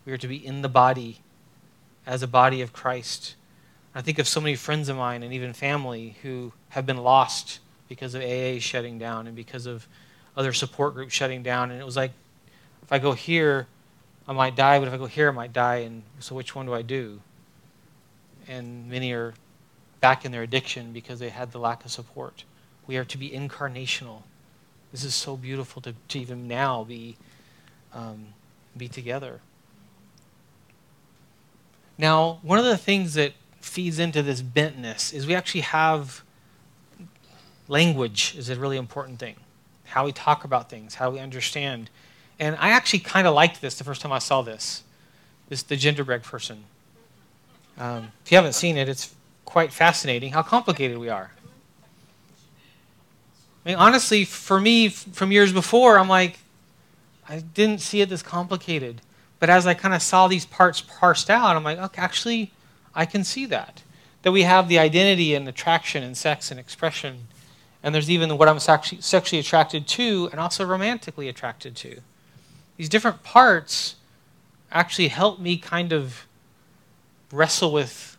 We 0.05 0.13
are 0.13 0.19
to 0.19 0.29
be 0.29 0.45
in 0.45 0.63
the 0.63 0.69
body 0.69 1.21
as 2.07 2.23
a 2.23 2.27
body 2.27 2.61
of 2.61 2.73
Christ. 2.73 3.37
I 3.95 4.03
think 4.03 4.19
of 4.19 4.29
so 4.29 4.41
many 4.41 4.57
friends 4.57 4.89
of 4.89 4.97
mine 4.97 5.23
and 5.23 5.33
even 5.33 5.53
family 5.53 6.17
who 6.23 6.53
have 6.71 6.87
been 6.87 6.99
lost 6.99 7.61
because 7.89 8.15
of 8.15 8.23
AA 8.23 8.59
shutting 8.61 8.99
down 8.99 9.27
and 9.27 9.35
because 9.35 9.67
of 9.67 9.87
other 10.37 10.53
support 10.53 10.95
groups 10.95 11.13
shutting 11.13 11.43
down. 11.43 11.71
And 11.71 11.81
it 11.81 11.85
was 11.85 11.97
like 11.97 12.13
if 12.91 12.93
I 12.93 12.99
go 12.99 13.13
here, 13.13 13.69
I 14.27 14.33
might 14.33 14.57
die, 14.57 14.79
but 14.81 14.89
if 14.89 14.95
I 14.95 14.97
go 14.97 15.07
here, 15.07 15.29
I 15.29 15.33
might 15.33 15.53
die. 15.53 15.77
And 15.77 16.03
so 16.19 16.35
which 16.35 16.55
one 16.55 16.67
do 16.67 16.75
I 16.75 16.83
do? 16.83 17.21
and 18.51 18.91
many 18.91 19.13
are 19.13 19.33
back 20.01 20.25
in 20.25 20.33
their 20.33 20.43
addiction 20.43 20.93
because 20.93 21.21
they 21.21 21.29
had 21.29 21.53
the 21.53 21.59
lack 21.59 21.85
of 21.85 21.91
support. 21.91 22.45
We 22.87 22.97
are 22.97 23.05
to 23.05 23.17
be 23.17 23.31
incarnational. 23.31 24.23
This 24.91 25.05
is 25.05 25.15
so 25.15 25.37
beautiful 25.37 25.81
to, 25.83 25.95
to 26.09 26.19
even 26.19 26.49
now 26.49 26.83
be, 26.83 27.17
um, 27.95 28.27
be 28.77 28.89
together. 28.89 29.41
Now, 31.97 32.41
one 32.43 32.59
of 32.59 32.65
the 32.65 32.77
things 32.77 33.15
that 33.15 33.35
feeds 33.61 34.01
into 34.01 34.21
this 34.23 34.43
bentness 34.43 35.15
is 35.15 35.27
we 35.27 35.35
actually 35.35 35.61
have 35.61 36.25
language 37.69 38.35
is 38.37 38.49
a 38.49 38.57
really 38.57 38.79
important 38.79 39.21
thing. 39.21 39.37
How 39.85 40.07
we 40.07 40.13
talk 40.13 40.45
about 40.45 40.69
things, 40.69 40.95
how 40.95 41.11
we 41.11 41.21
understand. 41.21 41.89
And 42.41 42.57
I 42.59 42.71
actually 42.71 43.01
kind 43.01 43.27
of 43.27 43.35
liked 43.35 43.61
this 43.61 43.77
the 43.77 43.85
first 43.85 44.01
time 44.01 44.13
I 44.13 44.19
saw 44.19 44.41
this. 44.41 44.83
This 45.51 45.63
the 45.63 45.77
gingerbread 45.77 46.23
person. 46.23 46.65
Um, 47.79 48.13
if 48.25 48.33
you 48.33 48.37
haven't 48.37 48.55
seen 48.55 48.79
it, 48.79 48.89
it's 48.89 49.15
quite 49.45 49.73
fascinating 49.73 50.33
how 50.33 50.43
complicated 50.43 50.97
we 50.97 51.11
are. 51.11 51.33
I 53.65 53.69
mean, 53.69 53.77
honestly, 53.77 54.25
for 54.25 54.59
me, 54.59 54.89
from 54.89 55.31
years 55.31 55.53
before, 55.53 55.99
I'm 55.99 56.09
like, 56.09 56.39
I 57.29 57.41
didn't 57.41 57.83
see 57.83 58.01
it 58.01 58.09
this 58.09 58.23
complicated. 58.23 59.03
But 59.39 59.51
as 59.51 59.67
I 59.67 59.75
kind 59.75 59.95
of 59.95 60.01
saw 60.01 60.27
these 60.27 60.47
parts 60.47 60.81
parsed 60.81 61.29
out, 61.29 61.57
I'm 61.57 61.65
like, 61.65 61.79
okay, 61.79 62.01
actually, 62.01 62.53
I 62.95 63.05
can 63.05 63.23
see 63.23 63.45
that. 63.47 63.83
That 64.23 64.33
we 64.33 64.43
have 64.43 64.69
the 64.69 64.79
identity 64.79 65.35
and 65.35 65.47
attraction 65.47 66.03
and 66.03 66.17
sex 66.17 66.51
and 66.51 66.59
expression. 66.59 67.29
And 67.83 67.95
there's 67.95 68.11
even 68.11 68.37
what 68.39 68.49
I'm 68.49 68.59
sexually 68.59 69.41
attracted 69.41 69.87
to 69.89 70.29
and 70.33 70.41
also 70.41 70.65
romantically 70.65 71.29
attracted 71.29 71.77
to. 71.77 72.01
These 72.81 72.89
different 72.89 73.23
parts 73.23 73.97
actually 74.73 75.09
help 75.09 75.39
me 75.39 75.59
kind 75.59 75.93
of 75.93 76.27
wrestle 77.31 77.75
with 77.75 78.17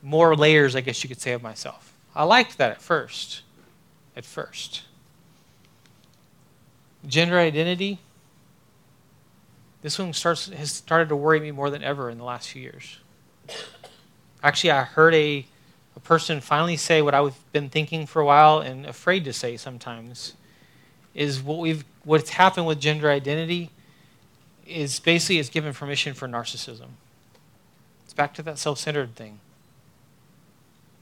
more 0.00 0.36
layers, 0.36 0.76
I 0.76 0.80
guess 0.80 1.02
you 1.02 1.08
could 1.08 1.20
say, 1.20 1.32
of 1.32 1.42
myself. 1.42 1.92
I 2.14 2.22
liked 2.22 2.56
that 2.58 2.70
at 2.70 2.80
first. 2.80 3.42
At 4.14 4.24
first. 4.24 4.82
Gender 7.04 7.36
identity, 7.36 7.98
this 9.82 9.98
one 9.98 10.12
starts, 10.12 10.50
has 10.50 10.70
started 10.70 11.08
to 11.08 11.16
worry 11.16 11.40
me 11.40 11.50
more 11.50 11.68
than 11.68 11.82
ever 11.82 12.08
in 12.08 12.16
the 12.16 12.22
last 12.22 12.50
few 12.50 12.62
years. 12.62 13.00
Actually, 14.40 14.70
I 14.70 14.82
heard 14.84 15.14
a, 15.14 15.44
a 15.96 16.00
person 16.00 16.40
finally 16.40 16.76
say 16.76 17.02
what 17.02 17.12
I've 17.12 17.34
been 17.50 17.70
thinking 17.70 18.06
for 18.06 18.22
a 18.22 18.24
while 18.24 18.60
and 18.60 18.86
afraid 18.86 19.24
to 19.24 19.32
say 19.32 19.56
sometimes 19.56 20.34
is 21.12 21.42
what 21.42 21.58
we've 21.58 21.84
what's 22.04 22.30
happened 22.30 22.68
with 22.68 22.78
gender 22.78 23.10
identity 23.10 23.72
is 24.66 24.98
basically 25.00 25.38
is 25.38 25.48
given 25.48 25.72
permission 25.72 26.14
for 26.14 26.26
narcissism. 26.26 26.88
It's 28.04 28.14
back 28.14 28.34
to 28.34 28.42
that 28.42 28.58
self-centered 28.58 29.14
thing. 29.14 29.40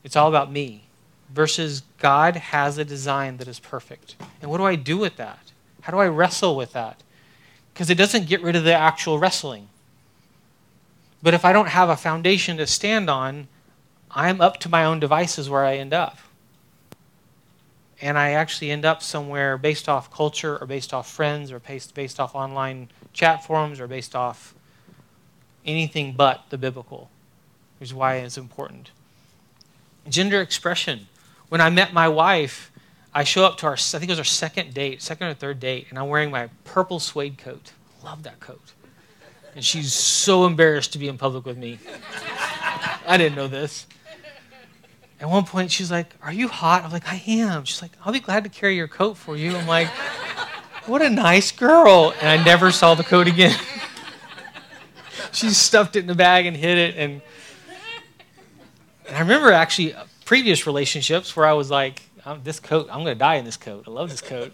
It's 0.03 0.17
all 0.17 0.29
about 0.29 0.53
me 0.53 0.85
versus 1.33 1.83
God 1.99 2.37
has 2.37 2.79
a 2.79 2.85
design 2.85 3.39
that 3.39 3.49
is 3.49 3.59
perfect. 3.59 4.17
And 4.41 4.51
what 4.51 4.59
do 4.59 4.65
I 4.65 4.77
do 4.77 4.99
with 4.99 5.17
that? 5.17 5.39
How 5.83 5.93
do 5.93 5.99
I 5.99 6.09
wrestle 6.09 6.57
with 6.57 6.73
that? 6.73 7.03
because 7.75 7.91
it 7.91 7.99
doesn't 7.99 8.29
get 8.29 8.41
rid 8.41 8.55
of 8.55 8.62
the 8.62 8.73
actual 8.73 9.19
wrestling. 9.19 9.69
But 11.23 11.35
if 11.35 11.45
I 11.45 11.53
don't 11.53 11.69
have 11.69 11.89
a 11.89 11.97
foundation 11.97 12.57
to 12.59 12.69
stand 12.69 13.11
on, 13.11 13.49
I'm 14.12 14.41
up 14.41 14.61
to 14.61 14.69
my 14.69 14.85
own 14.85 15.01
devices 15.01 15.51
where 15.51 15.65
I 15.65 15.77
end 15.77 15.93
up. 15.93 16.19
And 18.05 18.19
I 18.19 18.33
actually 18.33 18.71
end 18.71 18.85
up 18.85 19.03
somewhere 19.03 19.57
based 19.57 19.89
off 19.89 20.13
culture 20.13 20.59
or 20.59 20.67
based 20.67 20.93
off 20.93 21.11
friends 21.11 21.51
or 21.51 21.59
based, 21.59 21.95
based 21.95 22.21
off 22.21 22.35
online 22.35 22.91
chat 23.15 23.47
forums 23.47 23.81
or 23.81 23.87
based 23.87 24.15
off 24.15 24.55
anything 25.65 26.13
but 26.13 26.45
the 26.51 26.59
biblical, 26.59 27.09
which 27.81 27.89
is 27.89 27.95
why 27.95 28.17
it's 28.17 28.37
important. 28.37 28.91
Gender 30.07 30.43
expression. 30.43 31.07
When 31.49 31.63
I 31.63 31.71
met 31.71 31.95
my 31.95 32.07
wife, 32.07 32.71
I 33.15 33.25
show 33.25 33.47
up 33.47 33.57
to 33.59 33.67
our, 33.69 33.73
I 33.73 33.77
think 33.77 34.05
it 34.05 34.11
was 34.11 34.19
our 34.19 34.25
second 34.25 34.75
date, 34.75 35.01
second 35.01 35.29
or 35.29 35.33
third 35.33 35.59
date, 35.59 35.87
and 35.89 35.99
I'm 35.99 36.09
wearing 36.09 36.31
my 36.31 36.51
purple 36.65 37.01
suede 37.01 37.39
coat. 37.39 37.73
Love 38.05 38.23
that 38.25 38.39
coat. 38.39 38.75
And 39.55 39.65
she's 39.65 39.95
so 39.95 40.45
embarrassed 40.45 40.93
to 40.93 40.99
be 40.99 41.09
in 41.09 41.17
public 41.17 41.47
with 41.47 41.57
me. 41.57 41.79
I 43.07 43.17
didn't 43.17 43.35
know 43.35 43.49
this. 43.49 43.87
At 45.25 45.31
one 45.31 45.47
point, 45.47 45.70
she's 45.70 45.91
like, 45.91 46.14
Are 46.20 46.35
you 46.35 46.49
hot? 46.49 46.85
I'm 46.85 46.93
like, 46.93 47.09
I 47.09 47.22
am. 47.27 47.64
She's 47.64 47.81
like, 47.81 47.93
I'll 48.05 48.12
be 48.12 48.20
glad 48.20 48.45
to 48.45 48.51
carry 48.51 48.77
your 48.77 48.89
coat 48.89 49.16
for 49.16 49.39
you. 49.39 49.57
I'm 49.57 49.66
like, 49.66 49.89
What 50.87 51.01
a 51.01 51.09
nice 51.09 51.51
girl. 51.51 52.12
And 52.20 52.29
I 52.29 52.45
never 52.45 52.70
saw 52.70 52.95
the 52.95 53.05
coat 53.05 53.27
again. 53.27 53.59
she 55.33 55.49
stuffed 55.49 55.97
it 55.97 56.01
in 56.01 56.09
the 56.09 56.14
bag 56.14 56.45
and 56.45 56.55
hid 56.55 56.77
it. 56.77 56.97
And, 56.99 57.22
and 59.09 59.16
I 59.16 59.20
remember 59.20 59.51
actually 59.51 59.95
previous 60.27 60.66
relationships 60.66 61.35
where 61.35 61.47
I 61.47 61.55
was 61.55 61.70
like, 61.70 62.03
this 62.43 62.61
coat, 62.61 62.89
I'm 62.91 63.03
going 63.03 63.14
to 63.16 63.18
die 63.18 63.37
in 63.37 63.47
this 63.47 63.57
coat. 63.57 63.85
I 63.87 63.93
love 63.93 64.11
this 64.11 64.20
coat. 64.20 64.53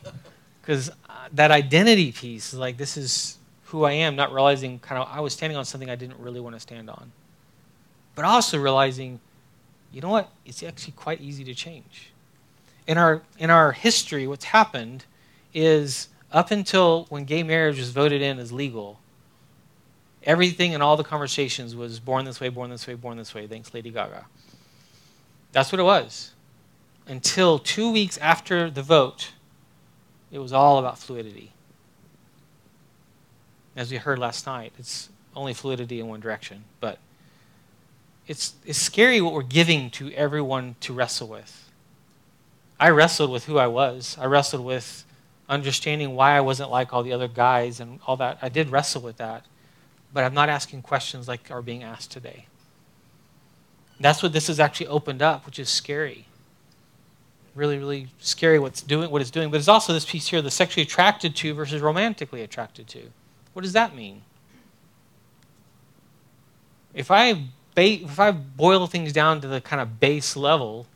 Because 0.63 0.89
uh, 0.89 0.93
that 1.33 1.51
identity 1.51 2.13
piece 2.13 2.53
is 2.53 2.61
like, 2.61 2.77
this 2.77 2.97
is 2.97 3.39
who 3.65 3.83
I 3.83 3.93
am, 3.95 4.15
not 4.15 4.33
realizing 4.33 4.79
kind 4.79 5.03
of 5.03 5.09
I 5.11 5.19
was 5.19 5.33
standing 5.33 5.57
on 5.57 5.65
something 5.65 5.91
I 5.91 5.97
didn't 5.97 6.21
really 6.21 6.39
want 6.39 6.55
to 6.55 6.61
stand 6.61 6.89
on. 6.89 7.11
But 8.15 8.25
also 8.25 8.57
realizing, 8.57 9.19
you 9.93 10.01
know 10.01 10.09
what? 10.09 10.31
It's 10.45 10.63
actually 10.63 10.93
quite 10.93 11.21
easy 11.21 11.45
to 11.45 11.55
change. 11.55 12.13
In 12.87 12.99
our, 12.99 13.23
in 13.39 13.51
our 13.51 13.73
history, 13.73 14.27
what's 14.27 14.47
happened 14.47 15.05
is 15.53 16.09
up 16.33 16.51
until 16.51 17.07
when 17.09 17.25
gay 17.25 17.43
marriage 17.43 17.79
was 17.79 17.91
voted 17.91 18.23
in 18.23 18.39
as 18.39 18.53
legal, 18.53 19.01
everything 20.25 20.75
and 20.75 20.83
all 20.83 20.97
the 20.97 21.05
conversations 21.05 21.75
was 21.75 22.01
born 22.01 22.25
this 22.25 22.41
way, 22.41 22.49
born 22.49 22.71
this 22.71 22.87
way, 22.87 22.95
born 22.95 23.19
this 23.19 23.35
way. 23.35 23.47
Thanks, 23.47 23.75
Lady 23.75 23.91
Gaga. 23.91 24.27
That's 25.53 25.73
what 25.73 25.81
it 25.81 25.85
was 25.85 26.33
until 27.11 27.59
two 27.59 27.91
weeks 27.91 28.17
after 28.19 28.71
the 28.71 28.85
vote, 28.85 29.33
it 30.31 30.39
was 30.39 30.53
all 30.53 30.79
about 30.79 30.97
fluidity. 30.97 31.53
As 33.75 33.91
we 33.91 33.97
heard 33.97 34.19
last 34.19 34.47
night, 34.47 34.73
it's 34.79 35.09
only 35.35 35.53
fluidity 35.53 35.99
in 35.99 36.07
one 36.07 36.21
direction. 36.21 36.65
But 36.79 36.99
it's, 38.31 38.55
it's 38.65 38.79
scary 38.79 39.21
what 39.21 39.33
we're 39.33 39.43
giving 39.43 39.91
to 39.91 40.13
everyone 40.13 40.77
to 40.83 40.93
wrestle 40.93 41.27
with. 41.27 41.69
I 42.79 42.91
wrestled 42.91 43.31
with 43.31 43.47
who 43.47 43.59
I 43.59 43.67
was. 43.67 44.17
I 44.21 44.27
wrestled 44.27 44.65
with 44.65 45.05
understanding 45.49 46.15
why 46.15 46.37
I 46.37 46.41
wasn't 46.41 46.71
like 46.71 46.93
all 46.93 47.03
the 47.03 47.13
other 47.13 47.27
guys 47.27 47.81
and 47.81 47.99
all 48.07 48.17
that. 48.19 48.39
I 48.41 48.49
did 48.49 48.71
wrestle 48.71 49.03
with 49.03 49.17
that. 49.17 49.47
But 50.15 50.23
I'm 50.23 50.35
not 50.35 50.49
asking 50.49 50.83
questions 50.83 51.27
like 51.27 51.51
are 51.51 51.61
being 51.61 51.83
asked 51.83 52.13
today. 52.13 52.47
That's 53.99 54.23
what 54.23 54.33
this 54.33 54.47
has 54.47 54.61
actually 54.61 54.87
opened 54.87 55.23
up, 55.23 55.45
which 55.45 55.59
is 55.59 55.69
scary 55.69 56.27
really, 57.55 57.79
really 57.79 58.09
scary 58.21 58.59
what's 58.59 58.81
doing, 58.81 59.11
what 59.11 59.21
it's 59.21 59.31
doing. 59.31 59.51
But 59.51 59.59
it's 59.59 59.69
also 59.69 59.93
this 59.93 60.05
piece 60.05 60.29
here, 60.29 60.41
the 60.41 60.51
sexually 60.51 60.83
attracted 60.83 61.35
to 61.37 61.53
versus 61.53 61.83
romantically 61.83 62.43
attracted 62.43 62.87
to. 62.89 63.03
What 63.53 63.63
does 63.63 63.73
that 63.73 63.95
mean? 63.95 64.23
If 66.95 67.11
I, 67.11 67.45
if 67.89 68.19
I 68.19 68.31
boil 68.31 68.87
things 68.87 69.13
down 69.13 69.41
to 69.41 69.49
the 69.49 69.61
kind 69.61 69.81
of 69.81 70.01
base 70.01 70.37
level, 70.37 70.87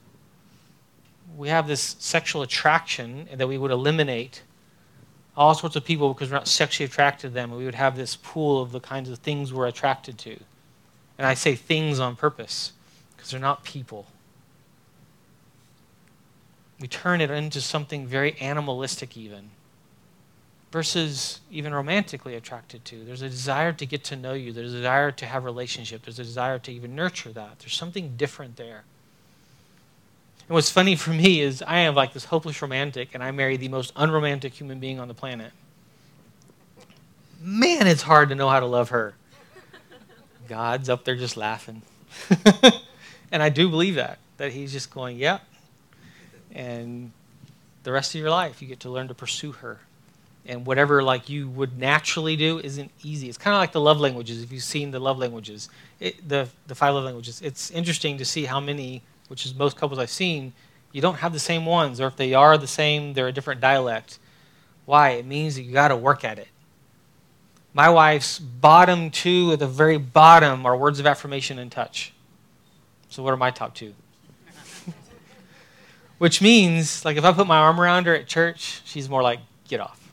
we 1.37 1.49
have 1.49 1.67
this 1.67 1.97
sexual 1.99 2.43
attraction 2.43 3.29
that 3.35 3.47
we 3.47 3.59
would 3.59 3.71
eliminate 3.71 4.43
all 5.37 5.55
sorts 5.55 5.75
of 5.75 5.85
people 5.85 6.13
because 6.13 6.31
we're 6.31 6.37
not 6.37 6.49
sexually 6.49 6.87
attracted 6.87 7.29
to 7.29 7.35
them. 7.35 7.51
We 7.51 7.65
would 7.65 7.75
have 7.75 7.97
this 7.97 8.17
pool 8.17 8.63
of 8.63 8.73
the 8.73 8.81
kinds 8.81 9.11
of 9.11 9.19
things 9.19 9.53
we're 9.53 9.67
attracted 9.67 10.19
to. 10.19 10.39
And 11.19 11.27
I 11.27 11.35
say 11.35 11.55
things 11.55 11.99
on 11.99 12.17
purpose 12.17 12.73
because 13.17 13.31
they're 13.31 13.41
not 13.41 13.65
people 13.65 14.07
we 16.81 16.89
turn 16.89 17.21
it 17.21 17.31
into 17.31 17.61
something 17.61 18.07
very 18.07 18.39
animalistic, 18.41 19.17
even, 19.17 19.51
versus 20.75 21.39
even 21.53 21.73
romantically 21.73 22.35
attracted 22.35 22.85
to. 22.85 23.05
There's 23.05 23.23
a 23.23 23.29
desire 23.29 23.73
to 23.73 23.87
get 23.87 24.03
to 24.07 24.17
know 24.17 24.33
you, 24.33 24.53
there's 24.53 24.75
a 24.75 24.79
desire 24.79 25.13
to 25.13 25.25
have 25.25 25.45
relationship, 25.45 26.03
there's 26.03 26.19
a 26.19 26.25
desire 26.25 26.59
to 26.59 26.73
even 26.73 26.97
nurture 26.97 27.33
that. 27.33 27.61
There's 27.61 27.77
something 27.77 28.17
different 28.17 28.57
there. 28.57 28.83
And 30.49 30.55
what's 30.55 30.71
funny 30.71 30.97
for 30.97 31.11
me 31.11 31.41
is 31.41 31.63
I 31.63 31.79
am 31.79 31.95
like 31.95 32.13
this 32.13 32.25
hopeless 32.25 32.61
romantic, 32.61 33.15
and 33.15 33.23
I 33.23 33.31
marry 33.31 33.57
the 33.57 33.69
most 33.69 33.93
unromantic 33.95 34.53
human 34.53 34.81
being 34.81 34.99
on 34.99 35.07
the 35.07 35.15
planet. 35.15 35.53
Man, 37.41 37.87
it's 37.87 38.03
hard 38.03 38.31
to 38.31 38.35
know 38.35 38.49
how 38.49 38.59
to 38.59 38.67
love 38.67 38.89
her. 38.89 39.15
God's 40.49 40.89
up 40.89 41.05
there 41.05 41.15
just 41.15 41.37
laughing. 41.37 41.83
and 43.31 43.45
I 43.45 43.49
do 43.49 43.69
believe 43.71 43.95
that, 43.95 44.19
that 44.39 44.51
he's 44.51 44.73
just 44.73 44.91
going, 44.91 45.19
yep, 45.19 45.41
yeah, 46.53 46.63
and 46.63 47.13
the 47.85 47.93
rest 47.93 48.13
of 48.17 48.21
your 48.21 48.31
life 48.31 48.61
you 48.61 48.67
get 48.67 48.81
to 48.81 48.91
learn 48.91 49.07
to 49.07 49.15
pursue 49.15 49.53
her 49.53 49.79
and 50.47 50.67
whatever 50.67 51.03
like 51.03 51.29
you 51.29 51.49
would 51.49 51.79
naturally 51.79 52.37
do 52.37 52.59
isn't 52.59 52.91
easy. 53.03 53.29
It's 53.29 53.39
kind 53.39 53.55
of 53.55 53.61
like 53.61 53.73
the 53.73 53.81
love 53.81 53.99
languages 53.99 54.43
if 54.43 54.53
you've 54.53 54.63
seen 54.63 54.91
the 54.91 54.99
love 54.99 55.19
languages. 55.19 55.69
It, 56.01 56.29
the, 56.29 56.49
the 56.67 56.75
five 56.75 56.95
love 56.95 57.05
languages. 57.05 57.41
It's 57.43 57.71
interesting 57.71 58.19
to 58.19 58.25
see 58.25 58.45
how 58.45 58.61
many 58.61 59.03
which 59.29 59.47
is 59.47 59.55
most 59.55 59.79
couples 59.79 59.99
i've 59.99 60.11
seen 60.11 60.53
you 60.93 61.01
don't 61.01 61.17
have 61.17 61.33
the 61.33 61.39
same 61.39 61.65
ones 61.65 61.99
or 61.99 62.07
if 62.07 62.17
they 62.17 62.35
are 62.35 62.59
the 62.59 62.67
same 62.67 63.15
they're 63.15 63.29
a 63.29 63.33
different 63.33 63.61
dialect. 63.61 64.19
Why? 64.85 65.11
It 65.11 65.27
means 65.27 65.57
that 65.57 65.63
you 65.63 65.73
got 65.73 65.89
to 65.89 65.97
work 65.97 66.25
at 66.25 66.39
it. 66.39 66.49
My 67.73 67.89
wife's 67.91 68.39
bottom 68.39 69.11
two 69.11 69.51
at 69.53 69.59
the 69.59 69.67
very 69.67 69.99
bottom 69.99 70.65
are 70.65 70.77
words 70.77 71.01
of 71.01 71.07
affirmation 71.07 71.59
and 71.59 71.73
touch. 71.73 72.13
So, 73.09 73.23
what 73.23 73.33
are 73.33 73.37
my 73.37 73.51
top 73.51 73.75
two? 73.75 73.95
Which 76.19 76.41
means, 76.41 77.05
like, 77.05 77.17
if 77.17 77.25
I 77.25 77.33
put 77.33 77.49
my 77.49 77.59
arm 77.59 77.81
around 77.81 78.07
her 78.07 78.15
at 78.15 78.29
church, 78.29 78.83
she's 78.85 79.09
more 79.09 79.23
like, 79.23 79.41
get 79.67 79.81
off. 79.81 80.04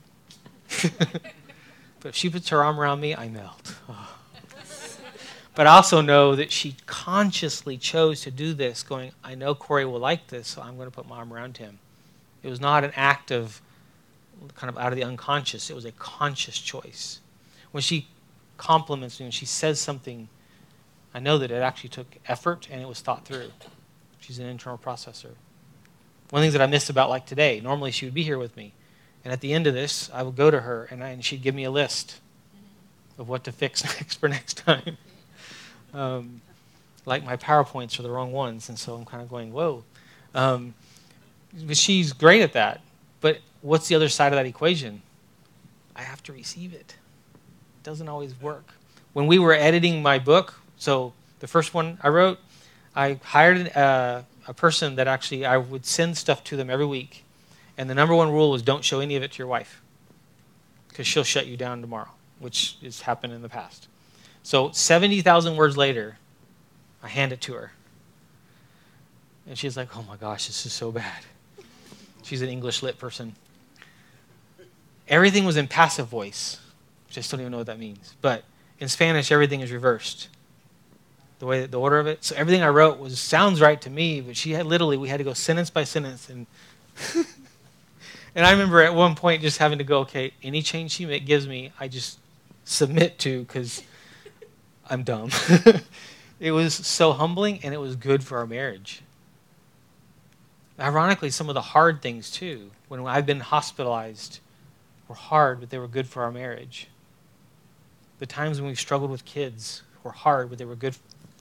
but 1.99 2.09
if 2.09 2.15
she 2.15 2.29
puts 2.29 2.49
her 2.49 2.63
arm 2.63 2.79
around 2.79 2.99
me, 2.99 3.15
I 3.15 3.29
melt. 3.29 3.75
Oh. 3.89 4.17
But 5.53 5.67
I 5.67 5.75
also 5.75 5.99
know 5.99 6.34
that 6.38 6.49
she 6.49 6.77
consciously 6.86 7.77
chose 7.77 8.21
to 8.21 8.32
do 8.32 8.53
this, 8.53 8.84
going, 8.84 9.11
I 9.21 9.36
know 9.36 9.53
Corey 9.53 9.84
will 9.84 9.99
like 9.99 10.27
this, 10.27 10.47
so 10.47 10.61
I'm 10.61 10.77
going 10.77 10.89
to 10.89 10.95
put 10.95 11.09
my 11.09 11.17
arm 11.17 11.34
around 11.34 11.57
him. 11.57 11.79
It 12.41 12.49
was 12.49 12.61
not 12.61 12.86
an 12.86 12.93
act 12.95 13.32
of 13.32 13.61
kind 14.55 14.69
of 14.69 14.77
out 14.77 14.91
of 14.91 14.95
the 14.95 15.03
unconscious, 15.03 15.69
it 15.69 15.75
was 15.75 15.86
a 15.86 15.91
conscious 15.91 16.57
choice. 16.57 17.19
When 17.71 17.82
she 17.82 18.07
compliments 18.57 19.19
me, 19.19 19.25
when 19.25 19.32
she 19.32 19.45
says 19.45 19.79
something, 19.79 20.29
I 21.13 21.19
know 21.19 21.38
that 21.38 21.51
it 21.51 21.61
actually 21.61 21.89
took 21.89 22.07
effort 22.27 22.67
and 22.71 22.82
it 22.82 22.88
was 22.88 23.01
thought 23.01 23.25
through. 23.25 23.51
She's 24.19 24.39
an 24.39 24.45
internal 24.45 24.77
processor. 24.77 25.36
One 26.29 26.39
of 26.39 26.41
the 26.41 26.41
things 26.41 26.53
that 26.53 26.61
I 26.61 26.67
missed 26.67 26.89
about 26.89 27.09
like 27.09 27.25
today, 27.25 27.59
normally 27.59 27.91
she 27.91 28.05
would 28.05 28.13
be 28.13 28.23
here 28.23 28.38
with 28.38 28.55
me. 28.55 28.73
And 29.24 29.32
at 29.32 29.41
the 29.41 29.53
end 29.53 29.67
of 29.67 29.74
this, 29.74 30.09
I 30.13 30.24
would 30.24 30.36
go 30.36 30.49
to 30.49 30.61
her 30.61 30.88
and, 30.89 31.03
I, 31.03 31.09
and 31.09 31.24
she'd 31.24 31.41
give 31.41 31.53
me 31.53 31.63
a 31.63 31.72
list 31.72 32.19
of 33.17 33.30
what 33.30 33.43
to 33.43 33.51
fix 33.51 33.84
next 33.99 34.19
for 34.19 34.28
next 34.28 34.57
time. 34.57 34.97
Um, 35.93 36.41
like 37.05 37.24
my 37.24 37.38
PowerPoints 37.38 37.99
are 37.99 38.03
the 38.03 38.11
wrong 38.11 38.32
ones, 38.32 38.69
and 38.69 38.78
so 38.78 38.95
I'm 38.95 39.05
kind 39.05 39.24
of 39.24 39.30
going, 39.30 39.51
whoa. 39.51 39.84
Um, 40.34 40.74
but 41.65 41.78
she's 41.78 42.13
great 42.13 42.41
at 42.41 42.53
that. 42.53 42.82
But 43.19 43.39
what's 43.61 43.88
the 43.88 43.95
other 43.95 44.09
side 44.09 44.32
of 44.34 44.38
that 44.38 44.45
equation? 44.45 45.01
I 45.95 46.01
have 46.01 46.24
to 46.24 46.34
receive 46.34 46.74
it. 46.74 46.95
It 47.36 47.84
doesn't 47.84 48.07
always 48.07 48.39
work. 48.39 48.74
When 49.13 49.28
we 49.28 49.39
were 49.39 49.53
editing 49.53 50.01
my 50.01 50.19
book, 50.19 50.53
so 50.78 51.13
the 51.39 51.47
first 51.47 51.74
one 51.74 51.97
I 52.01 52.09
wrote, 52.09 52.39
I 52.95 53.19
hired 53.24 53.76
uh, 53.76 54.22
a 54.47 54.53
person 54.53 54.95
that 54.95 55.07
actually 55.07 55.45
I 55.45 55.57
would 55.57 55.86
send 55.86 56.17
stuff 56.17 56.43
to 56.45 56.55
them 56.57 56.69
every 56.69 56.86
week. 56.86 57.24
And 57.78 57.89
the 57.89 57.95
number 57.95 58.13
one 58.13 58.32
rule 58.32 58.51
was 58.51 58.61
don't 58.61 58.84
show 58.84 58.99
any 58.99 59.15
of 59.15 59.24
it 59.24 59.32
to 59.34 59.38
your 59.39 59.47
wife 59.47 59.82
because 60.89 61.07
she'll 61.07 61.24
shut 61.24 61.47
you 61.47 61.57
down 61.57 61.82
tomorrow, 61.82 62.09
which 62.39 62.78
has 62.84 63.01
happened 63.01 63.34
in 63.34 63.41
the 63.41 63.49
past. 63.49 63.88
So 64.43 64.72
70,000 64.72 65.55
words 65.55 65.78
later, 65.78 66.17
I 67.01 67.07
hand 67.07 67.32
it 67.32 67.41
to 67.41 67.53
her. 67.53 67.72
And 69.47 69.57
she's 69.57 69.76
like, 69.76 69.95
oh 69.97 70.03
my 70.03 70.17
gosh, 70.17 70.47
this 70.47 70.65
is 70.65 70.74
so 70.74 70.91
bad. 70.91 71.24
She's 72.24 72.41
an 72.41 72.49
English 72.49 72.84
lit 72.84 72.99
person. 72.99 73.36
Everything 75.07 75.45
was 75.45 75.57
in 75.57 75.67
passive 75.67 76.07
voice, 76.07 76.59
which 77.07 77.17
I 77.17 77.22
still 77.22 77.38
don't 77.38 77.43
even 77.43 77.51
know 77.51 77.57
what 77.57 77.67
that 77.67 77.80
means. 77.80 78.15
But 78.22 78.43
in 78.80 78.88
Spanish, 78.88 79.32
everything 79.32 79.61
is 79.61 79.72
reversed. 79.72 80.30
The 81.39 81.45
way 81.45 81.61
that 81.61 81.72
the 81.72 81.80
order 81.80 81.99
of 81.99 82.07
it. 82.07 82.24
So 82.24 82.36
everything 82.36 82.61
I 82.61 82.69
wrote 82.69 82.99
was 82.99 83.19
sounds 83.19 83.59
right 83.59 83.82
to 83.82 83.89
me, 83.89 84.22
but 84.22 84.38
she 84.38 84.51
had 84.51 84.65
literally 84.67 84.95
we 84.95 85.09
had 85.09 85.17
to 85.17 85.24
go 85.24 85.34
sentence 85.34 85.69
by 85.69 85.84
sentence 85.84 86.30
and 86.30 86.45
and 88.36 88.45
I 88.45 88.51
remember 88.51 88.82
at 88.82 88.93
one 88.93 89.15
point 89.15 89.41
just 89.41 89.57
having 89.57 89.77
to 89.79 89.84
go, 89.84 89.99
okay, 89.99 90.34
any 90.41 90.61
change 90.61 90.91
she 90.91 91.19
gives 91.19 91.47
me, 91.47 91.71
I 91.79 91.88
just 91.88 92.19
submit 92.63 93.19
to 93.19 93.41
because 93.41 93.84
I'm 94.89 95.03
dumb. 95.03 95.32
it 96.39 96.51
was 96.51 96.73
so 96.73 97.13
humbling 97.13 97.59
and 97.63 97.73
it 97.73 97.77
was 97.77 97.95
good 97.95 98.23
for 98.23 98.38
our 98.38 98.47
marriage. 98.47 99.01
Ironically, 100.79 101.29
some 101.29 101.49
of 101.49 101.55
the 101.55 101.61
hard 101.61 102.01
things 102.01 102.32
too, 102.32 102.71
when 102.88 103.05
I've 103.05 103.25
been 103.25 103.41
hospitalized, 103.41 104.39
were 105.07 105.15
hard, 105.15 105.59
but 105.59 105.69
they 105.69 105.77
were 105.77 105.88
good 105.88 106.07
for 106.07 106.23
our 106.23 106.32
marriage. 106.32 106.88
The 108.19 108.25
times 108.25 108.61
when 108.61 108.69
we 108.69 108.75
struggled 108.75 109.11
with 109.11 109.25
kids 109.25 109.84
were 110.03 110.11
hard, 110.11 110.49
but 110.49 110.57
they 110.57 110.65
were 110.65 110.75
good 110.75 110.95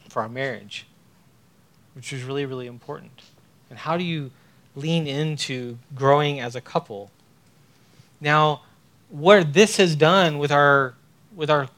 for 0.09 0.23
our 0.23 0.29
marriage, 0.29 0.87
which 1.95 2.13
was 2.13 2.25
really, 2.25 2.45
really 2.45 2.67
important. 2.67 3.23
And 3.71 3.79
how 3.79 3.97
do 3.97 4.03
you 4.03 4.33
lean 4.75 5.07
into 5.07 5.79
growing 5.95 6.41
as 6.41 6.55
a 6.55 6.61
couple? 6.61 7.11
Now, 8.21 8.63
what 9.09 9.53
this 9.53 9.77
has 9.77 9.97
done 9.97 10.39
with 10.39 10.53
our 10.53 10.95
with 11.35 11.51
our 11.51 11.69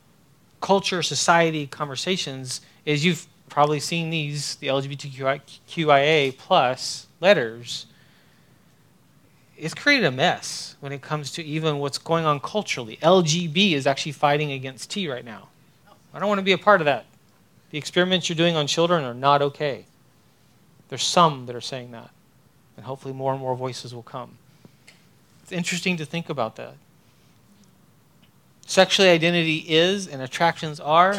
culture, 0.60 1.02
society 1.02 1.66
conversations 1.66 2.62
is 2.86 3.04
you've 3.04 3.26
probably 3.48 3.80
seen 3.80 4.08
these, 4.08 4.54
the 4.56 4.68
LGBTQIA 4.68 6.38
plus 6.38 7.06
letters. 7.20 7.86
It's 9.58 9.74
created 9.74 10.06
a 10.06 10.10
mess 10.10 10.76
when 10.80 10.90
it 10.90 11.02
comes 11.02 11.30
to 11.32 11.44
even 11.44 11.78
what's 11.78 11.98
going 11.98 12.24
on 12.24 12.40
culturally. 12.40 12.96
LGB 13.02 13.72
is 13.72 13.86
actually 13.86 14.12
fighting 14.12 14.52
against 14.52 14.90
T 14.90 15.08
right 15.08 15.24
now. 15.24 15.48
I 16.14 16.18
don't 16.18 16.28
want 16.28 16.38
to 16.38 16.44
be 16.44 16.52
a 16.52 16.58
part 16.58 16.80
of 16.80 16.86
that. 16.86 17.04
The 17.70 17.78
experiments 17.78 18.28
you're 18.28 18.36
doing 18.36 18.56
on 18.56 18.66
children 18.66 19.04
are 19.04 19.14
not 19.14 19.42
okay. 19.42 19.84
There's 20.88 21.04
some 21.04 21.46
that 21.46 21.54
are 21.54 21.60
saying 21.60 21.90
that. 21.92 22.10
And 22.76 22.86
hopefully 22.86 23.14
more 23.14 23.32
and 23.32 23.40
more 23.40 23.54
voices 23.54 23.94
will 23.94 24.02
come. 24.02 24.38
It's 25.42 25.52
interesting 25.52 25.96
to 25.98 26.04
think 26.04 26.28
about 26.28 26.56
that. 26.56 26.74
Sexual 28.66 29.06
identity 29.06 29.64
is 29.68 30.06
and 30.06 30.22
attractions 30.22 30.80
are, 30.80 31.16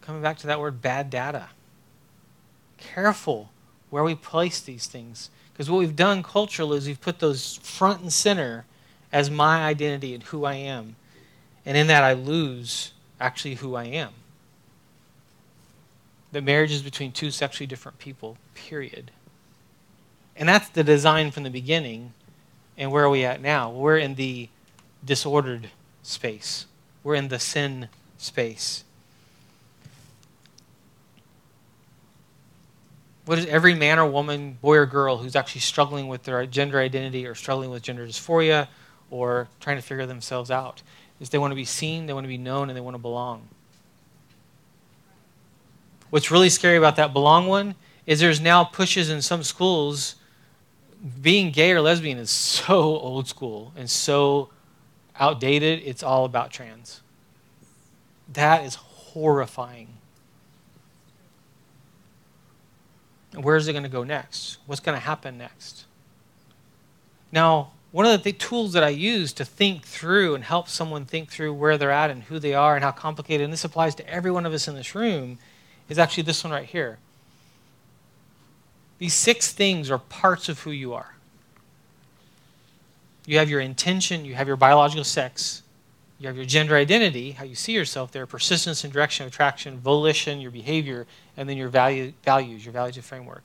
coming 0.00 0.20
back 0.20 0.36
to 0.38 0.46
that 0.46 0.60
word, 0.60 0.82
bad 0.82 1.08
data. 1.08 1.48
Careful 2.76 3.50
where 3.90 4.04
we 4.04 4.14
place 4.14 4.60
these 4.60 4.86
things. 4.86 5.30
Because 5.52 5.70
what 5.70 5.78
we've 5.78 5.96
done 5.96 6.22
culturally 6.22 6.78
is 6.78 6.86
we've 6.86 7.00
put 7.00 7.20
those 7.20 7.56
front 7.62 8.02
and 8.02 8.12
center 8.12 8.64
as 9.12 9.30
my 9.30 9.64
identity 9.64 10.14
and 10.14 10.22
who 10.24 10.44
I 10.44 10.54
am. 10.54 10.96
And 11.64 11.76
in 11.76 11.86
that, 11.86 12.02
I 12.02 12.14
lose 12.14 12.92
actually 13.20 13.56
who 13.56 13.74
I 13.74 13.84
am. 13.84 14.10
That 16.32 16.42
marriage 16.42 16.72
is 16.72 16.82
between 16.82 17.12
two 17.12 17.30
sexually 17.30 17.66
different 17.66 17.98
people, 17.98 18.38
period. 18.54 19.10
And 20.36 20.48
that's 20.48 20.68
the 20.68 20.84
design 20.84 21.30
from 21.30 21.42
the 21.42 21.50
beginning. 21.50 22.14
And 22.76 22.90
where 22.90 23.04
are 23.04 23.10
we 23.10 23.24
at 23.24 23.40
now? 23.40 23.70
We're 23.70 23.98
in 23.98 24.14
the 24.14 24.48
disordered 25.04 25.70
space. 26.02 26.66
We're 27.04 27.14
in 27.14 27.28
the 27.28 27.38
sin 27.38 27.88
space. 28.16 28.84
What 33.24 33.38
is 33.38 33.46
every 33.46 33.74
man 33.74 33.98
or 33.98 34.06
woman, 34.06 34.58
boy 34.60 34.76
or 34.78 34.86
girl, 34.86 35.18
who's 35.18 35.36
actually 35.36 35.60
struggling 35.60 36.08
with 36.08 36.24
their 36.24 36.44
gender 36.46 36.80
identity 36.80 37.26
or 37.26 37.34
struggling 37.34 37.70
with 37.70 37.82
gender 37.82 38.06
dysphoria 38.06 38.66
or 39.10 39.48
trying 39.60 39.76
to 39.76 39.82
figure 39.82 40.06
themselves 40.06 40.50
out? 40.50 40.82
Is 41.20 41.30
they 41.30 41.38
want 41.38 41.52
to 41.52 41.56
be 41.56 41.64
seen, 41.64 42.06
they 42.06 42.12
want 42.12 42.24
to 42.24 42.28
be 42.28 42.38
known, 42.38 42.68
and 42.68 42.76
they 42.76 42.80
want 42.80 42.94
to 42.94 43.00
belong. 43.00 43.46
What's 46.10 46.32
really 46.32 46.48
scary 46.48 46.76
about 46.76 46.96
that 46.96 47.12
belong 47.12 47.46
one 47.46 47.76
is 48.06 48.18
there's 48.18 48.40
now 48.40 48.64
pushes 48.64 49.08
in 49.08 49.22
some 49.22 49.44
schools. 49.44 50.16
Being 51.20 51.50
gay 51.50 51.72
or 51.72 51.80
lesbian 51.80 52.18
is 52.18 52.30
so 52.30 52.78
old 52.80 53.26
school 53.26 53.72
and 53.76 53.90
so 53.90 54.50
outdated, 55.18 55.82
it's 55.84 56.02
all 56.02 56.24
about 56.24 56.50
trans. 56.50 57.00
That 58.32 58.64
is 58.64 58.76
horrifying. 58.76 59.88
Where 63.34 63.56
is 63.56 63.66
it 63.66 63.72
going 63.72 63.82
to 63.82 63.88
go 63.88 64.04
next? 64.04 64.58
What's 64.66 64.80
going 64.80 64.96
to 64.96 65.04
happen 65.04 65.38
next? 65.38 65.86
Now, 67.32 67.72
one 67.90 68.06
of 68.06 68.12
the 68.12 68.18
th- 68.18 68.38
tools 68.38 68.72
that 68.74 68.84
I 68.84 68.90
use 68.90 69.32
to 69.34 69.44
think 69.44 69.84
through 69.86 70.34
and 70.34 70.44
help 70.44 70.68
someone 70.68 71.04
think 71.04 71.30
through 71.30 71.54
where 71.54 71.76
they're 71.78 71.90
at 71.90 72.10
and 72.10 72.24
who 72.24 72.38
they 72.38 72.54
are 72.54 72.74
and 72.74 72.84
how 72.84 72.90
complicated, 72.90 73.44
and 73.44 73.52
this 73.52 73.64
applies 73.64 73.94
to 73.96 74.08
every 74.08 74.30
one 74.30 74.46
of 74.46 74.52
us 74.52 74.68
in 74.68 74.74
this 74.74 74.94
room, 74.94 75.38
is 75.88 75.98
actually 75.98 76.22
this 76.22 76.44
one 76.44 76.52
right 76.52 76.66
here. 76.66 76.98
These 79.02 79.14
six 79.14 79.50
things 79.50 79.90
are 79.90 79.98
parts 79.98 80.48
of 80.48 80.60
who 80.60 80.70
you 80.70 80.94
are. 80.94 81.16
You 83.26 83.38
have 83.38 83.50
your 83.50 83.58
intention, 83.58 84.24
you 84.24 84.36
have 84.36 84.46
your 84.46 84.54
biological 84.54 85.02
sex, 85.02 85.64
you 86.20 86.28
have 86.28 86.36
your 86.36 86.44
gender 86.44 86.76
identity, 86.76 87.32
how 87.32 87.42
you 87.42 87.56
see 87.56 87.72
yourself 87.72 88.12
there, 88.12 88.28
persistence 88.28 88.84
and 88.84 88.92
direction 88.92 89.26
of 89.26 89.32
attraction, 89.32 89.80
volition, 89.80 90.40
your 90.40 90.52
behavior, 90.52 91.08
and 91.36 91.48
then 91.48 91.56
your 91.56 91.68
value, 91.68 92.12
values, 92.22 92.64
your 92.64 92.72
values 92.72 92.96
of 92.96 93.04
framework. 93.04 93.42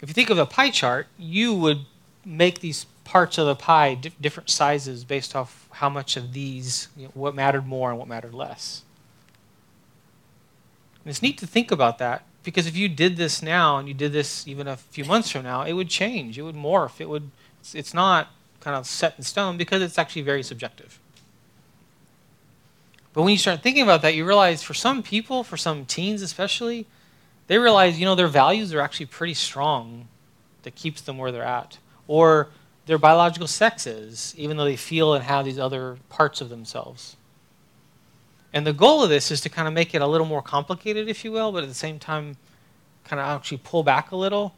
If 0.00 0.08
you 0.08 0.14
think 0.14 0.30
of 0.30 0.38
a 0.38 0.46
pie 0.46 0.70
chart, 0.70 1.08
you 1.18 1.52
would 1.52 1.80
make 2.24 2.60
these 2.60 2.86
parts 3.02 3.36
of 3.36 3.46
the 3.46 3.56
pie 3.56 3.96
di- 3.96 4.12
different 4.20 4.48
sizes 4.48 5.02
based 5.02 5.34
off 5.34 5.68
how 5.72 5.88
much 5.88 6.16
of 6.16 6.32
these, 6.32 6.86
you 6.96 7.06
know, 7.06 7.10
what 7.14 7.34
mattered 7.34 7.66
more 7.66 7.90
and 7.90 7.98
what 7.98 8.06
mattered 8.06 8.32
less. 8.32 8.82
And 11.04 11.10
it's 11.10 11.20
neat 11.20 11.36
to 11.38 11.48
think 11.48 11.72
about 11.72 11.98
that 11.98 12.22
because 12.42 12.66
if 12.66 12.76
you 12.76 12.88
did 12.88 13.16
this 13.16 13.42
now 13.42 13.78
and 13.78 13.88
you 13.88 13.94
did 13.94 14.12
this 14.12 14.46
even 14.46 14.66
a 14.66 14.76
few 14.76 15.04
months 15.04 15.30
from 15.30 15.44
now, 15.44 15.62
it 15.62 15.72
would 15.72 15.88
change, 15.88 16.38
it 16.38 16.42
would 16.42 16.56
morph, 16.56 17.00
it 17.00 17.08
would 17.08 17.30
it's, 17.60 17.74
it's 17.74 17.94
not 17.94 18.28
kind 18.60 18.76
of 18.76 18.86
set 18.86 19.14
in 19.16 19.24
stone 19.24 19.56
because 19.56 19.82
it's 19.82 19.98
actually 19.98 20.22
very 20.22 20.42
subjective. 20.42 20.98
But 23.12 23.22
when 23.22 23.32
you 23.32 23.38
start 23.38 23.62
thinking 23.62 23.82
about 23.82 24.02
that, 24.02 24.14
you 24.14 24.24
realize 24.24 24.62
for 24.62 24.74
some 24.74 25.02
people, 25.02 25.44
for 25.44 25.56
some 25.56 25.84
teens 25.84 26.22
especially, 26.22 26.86
they 27.46 27.58
realize, 27.58 27.98
you 27.98 28.04
know, 28.06 28.14
their 28.14 28.28
values 28.28 28.72
are 28.72 28.80
actually 28.80 29.06
pretty 29.06 29.34
strong 29.34 30.08
that 30.62 30.74
keeps 30.74 31.02
them 31.02 31.18
where 31.18 31.30
they're 31.30 31.42
at. 31.42 31.78
Or 32.08 32.48
their 32.86 32.98
biological 32.98 33.46
sex 33.46 33.86
is, 33.86 34.34
even 34.36 34.56
though 34.56 34.64
they 34.64 34.76
feel 34.76 35.14
and 35.14 35.24
have 35.24 35.44
these 35.44 35.58
other 35.58 35.98
parts 36.08 36.40
of 36.40 36.48
themselves. 36.48 37.16
And 38.52 38.66
the 38.66 38.72
goal 38.72 39.02
of 39.02 39.08
this 39.08 39.30
is 39.30 39.40
to 39.42 39.48
kind 39.48 39.66
of 39.66 39.74
make 39.74 39.94
it 39.94 40.02
a 40.02 40.06
little 40.06 40.26
more 40.26 40.42
complicated, 40.42 41.08
if 41.08 41.24
you 41.24 41.32
will, 41.32 41.52
but 41.52 41.62
at 41.62 41.68
the 41.68 41.74
same 41.74 41.98
time, 41.98 42.36
kind 43.04 43.18
of 43.18 43.26
actually 43.26 43.60
pull 43.64 43.82
back 43.82 44.10
a 44.10 44.16
little 44.16 44.54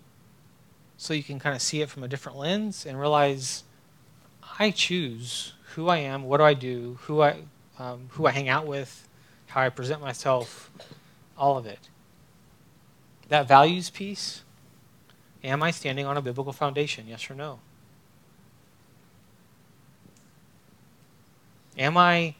so 0.96 1.14
you 1.14 1.22
can 1.22 1.38
kind 1.38 1.54
of 1.54 1.62
see 1.62 1.80
it 1.80 1.88
from 1.88 2.02
a 2.02 2.08
different 2.08 2.38
lens 2.38 2.86
and 2.86 2.98
realize 3.00 3.64
I 4.58 4.70
choose 4.70 5.52
who 5.74 5.88
I 5.88 5.98
am, 5.98 6.24
what 6.24 6.38
do 6.38 6.44
I 6.44 6.54
do, 6.54 6.98
who 7.02 7.22
I, 7.22 7.42
um, 7.78 8.08
who 8.10 8.26
I 8.26 8.30
hang 8.30 8.48
out 8.48 8.66
with, 8.66 9.08
how 9.46 9.60
I 9.60 9.68
present 9.68 10.00
myself, 10.00 10.70
all 11.36 11.58
of 11.58 11.66
it. 11.66 11.88
That 13.28 13.48
values 13.48 13.90
piece, 13.90 14.42
am 15.42 15.62
I 15.62 15.70
standing 15.70 16.06
on 16.06 16.16
a 16.16 16.22
biblical 16.22 16.52
foundation? 16.52 17.06
Yes 17.08 17.28
or 17.30 17.34
no? 17.34 17.60
Am 21.76 21.96
I 21.96 22.34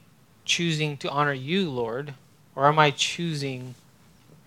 choosing 0.45 0.97
to 0.97 1.09
honor 1.09 1.33
you, 1.33 1.69
Lord, 1.69 2.13
or 2.55 2.67
am 2.67 2.79
I 2.79 2.91
choosing 2.91 3.75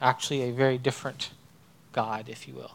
actually 0.00 0.42
a 0.42 0.52
very 0.52 0.78
different 0.78 1.30
God, 1.92 2.28
if 2.28 2.48
you 2.48 2.54
will? 2.54 2.72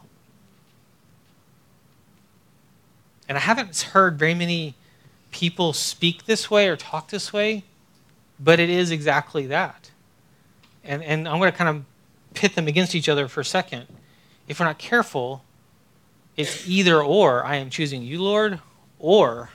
And 3.28 3.38
I 3.38 3.40
haven't 3.40 3.80
heard 3.80 4.18
very 4.18 4.34
many 4.34 4.74
people 5.30 5.72
speak 5.72 6.26
this 6.26 6.50
way 6.50 6.68
or 6.68 6.76
talk 6.76 7.08
this 7.08 7.32
way, 7.32 7.64
but 8.38 8.60
it 8.60 8.70
is 8.70 8.90
exactly 8.90 9.46
that. 9.46 9.90
And, 10.84 11.02
and 11.02 11.26
I'm 11.26 11.38
going 11.38 11.50
to 11.50 11.56
kind 11.56 11.70
of 11.70 11.84
pit 12.34 12.54
them 12.54 12.68
against 12.68 12.94
each 12.94 13.08
other 13.08 13.26
for 13.28 13.40
a 13.40 13.44
second. 13.44 13.86
If 14.46 14.60
we're 14.60 14.66
not 14.66 14.78
careful, 14.78 15.42
it's 16.36 16.68
either 16.68 17.02
or 17.02 17.44
I 17.44 17.56
am 17.56 17.70
choosing 17.70 18.02
you, 18.02 18.22
Lord, 18.22 18.60
or 18.98 19.50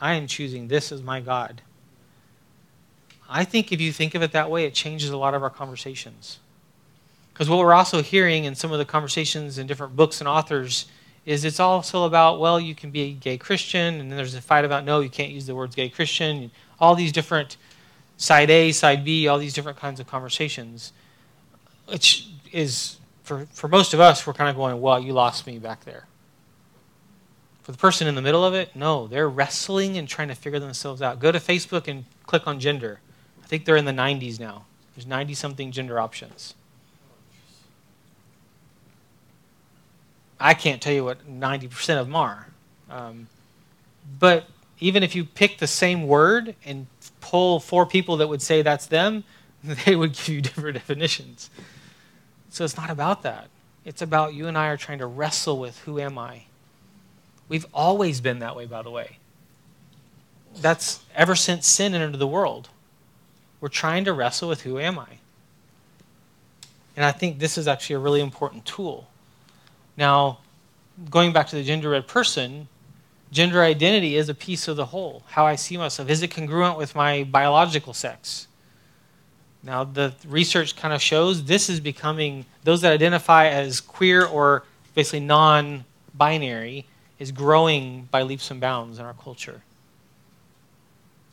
I 0.00 0.14
am 0.14 0.26
choosing 0.26 0.68
this 0.68 0.92
as 0.92 1.02
my 1.02 1.20
God. 1.20 1.62
I 3.28 3.44
think 3.44 3.72
if 3.72 3.80
you 3.80 3.92
think 3.92 4.14
of 4.14 4.22
it 4.22 4.32
that 4.32 4.50
way, 4.50 4.64
it 4.64 4.74
changes 4.74 5.10
a 5.10 5.16
lot 5.16 5.34
of 5.34 5.42
our 5.42 5.50
conversations. 5.50 6.38
Because 7.32 7.50
what 7.50 7.58
we're 7.58 7.74
also 7.74 8.02
hearing 8.02 8.44
in 8.44 8.54
some 8.54 8.72
of 8.72 8.78
the 8.78 8.84
conversations 8.84 9.58
in 9.58 9.66
different 9.66 9.94
books 9.94 10.20
and 10.20 10.28
authors 10.28 10.86
is 11.26 11.44
it's 11.44 11.60
also 11.60 12.04
about, 12.04 12.38
well, 12.38 12.58
you 12.58 12.74
can 12.74 12.90
be 12.90 13.02
a 13.02 13.12
gay 13.12 13.36
Christian, 13.36 14.00
and 14.00 14.10
then 14.10 14.16
there's 14.16 14.34
a 14.34 14.40
fight 14.40 14.64
about, 14.64 14.84
no, 14.84 15.00
you 15.00 15.10
can't 15.10 15.32
use 15.32 15.46
the 15.46 15.54
words 15.54 15.74
gay 15.74 15.88
Christian. 15.88 16.50
All 16.80 16.94
these 16.94 17.12
different 17.12 17.56
side 18.16 18.48
A, 18.48 18.72
side 18.72 19.04
B, 19.04 19.26
all 19.28 19.38
these 19.38 19.52
different 19.52 19.76
kinds 19.76 20.00
of 20.00 20.06
conversations, 20.06 20.92
which 21.88 22.28
is, 22.52 22.98
for, 23.24 23.46
for 23.52 23.68
most 23.68 23.92
of 23.92 24.00
us, 24.00 24.26
we're 24.26 24.32
kind 24.32 24.48
of 24.48 24.56
going, 24.56 24.80
well, 24.80 25.00
you 25.00 25.12
lost 25.12 25.46
me 25.46 25.58
back 25.58 25.84
there. 25.84 26.06
For 27.64 27.72
the 27.72 27.78
person 27.78 28.06
in 28.06 28.14
the 28.14 28.22
middle 28.22 28.44
of 28.44 28.54
it, 28.54 28.76
no, 28.76 29.08
they're 29.08 29.28
wrestling 29.28 29.98
and 29.98 30.08
trying 30.08 30.28
to 30.28 30.36
figure 30.36 30.60
themselves 30.60 31.02
out. 31.02 31.18
Go 31.18 31.32
to 31.32 31.40
Facebook 31.40 31.88
and 31.88 32.04
click 32.24 32.46
on 32.46 32.60
gender. 32.60 33.00
I 33.46 33.48
think 33.48 33.64
they're 33.64 33.76
in 33.76 33.84
the 33.84 33.92
90s 33.92 34.40
now. 34.40 34.64
There's 34.96 35.06
90 35.06 35.34
something 35.34 35.70
gender 35.70 36.00
options. 36.00 36.54
I 40.40 40.52
can't 40.52 40.82
tell 40.82 40.92
you 40.92 41.04
what 41.04 41.24
90% 41.30 42.00
of 42.00 42.08
them 42.08 42.16
are. 42.16 42.48
Um, 42.90 43.28
but 44.18 44.48
even 44.80 45.04
if 45.04 45.14
you 45.14 45.24
pick 45.24 45.58
the 45.58 45.68
same 45.68 46.08
word 46.08 46.56
and 46.64 46.88
pull 47.20 47.60
four 47.60 47.86
people 47.86 48.16
that 48.16 48.26
would 48.26 48.42
say 48.42 48.62
that's 48.62 48.86
them, 48.86 49.22
they 49.62 49.94
would 49.94 50.14
give 50.14 50.28
you 50.28 50.40
different 50.40 50.74
definitions. 50.74 51.48
So 52.50 52.64
it's 52.64 52.76
not 52.76 52.90
about 52.90 53.22
that. 53.22 53.46
It's 53.84 54.02
about 54.02 54.34
you 54.34 54.48
and 54.48 54.58
I 54.58 54.66
are 54.66 54.76
trying 54.76 54.98
to 54.98 55.06
wrestle 55.06 55.60
with 55.60 55.78
who 55.82 56.00
am 56.00 56.18
I? 56.18 56.46
We've 57.48 57.66
always 57.72 58.20
been 58.20 58.40
that 58.40 58.56
way, 58.56 58.66
by 58.66 58.82
the 58.82 58.90
way. 58.90 59.18
That's 60.56 61.04
ever 61.14 61.36
since 61.36 61.64
sin 61.68 61.94
entered 61.94 62.18
the 62.18 62.26
world. 62.26 62.70
We're 63.60 63.68
trying 63.68 64.04
to 64.04 64.12
wrestle 64.12 64.48
with 64.48 64.62
who 64.62 64.78
am 64.78 64.98
I? 64.98 65.18
And 66.96 67.04
I 67.04 67.12
think 67.12 67.38
this 67.38 67.58
is 67.58 67.68
actually 67.68 67.96
a 67.96 67.98
really 68.00 68.20
important 68.20 68.64
tool. 68.64 69.08
Now, 69.96 70.38
going 71.10 71.32
back 71.32 71.48
to 71.48 71.56
the 71.56 71.62
gender 71.62 71.90
red 71.90 72.06
person, 72.06 72.68
gender 73.30 73.62
identity 73.62 74.16
is 74.16 74.28
a 74.28 74.34
piece 74.34 74.68
of 74.68 74.76
the 74.76 74.86
whole. 74.86 75.22
How 75.28 75.46
I 75.46 75.56
see 75.56 75.76
myself. 75.76 76.08
Is 76.08 76.22
it 76.22 76.30
congruent 76.30 76.78
with 76.78 76.94
my 76.94 77.24
biological 77.24 77.92
sex? 77.92 78.48
Now, 79.62 79.84
the 79.84 80.14
research 80.26 80.76
kind 80.76 80.94
of 80.94 81.02
shows 81.02 81.44
this 81.44 81.68
is 81.68 81.80
becoming, 81.80 82.46
those 82.64 82.82
that 82.82 82.92
identify 82.92 83.48
as 83.48 83.80
queer 83.80 84.24
or 84.24 84.64
basically 84.94 85.20
non 85.20 85.84
binary 86.14 86.86
is 87.18 87.32
growing 87.32 88.08
by 88.10 88.22
leaps 88.22 88.50
and 88.50 88.60
bounds 88.60 88.98
in 88.98 89.04
our 89.04 89.14
culture 89.14 89.62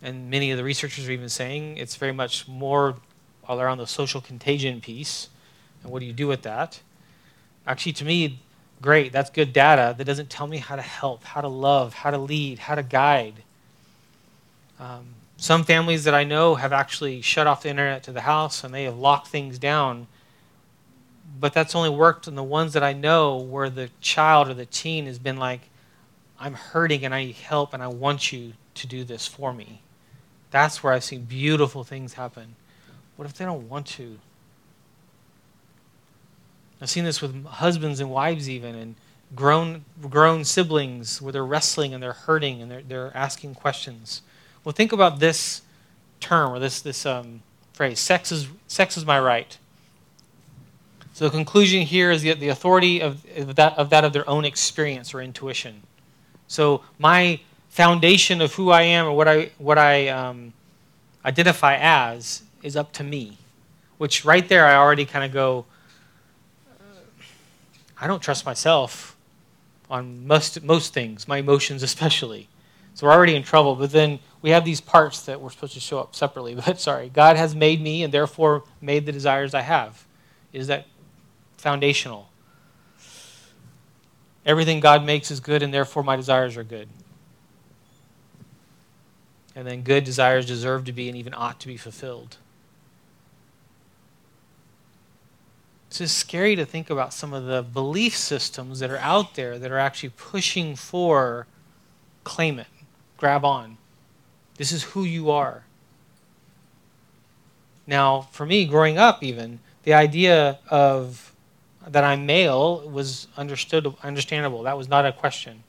and 0.03 0.29
many 0.29 0.51
of 0.51 0.57
the 0.57 0.63
researchers 0.63 1.07
are 1.07 1.11
even 1.11 1.29
saying 1.29 1.77
it's 1.77 1.95
very 1.95 2.11
much 2.11 2.47
more 2.47 2.97
all 3.47 3.59
around 3.59 3.77
the 3.77 3.87
social 3.87 4.21
contagion 4.21 4.81
piece. 4.81 5.29
And 5.81 5.91
what 5.91 5.99
do 5.99 6.05
you 6.05 6.13
do 6.13 6.27
with 6.27 6.43
that? 6.43 6.81
Actually, 7.65 7.93
to 7.93 8.05
me, 8.05 8.39
great, 8.81 9.13
that's 9.13 9.29
good 9.29 9.53
data 9.53 9.95
that 9.97 10.03
doesn't 10.03 10.29
tell 10.29 10.45
me 10.45 10.57
how 10.57 10.75
to 10.75 10.81
help, 10.81 11.23
how 11.23 11.39
to 11.39 11.47
love, 11.47 11.93
how 11.93 12.11
to 12.11 12.17
lead, 12.17 12.59
how 12.59 12.75
to 12.75 12.83
guide. 12.83 13.43
Um, 14.79 15.05
some 15.37 15.63
families 15.63 16.03
that 16.03 16.13
I 16.13 16.25
know 16.25 16.55
have 16.55 16.73
actually 16.73 17.21
shut 17.21 17.47
off 17.47 17.63
the 17.63 17.69
internet 17.69 18.03
to 18.03 18.11
the 18.11 18.21
house 18.21 18.63
and 18.63 18.73
they 18.73 18.83
have 18.83 18.97
locked 18.97 19.27
things 19.27 19.57
down. 19.57 20.07
But 21.39 21.53
that's 21.53 21.75
only 21.75 21.89
worked 21.89 22.27
in 22.27 22.35
the 22.35 22.43
ones 22.43 22.73
that 22.73 22.83
I 22.83 22.91
know 22.93 23.37
where 23.37 23.69
the 23.69 23.89
child 24.01 24.49
or 24.49 24.53
the 24.53 24.65
teen 24.65 25.05
has 25.05 25.17
been 25.17 25.37
like, 25.37 25.61
I'm 26.39 26.53
hurting 26.53 27.05
and 27.05 27.15
I 27.15 27.25
need 27.25 27.35
help 27.35 27.73
and 27.73 27.81
I 27.81 27.87
want 27.87 28.33
you 28.33 28.53
to 28.75 28.87
do 28.87 29.05
this 29.05 29.25
for 29.27 29.53
me. 29.53 29.81
That's 30.53 30.83
where 30.83 30.93
I've 30.93 31.03
seen 31.03 31.23
beautiful 31.23 31.83
things 31.83 32.13
happen. 32.13 32.53
What 33.15 33.25
if 33.25 33.33
they 33.33 33.43
don't 33.43 33.67
want 33.67 33.87
to? 33.87 34.19
I've 36.79 36.91
seen 36.91 37.05
this 37.05 37.23
with 37.23 37.43
husbands 37.45 37.99
and 37.99 38.11
wives, 38.11 38.47
even, 38.47 38.75
and 38.75 38.93
grown, 39.33 39.83
grown 40.11 40.45
siblings 40.45 41.19
where 41.19 41.33
they're 41.33 41.43
wrestling 41.43 41.91
and 41.91 42.03
they're 42.03 42.13
hurting 42.13 42.61
and 42.61 42.69
they're, 42.69 42.83
they're 42.83 43.17
asking 43.17 43.55
questions. 43.55 44.21
Well, 44.63 44.73
think 44.73 44.91
about 44.91 45.19
this 45.19 45.63
term 46.19 46.51
or 46.51 46.59
this, 46.59 46.81
this 46.81 47.03
um, 47.03 47.41
phrase 47.73 47.99
sex 47.99 48.31
is, 48.31 48.47
sex 48.67 48.95
is 48.95 49.07
my 49.07 49.19
right. 49.19 49.57
So 51.13 51.25
the 51.25 51.31
conclusion 51.31 51.81
here 51.81 52.11
is 52.11 52.21
the, 52.21 52.33
the 52.33 52.49
authority 52.49 52.99
of, 52.99 53.25
of, 53.35 53.55
that, 53.55 53.75
of 53.75 53.89
that 53.89 54.03
of 54.03 54.13
their 54.13 54.29
own 54.29 54.45
experience 54.45 55.15
or 55.15 55.21
intuition. 55.21 55.81
So 56.47 56.83
my 56.99 57.39
foundation 57.73 58.39
of 58.39 58.53
who 58.53 58.69
I 58.69 58.83
am 58.83 59.07
or 59.07 59.13
what 59.13 59.27
I, 59.27 59.49
what 59.57 59.79
I 59.79 60.07
um, 60.09 60.53
identify 61.25 61.75
as 61.75 62.43
is 62.61 62.75
up 62.75 62.91
to 62.93 63.03
me. 63.03 63.39
Which 63.97 64.23
right 64.23 64.47
there, 64.47 64.67
I 64.67 64.75
already 64.75 65.05
kind 65.05 65.25
of 65.25 65.33
go, 65.33 65.65
I 67.99 68.05
don't 68.05 68.21
trust 68.21 68.45
myself 68.45 69.17
on 69.89 70.27
most, 70.27 70.61
most 70.61 70.93
things, 70.93 71.27
my 71.27 71.37
emotions 71.37 71.81
especially. 71.81 72.47
So 72.93 73.07
we're 73.07 73.13
already 73.13 73.35
in 73.35 73.41
trouble. 73.41 73.75
But 73.75 73.91
then 73.91 74.19
we 74.43 74.51
have 74.51 74.65
these 74.65 74.79
parts 74.79 75.23
that 75.23 75.41
we're 75.41 75.49
supposed 75.49 75.73
to 75.73 75.79
show 75.79 75.99
up 75.99 76.15
separately. 76.15 76.53
But 76.65 76.79
sorry, 76.79 77.09
God 77.09 77.37
has 77.37 77.55
made 77.55 77.81
me 77.81 78.03
and 78.03 78.13
therefore 78.13 78.65
made 78.81 79.07
the 79.07 79.11
desires 79.11 79.55
I 79.55 79.61
have. 79.61 80.05
Is 80.51 80.67
that 80.67 80.85
foundational? 81.57 82.29
Everything 84.45 84.79
God 84.79 85.03
makes 85.03 85.31
is 85.31 85.39
good 85.39 85.63
and 85.63 85.73
therefore 85.73 86.03
my 86.03 86.15
desires 86.15 86.55
are 86.55 86.63
good. 86.63 86.87
And 89.55 89.67
then 89.67 89.81
good 89.83 90.03
desires 90.03 90.45
deserve 90.45 90.85
to 90.85 90.91
be 90.91 91.09
and 91.09 91.17
even 91.17 91.33
ought 91.33 91.59
to 91.59 91.67
be 91.67 91.77
fulfilled. 91.77 92.37
It's 95.87 95.99
just 95.99 96.17
scary 96.17 96.55
to 96.55 96.65
think 96.65 96.89
about 96.89 97.13
some 97.13 97.33
of 97.33 97.45
the 97.45 97.61
belief 97.61 98.17
systems 98.17 98.79
that 98.79 98.89
are 98.89 98.97
out 98.97 99.35
there 99.35 99.59
that 99.59 99.71
are 99.71 99.77
actually 99.77 100.09
pushing 100.09 100.75
for 100.75 101.45
claim 102.23 102.57
it, 102.57 102.67
grab 103.17 103.45
on. 103.45 103.77
This 104.57 104.71
is 104.71 104.83
who 104.83 105.03
you 105.03 105.29
are. 105.29 105.65
Now, 107.85 108.21
for 108.31 108.45
me, 108.45 108.65
growing 108.65 108.97
up, 108.97 109.21
even, 109.21 109.59
the 109.83 109.93
idea 109.93 110.57
of 110.69 111.35
that 111.85 112.03
I'm 112.03 112.25
male 112.25 112.89
was 112.89 113.27
understood, 113.35 113.93
understandable. 114.01 114.63
That 114.63 114.77
was 114.77 114.87
not 114.87 115.05
a 115.05 115.11
question. 115.11 115.63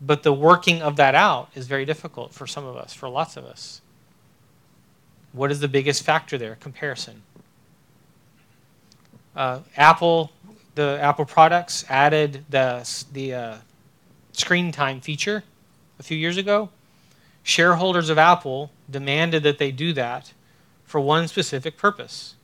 But 0.00 0.22
the 0.22 0.32
working 0.32 0.82
of 0.82 0.96
that 0.96 1.14
out 1.14 1.50
is 1.54 1.66
very 1.66 1.84
difficult 1.84 2.32
for 2.32 2.46
some 2.46 2.64
of 2.64 2.76
us, 2.76 2.92
for 2.92 3.08
lots 3.08 3.36
of 3.36 3.44
us. 3.44 3.80
What 5.32 5.50
is 5.50 5.60
the 5.60 5.68
biggest 5.68 6.02
factor 6.02 6.36
there? 6.38 6.56
Comparison. 6.56 7.22
Uh, 9.34 9.60
Apple, 9.76 10.32
the 10.74 10.98
Apple 11.00 11.24
products 11.24 11.84
added 11.88 12.44
the, 12.48 13.06
the 13.12 13.34
uh, 13.34 13.56
screen 14.32 14.72
time 14.72 15.00
feature 15.00 15.44
a 15.98 16.02
few 16.02 16.16
years 16.16 16.36
ago. 16.36 16.70
Shareholders 17.42 18.08
of 18.08 18.18
Apple 18.18 18.70
demanded 18.90 19.42
that 19.44 19.58
they 19.58 19.70
do 19.70 19.92
that 19.92 20.32
for 20.84 21.00
one 21.00 21.28
specific 21.28 21.76
purpose. 21.76 22.34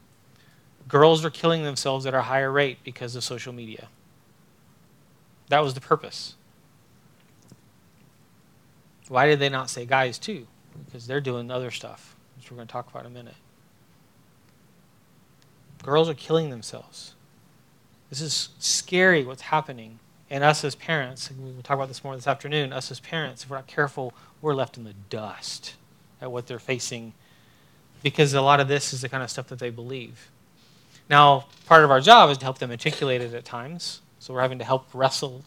Girls 0.88 1.24
are 1.24 1.30
killing 1.30 1.62
themselves 1.62 2.06
at 2.06 2.14
a 2.14 2.22
higher 2.22 2.52
rate 2.52 2.78
because 2.84 3.16
of 3.16 3.24
social 3.24 3.52
media. 3.52 3.88
That 5.48 5.60
was 5.60 5.74
the 5.74 5.80
purpose. 5.80 6.34
Why 9.12 9.26
did 9.26 9.40
they 9.40 9.50
not 9.50 9.68
say 9.68 9.84
guys 9.84 10.18
too? 10.18 10.46
Because 10.86 11.06
they're 11.06 11.20
doing 11.20 11.50
other 11.50 11.70
stuff, 11.70 12.16
which 12.34 12.50
we're 12.50 12.56
going 12.56 12.66
to 12.66 12.72
talk 12.72 12.88
about 12.88 13.04
in 13.04 13.12
a 13.12 13.14
minute. 13.14 13.34
Girls 15.82 16.08
are 16.08 16.14
killing 16.14 16.48
themselves. 16.48 17.12
This 18.08 18.22
is 18.22 18.48
scary 18.58 19.22
what's 19.22 19.42
happening. 19.42 19.98
And 20.30 20.42
us 20.42 20.64
as 20.64 20.74
parents, 20.74 21.28
and 21.28 21.44
we'll 21.44 21.62
talk 21.62 21.74
about 21.74 21.88
this 21.88 22.02
more 22.02 22.16
this 22.16 22.26
afternoon, 22.26 22.72
us 22.72 22.90
as 22.90 23.00
parents, 23.00 23.44
if 23.44 23.50
we're 23.50 23.56
not 23.56 23.66
careful, 23.66 24.14
we're 24.40 24.54
left 24.54 24.78
in 24.78 24.84
the 24.84 24.94
dust 25.10 25.74
at 26.22 26.32
what 26.32 26.46
they're 26.46 26.58
facing 26.58 27.12
because 28.02 28.32
a 28.32 28.40
lot 28.40 28.60
of 28.60 28.68
this 28.68 28.94
is 28.94 29.02
the 29.02 29.10
kind 29.10 29.22
of 29.22 29.28
stuff 29.28 29.48
that 29.48 29.58
they 29.58 29.68
believe. 29.68 30.30
Now, 31.10 31.48
part 31.66 31.84
of 31.84 31.90
our 31.90 32.00
job 32.00 32.30
is 32.30 32.38
to 32.38 32.44
help 32.44 32.60
them 32.60 32.70
articulate 32.70 33.20
it 33.20 33.34
at 33.34 33.44
times. 33.44 34.00
So 34.20 34.32
we're 34.32 34.40
having 34.40 34.58
to 34.60 34.64
help 34.64 34.86
wrestle 34.94 35.44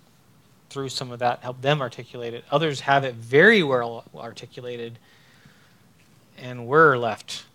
through 0.76 0.90
some 0.90 1.10
of 1.10 1.20
that, 1.20 1.40
help 1.40 1.62
them 1.62 1.82
articulate 1.82 2.34
it. 2.34 2.44
Others 2.52 2.82
have 2.82 3.06
it 3.06 3.16
very 3.16 3.64
well 3.64 4.04
articulated, 4.14 5.00
and 6.38 6.68
we're 6.68 6.98
left 6.98 7.46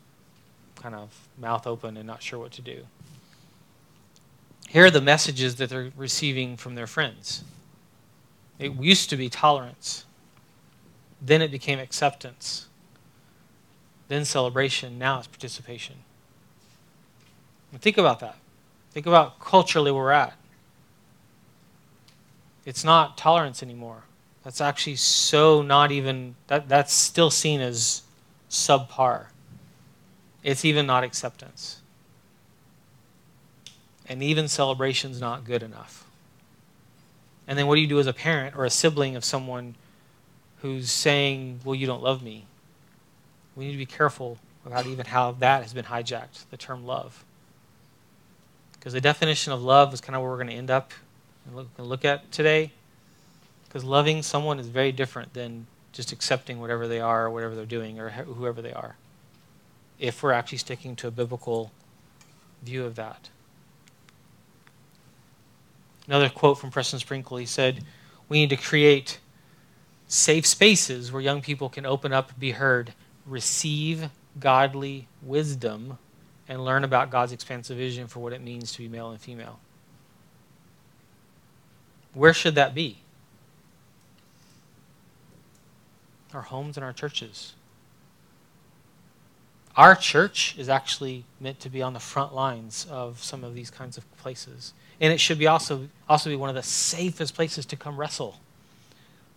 kind 0.76 0.94
of 0.94 1.28
mouth 1.36 1.66
open 1.66 1.98
and 1.98 2.06
not 2.06 2.22
sure 2.22 2.38
what 2.38 2.50
to 2.52 2.62
do. 2.62 2.86
Here 4.70 4.86
are 4.86 4.90
the 4.90 5.02
messages 5.02 5.56
that 5.56 5.68
they're 5.68 5.92
receiving 5.98 6.56
from 6.56 6.76
their 6.76 6.86
friends. 6.86 7.44
It 8.58 8.72
used 8.76 9.10
to 9.10 9.18
be 9.18 9.28
tolerance, 9.28 10.06
then 11.20 11.42
it 11.42 11.50
became 11.50 11.78
acceptance, 11.78 12.68
then 14.08 14.24
celebration, 14.24 14.98
now 14.98 15.18
it's 15.18 15.26
participation. 15.26 15.96
Think 17.80 17.98
about 17.98 18.20
that. 18.20 18.38
Think 18.92 19.04
about 19.04 19.40
culturally 19.40 19.90
where 19.90 20.04
we're 20.04 20.10
at. 20.10 20.39
It's 22.70 22.84
not 22.84 23.18
tolerance 23.18 23.64
anymore. 23.64 24.04
That's 24.44 24.60
actually 24.60 24.94
so 24.94 25.60
not 25.60 25.90
even, 25.90 26.36
that, 26.46 26.68
that's 26.68 26.94
still 26.94 27.28
seen 27.28 27.60
as 27.60 28.02
subpar. 28.48 29.26
It's 30.44 30.64
even 30.64 30.86
not 30.86 31.02
acceptance. 31.02 31.80
And 34.08 34.22
even 34.22 34.46
celebration's 34.46 35.20
not 35.20 35.44
good 35.44 35.64
enough. 35.64 36.06
And 37.48 37.58
then 37.58 37.66
what 37.66 37.74
do 37.74 37.80
you 37.80 37.88
do 37.88 37.98
as 37.98 38.06
a 38.06 38.12
parent 38.12 38.54
or 38.56 38.64
a 38.64 38.70
sibling 38.70 39.16
of 39.16 39.24
someone 39.24 39.74
who's 40.62 40.92
saying, 40.92 41.62
Well, 41.64 41.74
you 41.74 41.88
don't 41.88 42.04
love 42.04 42.22
me? 42.22 42.44
We 43.56 43.64
need 43.64 43.72
to 43.72 43.78
be 43.78 43.84
careful 43.84 44.38
about 44.64 44.86
even 44.86 45.06
how 45.06 45.32
that 45.32 45.62
has 45.62 45.72
been 45.72 45.86
hijacked, 45.86 46.48
the 46.52 46.56
term 46.56 46.86
love. 46.86 47.24
Because 48.74 48.92
the 48.92 49.00
definition 49.00 49.52
of 49.52 49.60
love 49.60 49.92
is 49.92 50.00
kind 50.00 50.14
of 50.14 50.22
where 50.22 50.30
we're 50.30 50.36
going 50.36 50.50
to 50.50 50.54
end 50.54 50.70
up 50.70 50.92
look, 51.54 51.68
look 51.78 52.04
at 52.04 52.30
today. 52.32 52.72
Because 53.64 53.84
loving 53.84 54.22
someone 54.22 54.58
is 54.58 54.68
very 54.68 54.92
different 54.92 55.32
than 55.32 55.66
just 55.92 56.12
accepting 56.12 56.60
whatever 56.60 56.88
they 56.88 57.00
are 57.00 57.26
or 57.26 57.30
whatever 57.30 57.54
they're 57.54 57.64
doing 57.64 58.00
or 58.00 58.10
whoever 58.10 58.60
they 58.60 58.72
are. 58.72 58.96
If 59.98 60.22
we're 60.22 60.32
actually 60.32 60.58
sticking 60.58 60.96
to 60.96 61.08
a 61.08 61.10
biblical 61.10 61.70
view 62.62 62.84
of 62.84 62.96
that. 62.96 63.28
Another 66.06 66.28
quote 66.28 66.58
from 66.58 66.70
Preston 66.70 66.98
Sprinkle 66.98 67.36
he 67.36 67.46
said, 67.46 67.84
We 68.28 68.40
need 68.40 68.50
to 68.50 68.56
create 68.56 69.20
safe 70.08 70.44
spaces 70.46 71.12
where 71.12 71.22
young 71.22 71.40
people 71.40 71.68
can 71.68 71.86
open 71.86 72.12
up, 72.12 72.38
be 72.38 72.52
heard, 72.52 72.92
receive 73.26 74.10
godly 74.38 75.06
wisdom 75.22 75.98
and 76.48 76.64
learn 76.64 76.82
about 76.82 77.10
God's 77.10 77.32
expansive 77.32 77.76
vision 77.76 78.08
for 78.08 78.18
what 78.18 78.32
it 78.32 78.42
means 78.42 78.72
to 78.72 78.78
be 78.78 78.88
male 78.88 79.10
and 79.10 79.20
female. 79.20 79.60
Where 82.14 82.34
should 82.34 82.54
that 82.56 82.74
be? 82.74 82.98
Our 86.34 86.42
homes 86.42 86.76
and 86.76 86.84
our 86.84 86.92
churches. 86.92 87.54
Our 89.76 89.94
church 89.94 90.56
is 90.58 90.68
actually 90.68 91.24
meant 91.40 91.60
to 91.60 91.70
be 91.70 91.80
on 91.80 91.92
the 91.92 92.00
front 92.00 92.34
lines 92.34 92.86
of 92.90 93.22
some 93.22 93.44
of 93.44 93.54
these 93.54 93.70
kinds 93.70 93.96
of 93.96 94.16
places. 94.18 94.72
And 95.00 95.12
it 95.12 95.18
should 95.18 95.38
be 95.38 95.46
also, 95.46 95.88
also 96.08 96.28
be 96.28 96.36
one 96.36 96.48
of 96.48 96.54
the 96.54 96.62
safest 96.62 97.34
places 97.34 97.64
to 97.66 97.76
come 97.76 97.96
wrestle. 97.96 98.40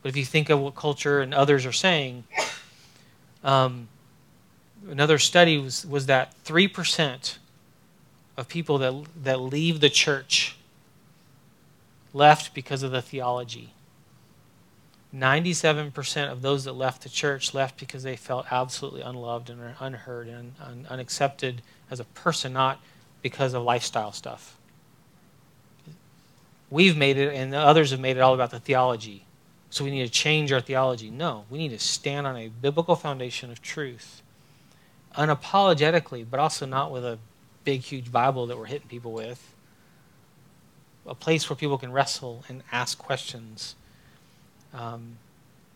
But 0.02 0.10
if 0.10 0.18
you 0.18 0.26
think 0.26 0.50
of 0.50 0.60
what 0.60 0.76
culture 0.76 1.22
and 1.22 1.34
others 1.34 1.66
are 1.66 1.72
saying, 1.72 2.26
um, 3.44 3.88
another 4.90 5.18
study 5.18 5.58
was, 5.58 5.86
was 5.86 6.08
that 6.08 6.34
3% 6.44 7.38
of 8.36 8.48
people 8.48 8.78
that, 8.80 8.94
that 9.24 9.40
leave 9.40 9.80
the 9.80 9.90
church 9.90 10.58
left 12.14 12.54
because 12.54 12.84
of 12.84 12.92
the 12.92 13.02
theology. 13.02 13.74
97% 15.14 16.32
of 16.32 16.42
those 16.42 16.64
that 16.64 16.74
left 16.74 17.04
the 17.04 17.10
church 17.10 17.54
left 17.54 17.80
because 17.80 18.02
they 18.04 18.16
felt 18.16 18.46
absolutely 18.52 19.02
unloved 19.02 19.50
and 19.50 19.62
unheard 19.80 20.28
and 20.28 20.54
un- 20.60 20.88
unaccepted 20.90 21.62
as 21.92 22.00
a 22.00 22.06
person, 22.06 22.54
not 22.54 22.80
because 23.22 23.54
of 23.54 23.62
lifestyle 23.62 24.12
stuff. 24.12 24.58
We've 26.72 26.98
made 26.98 27.18
it, 27.18 27.34
and 27.36 27.54
others 27.54 27.92
have 27.92 28.00
made 28.00 28.18
it 28.18 28.22
all 28.22 28.34
about 28.34 28.50
the 28.50 28.60
theology. 28.60 29.26
So 29.70 29.84
we 29.84 29.92
need 29.92 30.06
to 30.06 30.12
change 30.12 30.52
our 30.52 30.62
theology. 30.62 31.12
No, 31.12 31.46
we 31.50 31.60
need 31.60 31.70
to 31.70 31.80
stand 31.80 32.26
on 32.26 32.36
a 32.36 32.48
biblical 32.48 32.96
foundation 32.96 33.52
of 33.52 33.62
truth 33.62 34.24
unapologetically, 35.16 36.26
but 36.30 36.40
also 36.40 36.66
not 36.66 36.92
with 36.92 37.06
a 37.06 37.20
big, 37.64 37.82
huge 37.82 38.12
Bible 38.12 38.48
that 38.48 38.58
we're 38.58 38.66
hitting 38.66 38.88
people 38.88 39.12
with. 39.12 39.53
A 41.06 41.16
place 41.16 41.50
where 41.50 41.58
people 41.58 41.78
can 41.78 41.92
wrestle 41.92 42.44
and 42.48 42.64
ask 42.72 42.98
questions 42.98 43.76
um, 44.74 45.18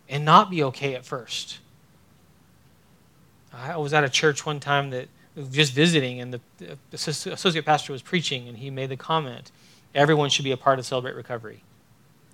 and 0.07 0.23
not 0.23 0.49
be 0.49 0.63
okay 0.63 0.95
at 0.95 1.05
first. 1.05 1.59
I 3.53 3.77
was 3.77 3.93
at 3.93 4.03
a 4.03 4.09
church 4.09 4.45
one 4.45 4.59
time 4.59 4.91
that 4.91 5.07
just 5.51 5.73
visiting, 5.73 6.21
and 6.21 6.33
the 6.33 6.77
associate 6.93 7.65
pastor 7.65 7.91
was 7.91 8.01
preaching, 8.01 8.47
and 8.47 8.57
he 8.57 8.69
made 8.69 8.89
the 8.89 8.97
comment 8.97 9.51
everyone 9.95 10.29
should 10.29 10.45
be 10.45 10.51
a 10.51 10.57
part 10.57 10.79
of 10.79 10.85
Celebrate 10.85 11.15
Recovery. 11.15 11.63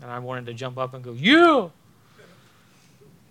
And 0.01 0.11
I 0.11 0.19
wanted 0.19 0.45
to 0.47 0.53
jump 0.53 0.77
up 0.77 0.93
and 0.93 1.03
go, 1.03 1.13
Yeah! 1.13 1.69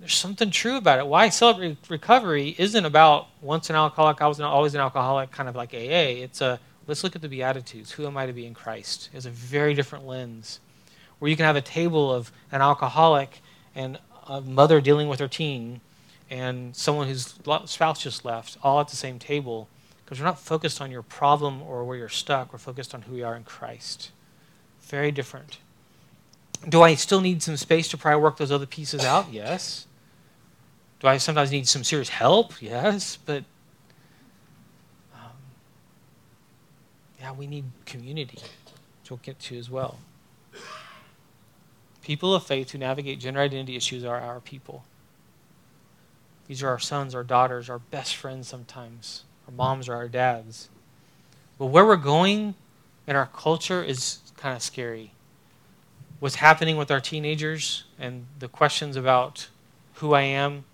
there's 0.02 0.16
something 0.16 0.50
true 0.50 0.78
about 0.78 0.98
it. 0.98 1.06
Why 1.06 1.28
celebrate 1.28 1.76
recovery 1.88 2.56
isn't 2.58 2.84
about 2.84 3.28
once 3.40 3.70
an 3.70 3.76
alcoholic, 3.76 4.20
I 4.20 4.26
was 4.26 4.40
always 4.40 4.74
an 4.74 4.80
alcoholic, 4.80 5.30
kind 5.30 5.48
of 5.48 5.54
like 5.54 5.72
AA. 5.72 6.18
It's 6.24 6.40
a 6.40 6.58
let's 6.86 7.04
look 7.04 7.16
at 7.16 7.22
the 7.22 7.28
Beatitudes. 7.28 7.92
Who 7.92 8.06
am 8.06 8.16
I 8.16 8.26
to 8.26 8.32
be 8.32 8.46
in 8.46 8.54
Christ? 8.54 9.10
It's 9.12 9.26
a 9.26 9.30
very 9.30 9.74
different 9.74 10.06
lens 10.06 10.60
where 11.18 11.30
you 11.30 11.36
can 11.36 11.46
have 11.46 11.56
a 11.56 11.62
table 11.62 12.12
of 12.12 12.32
an 12.50 12.60
alcoholic 12.60 13.40
and 13.74 13.98
a 14.26 14.40
mother 14.40 14.80
dealing 14.80 15.08
with 15.08 15.20
her 15.20 15.28
teen 15.28 15.80
and 16.30 16.74
someone 16.74 17.08
whose 17.08 17.34
spouse 17.66 18.02
just 18.02 18.24
left 18.24 18.56
all 18.62 18.80
at 18.80 18.88
the 18.88 18.96
same 18.96 19.18
table 19.18 19.68
because 20.04 20.18
we're 20.18 20.26
not 20.26 20.38
focused 20.38 20.80
on 20.80 20.90
your 20.90 21.02
problem 21.02 21.62
or 21.62 21.84
where 21.84 21.96
you're 21.96 22.08
stuck. 22.08 22.52
We're 22.52 22.58
focused 22.58 22.94
on 22.94 23.02
who 23.02 23.14
we 23.14 23.22
are 23.22 23.36
in 23.36 23.44
Christ. 23.44 24.10
Very 24.82 25.10
different. 25.10 25.58
Do 26.68 26.82
I 26.82 26.94
still 26.94 27.20
need 27.20 27.42
some 27.42 27.56
space 27.56 27.88
to 27.88 27.98
probably 27.98 28.22
work 28.22 28.36
those 28.36 28.52
other 28.52 28.66
pieces 28.66 29.04
out? 29.04 29.32
Yes. 29.32 29.86
Do 31.00 31.08
I 31.08 31.16
sometimes 31.16 31.50
need 31.50 31.66
some 31.66 31.82
serious 31.82 32.08
help? 32.08 32.60
Yes, 32.60 33.18
but 33.24 33.44
yeah, 37.22 37.32
we 37.32 37.46
need 37.46 37.64
community, 37.86 38.38
which 39.00 39.10
we'll 39.10 39.20
get 39.22 39.38
to 39.38 39.56
as 39.56 39.70
well. 39.70 39.98
People 42.02 42.34
of 42.34 42.44
faith 42.44 42.72
who 42.72 42.78
navigate 42.78 43.20
gender 43.20 43.40
identity 43.40 43.76
issues 43.76 44.04
are 44.04 44.20
our 44.20 44.40
people. 44.40 44.84
These 46.48 46.62
are 46.64 46.68
our 46.68 46.80
sons, 46.80 47.14
our 47.14 47.22
daughters, 47.22 47.70
our 47.70 47.78
best 47.78 48.16
friends 48.16 48.48
sometimes, 48.48 49.22
our 49.46 49.54
moms 49.54 49.88
or 49.88 49.94
our 49.94 50.08
dads. 50.08 50.68
But 51.58 51.66
where 51.66 51.86
we're 51.86 51.96
going 51.96 52.56
in 53.06 53.14
our 53.14 53.26
culture 53.26 53.84
is 53.84 54.18
kind 54.36 54.56
of 54.56 54.62
scary. 54.62 55.12
What's 56.18 56.34
happening 56.34 56.76
with 56.76 56.90
our 56.90 57.00
teenagers 57.00 57.84
and 58.00 58.26
the 58.40 58.48
questions 58.48 58.96
about 58.96 59.48
who 59.94 60.12
I 60.12 60.22
am 60.22 60.64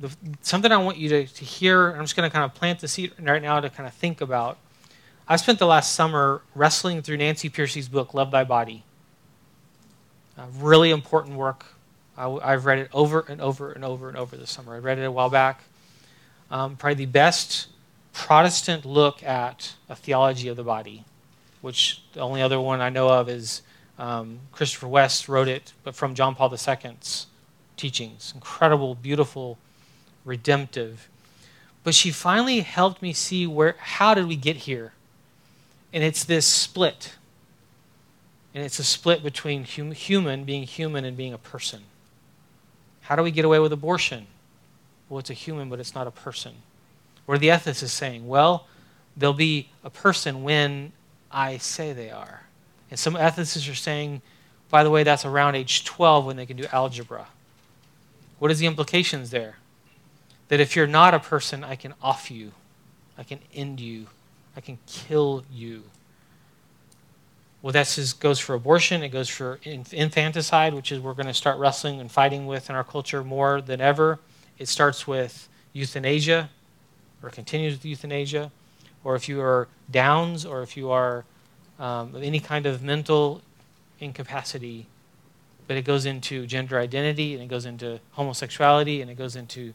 the, 0.00 0.10
something 0.40 0.72
I 0.72 0.78
want 0.78 0.96
you 0.96 1.08
to, 1.10 1.26
to 1.26 1.44
hear, 1.44 1.90
I'm 1.92 2.02
just 2.02 2.16
going 2.16 2.28
to 2.28 2.32
kind 2.32 2.44
of 2.44 2.54
plant 2.54 2.80
the 2.80 2.88
seed 2.88 3.12
right 3.20 3.42
now 3.42 3.60
to 3.60 3.68
kind 3.68 3.86
of 3.86 3.92
think 3.92 4.20
about. 4.20 4.58
I 5.30 5.36
spent 5.36 5.60
the 5.60 5.66
last 5.66 5.94
summer 5.94 6.42
wrestling 6.56 7.02
through 7.02 7.18
Nancy 7.18 7.48
Pearcey's 7.48 7.88
book, 7.88 8.14
Love 8.14 8.32
Thy 8.32 8.42
Body. 8.42 8.82
Really 10.58 10.90
important 10.90 11.36
work. 11.36 11.66
I, 12.18 12.50
have 12.50 12.66
read 12.66 12.80
it 12.80 12.90
over 12.92 13.24
and 13.28 13.40
over 13.40 13.70
and 13.70 13.84
over 13.84 14.08
and 14.08 14.18
over 14.18 14.36
this 14.36 14.50
summer. 14.50 14.74
I 14.74 14.78
read 14.78 14.98
it 14.98 15.04
a 15.04 15.10
while 15.12 15.30
back. 15.30 15.62
Um, 16.50 16.74
probably 16.74 16.96
the 16.96 17.06
best 17.06 17.68
Protestant 18.12 18.84
look 18.84 19.22
at 19.22 19.74
a 19.88 19.94
theology 19.94 20.48
of 20.48 20.56
the 20.56 20.64
body, 20.64 21.04
which 21.60 22.02
the 22.12 22.20
only 22.22 22.42
other 22.42 22.60
one 22.60 22.80
I 22.80 22.88
know 22.88 23.08
of 23.08 23.28
is 23.28 23.62
um, 24.00 24.40
Christopher 24.50 24.88
West 24.88 25.28
wrote 25.28 25.46
it, 25.46 25.74
but 25.84 25.94
from 25.94 26.16
John 26.16 26.34
Paul 26.34 26.52
II's 26.52 27.26
teachings. 27.76 28.32
Incredible, 28.34 28.96
beautiful 28.96 29.58
redemptive. 30.24 31.08
But 31.84 31.94
she 31.94 32.10
finally 32.10 32.62
helped 32.62 33.00
me 33.00 33.12
see 33.12 33.46
where 33.46 33.76
how 33.78 34.14
did 34.14 34.26
we 34.26 34.34
get 34.34 34.56
here? 34.56 34.92
And 35.92 36.04
it's 36.04 36.24
this 36.24 36.46
split. 36.46 37.14
And 38.54 38.64
it's 38.64 38.78
a 38.78 38.84
split 38.84 39.22
between 39.22 39.64
hum, 39.64 39.92
human 39.92 40.44
being 40.44 40.64
human 40.64 41.04
and 41.04 41.16
being 41.16 41.32
a 41.32 41.38
person. 41.38 41.82
How 43.02 43.16
do 43.16 43.22
we 43.22 43.30
get 43.30 43.44
away 43.44 43.58
with 43.58 43.72
abortion? 43.72 44.26
Well, 45.08 45.18
it's 45.18 45.30
a 45.30 45.34
human, 45.34 45.68
but 45.68 45.80
it's 45.80 45.94
not 45.94 46.06
a 46.06 46.12
person. 46.12 46.54
Where 47.26 47.38
the 47.38 47.48
ethicist 47.48 47.82
is 47.82 47.92
saying, 47.92 48.26
well, 48.26 48.66
they'll 49.16 49.32
be 49.32 49.68
a 49.84 49.90
person 49.90 50.42
when 50.42 50.92
I 51.30 51.58
say 51.58 51.92
they 51.92 52.10
are. 52.10 52.42
And 52.90 52.98
some 52.98 53.14
ethicists 53.14 53.70
are 53.70 53.74
saying, 53.74 54.22
by 54.68 54.84
the 54.84 54.90
way, 54.90 55.02
that's 55.02 55.24
around 55.24 55.56
age 55.56 55.84
12 55.84 56.24
when 56.24 56.36
they 56.36 56.46
can 56.46 56.56
do 56.56 56.66
algebra. 56.72 57.26
What 58.38 58.50
is 58.50 58.58
the 58.58 58.66
implications 58.66 59.30
there? 59.30 59.56
That 60.48 60.60
if 60.60 60.74
you're 60.74 60.86
not 60.86 61.14
a 61.14 61.20
person, 61.20 61.62
I 61.62 61.76
can 61.76 61.94
off 62.02 62.30
you, 62.30 62.52
I 63.18 63.22
can 63.22 63.40
end 63.54 63.80
you, 63.80 64.06
I 64.60 64.62
can 64.62 64.78
kill 64.86 65.42
you. 65.50 65.84
Well, 67.62 67.72
that 67.72 68.14
goes 68.20 68.38
for 68.38 68.54
abortion. 68.54 69.02
It 69.02 69.08
goes 69.08 69.30
for 69.30 69.58
infanticide, 69.64 70.74
which 70.74 70.92
is 70.92 71.00
we're 71.00 71.14
going 71.14 71.28
to 71.28 71.32
start 71.32 71.58
wrestling 71.58 71.98
and 71.98 72.12
fighting 72.12 72.46
with 72.46 72.68
in 72.68 72.76
our 72.76 72.84
culture 72.84 73.24
more 73.24 73.62
than 73.62 73.80
ever. 73.80 74.18
It 74.58 74.68
starts 74.68 75.06
with 75.06 75.48
euthanasia, 75.72 76.50
or 77.22 77.30
continues 77.30 77.72
with 77.72 77.86
euthanasia, 77.86 78.52
or 79.02 79.16
if 79.16 79.30
you 79.30 79.40
are 79.40 79.66
Downs, 79.90 80.44
or 80.44 80.60
if 80.60 80.76
you 80.76 80.90
are 80.90 81.24
um, 81.78 82.14
any 82.20 82.38
kind 82.38 82.66
of 82.66 82.82
mental 82.82 83.40
incapacity, 83.98 84.84
but 85.68 85.78
it 85.78 85.86
goes 85.86 86.04
into 86.04 86.44
gender 86.44 86.78
identity, 86.78 87.32
and 87.32 87.42
it 87.42 87.48
goes 87.48 87.64
into 87.64 87.98
homosexuality, 88.10 89.00
and 89.00 89.10
it 89.10 89.16
goes 89.16 89.36
into 89.36 89.72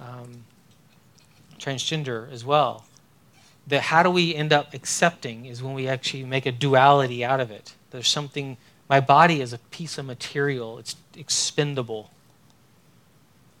um, 0.00 0.42
transgender 1.60 2.28
as 2.32 2.44
well 2.44 2.84
that 3.66 3.82
how 3.82 4.02
do 4.02 4.10
we 4.10 4.34
end 4.34 4.52
up 4.52 4.74
accepting 4.74 5.46
is 5.46 5.62
when 5.62 5.74
we 5.74 5.86
actually 5.88 6.24
make 6.24 6.46
a 6.46 6.52
duality 6.52 7.24
out 7.24 7.40
of 7.40 7.50
it. 7.50 7.74
There's 7.90 8.08
something, 8.08 8.56
my 8.88 9.00
body 9.00 9.40
is 9.40 9.52
a 9.52 9.58
piece 9.58 9.98
of 9.98 10.06
material, 10.06 10.78
it's 10.78 10.96
expendable 11.16 12.10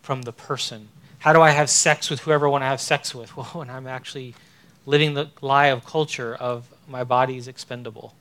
from 0.02 0.22
the 0.22 0.32
person. 0.32 0.88
How 1.20 1.32
do 1.32 1.40
I 1.40 1.50
have 1.50 1.68
sex 1.68 2.10
with 2.10 2.20
whoever 2.20 2.46
I 2.46 2.50
want 2.50 2.62
to 2.62 2.66
have 2.66 2.80
sex 2.80 3.14
with? 3.14 3.36
Well, 3.36 3.46
when 3.46 3.70
I'm 3.70 3.86
actually 3.86 4.34
living 4.86 5.14
the 5.14 5.30
lie 5.40 5.66
of 5.66 5.84
culture 5.84 6.34
of 6.34 6.66
my 6.88 7.04
body 7.04 7.36
is 7.36 7.46
expendable. 7.46 8.14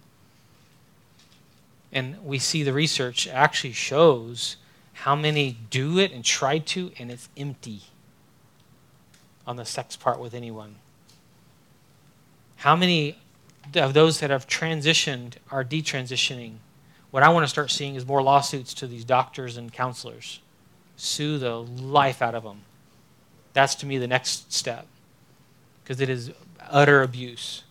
And 1.92 2.24
we 2.24 2.38
see 2.38 2.62
the 2.62 2.74
research 2.74 3.28
actually 3.28 3.74
shows 3.74 4.58
how 4.94 5.16
many 5.16 5.58
do 5.70 5.98
it 5.98 6.12
and 6.12 6.24
try 6.24 6.60
to, 6.60 6.92
and 7.00 7.10
it's 7.10 7.30
empty 7.38 7.84
on 9.48 9.56
the 9.56 9.66
sex 9.66 9.96
part 9.96 10.20
with 10.20 10.34
anyone. 10.34 10.76
How 12.60 12.76
many 12.76 13.18
of 13.76 13.94
those 13.94 14.20
that 14.20 14.32
have 14.32 14.46
transitioned 14.46 15.36
are 15.50 15.64
detransitioning? 15.64 16.56
What 17.10 17.24
I 17.24 17.30
want 17.30 17.46
to 17.46 17.48
start 17.48 17.72
seeing 17.72 17.96
is 17.96 18.06
more 18.06 18.22
lawsuits 18.22 18.74
to 18.76 18.88
these 18.88 19.06
doctors 19.06 19.56
and 19.56 19.72
counselors. 19.72 20.42
Sue 20.98 21.38
the 21.38 21.56
life 21.56 22.22
out 22.22 22.36
of 22.36 22.44
them. 22.44 22.62
That's 23.54 23.76
to 23.76 23.86
me 23.86 23.98
the 23.98 24.08
next 24.08 24.52
step 24.52 24.88
because 25.82 26.02
it 26.02 26.10
is 26.10 26.34
utter 26.70 27.02
abuse. 27.02 27.64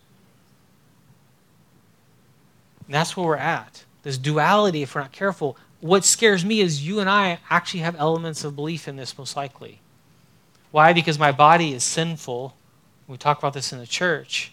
And 2.87 2.95
that's 2.95 3.15
where 3.15 3.27
we're 3.27 3.35
at. 3.35 3.85
This 4.01 4.17
duality, 4.17 4.81
if 4.81 4.95
we're 4.95 5.01
not 5.01 5.11
careful. 5.11 5.55
What 5.81 6.03
scares 6.03 6.43
me 6.43 6.61
is 6.61 6.85
you 6.85 6.99
and 6.99 7.07
I 7.07 7.37
actually 7.51 7.81
have 7.81 7.95
elements 7.99 8.43
of 8.43 8.55
belief 8.55 8.87
in 8.87 8.95
this, 8.95 9.15
most 9.19 9.35
likely. 9.35 9.81
Why? 10.71 10.93
Because 10.93 11.19
my 11.19 11.31
body 11.31 11.73
is 11.73 11.83
sinful. 11.83 12.55
We 13.07 13.17
talk 13.17 13.37
about 13.37 13.53
this 13.53 13.71
in 13.71 13.77
the 13.77 13.85
church. 13.85 14.51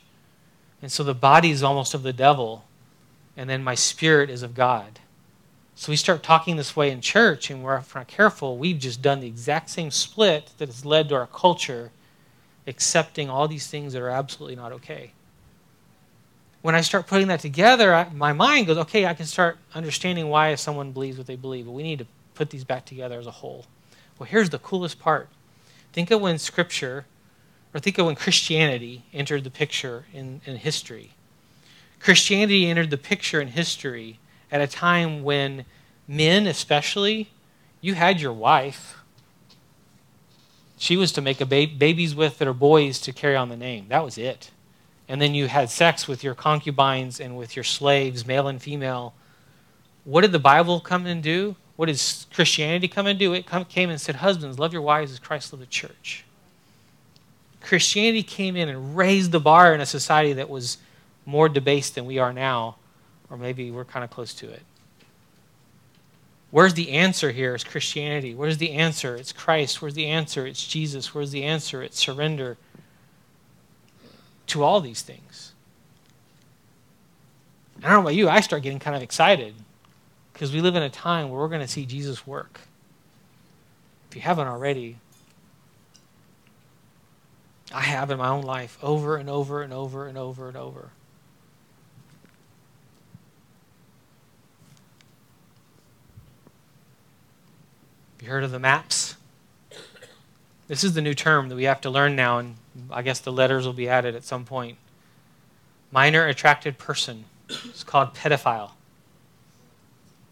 And 0.82 0.93
so 0.93 1.03
the 1.03 1.15
body 1.15 1.51
is 1.51 1.62
almost 1.62 1.94
of 1.94 2.03
the 2.03 2.12
devil, 2.12 2.65
and 3.36 3.48
then 3.48 3.65
my 3.65 3.74
spirit 3.74 4.31
is 4.31 4.43
of 4.43 4.55
God. 4.55 5.01
So 5.74 5.93
we 5.93 5.97
start 5.97 6.23
talking 6.23 6.57
this 6.57 6.74
way 6.74 6.90
in 6.90 7.01
church, 7.01 7.51
and 7.51 7.62
we're, 7.62 7.82
not 7.94 8.09
careful, 8.09 8.57
we've 8.57 8.78
just 8.78 9.03
done 9.03 9.20
the 9.20 9.27
exact 9.27 9.69
same 9.69 9.90
split 9.90 10.53
that 10.59 10.69
has 10.69 10.85
led 10.85 11.11
to 11.11 11.15
our 11.15 11.27
culture 11.27 11.90
accepting 12.66 13.31
all 13.31 13.47
these 13.47 13.66
things 13.66 13.93
that 13.93 14.03
are 14.03 14.09
absolutely 14.09 14.57
not 14.57 14.73
okay. 14.73 15.12
When 16.62 16.74
I 16.74 16.81
start 16.81 17.07
putting 17.07 17.28
that 17.28 17.40
together, 17.40 17.94
I, 17.94 18.09
my 18.12 18.32
mind 18.32 18.66
goes, 18.66 18.78
okay, 18.78 19.07
I 19.07 19.15
can 19.15 19.27
start 19.27 19.59
understanding 19.74 20.28
why 20.28 20.55
someone 20.57 20.93
believes 20.93 21.16
what 21.19 21.27
they 21.27 21.36
believe, 21.36 21.66
but 21.66 21.73
we 21.73 21.82
need 21.82 22.01
to 22.01 22.07
put 22.35 22.51
these 22.51 22.65
back 22.65 22.85
together 22.85 23.19
as 23.19 23.27
a 23.27 23.31
whole. 23.31 23.66
Well, 24.19 24.28
here's 24.28 24.51
the 24.51 24.59
coolest 24.59 24.98
part. 24.98 25.28
Think 25.93 26.11
of 26.11 26.20
when 26.20 26.39
Scripture 26.39 27.07
or 27.74 27.80
think 27.80 27.98
of 27.98 28.06
when 28.06 28.14
Christianity 28.14 29.05
entered 29.12 29.44
the 29.44 29.51
picture 29.51 30.06
in, 30.12 30.40
in 30.47 30.56
history. 30.56 31.10
Christianity 32.01 32.68
entered 32.68 32.90
the 32.90 32.98
picture 32.98 33.40
in 33.40 33.48
history 33.48 34.18
at 34.51 34.60
a 34.60 34.66
time 34.66 35.22
when 35.22 35.64
men, 36.06 36.47
especially, 36.47 37.28
you 37.80 37.94
had 37.94 38.20
your 38.20 38.32
wife. 38.32 38.97
She 40.78 40.97
was 40.97 41.12
to 41.12 41.20
make 41.20 41.40
a 41.40 41.47
ba- 41.47 41.66
babies 41.66 42.14
with 42.14 42.38
that 42.38 42.48
are 42.48 42.55
boys 42.55 43.01
to 43.01 43.12
carry 43.12 43.36
on 43.36 43.48
the 43.48 43.56
name. 43.56 43.86
That 43.88 44.05
was 44.05 44.18
it. 44.18 44.51
And 45.09 45.20
then 45.20 45.34
you 45.34 45.48
had 45.48 45.70
sex 45.70 46.09
with 46.09 46.24
your 46.24 46.34
concubines 46.34 47.20
and 47.20 47.36
with 47.36 47.56
your 47.56 47.64
slaves, 47.64 48.26
male 48.26 48.48
and 48.48 48.60
female. 48.60 49.14
What 50.05 50.22
did 50.22 50.32
the 50.32 50.38
Bible 50.38 50.80
come 50.80 51.06
and 51.06 51.22
do? 51.22 51.56
What 51.76 51.86
did 51.86 52.01
Christianity 52.32 52.88
come 52.88 53.06
and 53.06 53.18
do? 53.18 53.32
It 53.32 53.47
come, 53.47 53.64
came 53.64 53.90
and 53.90 54.01
said, 54.01 54.16
Husbands, 54.16 54.59
love 54.59 54.72
your 54.72 54.82
wives 54.82 55.12
as 55.12 55.18
Christ 55.18 55.52
loved 55.52 55.62
the 55.62 55.66
church. 55.66 56.24
Christianity 57.66 58.22
came 58.22 58.56
in 58.56 58.68
and 58.68 58.97
raised 58.97 59.32
the 59.32 59.40
bar 59.40 59.74
in 59.74 59.80
a 59.80 59.86
society 59.86 60.34
that 60.34 60.48
was 60.48 60.78
more 61.24 61.48
debased 61.48 61.97
than 61.97 62.06
we 62.06 62.18
are 62.18 62.32
now, 62.32 62.76
or 63.28 63.36
maybe 63.36 63.72
we're 63.72 63.84
kind 63.84 64.05
of 64.05 64.10
close 64.10 64.32
to 64.34 64.48
it. 64.48 64.62
Where's 66.52 66.74
the 66.74 66.93
answer 66.93 67.32
here? 67.32 67.56
Is 67.56 67.64
Christianity. 67.64 68.36
Where's 68.36 68.59
the 68.59 68.70
answer? 68.70 69.16
It's 69.16 69.32
Christ. 69.32 69.82
Where's 69.82 69.94
the 69.94 70.06
answer? 70.06 70.47
It's 70.47 70.64
Jesus. 70.64 71.12
Where's 71.12 71.32
the 71.32 71.43
answer? 71.43 71.82
It's 71.82 71.98
surrender 71.98 72.56
to 74.47 74.62
all 74.62 74.80
these 74.80 75.02
things. 75.02 75.52
I 77.78 77.88
don't 77.88 77.93
know 77.93 78.01
about 78.01 78.14
you, 78.14 78.28
I 78.28 78.40
start 78.40 78.62
getting 78.62 78.78
kind 78.78 78.94
of 78.94 79.02
excited 79.02 79.55
because 80.32 80.52
we 80.52 80.60
live 80.60 80.76
in 80.76 80.84
a 80.84 80.88
time 80.88 81.30
where 81.30 81.40
we're 81.40 81.48
going 81.48 81.60
to 81.60 81.68
see 81.68 81.84
Jesus 81.84 82.26
work. 82.26 82.60
If 84.09 84.14
you 84.14 84.22
haven't 84.22 84.47
already, 84.47 84.98
I 87.72 87.82
have 87.82 88.10
in 88.10 88.18
my 88.18 88.28
own 88.28 88.43
life 88.43 88.78
over 88.82 89.16
and 89.16 89.28
over 89.28 89.62
and 89.62 89.72
over 89.72 90.06
and 90.06 90.16
over 90.16 90.48
and 90.48 90.56
over. 90.56 90.90
Have 98.12 98.22
you 98.22 98.28
heard 98.28 98.44
of 98.44 98.51
the 98.51 98.59
MAPS? 98.59 99.16
This 100.68 100.82
is 100.82 100.94
the 100.94 101.02
new 101.02 101.14
term 101.14 101.48
that 101.48 101.56
we 101.56 101.64
have 101.64 101.80
to 101.82 101.90
learn 101.90 102.16
now, 102.16 102.38
and 102.38 102.56
I 102.90 103.02
guess 103.02 103.20
the 103.20 103.32
letters 103.32 103.66
will 103.66 103.72
be 103.72 103.88
added 103.88 104.14
at 104.14 104.24
some 104.24 104.44
point. 104.44 104.78
Minor 105.93 106.26
attracted 106.26 106.78
person. 106.78 107.24
It's 107.48 107.84
called 107.84 108.14
pedophile. 108.14 108.70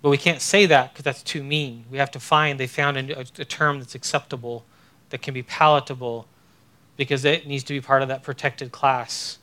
But 0.02 0.10
we 0.10 0.18
can't 0.18 0.40
say 0.40 0.66
that 0.66 0.92
because 0.92 1.04
that's 1.04 1.22
too 1.22 1.42
mean. 1.42 1.84
We 1.90 1.98
have 1.98 2.10
to 2.10 2.20
find, 2.20 2.58
they 2.58 2.66
found 2.66 2.96
a, 2.96 3.20
a 3.20 3.44
term 3.44 3.78
that's 3.78 3.94
acceptable, 3.94 4.64
that 5.10 5.22
can 5.22 5.32
be 5.32 5.42
palatable, 5.42 6.26
because 6.96 7.24
it 7.24 7.46
needs 7.46 7.64
to 7.64 7.72
be 7.72 7.80
part 7.80 8.02
of 8.02 8.08
that 8.08 8.22
protected 8.22 8.72
class. 8.72 9.38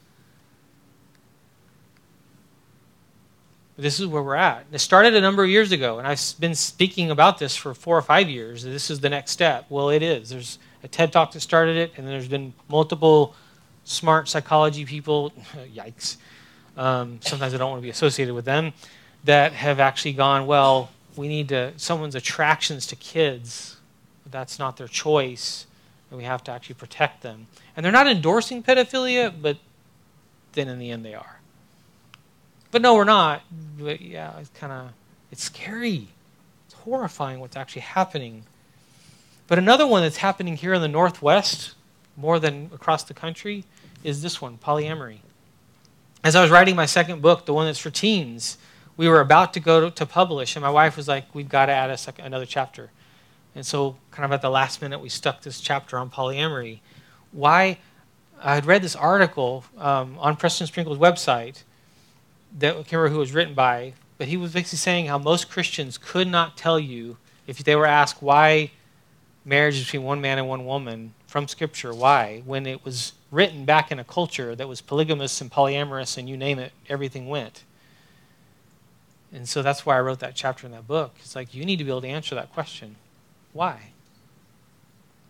But 3.75 3.83
This 3.83 3.99
is 3.99 4.07
where 4.07 4.23
we're 4.23 4.35
at. 4.35 4.65
It 4.71 4.79
started 4.79 5.15
a 5.15 5.21
number 5.21 5.43
of 5.43 5.49
years 5.49 5.71
ago, 5.71 5.99
and 5.99 6.07
I've 6.07 6.21
been 6.39 6.55
speaking 6.55 7.11
about 7.11 7.39
this 7.39 7.55
for 7.55 7.73
four 7.73 7.97
or 7.97 8.01
five 8.01 8.29
years. 8.29 8.63
This 8.63 8.89
is 8.89 8.99
the 8.99 9.09
next 9.09 9.31
step. 9.31 9.65
Well, 9.69 9.89
it 9.89 10.01
is. 10.01 10.29
There's 10.29 10.59
a 10.83 10.87
TED 10.87 11.11
Talk 11.11 11.31
that 11.33 11.41
started 11.41 11.77
it, 11.77 11.93
and 11.97 12.07
there's 12.07 12.27
been 12.27 12.53
multiple 12.69 13.35
smart 13.83 14.29
psychology 14.29 14.85
people, 14.85 15.33
yikes, 15.75 16.17
um, 16.77 17.19
sometimes 17.21 17.53
I 17.53 17.57
don't 17.57 17.69
want 17.69 17.81
to 17.81 17.83
be 17.83 17.89
associated 17.89 18.33
with 18.33 18.45
them, 18.45 18.73
that 19.25 19.51
have 19.53 19.79
actually 19.79 20.13
gone, 20.13 20.47
well, 20.47 20.89
we 21.15 21.27
need 21.27 21.49
to, 21.49 21.73
someone's 21.77 22.15
attractions 22.15 22.87
to 22.87 22.95
kids, 22.95 23.77
that's 24.29 24.57
not 24.57 24.77
their 24.77 24.87
choice 24.87 25.65
and 26.11 26.17
we 26.17 26.25
have 26.25 26.43
to 26.43 26.51
actually 26.51 26.75
protect 26.75 27.23
them. 27.23 27.47
And 27.75 27.83
they're 27.83 27.91
not 27.91 28.05
endorsing 28.05 28.61
pedophilia, 28.61 29.33
but 29.41 29.57
then 30.51 30.67
in 30.67 30.77
the 30.77 30.91
end 30.91 31.05
they 31.05 31.15
are. 31.15 31.39
But 32.69 32.81
no, 32.81 32.95
we're 32.95 33.05
not. 33.05 33.41
But 33.79 34.01
yeah, 34.01 34.37
it's 34.37 34.49
kind 34.49 34.71
of 34.71 34.91
it's 35.31 35.43
scary. 35.43 36.09
It's 36.67 36.75
horrifying 36.75 37.39
what's 37.39 37.55
actually 37.55 37.83
happening. 37.83 38.43
But 39.47 39.57
another 39.57 39.87
one 39.87 40.01
that's 40.03 40.17
happening 40.17 40.57
here 40.57 40.73
in 40.73 40.81
the 40.81 40.87
Northwest, 40.87 41.75
more 42.15 42.39
than 42.39 42.69
across 42.73 43.03
the 43.03 43.13
country, 43.13 43.65
is 44.03 44.21
this 44.21 44.41
one, 44.41 44.57
polyamory. 44.57 45.19
As 46.23 46.35
I 46.35 46.41
was 46.41 46.51
writing 46.51 46.75
my 46.75 46.85
second 46.85 47.21
book, 47.21 47.45
the 47.45 47.53
one 47.53 47.65
that's 47.65 47.79
for 47.79 47.89
teens, 47.89 48.57
we 48.95 49.09
were 49.09 49.21
about 49.21 49.53
to 49.53 49.59
go 49.59 49.89
to, 49.89 49.91
to 49.95 50.05
publish, 50.05 50.55
and 50.55 50.63
my 50.63 50.69
wife 50.69 50.95
was 50.97 51.07
like, 51.07 51.33
"We've 51.33 51.49
got 51.49 51.65
to 51.67 51.71
add 51.71 51.89
a 51.89 51.97
second, 51.97 52.25
another 52.25 52.45
chapter." 52.45 52.91
And 53.55 53.65
so, 53.65 53.97
kind 54.11 54.25
of 54.25 54.31
at 54.31 54.41
the 54.41 54.49
last 54.49 54.81
minute, 54.81 54.99
we 54.99 55.09
stuck 55.09 55.41
this 55.41 55.59
chapter 55.59 55.97
on 55.97 56.09
polyamory. 56.09 56.79
Why? 57.31 57.79
I 58.41 58.55
had 58.55 58.65
read 58.65 58.81
this 58.81 58.95
article 58.95 59.65
um, 59.77 60.17
on 60.19 60.35
Preston 60.35 60.67
Sprinkle's 60.67 60.97
website 60.97 61.63
that 62.59 62.71
I 62.71 62.73
can't 62.75 62.93
remember 62.93 63.09
who 63.09 63.19
was 63.19 63.33
written 63.33 63.53
by, 63.53 63.93
but 64.17 64.27
he 64.27 64.37
was 64.37 64.53
basically 64.53 64.77
saying 64.77 65.05
how 65.07 65.17
most 65.17 65.49
Christians 65.49 65.97
could 65.97 66.27
not 66.27 66.57
tell 66.57 66.79
you 66.79 67.17
if 67.45 67.63
they 67.63 67.75
were 67.75 67.85
asked 67.85 68.21
why 68.21 68.71
marriage 69.45 69.83
between 69.83 70.03
one 70.03 70.21
man 70.21 70.37
and 70.37 70.47
one 70.47 70.65
woman 70.65 71.13
from 71.27 71.47
Scripture. 71.47 71.93
Why? 71.93 72.41
When 72.45 72.65
it 72.65 72.83
was 72.85 73.13
written 73.31 73.65
back 73.65 73.91
in 73.91 73.99
a 73.99 74.03
culture 74.03 74.55
that 74.55 74.67
was 74.67 74.81
polygamous 74.81 75.41
and 75.41 75.51
polyamorous 75.51 76.17
and 76.17 76.29
you 76.29 76.37
name 76.37 76.59
it, 76.59 76.71
everything 76.89 77.27
went. 77.27 77.63
And 79.33 79.47
so 79.47 79.61
that's 79.61 79.85
why 79.85 79.97
I 79.97 80.01
wrote 80.01 80.19
that 80.19 80.35
chapter 80.35 80.65
in 80.65 80.73
that 80.73 80.87
book. 80.87 81.15
It's 81.19 81.35
like 81.35 81.53
you 81.53 81.63
need 81.63 81.77
to 81.77 81.83
be 81.83 81.89
able 81.89 82.01
to 82.01 82.07
answer 82.07 82.35
that 82.35 82.51
question. 82.53 82.97
Why? 83.53 83.91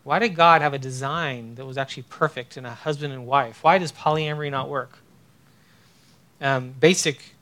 Why 0.03 0.19
did 0.19 0.35
God 0.35 0.61
have 0.61 0.73
a 0.73 0.79
design 0.79 1.55
that 1.55 1.65
was 1.65 1.77
actually 1.77 2.03
perfect 2.03 2.57
in 2.57 2.65
a 2.65 2.73
husband 2.73 3.13
and 3.13 3.27
wife? 3.27 3.63
Why 3.63 3.77
does 3.77 3.91
polyamory 3.91 4.49
not 4.49 4.67
work? 4.67 4.97
Um, 6.39 6.73
basic 6.79 7.35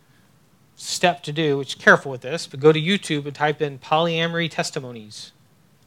step 0.75 1.23
to 1.23 1.31
do, 1.31 1.57
which 1.57 1.79
careful 1.79 2.11
with 2.11 2.21
this, 2.21 2.47
but 2.47 2.59
go 2.59 2.71
to 2.71 2.81
YouTube 2.81 3.25
and 3.25 3.35
type 3.35 3.61
in 3.61 3.79
polyamory 3.79 4.49
testimonies. 4.49 5.31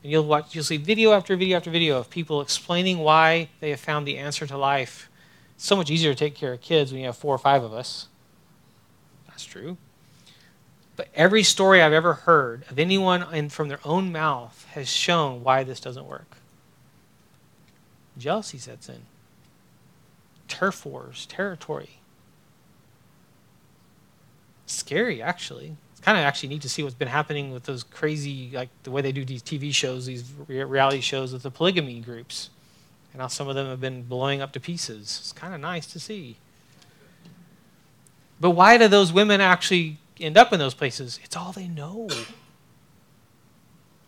And 0.03 0.11
you'll 0.11 0.25
watch 0.25 0.55
you'll 0.55 0.65
see 0.65 0.79
video 0.79 1.13
after 1.13 1.37
video 1.37 1.59
after 1.59 1.71
video 1.71 1.99
of 1.99 2.11
people 2.11 2.41
explaining 2.41 2.99
why 2.99 3.51
they 3.61 3.71
have 3.71 3.81
found 3.81 4.07
the 4.07 4.19
answer 4.19 4.47
to 4.47 4.57
life. 4.57 5.09
It's 5.55 5.67
so 5.67 5.77
much 5.77 5.91
easier 5.91 6.13
to 6.13 6.19
take 6.19 6.35
care 6.35 6.55
of 6.55 6.61
kids 6.61 6.91
when 6.91 7.01
you 7.01 7.07
have 7.07 7.17
four 7.17 7.35
or 7.35 7.39
five 7.39 7.63
of 7.63 7.73
us. 7.73 8.09
That's 9.29 9.45
true. 9.45 9.77
But 10.97 11.09
every 11.15 11.43
story 11.43 11.81
I've 11.81 11.93
ever 11.93 12.13
heard 12.15 12.65
of 12.71 12.79
anyone 12.79 13.25
in, 13.35 13.49
from 13.49 13.69
their 13.69 13.81
own 13.85 14.13
mouth 14.13 14.67
has 14.73 14.89
shown 14.89 15.43
why 15.43 15.65
this 15.65 15.81
doesn't 15.81 16.07
work. 16.07 16.37
Jealousy 18.19 18.59
sets 18.59 18.89
in. 18.89 19.03
Turf 20.49 20.85
wars, 20.85 21.25
territory. 21.27 21.99
Scary, 24.67 25.23
actually. 25.23 25.77
It's 25.93 26.01
kind 26.01 26.19
of 26.19 26.25
actually 26.25 26.51
neat 26.51 26.63
to 26.63 26.69
see 26.69 26.83
what's 26.83 26.95
been 26.95 27.09
happening 27.09 27.53
with 27.53 27.65
those 27.65 27.83
crazy, 27.83 28.51
like 28.53 28.69
the 28.83 28.91
way 28.91 29.01
they 29.01 29.13
do 29.13 29.25
these 29.25 29.43
TV 29.43 29.73
shows, 29.75 30.05
these 30.07 30.31
reality 30.47 31.01
shows 31.01 31.33
with 31.33 31.43
the 31.43 31.51
polygamy 31.51 32.01
groups. 32.01 32.51
And 33.13 33.21
how 33.21 33.29
some 33.29 33.49
of 33.49 33.55
them 33.55 33.67
have 33.67 33.81
been 33.81 34.03
blowing 34.03 34.41
up 34.41 34.53
to 34.53 34.61
pieces. 34.61 35.19
It's 35.21 35.33
kind 35.33 35.55
of 35.55 35.61
nice 35.61 35.87
to 35.87 36.01
see. 36.01 36.37
But 38.41 38.51
why 38.51 38.77
do 38.79 38.89
those 38.89 39.13
women 39.13 39.41
actually 39.41 39.99
end 40.23 40.37
up 40.37 40.53
in 40.53 40.59
those 40.59 40.75
places? 40.75 41.19
It's 41.23 41.37
all 41.37 41.53
they 41.53 41.69
know. 41.69 42.09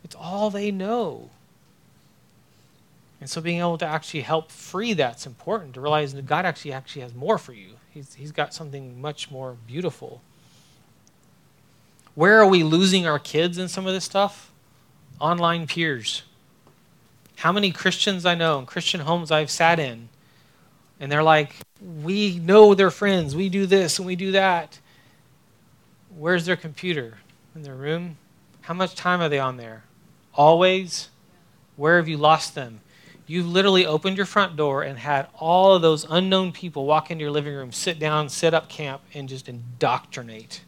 It's 0.04 0.14
all 0.14 0.50
they 0.50 0.70
know. 0.70 1.30
And 3.22 3.30
so 3.30 3.40
being 3.40 3.60
able 3.60 3.78
to 3.78 3.86
actually 3.86 4.20
help 4.20 4.52
free 4.52 4.92
that's 4.92 5.24
important 5.24 5.72
to 5.74 5.80
realize 5.80 6.12
that 6.12 6.26
God 6.26 6.44
actually 6.44 6.74
actually 6.74 7.00
has 7.00 7.14
more 7.14 7.38
for 7.38 7.54
you. 7.54 7.68
He's, 7.90 8.12
he's 8.12 8.30
got 8.30 8.52
something 8.52 9.00
much 9.00 9.30
more 9.30 9.56
beautiful. 9.66 10.20
Where 12.14 12.38
are 12.38 12.46
we 12.46 12.62
losing 12.62 13.06
our 13.06 13.18
kids 13.18 13.56
in 13.56 13.68
some 13.68 13.86
of 13.86 13.94
this 13.94 14.04
stuff? 14.04 14.52
Online 15.20 15.66
peers. 15.66 16.24
How 17.36 17.50
many 17.50 17.72
Christians 17.72 18.26
I 18.26 18.34
know 18.34 18.58
and 18.58 18.66
Christian 18.66 19.00
homes 19.00 19.30
I've 19.30 19.50
sat 19.50 19.80
in, 19.80 20.10
and 21.00 21.10
they're 21.10 21.22
like, 21.22 21.54
we 21.80 22.38
know 22.38 22.74
their 22.74 22.90
friends, 22.90 23.34
we 23.34 23.48
do 23.48 23.66
this 23.66 23.98
and 23.98 24.06
we 24.06 24.16
do 24.16 24.32
that. 24.32 24.78
Where's 26.16 26.46
their 26.46 26.56
computer? 26.56 27.18
In 27.54 27.62
their 27.62 27.74
room? 27.74 28.16
How 28.62 28.74
much 28.74 28.94
time 28.94 29.20
are 29.20 29.28
they 29.28 29.38
on 29.38 29.56
there? 29.56 29.84
Always? 30.34 31.08
Where 31.76 31.96
have 31.96 32.08
you 32.08 32.16
lost 32.16 32.54
them? 32.54 32.80
You've 33.26 33.48
literally 33.48 33.86
opened 33.86 34.16
your 34.16 34.26
front 34.26 34.56
door 34.56 34.82
and 34.82 34.98
had 34.98 35.28
all 35.34 35.74
of 35.74 35.82
those 35.82 36.06
unknown 36.08 36.52
people 36.52 36.84
walk 36.84 37.10
into 37.10 37.22
your 37.22 37.30
living 37.30 37.54
room, 37.54 37.72
sit 37.72 37.98
down, 37.98 38.28
set 38.28 38.54
up 38.54 38.68
camp, 38.68 39.00
and 39.14 39.28
just 39.28 39.48
indoctrinate 39.48 40.62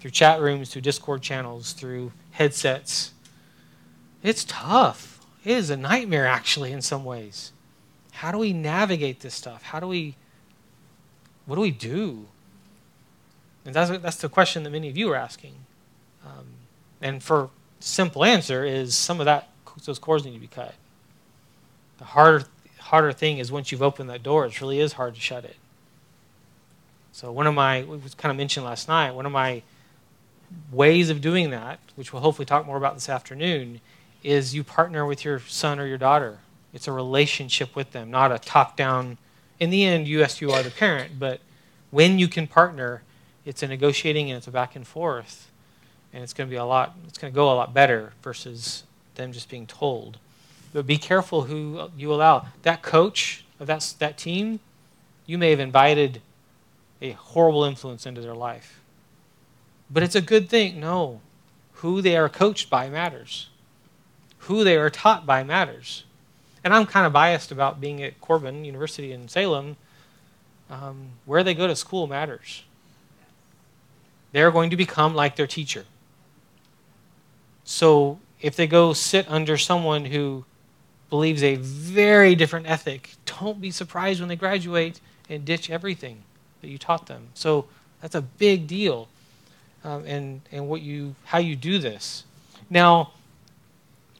through 0.00 0.10
chat 0.10 0.40
rooms, 0.40 0.72
through 0.72 0.82
Discord 0.82 1.22
channels, 1.22 1.72
through 1.72 2.12
headsets. 2.32 3.12
It's 4.22 4.44
tough. 4.44 5.20
It 5.44 5.52
is 5.52 5.70
a 5.70 5.76
nightmare, 5.76 6.26
actually, 6.26 6.72
in 6.72 6.80
some 6.82 7.04
ways. 7.04 7.52
How 8.12 8.32
do 8.32 8.38
we 8.38 8.52
navigate 8.52 9.20
this 9.20 9.34
stuff? 9.34 9.62
How 9.62 9.78
do 9.78 9.86
we, 9.86 10.16
what 11.46 11.56
do 11.56 11.60
we 11.60 11.70
do? 11.70 12.26
And 13.64 13.74
that's, 13.74 13.90
that's 13.98 14.16
the 14.16 14.28
question 14.28 14.62
that 14.64 14.70
many 14.70 14.88
of 14.88 14.96
you 14.96 15.10
are 15.12 15.16
asking. 15.16 15.54
Um, 16.24 16.46
and 17.00 17.22
for 17.22 17.50
simple 17.80 18.24
answer 18.24 18.64
is 18.64 18.96
some 18.96 19.20
of 19.20 19.26
that, 19.26 19.48
those 19.84 19.98
cords 19.98 20.24
need 20.24 20.34
to 20.34 20.40
be 20.40 20.46
cut. 20.46 20.74
The 21.98 22.04
harder, 22.04 22.44
harder 22.78 23.12
thing 23.12 23.38
is 23.38 23.52
once 23.52 23.70
you've 23.70 23.82
opened 23.82 24.10
that 24.10 24.22
door, 24.22 24.46
it 24.46 24.60
really 24.60 24.80
is 24.80 24.94
hard 24.94 25.14
to 25.14 25.20
shut 25.20 25.44
it. 25.44 25.56
So 27.12 27.30
one 27.30 27.46
of 27.46 27.54
my, 27.54 27.82
was 27.82 28.14
kind 28.14 28.30
of 28.30 28.36
mentioned 28.36 28.64
last 28.64 28.88
night, 28.88 29.12
one 29.12 29.26
of 29.26 29.32
my 29.32 29.62
ways 30.70 31.10
of 31.10 31.20
doing 31.20 31.50
that, 31.50 31.78
which 31.94 32.12
we'll 32.12 32.22
hopefully 32.22 32.46
talk 32.46 32.66
more 32.66 32.76
about 32.76 32.94
this 32.94 33.08
afternoon, 33.08 33.80
is 34.22 34.54
you 34.54 34.64
partner 34.64 35.04
with 35.04 35.24
your 35.24 35.40
son 35.40 35.78
or 35.78 35.86
your 35.86 35.98
daughter. 35.98 36.38
It's 36.72 36.88
a 36.88 36.92
relationship 36.92 37.76
with 37.76 37.92
them, 37.92 38.10
not 38.10 38.32
a 38.32 38.38
top-down. 38.38 39.18
In 39.60 39.70
the 39.70 39.84
end, 39.84 40.08
yes, 40.08 40.40
you 40.40 40.50
are 40.50 40.62
the 40.62 40.70
parent, 40.70 41.18
but 41.18 41.40
when 41.90 42.18
you 42.18 42.28
can 42.28 42.46
partner, 42.46 43.02
it's 43.44 43.62
a 43.62 43.68
negotiating 43.68 44.30
and 44.30 44.38
it's 44.38 44.46
a 44.46 44.50
back 44.50 44.76
and 44.76 44.86
forth, 44.86 45.50
and 46.12 46.22
it's 46.22 46.32
going 46.32 46.48
to 46.48 46.50
be 46.50 46.56
a 46.56 46.64
lot. 46.64 46.96
It's 47.08 47.18
going 47.18 47.32
to 47.32 47.34
go 47.34 47.52
a 47.52 47.54
lot 47.54 47.74
better 47.74 48.12
versus 48.22 48.84
them 49.14 49.32
just 49.32 49.48
being 49.48 49.66
told. 49.66 50.18
But 50.72 50.86
be 50.86 50.98
careful 50.98 51.42
who 51.42 51.90
you 51.96 52.12
allow. 52.12 52.46
That 52.62 52.82
coach 52.82 53.44
of 53.60 53.66
that, 53.66 53.94
that 53.98 54.16
team, 54.16 54.60
you 55.26 55.38
may 55.38 55.50
have 55.50 55.60
invited 55.60 56.22
a 57.00 57.12
horrible 57.12 57.64
influence 57.64 58.06
into 58.06 58.20
their 58.20 58.34
life. 58.34 58.80
But 59.90 60.02
it's 60.02 60.14
a 60.14 60.22
good 60.22 60.48
thing. 60.48 60.80
No. 60.80 61.20
Who 61.74 62.00
they 62.00 62.16
are 62.16 62.28
coached 62.28 62.70
by 62.70 62.88
matters, 62.88 63.48
who 64.38 64.62
they 64.62 64.76
are 64.76 64.88
taught 64.88 65.26
by 65.26 65.42
matters. 65.42 66.04
And 66.62 66.72
I'm 66.72 66.86
kind 66.86 67.06
of 67.06 67.12
biased 67.12 67.50
about 67.50 67.80
being 67.80 68.02
at 68.02 68.20
Corban 68.20 68.64
University 68.64 69.12
in 69.12 69.28
Salem. 69.28 69.76
Um, 70.70 71.08
where 71.26 71.44
they 71.44 71.52
go 71.52 71.66
to 71.66 71.76
school 71.76 72.06
matters. 72.06 72.62
They're 74.32 74.50
going 74.50 74.70
to 74.70 74.76
become 74.76 75.14
like 75.14 75.36
their 75.36 75.46
teacher. 75.46 75.84
So 77.64 78.18
if 78.40 78.56
they 78.56 78.66
go 78.66 78.92
sit 78.92 79.30
under 79.30 79.56
someone 79.56 80.06
who 80.06 80.44
believes 81.10 81.42
a 81.42 81.56
very 81.56 82.34
different 82.34 82.66
ethic, 82.66 83.10
don't 83.24 83.60
be 83.60 83.70
surprised 83.70 84.20
when 84.20 84.28
they 84.28 84.36
graduate 84.36 85.00
and 85.28 85.44
ditch 85.44 85.70
everything 85.70 86.22
that 86.60 86.68
you 86.68 86.78
taught 86.78 87.06
them. 87.06 87.28
So 87.34 87.66
that's 88.00 88.14
a 88.14 88.22
big 88.22 88.66
deal, 88.66 89.08
um, 89.84 90.04
and 90.06 90.40
and 90.50 90.68
what 90.68 90.82
you 90.82 91.14
how 91.24 91.38
you 91.38 91.54
do 91.54 91.78
this. 91.78 92.24
Now, 92.68 93.12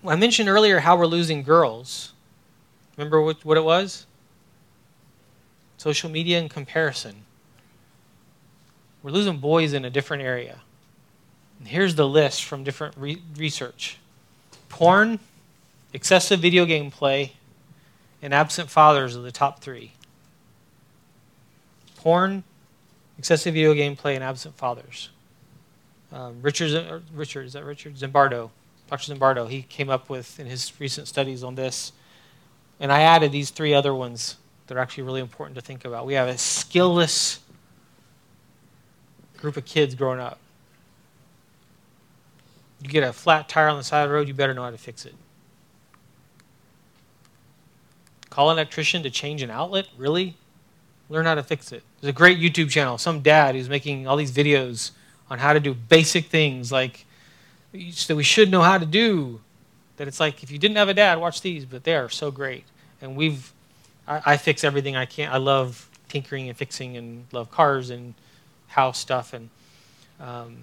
I 0.07 0.17
mentioned 0.17 0.49
earlier 0.49 0.81
how 0.81 0.97
we're 0.97 1.07
losing 1.07 1.43
girls. 1.43 2.13
Remember 2.97 3.23
what, 3.23 3.45
what 3.45 3.57
it 3.57 3.65
was? 3.65 4.07
Social 5.79 6.11
media 6.11 6.39
and 6.39 6.51
comparison. 6.51 7.25
We're 9.03 9.11
losing 9.11 9.39
boys 9.39 9.73
in 9.73 9.85
a 9.85 9.91
different 9.91 10.23
area. 10.23 10.61
And 11.59 11.69
here's 11.69 11.95
the 11.95 12.09
list 12.09 12.45
from 12.45 12.65
different 12.65 12.97
re- 12.97 13.23
research 13.37 13.99
porn, 14.69 15.19
excessive 15.93 16.41
video 16.41 16.65
game 16.65 16.91
play, 16.91 17.35
and 18.23 18.33
absent 18.33 18.71
fathers 18.71 19.17
are 19.17 19.21
the 19.21 19.33
top 19.33 19.61
three. 19.61 19.93
Porn, 21.97 22.43
excessive 23.19 23.55
video 23.55 23.75
game 23.75 23.97
play, 23.97 24.15
and 24.15 24.25
absent 24.25 24.57
fathers. 24.57 25.11
Um, 26.11 26.41
Richard, 26.43 27.03
Richard, 27.15 27.47
is 27.47 27.53
that 27.53 27.65
Richard 27.65 27.97
Zimbardo? 27.97 28.51
Dr. 28.89 29.15
Zimbardo, 29.15 29.49
he 29.49 29.63
came 29.63 29.89
up 29.89 30.11
with 30.11 30.39
in 30.39 30.47
his 30.47 30.73
recent 30.79 31.09
studies 31.09 31.43
on 31.43 31.55
this. 31.55 31.93
And 32.81 32.93
I 32.93 33.03
added 33.03 33.33
these 33.33 33.51
three 33.51 33.73
other 33.73 33.95
ones 33.95 34.37
that 34.67 34.77
are 34.77 34.81
actually 34.81 35.05
really 35.05 35.21
important 35.21 35.55
to 35.55 35.63
think 35.63 35.85
about. 35.85 36.07
We 36.07 36.15
have 36.15 36.29
a 36.29 36.35
skillless 36.35 37.39
group 39.43 39.57
of 39.57 39.65
kids 39.65 39.95
growing 39.97 40.21
up. 40.21 40.39
You 42.81 42.89
get 42.89 43.03
a 43.03 43.13
flat 43.13 43.49
tire 43.49 43.69
on 43.69 43.77
the 43.77 43.83
side 43.83 44.05
of 44.05 44.09
the 44.09 44.15
road, 44.15 44.29
you 44.29 44.35
better 44.35 44.55
know 44.55 44.63
how 44.63 44.71
to 44.71 44.79
fix 44.79 45.05
it. 45.05 45.15
Call 48.31 48.51
an 48.51 48.57
electrician 48.57 49.03
to 49.03 49.11
change 49.11 49.43
an 49.43 49.51
outlet? 49.51 49.89
Really? 49.99 50.37
Learn 51.09 51.27
how 51.27 51.35
to 51.35 51.43
fix 51.43 51.73
it. 51.73 51.83
There's 52.01 52.11
a 52.11 52.15
great 52.15 52.39
YouTube 52.39 52.71
channel. 52.71 52.97
Some 52.99 53.21
dad 53.21 53.55
who's 53.55 53.69
making 53.69 54.07
all 54.07 54.17
these 54.17 54.33
videos 54.33 54.93
on 55.29 55.39
how 55.39 55.53
to 55.53 55.61
do 55.61 55.75
basic 55.75 56.27
things 56.27 56.73
like 56.73 57.05
that 57.73 58.17
we 58.17 58.23
should 58.23 58.51
know 58.51 58.63
how 58.63 58.79
to 58.79 58.87
do. 58.87 59.41
That 59.97 60.09
it's 60.09 60.21
like 60.21 60.43
if 60.43 60.51
you 60.51 60.59
didn't 60.59 60.77
have 60.77 60.89
a 60.89 60.95
dad, 60.95 61.19
watch 61.19 61.41
these, 61.41 61.65
but 61.65 61.85
they 61.85 61.95
are 61.95 62.09
so 62.09 62.31
great. 62.31 62.65
And 63.01 63.17
we've, 63.17 63.53
I, 64.07 64.23
I 64.25 64.37
fix 64.37 64.63
everything 64.65 64.97
I 64.97 65.05
can. 65.05 65.31
I 65.33 65.37
love 65.37 65.91
tinkering 66.09 66.49
and 66.49 66.57
fixing 66.57 66.97
and 66.97 67.27
love 67.33 67.51
cars 67.51 67.91
and 67.91 68.15
house 68.73 68.99
stuff 68.99 69.33
and. 69.33 69.49
Um, 70.21 70.57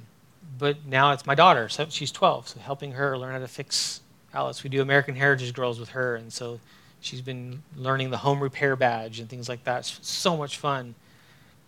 but 0.57 0.86
now 0.86 1.11
it's 1.11 1.26
my 1.26 1.36
daughter. 1.36 1.69
So 1.69 1.86
she's 1.90 2.11
12, 2.11 2.48
so 2.48 2.60
helping 2.60 2.94
her 2.94 3.18
learn 3.18 3.34
how 3.34 3.40
to 3.40 3.48
fix 3.48 4.02
outlets. 4.34 4.64
We 4.64 4.69
do 4.69 4.81
American 4.81 5.15
Heritage 5.15 5.53
Girls 5.53 5.80
with 5.80 5.90
her, 5.90 6.15
and 6.15 6.34
so 6.34 6.60
She's 7.02 7.22
been 7.22 7.64
learning 7.76 8.10
the 8.10 8.18
home 8.18 8.41
repair 8.41 8.76
badge 8.76 9.19
and 9.19 9.30
things 9.30 9.48
like 9.48 9.64
that. 9.64 9.80
It's 9.80 10.07
so 10.07 10.36
much 10.36 10.57
fun. 10.57 10.95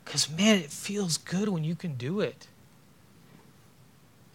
Because, 0.03 0.29
man, 0.29 0.57
it 0.57 0.71
feels 0.71 1.17
good 1.17 1.47
when 1.47 1.63
you 1.63 1.75
can 1.75 1.95
do 1.95 2.19
it. 2.19 2.47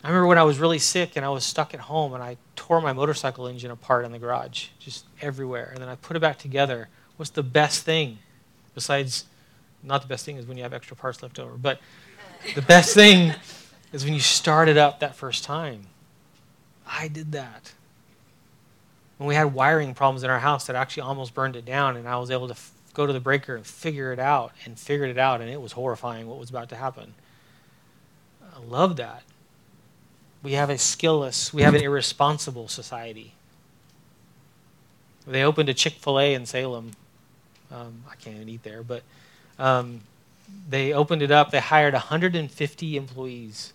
I 0.03 0.09
remember 0.09 0.29
when 0.29 0.39
I 0.39 0.45
was 0.45 0.59
really 0.59 0.79
sick 0.79 1.17
and 1.17 1.25
I 1.25 1.29
was 1.29 1.45
stuck 1.45 1.75
at 1.75 1.81
home 1.81 2.15
and 2.15 2.23
I 2.23 2.37
tore 2.55 2.81
my 2.81 2.93
motorcycle 2.93 3.47
engine 3.47 3.71
apart 3.71 4.05
in 4.05 4.13
the 4.13 4.19
garage, 4.19 4.69
just 4.79 5.05
everywhere. 5.21 5.71
And 5.73 5.83
then 5.83 5.89
I 5.89 5.97
put 5.97 6.17
it 6.17 6.21
back 6.21 6.39
together. 6.39 6.89
What's 7.17 7.31
the 7.31 7.43
best 7.43 7.85
thing 7.85 8.19
besides, 8.75 9.25
not 9.87 10.03
the 10.03 10.09
best 10.09 10.25
thing 10.25 10.37
is 10.37 10.47
when 10.47 10.57
you 10.57 10.63
have 10.65 10.75
extra 10.75 10.97
parts 10.97 11.23
left 11.23 11.39
over, 11.39 11.57
but 11.57 11.81
the 12.55 12.63
best 12.63 12.95
thing 12.95 13.33
is 13.93 14.05
when 14.05 14.13
you 14.13 14.21
start 14.21 14.69
it 14.69 14.77
up 14.77 15.01
that 15.01 15.15
first 15.15 15.45
time. 15.45 15.87
I 16.87 17.09
did 17.09 17.33
that. 17.33 17.73
When 19.19 19.29
we 19.29 19.35
had 19.35 19.55
wiring 19.55 19.95
problems 19.95 20.23
in 20.23 20.31
our 20.31 20.41
house 20.41 20.67
that 20.67 20.77
actually 20.77 21.05
almost 21.05 21.35
burned 21.35 21.57
it 21.57 21.65
down, 21.65 21.97
and 21.97 22.07
I 22.09 22.17
was 22.19 22.31
able 22.31 22.49
to 22.49 22.53
f- 22.55 22.73
go 22.93 23.07
to 23.07 23.13
the 23.13 23.21
breaker 23.21 23.57
and 23.57 23.67
figure 23.67 24.13
it 24.13 24.19
out, 24.19 24.53
and 24.65 24.79
figured 24.79 25.09
it 25.09 25.19
out, 25.19 25.41
and 25.41 25.49
it 25.49 25.61
was 25.61 25.73
horrifying 25.73 26.27
what 26.27 26.39
was 26.39 26.51
about 26.51 26.69
to 26.71 26.77
happen. 26.77 27.15
I 28.55 28.61
love 28.61 28.97
that. 28.97 29.23
We 30.43 30.53
have 30.53 30.71
a 30.71 30.75
skillless, 30.75 31.53
we 31.53 31.63
have 31.63 31.75
an 31.75 31.83
irresponsible 31.83 32.69
society. 32.69 33.33
They 35.27 35.43
opened 35.43 35.69
a 35.69 35.75
Chick 35.75 35.95
fil 35.95 36.21
A 36.21 36.35
in 36.35 36.47
Salem. 36.47 36.93
Um, 37.73 38.05
I 38.09 38.15
can't 38.15 38.49
eat 38.49 38.63
there, 38.63 38.83
but 38.83 39.03
um, 39.59 40.01
they 40.69 40.93
opened 40.93 41.23
it 41.23 41.31
up. 41.31 41.51
They 41.51 41.61
hired 41.61 41.95
150 41.95 42.97
employees. 42.97 43.73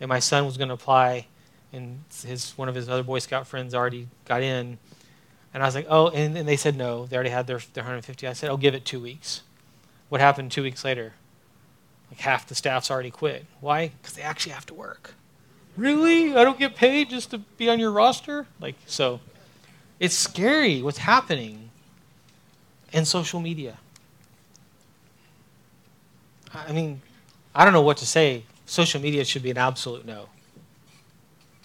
And 0.00 0.08
my 0.08 0.18
son 0.18 0.46
was 0.46 0.56
going 0.56 0.68
to 0.68 0.74
apply, 0.74 1.26
and 1.72 2.04
his 2.24 2.56
one 2.56 2.68
of 2.68 2.74
his 2.74 2.88
other 2.88 3.02
Boy 3.02 3.18
Scout 3.18 3.46
friends 3.46 3.74
already 3.74 4.06
got 4.26 4.42
in. 4.42 4.78
And 5.52 5.62
I 5.62 5.66
was 5.66 5.74
like, 5.74 5.86
oh, 5.88 6.08
and, 6.10 6.36
and 6.38 6.48
they 6.48 6.56
said 6.56 6.76
no. 6.76 7.06
They 7.06 7.16
already 7.16 7.30
had 7.30 7.46
their, 7.46 7.58
their 7.72 7.82
150. 7.82 8.28
I 8.28 8.32
said, 8.32 8.48
I'll 8.48 8.56
give 8.56 8.74
it 8.74 8.84
two 8.84 9.00
weeks. 9.00 9.42
What 10.08 10.20
happened 10.20 10.52
two 10.52 10.62
weeks 10.62 10.84
later? 10.84 11.14
Like 12.10 12.20
half 12.20 12.46
the 12.46 12.54
staff's 12.54 12.90
already 12.90 13.10
quit. 13.10 13.44
Why? 13.60 13.88
Because 13.88 14.14
they 14.14 14.22
actually 14.22 14.52
have 14.52 14.66
to 14.66 14.74
work. 14.74 15.14
Really? 15.76 16.34
I 16.34 16.44
don't 16.44 16.58
get 16.58 16.74
paid 16.74 17.10
just 17.10 17.30
to 17.30 17.38
be 17.38 17.68
on 17.68 17.78
your 17.78 17.90
roster? 17.90 18.46
Like, 18.60 18.76
so 18.86 19.20
it's 20.00 20.14
scary 20.14 20.82
what's 20.82 20.98
happening 20.98 21.70
in 22.92 23.04
social 23.04 23.40
media. 23.40 23.78
I 26.54 26.72
mean, 26.72 27.00
I 27.54 27.64
don't 27.64 27.72
know 27.72 27.82
what 27.82 27.96
to 27.98 28.06
say. 28.06 28.44
Social 28.66 29.00
media 29.00 29.24
should 29.24 29.42
be 29.42 29.50
an 29.50 29.58
absolute 29.58 30.04
no. 30.04 30.28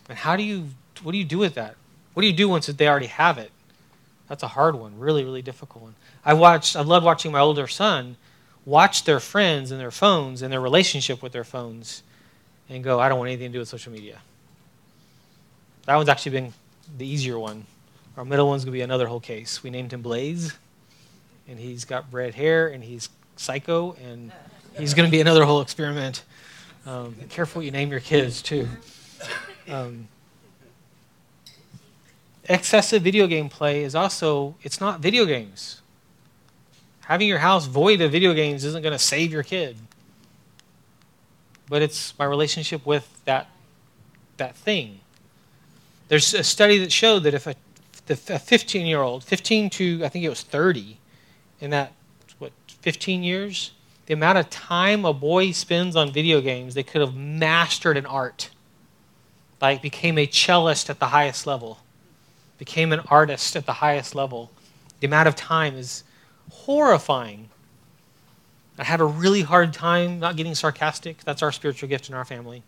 And 0.10 0.18
how 0.18 0.35
do 0.35 0.43
you, 0.43 0.69
what 1.01 1.11
do 1.11 1.18
you 1.18 1.26
do 1.26 1.38
with 1.38 1.55
that? 1.55 1.76
What 2.14 2.22
do 2.22 2.27
you 2.27 2.34
do 2.34 2.49
once 2.49 2.68
they 2.68 2.88
already 2.88 3.07
have 3.07 3.38
it? 3.38 3.51
That's 4.27 4.43
a 4.43 4.47
hard 4.47 4.76
one, 4.76 4.97
really, 4.97 5.23
really 5.23 5.41
difficult 5.41 5.84
one. 5.84 5.95
I 6.26 6.34
watched, 6.34 6.76
I 6.76 6.81
love 6.81 7.03
watching 7.03 7.31
my 7.31 7.39
older 7.39 7.68
son 7.68 8.18
watch 8.65 9.03
their 9.03 9.19
friends 9.19 9.72
and 9.72 9.80
their 9.80 9.91
phones 9.91 10.41
and 10.41 10.51
their 10.51 10.61
relationship 10.61 11.22
with 11.22 11.34
their 11.34 11.43
phones 11.43 12.03
and 12.69 12.84
go, 12.84 12.99
I 12.99 13.10
don't 13.10 13.19
want 13.19 13.30
anything 13.30 13.49
to 13.49 13.53
do 13.53 13.60
with 13.60 13.68
social 13.68 13.91
media. 13.91 14.19
That 15.85 15.95
one's 15.95 16.10
actually 16.10 16.31
been 16.31 16.53
the 16.97 17.05
easier 17.05 17.38
one. 17.38 17.65
Our 18.15 18.23
middle 18.23 18.47
one's 18.47 18.64
going 18.64 18.72
to 18.72 18.77
be 18.77 18.81
another 18.81 19.07
whole 19.07 19.19
case. 19.19 19.64
We 19.64 19.69
named 19.69 19.91
him 19.91 20.01
Blaze, 20.01 20.53
and 21.47 21.60
he's 21.60 21.84
got 21.84 22.05
red 22.11 22.35
hair, 22.35 22.68
and 22.68 22.84
he's 22.84 23.10
psycho, 23.35 23.93
and 24.03 24.31
he's 24.78 24.94
going 24.94 25.08
to 25.08 25.12
be 25.12 25.22
another 25.22 25.45
whole 25.45 25.62
experiment. 25.62 26.24
Um, 26.86 27.16
careful 27.30 27.60
what 27.60 27.66
you 27.66 27.72
name 27.72 27.91
your 27.91 28.00
kids, 28.00 28.41
too. 28.41 28.68
Um, 29.70 30.08
excessive 32.50 33.02
video 33.02 33.28
game 33.28 33.50
play 33.50 33.84
is 33.84 33.95
also, 33.95 34.56
it's 34.62 34.82
not 34.82 35.00
video 35.00 35.26
games. 35.26 35.82
Having 37.06 37.28
your 37.28 37.40
house 37.40 37.66
void 37.66 38.02
of 38.02 38.12
video 38.12 38.34
games 38.34 38.64
isn't 38.66 38.82
going 38.82 38.94
to 38.94 39.00
save 39.00 39.32
your 39.32 39.44
kid. 39.44 39.78
But 41.70 41.82
it's 41.82 42.18
my 42.20 42.26
relationship 42.26 42.86
with 42.86 43.22
that, 43.26 43.48
that 44.38 44.56
thing. 44.56 45.00
There's 46.10 46.34
a 46.34 46.44
study 46.44 46.78
that 46.80 46.91
showed 46.91 47.24
that 47.24 47.34
if 47.34 47.48
a, 47.48 47.56
a 48.10 48.16
15 48.16 48.86
year 48.86 49.02
old, 49.02 49.24
15 49.24 49.70
to 49.72 50.02
I 50.04 50.10
think 50.10 50.26
it 50.26 50.30
was 50.30 50.41
30, 50.41 50.98
in 51.62 51.70
that, 51.70 51.94
what, 52.40 52.52
15 52.68 53.24
years, 53.24 53.72
the 54.05 54.13
amount 54.13 54.38
of 54.38 54.49
time 54.49 55.05
a 55.05 55.13
boy 55.13 55.51
spends 55.51 55.95
on 55.95 56.11
video 56.11 56.41
games, 56.41 56.73
they 56.73 56.84
could 56.84 57.01
have 57.01 57.15
mastered 57.15 57.97
an 57.97 58.05
art. 58.05 58.49
Like 59.61 59.81
became 59.81 60.17
a 60.17 60.27
cellist 60.27 60.89
at 60.89 60.99
the 60.99 61.07
highest 61.07 61.47
level, 61.47 61.80
became 62.57 62.91
an 62.91 62.99
artist 63.07 63.55
at 63.55 63.65
the 63.65 63.73
highest 63.73 64.13
level. 64.13 64.51
The 64.99 65.07
amount 65.07 65.30
of 65.30 65.35
time 65.35 65.75
is 65.75 66.03
horrifying. 66.51 67.49
I 68.77 68.84
had 68.84 68.99
a 68.99 69.05
really 69.05 69.41
hard 69.41 69.71
time 69.71 70.19
not 70.19 70.35
getting 70.35 70.55
sarcastic. 70.55 71.23
That's 71.23 71.41
our 71.41 71.51
spiritual 71.51 71.88
gift 71.88 72.09
in 72.09 72.15
our 72.15 72.25
family. 72.25 72.63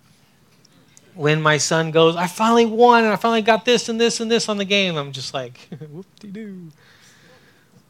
When 1.15 1.41
my 1.41 1.57
son 1.57 1.91
goes, 1.91 2.15
I 2.15 2.27
finally 2.27 2.65
won 2.65 3.03
and 3.03 3.11
I 3.11 3.15
finally 3.15 3.41
got 3.41 3.65
this 3.65 3.89
and 3.89 3.99
this 3.99 4.19
and 4.19 4.29
this 4.29 4.47
on 4.47 4.57
the 4.57 4.65
game, 4.65 4.95
I'm 4.95 5.11
just 5.11 5.33
like, 5.33 5.67
whoop 5.91 6.05
de 6.19 6.27
doo. 6.27 6.71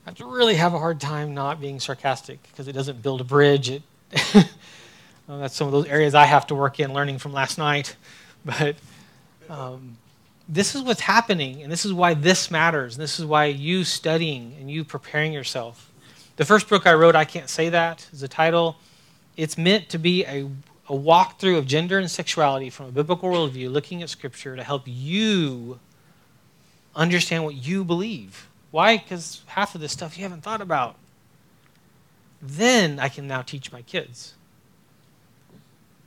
I 0.06 0.10
have 0.10 0.18
to 0.18 0.26
really 0.28 0.54
have 0.56 0.76
a 0.76 0.78
hard 0.78 1.02
time 1.02 1.34
not 1.34 1.60
being 1.60 1.80
sarcastic 1.80 2.44
because 2.44 2.68
it 2.68 2.74
doesn't 2.74 3.02
build 3.02 3.22
a 3.22 3.24
bridge. 3.24 3.72
It, 3.72 3.82
well, 5.28 5.40
that's 5.40 5.56
some 5.56 5.66
of 5.66 5.74
those 5.74 5.88
areas 5.88 6.14
I 6.14 6.26
have 6.26 6.46
to 6.48 6.56
work 6.56 6.80
in 6.80 6.94
learning 6.94 7.18
from 7.18 7.34
last 7.34 7.58
night. 7.58 7.96
But 8.46 8.76
um, 9.50 9.98
this 10.48 10.76
is 10.76 10.84
what's 10.84 11.02
happening, 11.02 11.64
and 11.64 11.72
this 11.72 11.84
is 11.84 11.92
why 11.92 12.14
this 12.14 12.52
matters. 12.52 12.94
And 12.94 13.02
this 13.02 13.20
is 13.20 13.26
why 13.26 13.46
you 13.46 13.84
studying 13.84 14.56
and 14.60 14.70
you 14.70 14.84
preparing 14.84 15.34
yourself. 15.34 15.92
The 16.36 16.46
first 16.46 16.70
book 16.70 16.86
I 16.86 16.94
wrote, 16.94 17.16
I 17.16 17.26
Can't 17.26 17.50
Say 17.50 17.70
That, 17.70 18.08
is 18.14 18.22
the 18.22 18.28
title. 18.28 18.76
It's 19.36 19.58
meant 19.58 19.90
to 19.90 19.98
be 19.98 20.26
a, 20.26 20.46
a 20.88 20.96
walkthrough 20.96 21.58
of 21.58 21.66
gender 21.66 21.98
and 21.98 22.12
sexuality 22.12 22.70
from 22.70 22.86
a 22.86 22.92
biblical 22.92 23.32
worldview, 23.32 23.72
looking 23.72 24.04
at 24.04 24.12
Scripture 24.12 24.56
to 24.56 24.64
help 24.64 24.84
you 24.86 25.80
understand 26.96 27.46
what 27.46 27.56
you 27.56 27.84
believe. 27.84 28.48
Why? 28.76 28.98
Because 28.98 29.42
half 29.46 29.74
of 29.74 29.80
this 29.80 29.94
stuff 29.94 30.18
you 30.18 30.24
haven't 30.24 30.42
thought 30.42 30.60
about. 30.60 30.98
Then 32.42 33.00
I 33.00 33.08
can 33.08 33.26
now 33.26 33.42
teach 33.42 33.72
my 33.72 33.82
kids. 33.82 34.34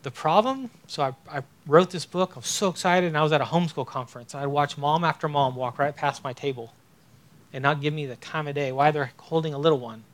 The 0.03 0.11
problem, 0.11 0.69
so 0.87 1.03
I, 1.03 1.39
I 1.39 1.43
wrote 1.67 1.89
this 1.89 2.05
book. 2.05 2.33
I 2.35 2.41
was 2.41 2.47
so 2.47 2.69
excited, 2.69 3.07
and 3.07 3.17
I 3.17 3.23
was 3.23 3.33
at 3.33 3.41
a 3.41 3.47
homeschool 3.47 3.87
conference. 3.87 4.35
I'd 4.35 4.49
watch 4.49 4.77
mom 4.77 5.03
after 5.03 5.29
mom 5.29 5.57
walk 5.57 5.79
right 5.79 5.97
past 5.97 6.23
my 6.23 6.35
table 6.35 6.75
and 7.55 7.63
not 7.63 7.81
give 7.81 7.95
me 7.95 8.05
the 8.05 8.17
time 8.17 8.47
of 8.47 8.55
day 8.55 8.71
why 8.71 8.91
they're 8.91 9.13
holding 9.17 9.55
a 9.55 9.59
little 9.59 9.81
one. 9.81 10.05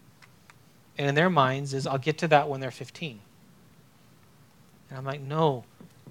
And 0.97 1.09
in 1.09 1.17
their 1.17 1.31
minds 1.31 1.75
is 1.75 1.89
I'll 1.89 1.99
get 1.99 2.19
to 2.19 2.29
that 2.29 2.49
when 2.49 2.61
they're 2.61 2.71
15. 2.71 3.19
And 4.91 4.99
I'm 4.99 5.05
like, 5.05 5.23
no, 5.23 5.65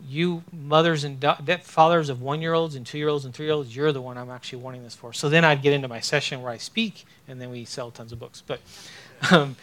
you 0.08 0.44
mothers 0.52 1.04
and 1.04 1.24
fathers 1.64 2.10
of 2.10 2.22
one 2.22 2.42
year 2.42 2.54
olds 2.54 2.76
and 2.76 2.86
two 2.86 2.98
year 2.98 3.10
olds 3.10 3.26
and 3.26 3.34
three 3.34 3.46
year 3.46 3.54
olds, 3.54 3.76
you're 3.76 3.92
the 3.92 4.02
one 4.02 4.18
I'm 4.18 4.30
actually 4.30 4.62
wanting 4.62 4.84
this 4.84 4.96
for. 4.96 5.14
So 5.14 5.30
then 5.30 5.46
I'd 5.46 5.62
get 5.62 5.74
into 5.74 5.88
my 5.88 6.00
session 6.00 6.42
where 6.42 6.52
I 6.52 6.58
speak, 6.58 7.06
and 7.28 7.40
then 7.42 7.50
we 7.50 7.66
sell 7.66 7.92
tons 7.92 8.12
of 8.12 8.20
books. 8.20 8.44
But 8.46 8.60
um, 9.32 9.56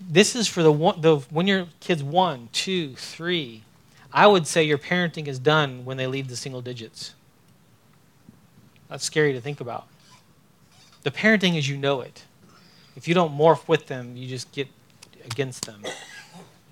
this 0.00 0.34
is 0.34 0.48
for 0.48 0.62
the 0.62 0.72
one, 0.72 1.00
the 1.00 1.18
when 1.30 1.46
your 1.46 1.66
kids 1.80 2.02
one, 2.02 2.48
two, 2.52 2.94
three. 2.96 3.64
I 4.12 4.26
would 4.26 4.46
say 4.46 4.64
your 4.64 4.78
parenting 4.78 5.28
is 5.28 5.38
done 5.38 5.84
when 5.84 5.96
they 5.96 6.06
leave 6.08 6.28
the 6.28 6.36
single 6.36 6.60
digits. 6.60 7.14
That's 8.88 9.04
scary 9.04 9.32
to 9.34 9.40
think 9.40 9.60
about. 9.60 9.86
The 11.02 11.12
parenting 11.12 11.56
is 11.56 11.68
you 11.68 11.76
know 11.76 12.00
it. 12.00 12.24
If 12.96 13.06
you 13.06 13.14
don't 13.14 13.36
morph 13.36 13.68
with 13.68 13.86
them, 13.86 14.16
you 14.16 14.28
just 14.28 14.50
get 14.50 14.68
against 15.24 15.64
them. 15.66 15.82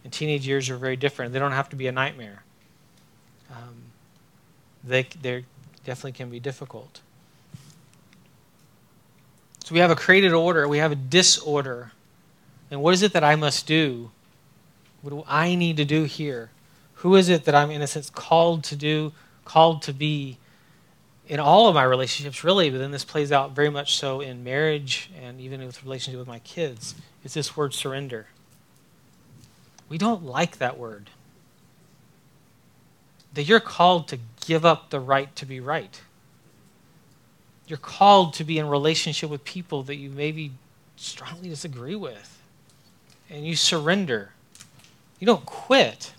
And 0.09 0.13
teenage 0.15 0.47
years 0.47 0.71
are 0.71 0.79
very 0.79 0.97
different. 0.97 1.35
They 1.35 1.39
don't 1.39 1.53
have 1.53 1.69
to 1.69 1.77
be 1.77 1.87
a 1.87 1.93
nightmare. 1.93 2.43
Um, 3.51 3.77
they 4.83 5.03
they 5.03 5.45
definitely 5.85 6.13
can 6.13 6.31
be 6.31 6.41
difficult. 6.41 7.03
So 9.67 9.75
we 9.75 9.81
have 9.81 9.91
a 9.91 9.95
created 9.95 10.33
order. 10.33 10.67
We 10.67 10.79
have 10.79 10.93
a 10.93 10.97
disorder. 10.97 11.93
And 12.71 12.81
what 12.81 12.95
is 12.95 13.03
it 13.03 13.13
that 13.13 13.23
I 13.23 13.37
must 13.37 13.67
do? 13.67 14.11
What 15.03 15.11
do 15.11 15.25
I 15.29 15.55
need 15.55 15.77
to 15.77 15.85
do 15.85 16.05
here? 16.05 16.53
Who 16.95 17.15
is 17.15 17.29
it 17.29 17.45
that 17.45 17.55
I'm, 17.55 17.71
in 17.71 17.83
a 17.83 17.87
sense, 17.87 18.09
called 18.09 18.65
to 18.65 18.77
do, 18.77 19.13
called 19.45 19.83
to 19.83 19.93
be 19.93 20.39
in 21.27 21.39
all 21.39 21.69
of 21.69 21.75
my 21.75 21.85
relationships, 21.85 22.43
really, 22.43 22.71
but 22.71 22.79
then 22.79 22.93
this 22.93 23.05
plays 23.05 23.31
out 23.31 23.55
very 23.55 23.69
much 23.69 23.97
so 23.97 24.23
in 24.23 24.43
marriage 24.43 25.11
and 25.23 25.39
even 25.39 25.63
with 25.67 25.85
relationship 25.85 26.19
with 26.19 26.29
my 26.29 26.39
kids, 26.39 26.95
is 27.25 27.35
this 27.35 27.59
word 27.59 27.75
surrender. 27.75 28.29
We 29.89 29.99
don't 29.99 30.25
like 30.25 30.59
that 30.59 30.79
word. 30.79 31.11
That 33.35 33.45
you're 33.45 33.61
called 33.61 34.09
to 34.09 34.19
give 34.47 34.65
up 34.65 34.91
the 34.91 35.01
right 35.01 35.35
to 35.37 35.47
be 35.47 35.61
right. 35.61 36.01
You're 37.67 37.79
called 37.79 38.35
to 38.35 38.45
be 38.45 38.59
in 38.59 38.69
relationship 38.69 39.31
with 39.31 39.45
people 39.45 39.83
that 39.85 39.97
you 39.97 40.11
maybe 40.11 40.53
strongly 40.97 41.49
disagree 41.49 41.95
with. 41.95 42.43
And 43.31 43.47
you 43.47 43.57
surrender. 43.57 44.33
You 45.19 45.27
don't 45.27 45.45
quit. 45.45 46.13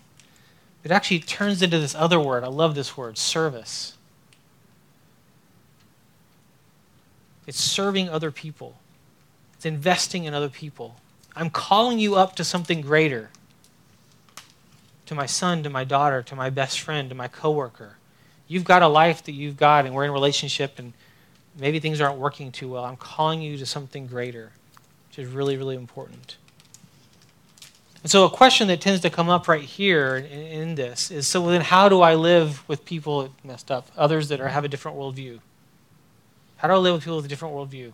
It 0.84 0.92
actually 0.92 1.20
turns 1.20 1.62
into 1.62 1.80
this 1.80 1.96
other 1.96 2.20
word. 2.20 2.44
I 2.44 2.48
love 2.48 2.76
this 2.76 2.96
word 2.96 3.18
service. 3.18 3.98
It's 7.48 7.60
serving 7.60 8.10
other 8.10 8.30
people, 8.30 8.78
it's 9.56 9.66
investing 9.66 10.26
in 10.26 10.34
other 10.36 10.50
people. 10.50 10.98
I'm 11.36 11.50
calling 11.50 12.00
you 12.00 12.16
up 12.16 12.36
to 12.36 12.44
something 12.44 12.82
greater 12.82 13.30
to 15.10 15.16
my 15.16 15.26
son, 15.26 15.64
to 15.64 15.72
my 15.72 15.84
daughter, 15.84 16.22
to 16.22 16.36
my 16.36 16.52
best 16.52 16.80
friend, 16.80 17.10
to 17.10 17.16
my 17.16 17.28
coworker. 17.28 17.98
You've 18.48 18.64
got 18.64 18.84
a 18.84 18.88
life 18.88 19.24
that 19.24 19.32
you've 19.32 19.58
got, 19.58 19.88
and 19.88 19.96
we're 19.96 20.04
in 20.04 20.12
a 20.12 20.14
relationship, 20.14 20.78
and 20.78 20.94
maybe 21.58 21.80
things 21.80 22.00
aren't 22.00 22.20
working 22.20 22.52
too 22.52 22.70
well. 22.70 22.86
I'm 22.86 22.96
calling 22.96 23.42
you 23.42 23.58
to 23.58 23.66
something 23.66 24.06
greater, 24.06 24.52
which 25.08 25.18
is 25.18 25.28
really, 25.34 25.58
really 25.58 25.76
important. 25.76 26.38
And 28.04 28.12
so, 28.12 28.24
a 28.24 28.30
question 28.30 28.68
that 28.68 28.82
tends 28.82 29.02
to 29.02 29.10
come 29.10 29.30
up 29.30 29.48
right 29.48 29.64
here 29.64 30.16
in, 30.16 30.42
in 30.42 30.76
this 30.76 31.10
is 31.10 31.28
so 31.28 31.44
then, 31.50 31.62
how 31.62 31.90
do 31.90 32.02
I 32.02 32.14
live 32.14 32.64
with 32.70 32.86
people 32.86 33.34
messed 33.44 33.72
up, 33.72 33.88
others 33.98 34.30
that 34.30 34.40
are, 34.40 34.50
have 34.50 34.64
a 34.64 34.68
different 34.68 34.96
worldview? 34.96 35.40
How 36.58 36.68
do 36.68 36.76
I 36.76 36.78
live 36.78 36.94
with 36.94 37.04
people 37.04 37.16
with 37.16 37.26
a 37.26 37.30
different 37.30 37.56
worldview? 37.56 37.94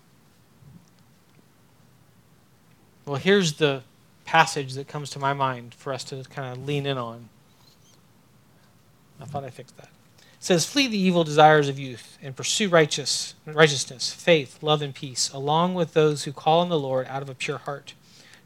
Well, 3.05 3.15
here's 3.15 3.53
the 3.53 3.83
passage 4.25 4.73
that 4.73 4.87
comes 4.87 5.09
to 5.11 5.19
my 5.19 5.33
mind 5.33 5.73
for 5.73 5.93
us 5.93 6.03
to 6.05 6.23
kind 6.29 6.51
of 6.51 6.65
lean 6.65 6.85
in 6.85 6.97
on. 6.97 7.29
I 9.21 9.25
thought 9.25 9.43
I 9.43 9.49
fixed 9.49 9.77
that. 9.77 9.89
It 10.17 10.43
says, 10.43 10.65
Flee 10.65 10.87
the 10.87 10.97
evil 10.97 11.23
desires 11.23 11.69
of 11.69 11.79
youth 11.79 12.17
and 12.21 12.35
pursue 12.35 12.67
righteous, 12.67 13.35
righteousness, 13.45 14.11
faith, 14.11 14.61
love, 14.61 14.81
and 14.81 14.93
peace, 14.93 15.31
along 15.31 15.73
with 15.73 15.93
those 15.93 16.25
who 16.25 16.33
call 16.33 16.59
on 16.59 16.69
the 16.69 16.79
Lord 16.79 17.07
out 17.07 17.21
of 17.21 17.29
a 17.29 17.35
pure 17.35 17.59
heart 17.59 17.93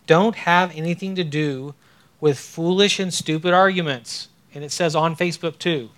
don't 0.09 0.37
have 0.37 0.75
anything 0.75 1.13
to 1.13 1.23
do 1.23 1.75
with 2.19 2.39
foolish 2.39 2.99
and 2.99 3.13
stupid 3.13 3.53
arguments. 3.53 4.27
And 4.55 4.63
it 4.63 4.71
says 4.71 4.95
on 4.95 5.15
Facebook 5.15 5.59
too, 5.59 5.91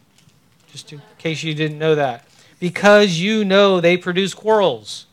just 0.70 0.92
in 0.92 1.02
case 1.18 1.44
you 1.44 1.56
didn't 1.56 1.80
know 1.80 1.96
that. 1.96 2.28
Because 2.60 3.22
you 3.22 3.46
know 3.46 3.80
they 3.80 3.96
produce 3.96 4.34
quarrels. 4.34 5.06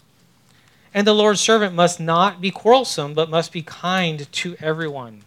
And 0.95 1.07
the 1.07 1.15
Lord's 1.15 1.41
servant 1.41 1.75
must 1.75 2.01
not 2.01 2.41
be 2.41 2.51
quarrelsome, 2.51 3.15
but 3.15 3.31
must 3.31 3.53
be 3.53 3.63
kind 3.63 4.31
to 4.33 4.57
everyone. 4.61 5.23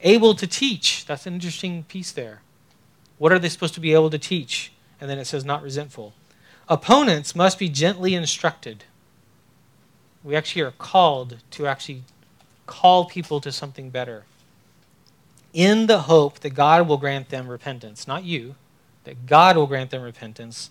Able 0.00 0.34
to 0.34 0.46
teach. 0.46 1.04
That's 1.06 1.26
an 1.26 1.34
interesting 1.34 1.84
piece 1.84 2.12
there. 2.12 2.40
What 3.18 3.32
are 3.32 3.38
they 3.38 3.48
supposed 3.48 3.74
to 3.74 3.80
be 3.80 3.94
able 3.94 4.10
to 4.10 4.18
teach? 4.18 4.72
And 5.00 5.10
then 5.10 5.18
it 5.18 5.26
says, 5.26 5.44
not 5.44 5.62
resentful. 5.62 6.14
Opponents 6.68 7.36
must 7.36 7.58
be 7.58 7.68
gently 7.68 8.14
instructed. 8.14 8.84
We 10.24 10.34
actually 10.34 10.62
are 10.62 10.72
called 10.72 11.38
to 11.52 11.66
actually 11.66 12.02
call 12.66 13.04
people 13.04 13.40
to 13.40 13.52
something 13.52 13.90
better 13.90 14.24
in 15.52 15.86
the 15.86 16.00
hope 16.00 16.40
that 16.40 16.50
God 16.50 16.86
will 16.86 16.98
grant 16.98 17.30
them 17.30 17.48
repentance, 17.48 18.06
not 18.06 18.24
you, 18.24 18.56
that 19.04 19.24
God 19.24 19.56
will 19.56 19.66
grant 19.66 19.90
them 19.90 20.02
repentance, 20.02 20.70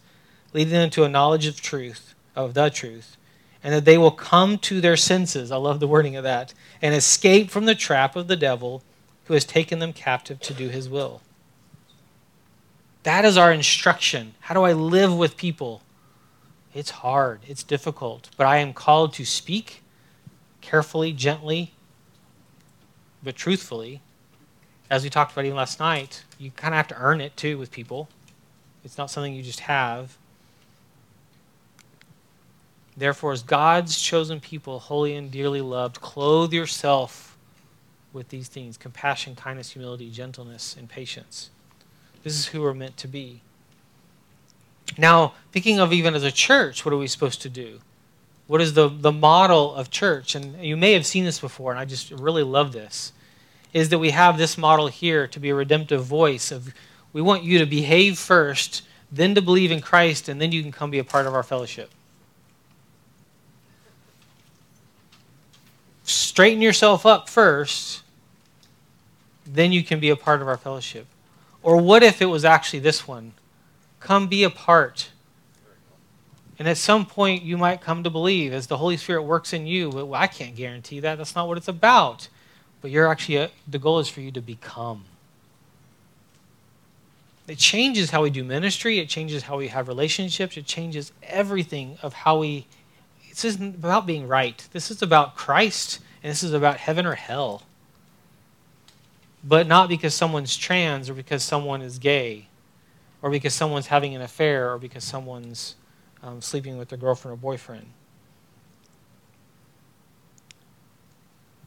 leading 0.53 0.73
them 0.73 0.89
to 0.91 1.03
a 1.03 1.10
knowledge 1.10 1.47
of 1.47 1.60
truth, 1.60 2.14
of 2.35 2.53
the 2.53 2.69
truth, 2.69 3.18
and 3.66 3.74
that 3.74 3.84
they 3.84 3.98
will 3.98 4.12
come 4.12 4.60
to 4.60 4.80
their 4.80 4.96
senses. 4.96 5.52
I 5.52 5.56
love 5.56 5.80
the 5.80 5.88
wording 5.88 6.16
of 6.16 6.24
that, 6.24 6.54
and 6.84 6.94
escape 6.94 7.50
from 7.50 7.66
the 7.66 7.74
trap 7.74 8.16
of 8.16 8.28
the 8.28 8.36
devil 8.36 8.84
who 9.24 9.34
has 9.34 9.44
taken 9.44 9.80
them 9.80 9.92
captive 9.92 10.40
to 10.42 10.54
do 10.54 10.70
his 10.70 10.88
will. 10.88 11.24
That 13.02 13.26
is 13.26 13.38
our 13.38 13.52
instruction. 13.52 14.36
How 14.42 14.54
do 14.54 14.62
I 14.62 14.74
live 14.74 15.18
with 15.18 15.36
people? 15.36 15.82
It's 16.76 16.92
hard, 16.92 17.40
it's 17.48 17.64
difficult, 17.64 18.30
but 18.38 18.46
I 18.46 18.58
am 18.58 18.72
called 18.72 19.14
to 19.16 19.26
speak 19.26 19.82
carefully, 20.62 21.12
gently, 21.12 21.74
but 23.24 23.36
truthfully, 23.36 24.02
as 24.92 25.04
we 25.04 25.10
talked 25.10 25.32
about 25.32 25.46
even 25.46 25.58
last 25.58 25.80
night, 25.80 26.24
you 26.38 26.52
kind 26.52 26.76
of 26.76 26.78
have 26.78 26.88
to 26.90 26.98
earn 27.00 27.20
it 27.20 27.36
too 27.36 27.58
with 27.58 27.72
people. 27.72 28.10
It's 28.84 29.00
not 29.00 29.10
something 29.10 29.34
you 29.34 29.42
just 29.42 29.62
have. 29.62 30.20
Therefore, 32.98 33.34
as 33.34 33.44
God's 33.44 34.02
chosen 34.02 34.40
people, 34.40 34.80
holy 34.80 35.16
and 35.16 35.30
dearly 35.30 35.62
loved, 35.62 36.02
clothe 36.02 36.54
yourself 36.54 37.38
with 38.14 38.30
these 38.30 38.48
things 38.48 38.78
compassion, 38.78 39.36
kindness, 39.36 39.72
humility, 39.72 40.10
gentleness, 40.10 40.76
and 40.78 40.90
patience. 40.90 41.50
This 42.24 42.34
is 42.34 42.48
who 42.48 42.62
we're 42.62 42.74
meant 42.74 42.98
to 42.98 43.08
be. 43.08 43.42
Now, 44.98 45.34
thinking 45.52 45.80
of 45.80 45.92
even 45.92 46.16
as 46.16 46.24
a 46.24 46.32
church, 46.32 46.86
what 46.86 46.94
are 46.94 46.98
we 46.98 47.08
supposed 47.08 47.42
to 47.42 47.50
do? 47.50 47.80
What 48.48 48.62
is 48.62 48.74
the, 48.74 48.88
the 48.88 49.12
model 49.12 49.74
of 49.74 49.90
church? 49.90 50.36
And 50.36 50.64
you 50.64 50.78
may 50.78 50.94
have 50.94 51.06
seen 51.06 51.26
this 51.26 51.40
before, 51.40 51.72
and 51.72 51.80
I 51.80 51.86
just 51.86 52.12
really 52.12 52.44
love 52.44 52.72
this 52.72 53.12
is 53.76 53.90
that 53.90 54.00
we 54.00 54.12
have 54.12 54.38
this 54.38 54.58
model 54.58 54.88
here 54.88 55.28
to 55.28 55.38
be 55.38 55.50
a 55.50 55.56
redemptive 55.56 56.02
voice 56.02 56.50
of 56.50 56.74
we 57.12 57.22
want 57.22 57.44
you 57.44 57.60
to 57.60 57.66
behave 57.66 58.18
first, 58.18 58.84
then 59.12 59.36
to 59.36 59.42
believe 59.42 59.70
in 59.70 59.82
Christ, 59.82 60.30
and 60.30 60.40
then 60.40 60.54
you 60.54 60.62
can 60.62 60.72
come 60.72 60.92
be 60.92 61.00
a 61.00 61.04
part 61.04 61.28
of 61.28 61.34
our 61.34 61.44
fellowship. 61.44 61.92
Straighten 66.06 66.61
yourself 66.61 67.06
up 67.06 67.27
first, 67.27 68.03
then 69.45 69.72
you 69.72 69.84
can 69.84 69.99
be 69.99 70.10
a 70.10 70.15
part 70.15 70.41
of 70.41 70.48
our 70.48 70.57
fellowship. 70.57 71.07
Or 71.61 71.77
what 71.77 72.03
if 72.03 72.22
it 72.22 72.27
was 72.27 72.45
actually 72.45 72.80
this 72.80 73.07
one? 73.07 73.34
Come 73.99 74.27
be 74.27 74.44
a 74.44 74.49
part. 74.49 75.10
And 76.57 76.68
at 76.68 76.77
some 76.77 77.06
point, 77.06 77.44
you 77.44 77.57
might 77.57 77.82
come 77.82 78.03
to 78.03 78.10
believe 78.10 78.53
as 78.53 78.68
the 78.68 78.77
Holy 78.77 78.98
Spirit 78.98 79.23
works 79.23 79.52
in 79.52 79.65
you. 79.65 80.14
I 80.14 80.27
can't 80.27 80.56
guarantee 80.56 80.99
that. 81.02 81.18
That's 81.18 81.36
not 81.36 81.48
what 81.48 81.57
it's 81.57 81.68
about. 81.68 82.30
But 82.82 82.91
you're 82.91 83.07
actually, 83.07 83.38
a, 83.38 83.52
the 83.68 83.80
goal 83.80 83.99
is 83.99 84.07
for 84.07 84.22
you 84.22 84.32
to 84.32 84.41
become. 84.41 85.06
It 87.48 87.57
changes 87.57 88.11
how 88.11 88.23
we 88.23 88.30
do 88.30 88.44
ministry. 88.44 88.99
It 88.99 89.10
changes 89.10 89.44
how 89.44 89.57
we 89.57 89.68
have 89.68 89.88
relationships. 89.88 90.56
It 90.56 90.65
changes 90.65 91.11
everything 91.23 91.98
of 92.02 92.14
how 92.14 92.40
we. 92.40 92.68
This 93.36 93.44
isn't 93.44 93.76
about 93.76 94.06
being 94.06 94.30
right. 94.30 94.66
This 94.72 94.90
is 94.90 95.02
about 95.02 95.36
Christ, 95.36 95.99
and 96.24 96.32
this 96.32 96.41
is 96.41 96.53
about 96.53 96.78
heaven 96.78 97.06
or 97.06 97.16
hell. 97.16 97.64
But 99.44 99.68
not 99.68 99.90
because 99.90 100.14
someone's 100.14 100.56
trans 100.56 101.10
or 101.10 101.14
because 101.14 101.44
someone 101.44 101.82
is 101.82 101.99
gay 101.99 102.48
or 103.22 103.30
because 103.30 103.53
someone's 103.53 103.88
having 103.88 104.16
an 104.16 104.22
affair 104.22 104.72
or 104.72 104.78
because 104.78 105.03
someone's 105.03 105.76
um, 106.24 106.41
sleeping 106.41 106.78
with 106.78 106.88
their 106.88 106.98
girlfriend 106.98 107.34
or 107.34 107.38
boyfriend. 107.38 107.88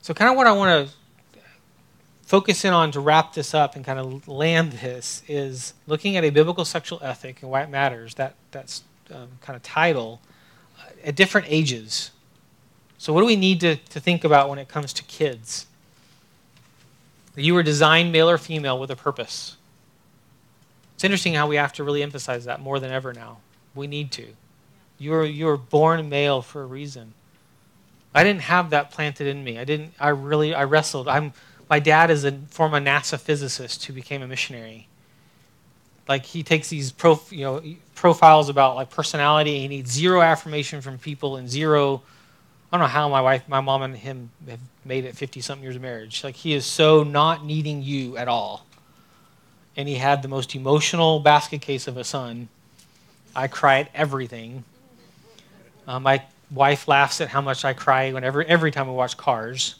So, 0.01 0.15
kind 0.15 0.31
of 0.31 0.39
what 0.39 0.47
I 0.47 0.53
want 0.53 0.89
to 0.89 1.43
focus 2.23 2.65
in 2.65 2.73
on 2.73 2.93
to 2.93 3.01
wrap 3.01 3.35
this 3.35 3.53
up 3.53 3.77
and 3.77 3.85
kind 3.85 3.99
of 3.99 4.27
land 4.27 4.73
this 4.73 5.23
is 5.28 5.74
looking 5.86 6.16
at 6.16 6.24
a 6.24 6.31
biblical 6.31 6.65
sexual 6.65 6.99
ethic 7.03 7.43
and 7.43 7.51
why 7.51 7.61
it 7.61 7.69
matters, 7.69 8.15
that 8.15 8.36
that's 8.53 8.85
um, 9.12 9.28
kind 9.43 9.55
of 9.55 9.62
title, 9.62 10.23
at 11.05 11.15
different 11.15 11.47
ages. 11.51 12.11
So, 12.99 13.12
what 13.12 13.20
do 13.20 13.27
we 13.27 13.37
need 13.37 13.61
to, 13.61 13.77
to 13.77 14.01
think 14.01 14.25
about 14.25 14.49
when 14.49 14.59
it 14.59 14.69
comes 14.69 14.93
to 14.95 15.05
kids? 15.05 15.66
You 17.37 17.55
were 17.55 17.62
designed 17.62 18.11
male 18.11 18.29
or 18.29 18.39
female 18.39 18.79
with 18.79 18.91
a 18.91 18.97
purpose. 18.97 19.57
It's 20.95 21.05
interesting 21.05 21.35
how 21.35 21.47
we 21.47 21.57
have 21.57 21.73
to 21.75 21.85
really 21.85 22.03
emphasize 22.03 22.45
that 22.47 22.61
more 22.61 22.81
than 22.81 22.91
ever 22.91 23.12
now. 23.12 23.39
We 23.75 23.87
need 23.87 24.11
to. 24.12 24.27
You 24.99 25.12
were, 25.12 25.25
you 25.25 25.47
were 25.47 25.57
born 25.57 26.09
male 26.09 26.43
for 26.43 26.62
a 26.62 26.66
reason. 26.66 27.15
I 28.12 28.25
didn't 28.25 28.43
have 28.43 28.70
that 28.70 28.91
planted 28.91 29.29
in 29.29 29.45
me. 29.45 29.59
I 29.59 29.65
didn't. 29.65 29.95
I 30.01 30.09
really. 30.09 30.55
I 30.55 30.65
wrestled. 30.65 31.07
I'm 31.07 31.33
my 31.69 31.79
dad 31.79 32.11
is 32.11 32.25
a 32.25 32.33
former 32.49 32.81
NASA 32.81 33.19
physicist 33.19 33.85
who 33.85 33.93
became 33.93 34.23
a 34.23 34.27
missionary. 34.27 34.89
Like 36.09 36.24
he 36.24 36.43
takes 36.43 36.68
these 36.68 36.90
pro, 36.90 37.20
you 37.30 37.44
know, 37.44 37.62
profiles 37.94 38.48
about 38.48 38.76
like 38.76 38.90
personality. 38.90 39.55
and 39.55 39.62
He 39.62 39.78
needs 39.78 39.93
zero 39.93 40.22
affirmation 40.22 40.80
from 40.80 40.98
people 40.98 41.36
and 41.36 41.48
zero. 41.48 42.02
I 42.72 42.76
don't 42.76 42.85
know 42.85 42.89
how 42.89 43.09
my 43.09 43.20
wife, 43.20 43.48
my 43.48 43.60
mom, 43.60 43.82
and 43.82 43.97
him 43.97 44.30
have 44.48 44.60
made 44.85 45.05
it 45.05 45.16
50 45.16 45.40
something 45.40 45.62
years 45.62 45.76
of 45.76 45.82
marriage. 45.82 46.24
Like 46.24 46.35
he 46.35 46.55
is 46.55 46.64
so 46.64 47.02
not 47.02 47.44
needing 47.44 47.82
you 47.82 48.16
at 48.16 48.28
all. 48.28 48.66
And 49.76 49.89
he 49.89 49.97
had 49.97 50.22
the 50.22 50.28
most 50.28 50.55
emotional 50.55 51.20
basket 51.20 51.60
case 51.60 51.86
of 51.86 51.97
a 51.97 52.05
son. 52.05 52.48
I 53.36 53.47
cry 53.47 53.80
at 53.80 53.90
everything. 53.94 54.64
Uh, 55.86 56.01
my 56.01 56.22
wife 56.51 56.89
laughs 56.89 57.20
at 57.20 57.28
how 57.28 57.40
much 57.40 57.64
I 57.64 57.72
cry 57.74 58.12
whenever 58.12 58.43
every 58.43 58.70
time 58.70 58.89
we 58.89 58.94
watch 58.94 59.16
Cars. 59.16 59.76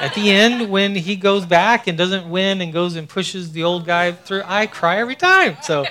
At 0.00 0.14
the 0.14 0.30
end, 0.30 0.70
when 0.70 0.94
he 0.94 1.16
goes 1.16 1.46
back 1.46 1.86
and 1.86 1.96
doesn't 1.96 2.28
win 2.28 2.60
and 2.60 2.72
goes 2.72 2.96
and 2.96 3.08
pushes 3.08 3.52
the 3.52 3.64
old 3.64 3.86
guy 3.86 4.12
through, 4.12 4.42
I 4.44 4.66
cry 4.66 4.98
every 4.98 5.16
time. 5.16 5.56
So 5.62 5.86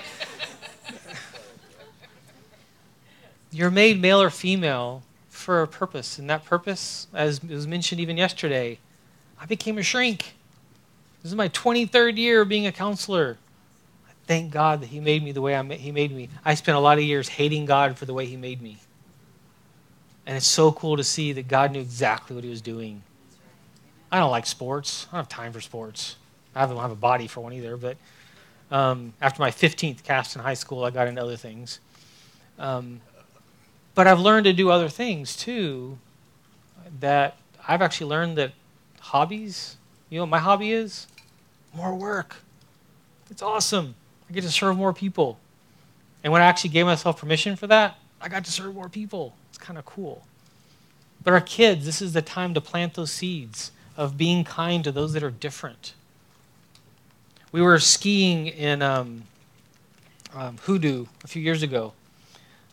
you're 3.51 3.71
made 3.71 3.99
male 3.99 4.21
or 4.21 4.29
female 4.29 5.03
for 5.29 5.61
a 5.61 5.67
purpose. 5.67 6.19
And 6.19 6.29
that 6.29 6.45
purpose, 6.45 7.07
as 7.13 7.43
was 7.43 7.67
mentioned 7.67 7.99
even 7.99 8.17
yesterday, 8.17 8.79
I 9.39 9.45
became 9.45 9.77
a 9.77 9.83
shrink. 9.83 10.35
This 11.21 11.31
is 11.31 11.35
my 11.35 11.49
23rd 11.49 12.17
year 12.17 12.41
of 12.41 12.49
being 12.49 12.67
a 12.67 12.71
counselor. 12.71 13.37
I 14.07 14.11
thank 14.27 14.51
God 14.51 14.81
that 14.81 14.87
He 14.87 14.99
made 14.99 15.23
me 15.23 15.31
the 15.31 15.41
way 15.41 15.59
ma- 15.61 15.75
He 15.75 15.91
made 15.91 16.11
me. 16.11 16.29
I 16.43 16.53
spent 16.53 16.77
a 16.77 16.79
lot 16.79 16.99
of 16.99 17.03
years 17.03 17.27
hating 17.27 17.65
God 17.65 17.97
for 17.97 18.05
the 18.05 18.13
way 18.13 18.27
He 18.27 18.37
made 18.37 18.61
me. 18.61 18.77
And 20.27 20.37
it's 20.37 20.47
so 20.47 20.71
cool 20.71 20.97
to 20.97 21.03
see 21.03 21.33
that 21.33 21.47
God 21.47 21.71
knew 21.71 21.81
exactly 21.81 22.35
what 22.35 22.43
He 22.43 22.49
was 22.49 22.61
doing. 22.61 23.01
I 24.11 24.19
don't 24.19 24.31
like 24.31 24.45
sports. 24.45 25.07
I 25.09 25.15
don't 25.15 25.19
have 25.21 25.29
time 25.29 25.53
for 25.53 25.61
sports. 25.61 26.15
I 26.55 26.65
don't 26.65 26.77
have 26.77 26.91
a 26.91 26.95
body 26.95 27.27
for 27.27 27.41
one 27.41 27.53
either. 27.53 27.75
But 27.77 27.97
um, 28.71 29.13
after 29.21 29.41
my 29.41 29.51
15th 29.51 30.03
cast 30.03 30.35
in 30.35 30.41
high 30.41 30.53
school, 30.53 30.83
I 30.83 30.89
got 30.89 31.07
into 31.07 31.21
other 31.21 31.37
things. 31.37 31.79
Um, 32.57 33.01
but 33.93 34.07
I've 34.07 34.19
learned 34.19 34.45
to 34.45 34.53
do 34.53 34.69
other 34.69 34.89
things 34.89 35.35
too. 35.35 35.97
That 36.99 37.37
I've 37.67 37.81
actually 37.81 38.07
learned 38.07 38.37
that 38.37 38.53
hobbies, 38.99 39.77
you 40.09 40.17
know 40.17 40.23
what 40.23 40.29
my 40.29 40.39
hobby 40.39 40.71
is? 40.71 41.07
More 41.73 41.93
work. 41.93 42.37
It's 43.29 43.41
awesome. 43.41 43.95
I 44.29 44.33
get 44.33 44.41
to 44.41 44.51
serve 44.51 44.77
more 44.77 44.93
people. 44.93 45.39
And 46.23 46.31
when 46.31 46.41
I 46.41 46.45
actually 46.45 46.69
gave 46.71 46.85
myself 46.85 47.19
permission 47.19 47.55
for 47.55 47.67
that, 47.67 47.97
I 48.21 48.29
got 48.29 48.45
to 48.45 48.51
serve 48.51 48.73
more 48.73 48.89
people. 48.89 49.35
It's 49.49 49.57
kind 49.57 49.77
of 49.77 49.85
cool. 49.85 50.23
But 51.23 51.33
our 51.33 51.41
kids, 51.41 51.85
this 51.85 52.01
is 52.01 52.13
the 52.13 52.21
time 52.21 52.53
to 52.53 52.61
plant 52.61 52.93
those 52.93 53.11
seeds 53.11 53.71
of 53.97 54.17
being 54.17 54.43
kind 54.43 54.83
to 54.83 54.91
those 54.91 55.13
that 55.13 55.23
are 55.23 55.31
different. 55.31 55.93
We 57.51 57.61
were 57.61 57.79
skiing 57.79 58.47
in 58.47 58.81
um, 58.81 59.23
um, 60.33 60.57
Hoodoo 60.63 61.05
a 61.23 61.27
few 61.27 61.41
years 61.41 61.63
ago, 61.63 61.93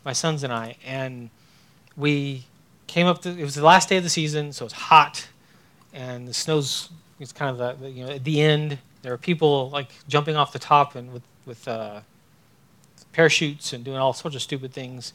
my 0.05 0.13
sons 0.13 0.43
and 0.43 0.53
I, 0.53 0.77
and 0.85 1.31
we 1.97 2.45
came 2.87 3.07
up. 3.07 3.23
To, 3.23 3.31
it 3.31 3.43
was 3.43 3.55
the 3.55 3.65
last 3.65 3.89
day 3.89 3.97
of 3.97 4.03
the 4.03 4.11
season, 4.11 4.53
so 4.53 4.65
it's 4.65 4.75
hot, 4.75 5.29
and 5.93 6.27
the 6.27 6.35
snow's. 6.35 6.91
It's 7.21 7.33
kind 7.33 7.57
of 7.57 7.81
the, 7.81 7.91
you 7.91 8.05
know 8.05 8.13
at 8.13 8.25
the 8.25 8.41
end. 8.41 8.79
There 9.03 9.13
are 9.13 9.19
people 9.19 9.71
like 9.71 9.91
jumping 10.09 10.37
off 10.37 10.53
the 10.53 10.59
top 10.59 10.97
and 10.97 11.13
with 11.13 11.23
with 11.47 11.67
uh, 11.69 12.01
parachutes 13.13 13.73
and 13.73 13.85
doing 13.85 13.99
all 13.99 14.13
sorts 14.13 14.35
of 14.35 14.43
stupid 14.43 14.73
things. 14.73 15.13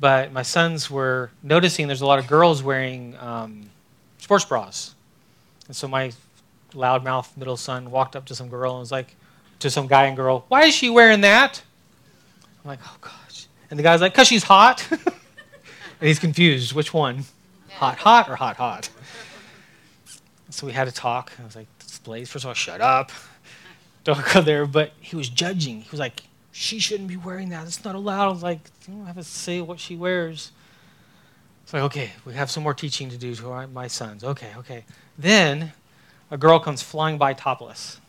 But 0.00 0.32
my 0.32 0.42
sons 0.42 0.90
were 0.90 1.30
noticing 1.42 1.86
there's 1.86 2.00
a 2.00 2.06
lot 2.06 2.18
of 2.18 2.26
girls 2.26 2.62
wearing 2.62 3.16
um, 3.18 3.70
sports 4.18 4.44
bras, 4.44 4.94
and 5.66 5.76
so 5.76 5.88
my 5.88 6.12
loudmouth 6.72 7.36
middle 7.36 7.56
son 7.56 7.90
walked 7.90 8.16
up 8.16 8.24
to 8.26 8.34
some 8.34 8.48
girl 8.48 8.72
and 8.72 8.80
was 8.80 8.92
like, 8.92 9.14
to 9.58 9.70
some 9.70 9.86
guy 9.86 10.06
and 10.06 10.16
girl, 10.16 10.44
"Why 10.48 10.64
is 10.64 10.74
she 10.74 10.90
wearing 10.90 11.20
that?" 11.22 11.62
I'm 12.64 12.68
like, 12.68 12.80
"Oh 12.84 12.96
gosh," 13.00 13.46
and 13.70 13.78
the 13.78 13.82
guy's 13.82 14.00
like, 14.00 14.14
"Cause 14.14 14.26
she's 14.28 14.44
hot." 14.44 14.86
And 16.02 16.08
he's 16.08 16.18
confused. 16.18 16.72
Which 16.72 16.92
one? 16.92 17.26
Hot, 17.74 17.96
hot, 17.96 18.28
or 18.28 18.34
hot, 18.34 18.56
hot? 18.56 18.90
So 20.50 20.66
we 20.66 20.72
had 20.72 20.88
to 20.88 20.92
talk. 20.92 21.30
I 21.40 21.44
was 21.44 21.54
like, 21.54 21.68
Blaze, 22.02 22.28
first 22.28 22.44
of 22.44 22.48
all, 22.48 22.54
shut 22.54 22.80
up. 22.80 23.12
Don't 24.02 24.20
go 24.34 24.42
there. 24.42 24.66
But 24.66 24.90
he 25.00 25.14
was 25.14 25.28
judging. 25.28 25.82
He 25.82 25.88
was 25.92 26.00
like, 26.00 26.24
she 26.50 26.80
shouldn't 26.80 27.08
be 27.08 27.16
wearing 27.16 27.50
that. 27.50 27.68
It's 27.68 27.84
not 27.84 27.94
allowed. 27.94 28.30
I 28.30 28.32
was 28.32 28.42
like, 28.42 28.58
you 28.88 28.94
don't 28.94 29.06
have 29.06 29.14
to 29.14 29.22
say 29.22 29.60
what 29.60 29.78
she 29.78 29.94
wears. 29.94 30.50
It's 31.62 31.72
like, 31.72 31.84
okay, 31.84 32.10
we 32.24 32.34
have 32.34 32.50
some 32.50 32.64
more 32.64 32.74
teaching 32.74 33.08
to 33.10 33.16
do 33.16 33.32
to 33.36 33.52
our, 33.52 33.68
my 33.68 33.86
sons. 33.86 34.24
Okay, 34.24 34.50
okay. 34.58 34.84
Then 35.18 35.72
a 36.30 36.38
girl 36.38 36.58
comes 36.58 36.82
flying 36.82 37.18
by 37.18 37.32
topless. 37.32 38.00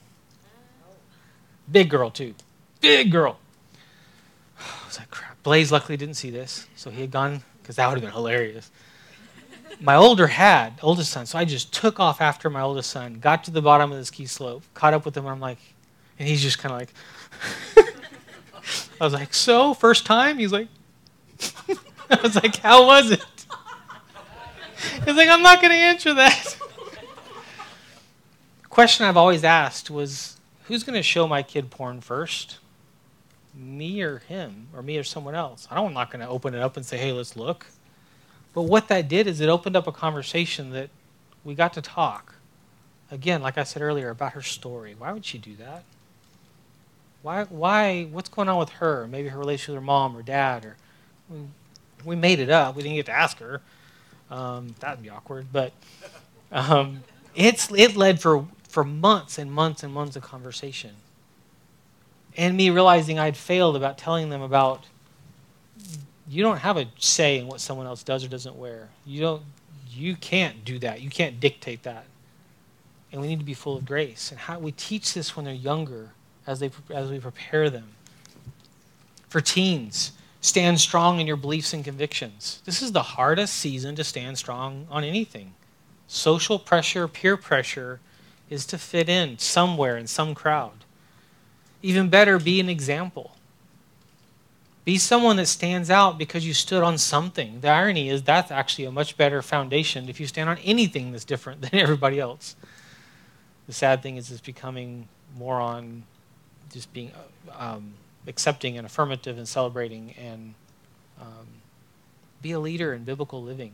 Big 1.71 1.89
girl, 1.89 2.09
too. 2.09 2.35
Big 2.81 3.11
girl. 3.11 3.39
I 4.59 4.87
was 4.87 4.99
like, 4.99 5.09
crap. 5.09 5.41
Blaze 5.43 5.71
luckily 5.71 5.97
didn't 5.97 6.15
see 6.15 6.29
this, 6.29 6.67
so 6.75 6.89
he 6.89 7.01
had 7.01 7.11
gone 7.11 7.43
because 7.61 7.75
that 7.77 7.87
would 7.87 7.95
have 7.95 8.01
been 8.01 8.13
hilarious. 8.13 8.71
My 9.79 9.95
older 9.95 10.27
had, 10.27 10.73
oldest 10.81 11.11
son, 11.11 11.25
so 11.25 11.37
I 11.37 11.45
just 11.45 11.73
took 11.73 11.99
off 11.99 12.21
after 12.21 12.49
my 12.49 12.61
oldest 12.61 12.91
son, 12.91 13.15
got 13.15 13.43
to 13.45 13.51
the 13.51 13.61
bottom 13.61 13.91
of 13.91 13.97
the 13.97 14.05
ski 14.05 14.25
slope, 14.25 14.63
caught 14.73 14.93
up 14.93 15.03
with 15.03 15.17
him, 15.17 15.25
and 15.25 15.31
I'm 15.31 15.39
like, 15.39 15.57
and 16.19 16.27
he's 16.27 16.41
just 16.41 16.59
kind 16.59 16.73
of 16.73 16.79
like, 16.79 16.93
I 19.01 19.03
was 19.03 19.13
like, 19.13 19.33
so, 19.33 19.73
first 19.73 20.05
time? 20.05 20.37
He's 20.37 20.51
like, 20.51 20.67
I 22.09 22.21
was 22.21 22.35
like, 22.35 22.55
how 22.57 22.85
was 22.85 23.11
it? 23.11 23.25
He's 25.05 25.15
like, 25.15 25.29
I'm 25.29 25.41
not 25.41 25.61
going 25.61 25.71
to 25.71 25.77
answer 25.77 26.13
that. 26.13 26.57
question 28.73 29.05
I've 29.05 29.17
always 29.17 29.43
asked 29.43 29.89
was, 29.89 30.37
who's 30.63 30.83
going 30.83 30.95
to 30.95 31.03
show 31.03 31.27
my 31.27 31.43
kid 31.43 31.69
porn 31.69 32.01
first? 32.01 32.57
me 33.55 34.01
or 34.01 34.19
him 34.19 34.67
or 34.73 34.81
me 34.81 34.97
or 34.97 35.03
someone 35.03 35.35
else. 35.35 35.67
I'm 35.69 35.93
not 35.93 36.11
going 36.11 36.21
to 36.21 36.27
open 36.27 36.53
it 36.53 36.61
up 36.61 36.77
and 36.77 36.85
say, 36.85 36.97
hey, 36.97 37.11
let's 37.11 37.35
look. 37.35 37.67
But 38.53 38.63
what 38.63 38.87
that 38.87 39.07
did 39.07 39.27
is 39.27 39.41
it 39.41 39.49
opened 39.49 39.75
up 39.75 39.87
a 39.87 39.91
conversation 39.91 40.71
that 40.71 40.89
we 41.43 41.55
got 41.55 41.73
to 41.73 41.81
talk. 41.81 42.35
Again, 43.11 43.41
like 43.41 43.57
I 43.57 43.63
said 43.63 43.81
earlier, 43.81 44.09
about 44.09 44.33
her 44.33 44.41
story. 44.41 44.95
Why 44.97 45.11
would 45.11 45.25
she 45.25 45.37
do 45.37 45.55
that? 45.57 45.83
Why, 47.21 47.43
why, 47.45 48.03
what's 48.05 48.29
going 48.29 48.49
on 48.49 48.59
with 48.59 48.69
her? 48.69 49.07
Maybe 49.07 49.29
her 49.29 49.39
relationship 49.39 49.69
with 49.69 49.81
her 49.81 49.85
mom 49.85 50.17
or 50.17 50.23
dad, 50.23 50.65
or 50.65 50.75
we, 51.29 51.37
we 52.03 52.15
made 52.15 52.39
it 52.39 52.49
up. 52.49 52.75
We 52.75 52.83
didn't 52.83 52.95
get 52.95 53.05
to 53.07 53.13
ask 53.13 53.39
her. 53.39 53.61
Um, 54.29 54.75
that'd 54.79 55.01
be 55.01 55.09
awkward. 55.09 55.47
But 55.51 55.73
um, 56.51 57.03
it's, 57.35 57.71
it 57.71 57.95
led 57.95 58.19
for, 58.19 58.45
for 58.73 58.83
months 58.83 59.37
and 59.37 59.51
months 59.51 59.83
and 59.83 59.93
months 59.93 60.15
of 60.15 60.23
conversation 60.23 60.95
and 62.35 62.57
me 62.57 62.71
realizing 62.71 63.19
I'd 63.19 63.37
failed 63.37 63.75
about 63.75 63.99
telling 63.99 64.31
them 64.31 64.41
about 64.41 64.85
you 66.27 66.41
don't 66.41 66.57
have 66.57 66.77
a 66.77 66.87
say 66.97 67.37
in 67.37 67.45
what 67.45 67.61
someone 67.61 67.85
else 67.85 68.01
does 68.01 68.25
or 68.25 68.29
doesn't 68.29 68.55
wear. 68.55 68.89
You 69.05 69.21
don't 69.21 69.43
you 69.91 70.15
can't 70.15 70.65
do 70.65 70.79
that. 70.79 71.01
You 71.01 71.11
can't 71.11 71.39
dictate 71.39 71.83
that. 71.83 72.05
And 73.11 73.21
we 73.21 73.27
need 73.27 73.37
to 73.37 73.45
be 73.45 73.53
full 73.53 73.77
of 73.77 73.85
grace. 73.85 74.31
And 74.31 74.39
how 74.39 74.57
we 74.57 74.71
teach 74.71 75.13
this 75.13 75.35
when 75.35 75.45
they're 75.45 75.53
younger 75.53 76.09
as 76.47 76.59
they 76.59 76.71
as 76.89 77.11
we 77.11 77.19
prepare 77.19 77.69
them. 77.69 77.89
For 79.29 79.39
teens, 79.39 80.13
stand 80.41 80.79
strong 80.79 81.19
in 81.19 81.27
your 81.27 81.37
beliefs 81.37 81.73
and 81.73 81.85
convictions. 81.85 82.63
This 82.65 82.81
is 82.81 82.91
the 82.91 83.03
hardest 83.03 83.53
season 83.53 83.93
to 83.97 84.03
stand 84.03 84.39
strong 84.39 84.87
on 84.89 85.03
anything. 85.03 85.53
Social 86.07 86.57
pressure, 86.57 87.07
peer 87.07 87.37
pressure 87.37 87.99
is 88.53 88.65
to 88.67 88.77
fit 88.77 89.09
in 89.09 89.37
somewhere 89.39 89.97
in 89.97 90.07
some 90.07 90.35
crowd. 90.35 90.85
Even 91.81 92.09
better, 92.09 92.39
be 92.39 92.59
an 92.59 92.69
example. 92.69 93.35
Be 94.85 94.97
someone 94.97 95.37
that 95.37 95.47
stands 95.47 95.89
out 95.89 96.17
because 96.17 96.45
you 96.45 96.53
stood 96.53 96.83
on 96.83 96.97
something. 96.97 97.61
The 97.61 97.69
irony 97.69 98.09
is 98.09 98.21
that's 98.23 98.51
actually 98.51 98.85
a 98.85 98.91
much 98.91 99.17
better 99.17 99.41
foundation 99.41 100.07
if 100.07 100.19
you 100.19 100.27
stand 100.27 100.49
on 100.49 100.57
anything 100.59 101.11
that's 101.11 101.25
different 101.25 101.61
than 101.69 101.75
everybody 101.75 102.19
else. 102.19 102.55
The 103.67 103.73
sad 103.73 104.01
thing 104.03 104.17
is 104.17 104.29
it's 104.31 104.41
becoming 104.41 105.07
more 105.35 105.59
on 105.59 106.03
just 106.71 106.93
being 106.93 107.11
um, 107.57 107.93
accepting 108.27 108.77
and 108.77 108.85
affirmative 108.85 109.37
and 109.37 109.47
celebrating 109.47 110.13
and 110.17 110.53
um, 111.19 111.47
be 112.41 112.51
a 112.51 112.59
leader 112.59 112.93
in 112.93 113.03
biblical 113.03 113.41
living 113.41 113.73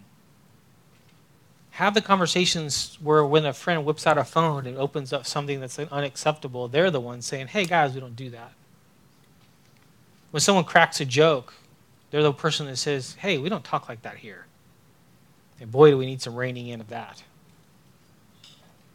have 1.80 1.93
the 1.93 2.01
conversations 2.01 2.97
where 3.01 3.23
when 3.23 3.45
a 3.45 3.53
friend 3.53 3.85
whips 3.85 4.06
out 4.06 4.18
a 4.18 4.26
phone 4.26 4.68
and 4.68 4.77
opens 4.77 5.14
up 5.14 5.26
something 5.26 5.61
that's 5.61 5.80
unacceptable, 5.80 6.68
they're 6.68 6.91
the 6.91 6.99
ones 6.99 7.26
saying, 7.26 7.47
hey 7.47 7.64
guys, 7.64 7.93
we 7.93 8.01
don't 8.01 8.18
do 8.18 8.30
that. 8.31 8.51
When 10.31 10.41
someone 10.41 10.65
cracks 10.65 10.99
a 10.99 11.06
joke, 11.06 11.53
they're 12.11 12.22
the 12.22 12.34
person 12.34 12.65
that 12.65 12.76
says, 12.76 13.15
hey, 13.19 13.38
we 13.38 13.47
don't 13.47 13.64
talk 13.64 13.88
like 13.88 14.01
that 14.01 14.18
here. 14.18 14.45
And 15.61 15.72
boy, 15.72 15.91
do 15.91 15.97
we 15.97 16.06
need 16.06 16.22
some 16.22 16.35
reining 16.35 16.68
in 16.68 16.81
of 16.81 16.89
that. 16.89 17.23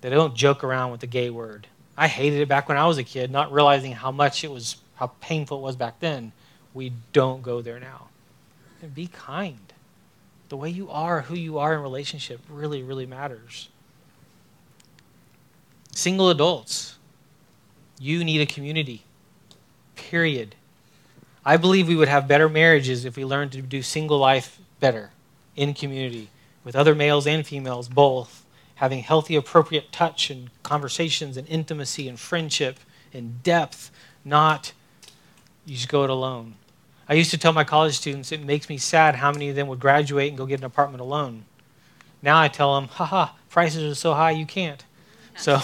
They 0.02 0.11
don't 0.11 0.36
joke 0.36 0.62
around 0.62 0.90
with 0.90 1.01
the 1.01 1.06
gay 1.06 1.31
word. 1.31 1.66
I 1.97 2.06
hated 2.06 2.43
it 2.43 2.48
back 2.48 2.69
when 2.69 2.77
I 2.77 2.86
was 2.86 2.98
a 2.98 3.02
kid, 3.02 3.31
not 3.31 3.51
realizing 3.51 3.93
how 3.93 4.11
much 4.11 4.44
it 4.44 4.51
was, 4.51 4.77
how 4.97 5.06
painful 5.23 5.56
it 5.56 5.62
was 5.62 5.77
back 5.77 6.01
then. 6.01 6.32
We 6.74 6.93
don't 7.15 7.40
go 7.40 7.62
there 7.62 7.81
now. 7.81 8.09
And 8.82 8.94
be 8.94 9.06
kind 9.06 9.73
the 10.55 10.59
way 10.59 10.70
you 10.70 10.89
are, 10.89 11.22
who 11.22 11.35
you 11.35 11.59
are 11.59 11.74
in 11.74 11.81
relationship 11.81 12.40
really, 12.48 12.81
really 12.81 13.06
matters. 13.06 13.70
Single 15.90 16.31
adults, 16.31 16.97
you 17.98 18.22
need 18.22 18.40
a 18.40 18.47
community. 18.47 19.02
Period. 19.97 20.55
I 21.44 21.56
believe 21.56 21.89
we 21.89 21.97
would 21.97 22.06
have 22.06 22.28
better 22.28 22.48
marriages 22.48 23.05
if 23.05 23.16
we 23.16 23.24
learned 23.24 23.51
to 23.51 23.62
do 23.62 23.82
single 23.82 24.18
life 24.18 24.60
better 24.78 25.10
in 25.56 25.74
community 25.74 26.31
with 26.62 26.76
other 26.76 26.94
males 26.94 27.26
and 27.26 27.44
females 27.44 27.89
both 27.89 28.47
having 28.76 29.01
healthy 29.01 29.35
appropriate 29.35 29.90
touch 29.90 30.31
and 30.31 30.51
conversations 30.62 31.36
and 31.36 31.48
intimacy 31.48 32.09
and 32.09 32.20
friendship 32.20 32.78
and 33.12 33.43
depth 33.43 33.90
not 34.24 34.72
you 35.66 35.74
just 35.74 35.89
go 35.89 36.05
it 36.05 36.10
alone 36.10 36.55
I 37.09 37.14
used 37.14 37.31
to 37.32 37.39
tell 37.39 37.52
my 37.52 37.64
college 37.64 37.97
students 37.97 38.32
it 38.32 38.43
makes 38.43 38.68
me 38.68 38.78
sad 38.78 39.16
how 39.16 39.31
many 39.31 39.51
of 39.51 39.56
them 39.56 39.68
would 39.68 39.81
graduate 39.81 40.28
and 40.28 40.39
go 40.39 40.47
get 40.47 40.60
an 40.60 40.64
apartment 40.64 41.01
alone. 41.01 41.44
Now 42.22 42.40
I 42.40 42.48
tell 42.48 42.74
them, 42.74 42.89
haha, 42.89 43.32
prices 43.51 43.93
are 43.93 43.94
so 43.94 44.14
high 44.14 44.31
you 44.31 44.47
can't. 44.47 44.82
So, 45.36 45.60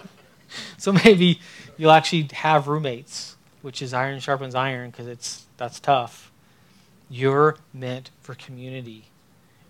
so 0.78 0.92
maybe 0.92 1.40
you'll 1.76 1.92
actually 1.92 2.28
have 2.32 2.66
roommates, 2.66 3.36
which 3.62 3.80
is 3.80 3.94
iron 3.94 4.18
sharpens 4.18 4.54
iron 4.54 4.90
because 4.90 5.06
it's 5.06 5.46
that's 5.56 5.78
tough. 5.78 6.32
You're 7.08 7.56
meant 7.72 8.10
for 8.20 8.34
community. 8.34 9.04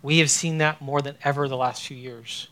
We 0.03 0.19
have 0.19 0.31
seen 0.31 0.59
that 0.59 0.81
more 0.81 1.03
than 1.03 1.17
ever 1.23 1.49
the 1.49 1.57
last 1.57 1.83
few 1.87 1.97
years. 1.97 2.49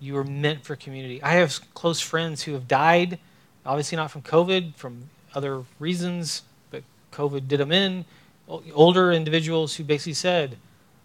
You 0.00 0.16
are 0.16 0.24
meant 0.24 0.64
for 0.64 0.74
community. 0.74 1.22
I 1.22 1.34
have 1.34 1.60
close 1.74 2.00
friends 2.00 2.42
who 2.42 2.54
have 2.54 2.66
died, 2.66 3.18
obviously 3.66 3.96
not 3.96 4.10
from 4.10 4.22
COVID, 4.22 4.76
from 4.76 5.10
other 5.34 5.64
reasons, 5.78 6.42
COVID 7.12 7.46
did 7.46 7.60
them 7.60 7.70
in. 7.72 8.04
Older 8.74 9.12
individuals 9.12 9.76
who 9.76 9.84
basically 9.84 10.14
said, 10.14 10.58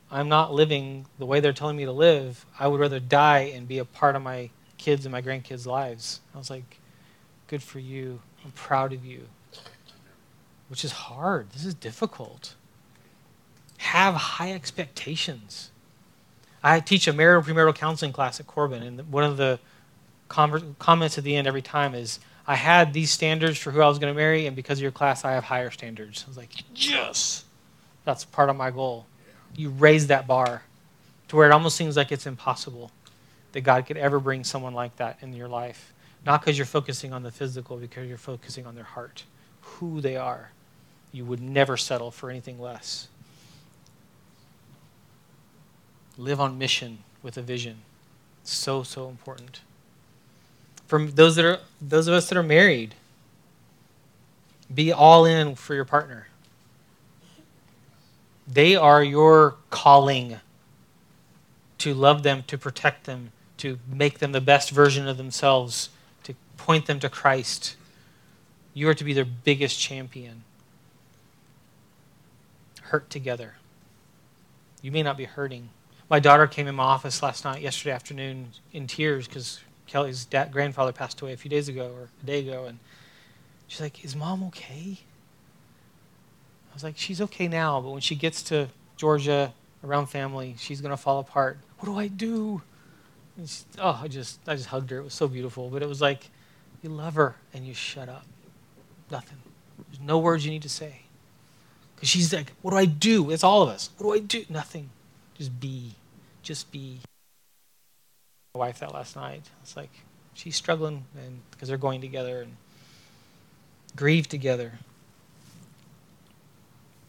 I'm 0.09 0.29
not 0.29 0.53
living 0.53 1.05
the 1.19 1.25
way 1.25 1.39
they're 1.39 1.53
telling 1.53 1.77
me 1.77 1.85
to 1.85 1.91
live. 1.91 2.45
I 2.59 2.67
would 2.67 2.79
rather 2.79 2.99
die 2.99 3.51
and 3.53 3.67
be 3.67 3.77
a 3.77 3.85
part 3.85 4.15
of 4.15 4.21
my 4.21 4.49
kids 4.77 5.05
and 5.05 5.11
my 5.11 5.21
grandkids' 5.21 5.65
lives. 5.65 6.21
I 6.33 6.37
was 6.37 6.49
like, 6.49 6.79
good 7.47 7.61
for 7.61 7.79
you. 7.79 8.21
I'm 8.43 8.51
proud 8.51 8.93
of 8.93 9.05
you. 9.05 9.27
Which 10.69 10.83
is 10.83 10.91
hard. 10.91 11.51
This 11.51 11.65
is 11.65 11.73
difficult. 11.73 12.55
Have 13.77 14.15
high 14.15 14.51
expectations. 14.51 15.71
I 16.63 16.79
teach 16.79 17.07
a 17.07 17.13
marital 17.13 17.43
premarital 17.43 17.75
counseling 17.75 18.11
class 18.11 18.39
at 18.39 18.47
Corban, 18.47 18.83
and 18.83 19.11
one 19.11 19.23
of 19.23 19.37
the 19.37 19.59
comments 20.29 21.17
at 21.17 21.23
the 21.23 21.35
end 21.35 21.47
every 21.47 21.61
time 21.61 21.93
is, 21.93 22.19
I 22.47 22.55
had 22.55 22.93
these 22.93 23.11
standards 23.11 23.57
for 23.57 23.71
who 23.71 23.81
I 23.81 23.89
was 23.89 23.99
going 23.99 24.13
to 24.13 24.17
marry, 24.17 24.47
and 24.47 24.55
because 24.55 24.79
of 24.79 24.81
your 24.81 24.91
class, 24.91 25.25
I 25.25 25.33
have 25.33 25.43
higher 25.43 25.69
standards. 25.69 26.23
I 26.25 26.29
was 26.29 26.37
like, 26.37 26.51
yes, 26.73 27.43
that's 28.05 28.23
part 28.23 28.49
of 28.49 28.55
my 28.55 28.71
goal. 28.71 29.05
You 29.55 29.69
raise 29.69 30.07
that 30.07 30.27
bar 30.27 30.63
to 31.27 31.35
where 31.35 31.49
it 31.49 31.51
almost 31.51 31.75
seems 31.75 31.97
like 31.97 32.13
it's 32.13 32.25
impossible 32.25 32.89
that 33.51 33.61
God 33.61 33.85
could 33.85 33.97
ever 33.97 34.19
bring 34.19 34.45
someone 34.45 34.73
like 34.73 34.95
that 34.95 35.17
in 35.21 35.33
your 35.33 35.49
life. 35.49 35.93
Not 36.25 36.39
because 36.39 36.57
you're 36.57 36.65
focusing 36.65 37.11
on 37.11 37.21
the 37.21 37.31
physical, 37.31 37.75
because 37.75 38.07
you're 38.07 38.17
focusing 38.17 38.65
on 38.65 38.75
their 38.75 38.85
heart, 38.85 39.23
who 39.61 39.99
they 39.99 40.15
are. 40.15 40.51
You 41.11 41.25
would 41.25 41.41
never 41.41 41.75
settle 41.75 42.11
for 42.11 42.29
anything 42.29 42.61
less. 42.61 43.09
Live 46.17 46.39
on 46.39 46.57
mission 46.57 46.99
with 47.21 47.37
a 47.37 47.41
vision. 47.41 47.79
So, 48.43 48.83
so 48.83 49.09
important 49.09 49.59
for 50.87 51.05
those 51.05 51.35
that 51.35 51.45
are 51.45 51.59
those 51.81 52.07
of 52.07 52.13
us 52.13 52.29
that 52.29 52.37
are 52.37 52.43
married 52.43 52.95
be 54.73 54.91
all 54.91 55.25
in 55.25 55.55
for 55.55 55.75
your 55.75 55.85
partner. 55.85 56.27
They 58.47 58.75
are 58.75 59.03
your 59.03 59.55
calling 59.69 60.37
to 61.79 61.93
love 61.93 62.23
them 62.23 62.43
to 62.47 62.57
protect 62.57 63.05
them 63.05 63.31
to 63.57 63.79
make 63.91 64.19
them 64.19 64.31
the 64.31 64.41
best 64.41 64.71
version 64.71 65.07
of 65.07 65.17
themselves 65.17 65.89
to 66.23 66.33
point 66.57 66.85
them 66.85 66.99
to 66.99 67.09
christ. 67.09 67.75
You 68.73 68.87
are 68.89 68.93
to 68.93 69.03
be 69.03 69.13
their 69.13 69.25
biggest 69.25 69.79
champion. 69.79 70.43
Hurt 72.83 73.09
together. 73.09 73.55
You 74.81 74.91
may 74.91 75.03
not 75.03 75.17
be 75.17 75.25
hurting. 75.25 75.69
My 76.09 76.19
daughter 76.19 76.47
came 76.47 76.67
in 76.67 76.75
my 76.75 76.83
office 76.83 77.21
last 77.21 77.43
night 77.43 77.61
yesterday 77.61 77.91
afternoon 77.91 78.51
in 78.71 78.87
tears 78.87 79.27
because 79.27 79.59
Kelly's 79.87 80.25
dad, 80.25 80.51
grandfather 80.51 80.91
passed 80.91 81.21
away 81.21 81.33
a 81.33 81.37
few 81.37 81.49
days 81.49 81.69
ago 81.69 81.91
or 81.97 82.09
a 82.21 82.25
day 82.25 82.39
ago, 82.39 82.65
and 82.65 82.79
she's 83.67 83.81
like, 83.81 84.03
"Is 84.03 84.15
mom 84.15 84.43
okay?" 84.45 84.99
I 86.69 86.73
was 86.73 86.83
like, 86.83 86.97
"She's 86.97 87.21
okay 87.21 87.47
now, 87.47 87.81
but 87.81 87.91
when 87.91 88.01
she 88.01 88.15
gets 88.15 88.43
to 88.43 88.67
Georgia 88.97 89.53
around 89.83 90.07
family, 90.07 90.55
she's 90.59 90.81
gonna 90.81 90.97
fall 90.97 91.19
apart. 91.19 91.57
What 91.79 91.85
do 91.85 91.97
I 91.97 92.07
do?" 92.07 92.61
She, 93.45 93.63
oh, 93.79 93.99
I 94.03 94.07
just 94.07 94.39
I 94.47 94.55
just 94.55 94.67
hugged 94.67 94.89
her. 94.91 94.97
It 94.97 95.03
was 95.03 95.13
so 95.13 95.27
beautiful, 95.27 95.69
but 95.69 95.81
it 95.81 95.87
was 95.87 96.01
like, 96.01 96.29
you 96.81 96.89
love 96.89 97.15
her 97.15 97.35
and 97.53 97.65
you 97.65 97.73
shut 97.73 98.09
up. 98.09 98.25
Nothing. 99.09 99.37
There's 99.87 99.99
no 99.99 100.17
words 100.17 100.45
you 100.45 100.51
need 100.51 100.63
to 100.63 100.69
say. 100.69 101.01
Because 101.95 102.09
she's 102.09 102.33
like, 102.33 102.53
what 102.61 102.71
do 102.71 102.77
I 102.77 102.85
do? 102.85 103.31
It's 103.31 103.43
all 103.43 103.63
of 103.63 103.69
us. 103.69 103.89
What 103.97 104.07
do 104.07 104.13
I 104.13 104.19
do? 104.25 104.45
Nothing. 104.49 104.89
Just 105.37 105.59
be. 105.59 105.95
Just 106.43 106.71
be 106.71 106.99
wife 108.57 108.79
that 108.79 108.93
last 108.93 109.15
night. 109.15 109.49
It's 109.61 109.75
like 109.75 109.91
she's 110.33 110.55
struggling 110.55 111.05
and 111.17 111.41
because 111.51 111.69
they're 111.69 111.77
going 111.77 112.01
together 112.01 112.41
and 112.41 112.57
grieve 113.95 114.27
together. 114.27 114.79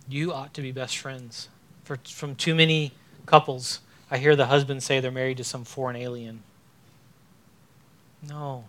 You 0.08 0.32
ought 0.32 0.54
to 0.54 0.62
be 0.62 0.72
best 0.72 0.96
friends. 0.98 1.48
For, 1.84 1.98
from 2.06 2.34
too 2.34 2.54
many 2.54 2.92
couples, 3.26 3.80
I 4.10 4.18
hear 4.18 4.36
the 4.36 4.46
husband 4.46 4.82
say 4.82 5.00
they're 5.00 5.10
married 5.10 5.36
to 5.38 5.44
some 5.44 5.64
foreign 5.64 5.96
alien. 5.96 6.42
No. 8.26 8.64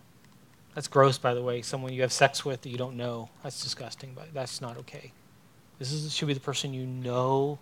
That's 0.75 0.87
gross, 0.87 1.17
by 1.17 1.33
the 1.33 1.41
way. 1.41 1.61
Someone 1.61 1.93
you 1.93 2.01
have 2.01 2.13
sex 2.13 2.45
with 2.45 2.61
that 2.61 2.69
you 2.69 2.77
don't 2.77 2.97
know. 2.97 3.29
That's 3.43 3.63
disgusting, 3.63 4.13
but 4.15 4.33
that's 4.33 4.61
not 4.61 4.77
okay. 4.77 5.11
This 5.79 5.91
is, 5.91 6.13
should 6.13 6.27
be 6.27 6.33
the 6.33 6.39
person 6.39 6.73
you 6.73 6.85
know 6.85 7.59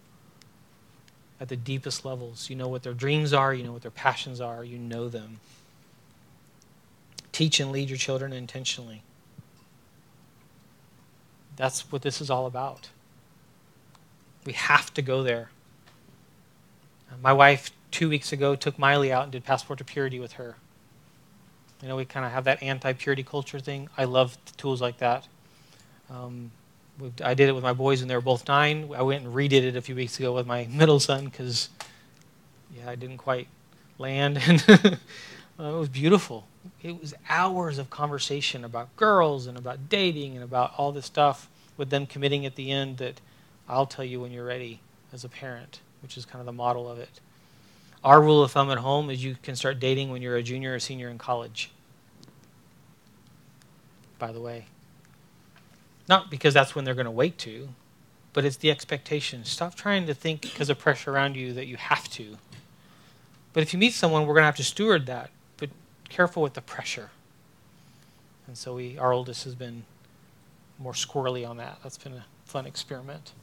at 1.40 1.50
the 1.50 1.56
deepest 1.56 2.06
levels. 2.06 2.50
You 2.50 2.56
know 2.56 2.68
what 2.68 2.84
their 2.84 2.94
dreams 2.94 3.34
are, 3.34 3.54
you 3.54 3.64
know 3.64 3.72
what 3.72 3.82
their 3.82 3.92
passions 3.92 4.42
are, 4.42 4.64
you 4.64 4.78
know 4.78 5.10
them. 5.10 5.40
Teach 7.32 7.60
and 7.60 7.72
lead 7.72 7.90
your 7.90 7.98
children 7.98 8.34
intentionally. 8.34 9.04
That's 11.56 11.92
what 11.92 12.02
this 12.02 12.22
is 12.22 12.30
all 12.30 12.46
about. 12.46 12.90
We 14.46 14.54
have 14.54 14.94
to 14.94 15.02
go 15.02 15.24
there. 15.24 15.50
My 17.22 17.34
wife, 17.34 17.72
two 17.92 18.10
weeks 18.10 18.32
ago, 18.32 18.56
took 18.56 18.78
Miley 18.78 19.12
out 19.12 19.24
and 19.24 19.32
did 19.32 19.44
Passport 19.44 19.80
to 19.80 19.86
Purity 19.86 20.20
with 20.20 20.34
her. 20.34 20.56
You 21.82 21.88
know, 21.88 21.96
we 21.96 22.06
kind 22.06 22.26
of 22.26 22.32
have 22.32 22.44
that 22.46 22.62
anti 22.64 22.94
purity 22.94 23.24
culture 23.24 23.60
thing. 23.60 23.90
I 23.98 24.06
love 24.06 24.38
tools 24.58 24.82
like 24.82 24.98
that. 24.98 25.28
Um, 26.10 26.52
I 27.24 27.34
did 27.34 27.50
it 27.50 27.54
with 27.54 27.64
my 27.64 27.74
boys 27.74 28.00
when 28.00 28.08
they 28.08 28.16
were 28.16 28.22
both 28.22 28.48
nine. 28.48 28.90
I 28.96 29.04
went 29.04 29.24
and 29.24 29.34
redid 29.34 29.64
it 29.64 29.76
a 29.76 29.82
few 29.82 29.96
weeks 29.96 30.20
ago 30.20 30.34
with 30.34 30.48
my 30.48 30.66
middle 30.72 31.00
son 31.00 31.26
because, 31.26 31.70
yeah, 32.76 32.90
I 32.90 32.96
didn't 32.96 33.18
quite 33.18 33.48
land. 33.98 34.40
And 35.60 35.70
uh, 35.72 35.76
it 35.76 35.80
was 35.80 35.90
beautiful. 35.90 36.46
It 36.84 37.02
was 37.02 37.16
hours 37.30 37.80
of 37.80 37.90
conversation 37.90 38.64
about 38.64 38.96
girls 38.96 39.48
and 39.48 39.58
about 39.58 39.90
dating 39.90 40.36
and 40.36 40.44
about 40.44 40.72
all 40.78 40.92
this 40.92 41.08
stuff, 41.08 41.50
with 41.78 41.90
them 41.90 42.06
committing 42.06 42.46
at 42.46 42.56
the 42.56 42.72
end 42.72 42.98
that 42.98 43.20
I'll 43.68 43.88
tell 43.88 44.06
you 44.06 44.22
when 44.22 44.32
you're 44.32 44.46
ready 44.46 44.82
as 45.12 45.24
a 45.24 45.30
parent, 45.30 45.80
which 46.04 46.16
is 46.16 46.26
kind 46.26 46.40
of 46.40 46.46
the 46.46 46.52
model 46.52 46.88
of 46.88 47.00
it. 47.00 47.20
Our 48.04 48.22
rule 48.22 48.44
of 48.44 48.52
thumb 48.52 48.70
at 48.70 48.78
home 48.78 49.10
is 49.10 49.24
you 49.24 49.36
can 49.42 49.56
start 49.56 49.80
dating 49.80 50.12
when 50.12 50.22
you're 50.22 50.36
a 50.36 50.44
junior 50.44 50.76
or 50.76 50.80
senior 50.80 51.10
in 51.10 51.18
college. 51.18 51.72
By 54.20 54.32
the 54.32 54.40
way. 54.40 54.66
Not 56.08 56.30
because 56.30 56.54
that's 56.54 56.74
when 56.76 56.86
they're 56.86 56.94
going 56.94 57.06
to 57.06 57.12
wait 57.12 57.38
to, 57.40 57.70
but 58.34 58.46
it's 58.46 58.58
the 58.58 58.72
expectation. 58.72 59.44
Stop 59.44 59.76
trying 59.76 60.06
to 60.08 60.14
think 60.14 60.42
because 60.42 60.70
of 60.70 60.80
pressure 60.80 61.12
around 61.12 61.36
you 61.36 61.54
that 61.54 61.68
you 61.68 61.76
have 61.78 62.10
to. 62.12 62.38
But 63.54 63.64
if 63.64 63.74
you 63.74 63.80
meet 63.80 63.94
someone, 63.94 64.28
we're 64.28 64.36
going 64.36 64.44
to 64.44 64.48
have 64.48 64.56
to 64.58 64.64
steward 64.64 65.06
that. 65.08 65.32
But 65.58 65.70
careful 66.10 66.44
with 66.44 66.54
the 66.54 66.62
pressure. 66.62 67.10
And 68.46 68.58
so 68.58 68.76
we, 68.76 68.98
our 68.98 69.12
oldest 69.12 69.44
has 69.44 69.56
been 69.56 69.84
more 70.80 70.94
squirrely 70.94 71.48
on 71.48 71.58
that. 71.58 71.80
That's 71.84 71.98
been 71.98 72.14
a 72.14 72.26
fun 72.46 72.66
experiment. 72.66 73.34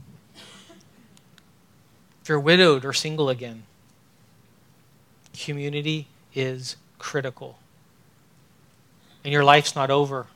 If 2.22 2.28
you're 2.28 2.40
widowed 2.40 2.84
or 2.84 2.92
single 2.92 3.28
again, 3.28 3.64
community 5.38 6.06
is 6.34 6.76
critical. 6.98 7.58
And 9.24 9.32
your 9.32 9.44
life's 9.44 9.74
not 9.74 9.90
over. 9.90 10.26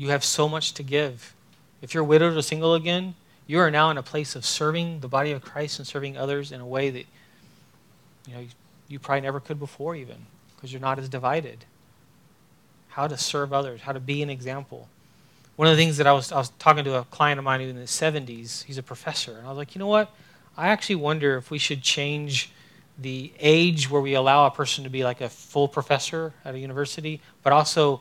You 0.00 0.08
have 0.08 0.24
so 0.24 0.48
much 0.48 0.72
to 0.72 0.82
give. 0.82 1.34
If 1.82 1.92
you're 1.92 2.02
widowed 2.02 2.34
or 2.34 2.40
single 2.40 2.74
again, 2.74 3.16
you 3.46 3.58
are 3.58 3.70
now 3.70 3.90
in 3.90 3.98
a 3.98 4.02
place 4.02 4.34
of 4.34 4.46
serving 4.46 5.00
the 5.00 5.08
body 5.08 5.30
of 5.30 5.42
Christ 5.42 5.78
and 5.78 5.86
serving 5.86 6.16
others 6.16 6.52
in 6.52 6.62
a 6.62 6.66
way 6.66 6.88
that 6.88 7.04
you 8.26 8.34
know 8.34 8.46
you 8.88 8.98
probably 8.98 9.20
never 9.20 9.40
could 9.40 9.58
before 9.58 9.94
even 9.94 10.16
because 10.56 10.72
you're 10.72 10.80
not 10.80 10.98
as 10.98 11.10
divided. 11.10 11.66
How 12.88 13.08
to 13.08 13.18
serve 13.18 13.52
others, 13.52 13.82
how 13.82 13.92
to 13.92 14.00
be 14.00 14.22
an 14.22 14.30
example. 14.30 14.88
One 15.56 15.68
of 15.68 15.76
the 15.76 15.82
things 15.82 15.98
that 15.98 16.06
I 16.06 16.14
was 16.14 16.32
I 16.32 16.38
was 16.38 16.48
talking 16.58 16.84
to 16.84 16.94
a 16.94 17.04
client 17.04 17.38
of 17.38 17.44
mine 17.44 17.60
in 17.60 17.76
the 17.76 17.82
70s, 17.82 18.64
he's 18.64 18.78
a 18.78 18.82
professor, 18.82 19.36
and 19.36 19.44
I 19.44 19.50
was 19.50 19.58
like, 19.58 19.74
"You 19.74 19.80
know 19.80 19.86
what? 19.86 20.10
I 20.56 20.68
actually 20.68 20.96
wonder 20.96 21.36
if 21.36 21.50
we 21.50 21.58
should 21.58 21.82
change 21.82 22.52
the 22.96 23.34
age 23.38 23.90
where 23.90 24.00
we 24.00 24.14
allow 24.14 24.46
a 24.46 24.50
person 24.50 24.82
to 24.84 24.88
be 24.88 25.04
like 25.04 25.20
a 25.20 25.28
full 25.28 25.68
professor 25.68 26.32
at 26.42 26.54
a 26.54 26.58
university, 26.58 27.20
but 27.42 27.52
also 27.52 28.00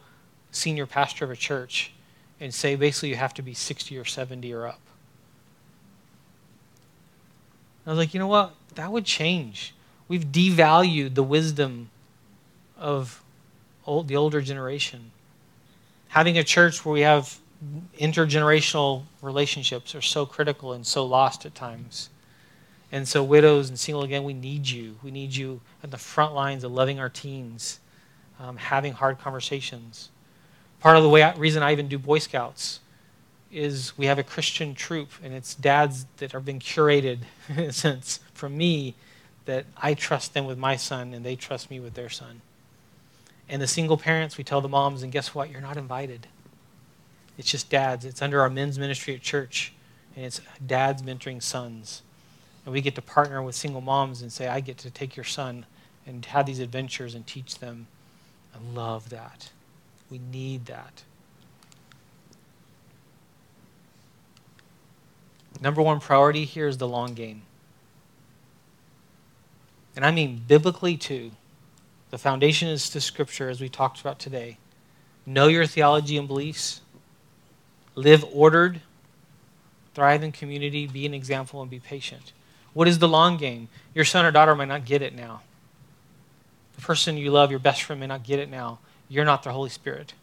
senior 0.52 0.86
pastor 0.86 1.26
of 1.26 1.32
a 1.32 1.36
church 1.36 1.92
and 2.40 2.54
say 2.54 2.76
basically 2.76 3.10
you 3.10 3.16
have 3.16 3.34
to 3.36 3.42
be 3.42 3.54
60 3.54 3.98
or 3.98 4.06
70 4.06 4.54
or 4.54 4.68
up. 4.68 4.80
I 7.86 7.92
was 7.92 7.98
like, 7.98 8.14
you 8.14 8.20
know 8.20 8.28
what? 8.28 8.54
That 8.76 8.92
would 8.92 9.06
change. 9.06 9.74
We've 10.08 10.26
devalued 10.26 11.16
the 11.16 11.24
wisdom 11.24 11.90
of 12.78 13.24
old, 13.86 14.08
the 14.08 14.16
older 14.16 14.42
generation. 14.42 15.12
Having 16.10 16.38
a 16.38 16.44
church 16.44 16.86
where 16.86 16.94
we 16.94 17.02
have 17.02 17.40
intergenerational 17.98 19.04
relationships 19.22 19.94
are 19.94 20.02
so 20.02 20.26
critical 20.26 20.74
and 20.74 20.86
so 20.86 21.06
lost 21.06 21.46
at 21.46 21.56
times. 21.56 22.10
And 22.92 23.08
so, 23.08 23.24
widows 23.24 23.70
and 23.70 23.80
single 23.80 24.04
again, 24.04 24.24
we 24.24 24.34
need 24.34 24.68
you. 24.68 24.98
We 25.04 25.12
need 25.12 25.36
you 25.36 25.62
at 25.84 25.92
the 25.92 25.98
front 25.98 26.34
lines 26.34 26.64
of 26.64 26.72
loving 26.72 27.00
our 27.00 27.10
teens, 27.10 27.80
um, 28.40 28.58
having 28.58 28.94
hard 28.94 29.20
conversations. 29.20 30.10
Part 30.80 30.96
of 30.96 31.04
the 31.04 31.10
way 31.10 31.32
reason 31.38 31.62
I 31.62 31.72
even 31.72 31.88
do 31.88 32.00
Boy 32.00 32.20
Scouts 32.20 32.80
is 33.52 33.98
we 33.98 34.06
have 34.06 34.20
a 34.20 34.24
Christian 34.24 34.76
troop, 34.76 35.10
and 35.24 35.34
it's 35.34 35.56
dads 35.56 36.06
that 36.18 36.34
are 36.34 36.40
being 36.40 36.60
curated, 36.60 37.20
in 37.50 37.60
a 37.60 37.74
sense, 37.74 38.20
from 38.34 38.58
me, 38.58 38.96
that 39.46 39.66
I 39.78 39.94
trust 39.94 40.34
them 40.34 40.46
with 40.46 40.58
my 40.58 40.76
son, 40.76 41.14
and 41.14 41.26
they 41.26 41.36
trust 41.36 41.70
me 41.70 41.80
with 41.80 41.96
their 41.96 42.10
son. 42.10 42.42
And 43.50 43.62
the 43.62 43.68
single 43.68 43.98
parents, 43.98 44.38
we 44.38 44.44
tell 44.44 44.62
the 44.62 44.70
moms, 44.70 45.02
and 45.02 45.12
guess 45.12 45.34
what? 45.34 45.50
You're 45.50 45.62
not 45.62 45.78
invited. 45.78 46.28
It's 47.38 47.50
just 47.50 47.70
dads. 47.70 48.06
It's 48.06 48.22
under 48.22 48.42
our 48.42 48.50
men's 48.50 48.78
ministry 48.78 49.16
at 49.16 49.22
church, 49.22 49.74
and 50.16 50.24
it's 50.24 50.40
dads 50.66 51.02
mentoring 51.02 51.42
sons. 51.42 52.04
And 52.64 52.74
we 52.74 52.82
get 52.82 52.96
to 52.96 53.02
partner 53.02 53.42
with 53.42 53.56
single 53.56 53.82
moms 53.82 54.22
and 54.22 54.32
say, 54.32 54.48
I 54.48 54.60
get 54.60 54.78
to 54.80 54.92
take 54.92 55.16
your 55.16 55.24
son 55.24 55.66
and 56.06 56.24
have 56.26 56.46
these 56.46 56.60
adventures 56.60 57.16
and 57.16 57.26
teach 57.26 57.58
them. 57.58 57.88
I 58.54 58.60
love 58.76 59.10
that. 59.10 59.50
We 60.10 60.20
need 60.20 60.66
that. 60.66 61.04
Number 65.62 65.82
one 65.82 66.00
priority 66.00 66.46
here 66.46 66.68
is 66.68 66.78
the 66.78 66.88
long 66.88 67.14
game. 67.14 67.44
And 69.96 70.06
I 70.06 70.12
mean 70.12 70.44
biblically 70.48 70.96
too. 70.96 71.32
The 72.12 72.18
foundation 72.18 72.70
is 72.70 72.90
the 72.90 73.02
scripture, 73.02 73.50
as 73.50 73.62
we 73.62 73.70
talked 73.70 74.02
about 74.02 74.20
today. 74.20 74.58
know 75.26 75.48
your 75.48 75.68
theology 75.68 76.18
and 76.18 76.28
beliefs, 76.28 76.82
live 77.94 78.26
ordered, 78.34 78.82
thrive 79.94 80.24
in 80.24 80.32
community, 80.32 80.88
be 80.88 81.06
an 81.06 81.14
example, 81.14 81.62
and 81.62 81.70
be 81.70 81.80
patient. 81.80 82.32
What 82.74 82.88
is 82.88 83.00
the 83.00 83.08
long 83.08 83.38
game? 83.38 83.68
Your 83.94 84.06
son 84.06 84.26
or 84.26 84.32
daughter 84.32 84.56
might 84.56 84.70
not 84.70 84.86
get 84.86 85.02
it 85.02 85.14
now. 85.14 85.42
The 86.78 86.82
person 86.82 87.18
you 87.18 87.30
love, 87.30 87.52
your 87.52 87.60
best 87.60 87.84
friend, 87.84 88.00
may 88.00 88.08
not 88.08 88.24
get 88.24 88.40
it 88.40 88.50
now. 88.50 88.80
You're 89.10 89.26
not 89.26 89.44
the 89.44 89.52
Holy 89.52 89.70
Spirit. 89.70 90.14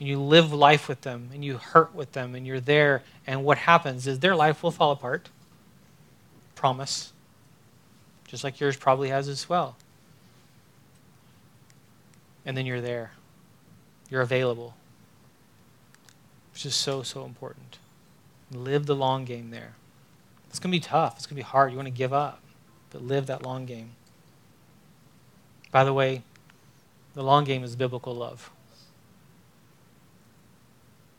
And 0.00 0.08
you 0.08 0.20
live 0.20 0.52
life 0.52 0.88
with 0.88 1.02
them, 1.02 1.30
and 1.32 1.44
you 1.44 1.58
hurt 1.58 1.94
with 1.94 2.12
them, 2.12 2.34
and 2.34 2.46
you're 2.46 2.60
there, 2.60 3.02
and 3.26 3.44
what 3.44 3.58
happens 3.58 4.06
is 4.06 4.20
their 4.20 4.34
life 4.34 4.62
will 4.62 4.70
fall 4.70 4.92
apart. 4.92 5.28
Promise. 6.54 7.12
Just 8.26 8.44
like 8.44 8.58
yours 8.58 8.76
probably 8.76 9.10
has 9.10 9.28
as 9.28 9.48
well. 9.48 9.76
And 12.46 12.56
then 12.56 12.64
you're 12.64 12.80
there. 12.80 13.12
You're 14.10 14.22
available. 14.22 14.74
Which 16.52 16.64
is 16.64 16.74
so, 16.74 17.02
so 17.02 17.24
important. 17.24 17.78
Live 18.50 18.86
the 18.86 18.96
long 18.96 19.24
game 19.24 19.50
there. 19.50 19.74
It's 20.48 20.58
going 20.58 20.72
to 20.72 20.76
be 20.76 20.80
tough. 20.80 21.16
It's 21.16 21.26
going 21.26 21.36
to 21.36 21.44
be 21.44 21.50
hard. 21.50 21.72
You 21.72 21.76
want 21.76 21.88
to 21.88 21.92
give 21.92 22.12
up, 22.12 22.40
but 22.90 23.02
live 23.02 23.26
that 23.26 23.42
long 23.42 23.66
game. 23.66 23.90
By 25.70 25.84
the 25.84 25.92
way, 25.92 26.22
the 27.18 27.24
long 27.24 27.42
game 27.42 27.64
is 27.64 27.74
biblical 27.74 28.14
love. 28.14 28.48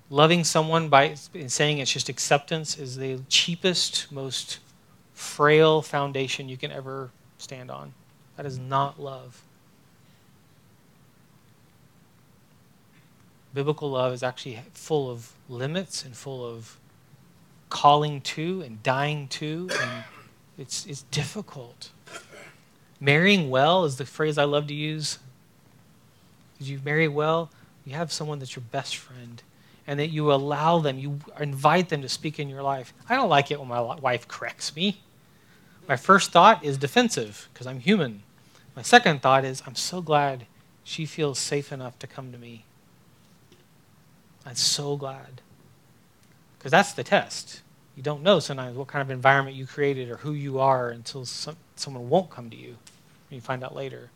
Loving 0.10 0.46
someone 0.46 0.88
by 0.88 1.16
saying 1.16 1.80
it's 1.80 1.92
just 1.92 2.08
acceptance 2.08 2.80
is 2.80 2.96
the 2.96 3.20
cheapest, 3.28 4.10
most 4.10 4.60
frail 5.14 5.82
foundation 5.82 6.48
you 6.48 6.56
can 6.56 6.72
ever 6.72 7.10
stand 7.38 7.70
on. 7.70 7.94
That 8.38 8.46
is 8.46 8.58
not 8.58 8.98
love. 8.98 9.44
Biblical 13.54 13.92
love 13.92 14.14
is 14.14 14.24
actually 14.24 14.62
full 14.72 15.12
of 15.12 15.34
limits 15.50 16.06
and 16.06 16.16
full 16.16 16.46
of 16.46 16.80
calling 17.68 18.22
to 18.22 18.62
and 18.62 18.82
dying 18.84 19.28
to, 19.28 19.70
and 19.82 20.04
it's, 20.58 20.86
it's 20.86 21.02
difficult. 21.12 21.92
Marrying 23.02 23.50
well 23.50 23.84
is 23.84 23.98
the 23.98 24.06
phrase 24.06 24.38
I 24.38 24.46
love 24.46 24.66
to 24.68 24.74
use. 24.74 25.20
Did 26.60 26.68
you 26.68 26.80
marry 26.84 27.08
well? 27.08 27.50
You 27.86 27.96
have 27.96 28.12
someone 28.12 28.40
that's 28.40 28.56
your 28.56 28.64
best 28.72 28.98
friend, 28.98 29.42
and 29.88 30.00
that 30.00 30.10
you 30.10 30.32
allow 30.32 30.80
them, 30.80 31.00
you 31.00 31.20
invite 31.40 31.90
them 31.90 32.02
to 32.04 32.10
speak 32.10 32.40
in 32.40 32.50
your 32.50 32.62
life. 32.62 32.94
I 33.10 33.16
don't 33.16 33.30
like 33.30 33.50
it 33.50 33.60
when 33.60 33.70
my 33.70 33.82
wife 33.82 34.28
corrects 34.28 34.76
me. 34.76 35.02
My 35.88 35.96
first 35.96 36.32
thought 36.32 36.64
is 36.64 36.78
defensive 36.78 37.50
because 37.52 37.66
I'm 37.66 37.80
human. 37.80 38.22
My 38.76 38.84
second 38.84 39.22
thought 39.22 39.44
is 39.44 39.64
I'm 39.66 39.76
so 39.76 40.02
glad 40.02 40.46
she 40.84 41.06
feels 41.06 41.40
safe 41.40 41.72
enough 41.72 41.98
to 42.00 42.08
come 42.08 42.32
to 42.32 42.38
me. 42.38 42.66
I'm 44.46 44.56
so 44.56 44.96
glad. 44.96 45.42
Because 46.58 46.72
that's 46.72 46.94
the 46.94 47.04
test. 47.04 47.62
You 47.96 48.04
don't 48.04 48.24
know 48.24 48.40
sometimes 48.40 48.78
what 48.78 48.88
kind 48.88 49.02
of 49.02 49.10
environment 49.10 49.56
you 49.56 49.66
created 49.66 50.10
or 50.10 50.18
who 50.18 50.34
you 50.34 50.60
are 50.60 50.90
until 50.90 51.26
some, 51.26 51.58
someone 51.76 52.10
won't 52.10 52.30
come 52.30 52.50
to 52.50 52.56
you. 52.56 52.78
You 53.30 53.42
find 53.42 53.64
out 53.64 53.76
later. 53.76 54.10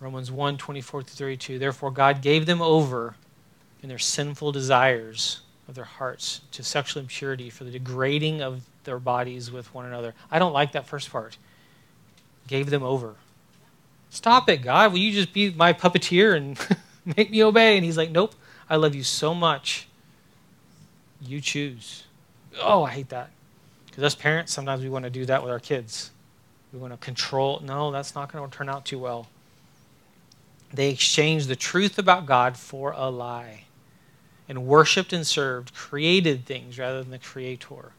Romans 0.00 0.32
1 0.32 0.56
24 0.56 1.02
32. 1.02 1.58
Therefore, 1.58 1.90
God 1.90 2.22
gave 2.22 2.46
them 2.46 2.62
over 2.62 3.14
in 3.82 3.88
their 3.88 3.98
sinful 3.98 4.52
desires 4.52 5.42
of 5.68 5.74
their 5.74 5.84
hearts 5.84 6.40
to 6.52 6.64
sexual 6.64 7.02
impurity 7.02 7.50
for 7.50 7.64
the 7.64 7.70
degrading 7.70 8.42
of 8.42 8.62
their 8.84 8.98
bodies 8.98 9.50
with 9.52 9.72
one 9.74 9.86
another. 9.86 10.14
I 10.30 10.38
don't 10.38 10.52
like 10.52 10.72
that 10.72 10.86
first 10.86 11.10
part. 11.12 11.36
Gave 12.48 12.70
them 12.70 12.82
over. 12.82 13.14
Stop 14.08 14.48
it, 14.48 14.58
God. 14.58 14.92
Will 14.92 14.98
you 14.98 15.12
just 15.12 15.32
be 15.32 15.50
my 15.50 15.72
puppeteer 15.72 16.34
and 16.34 16.58
make 17.16 17.30
me 17.30 17.44
obey? 17.44 17.76
And 17.76 17.84
he's 17.84 17.96
like, 17.96 18.10
Nope. 18.10 18.34
I 18.68 18.76
love 18.76 18.94
you 18.94 19.02
so 19.02 19.34
much. 19.34 19.88
You 21.20 21.40
choose. 21.40 22.04
Oh, 22.60 22.84
I 22.84 22.90
hate 22.90 23.08
that. 23.10 23.30
Because 23.86 24.04
as 24.04 24.14
parents, 24.14 24.52
sometimes 24.52 24.82
we 24.82 24.88
want 24.88 25.04
to 25.04 25.10
do 25.10 25.26
that 25.26 25.42
with 25.42 25.50
our 25.50 25.58
kids. 25.58 26.12
We 26.72 26.78
want 26.78 26.92
to 26.92 26.96
control. 26.96 27.60
No, 27.64 27.90
that's 27.90 28.14
not 28.14 28.32
going 28.32 28.48
to 28.48 28.56
turn 28.56 28.68
out 28.68 28.84
too 28.84 28.98
well. 28.98 29.28
They 30.72 30.90
exchanged 30.90 31.48
the 31.48 31.56
truth 31.56 31.98
about 31.98 32.26
God 32.26 32.56
for 32.56 32.92
a 32.92 33.08
lie 33.08 33.64
and 34.48 34.66
worshiped 34.66 35.12
and 35.12 35.26
served 35.26 35.74
created 35.74 36.44
things 36.44 36.78
rather 36.78 37.02
than 37.02 37.10
the 37.10 37.18
Creator, 37.18 37.92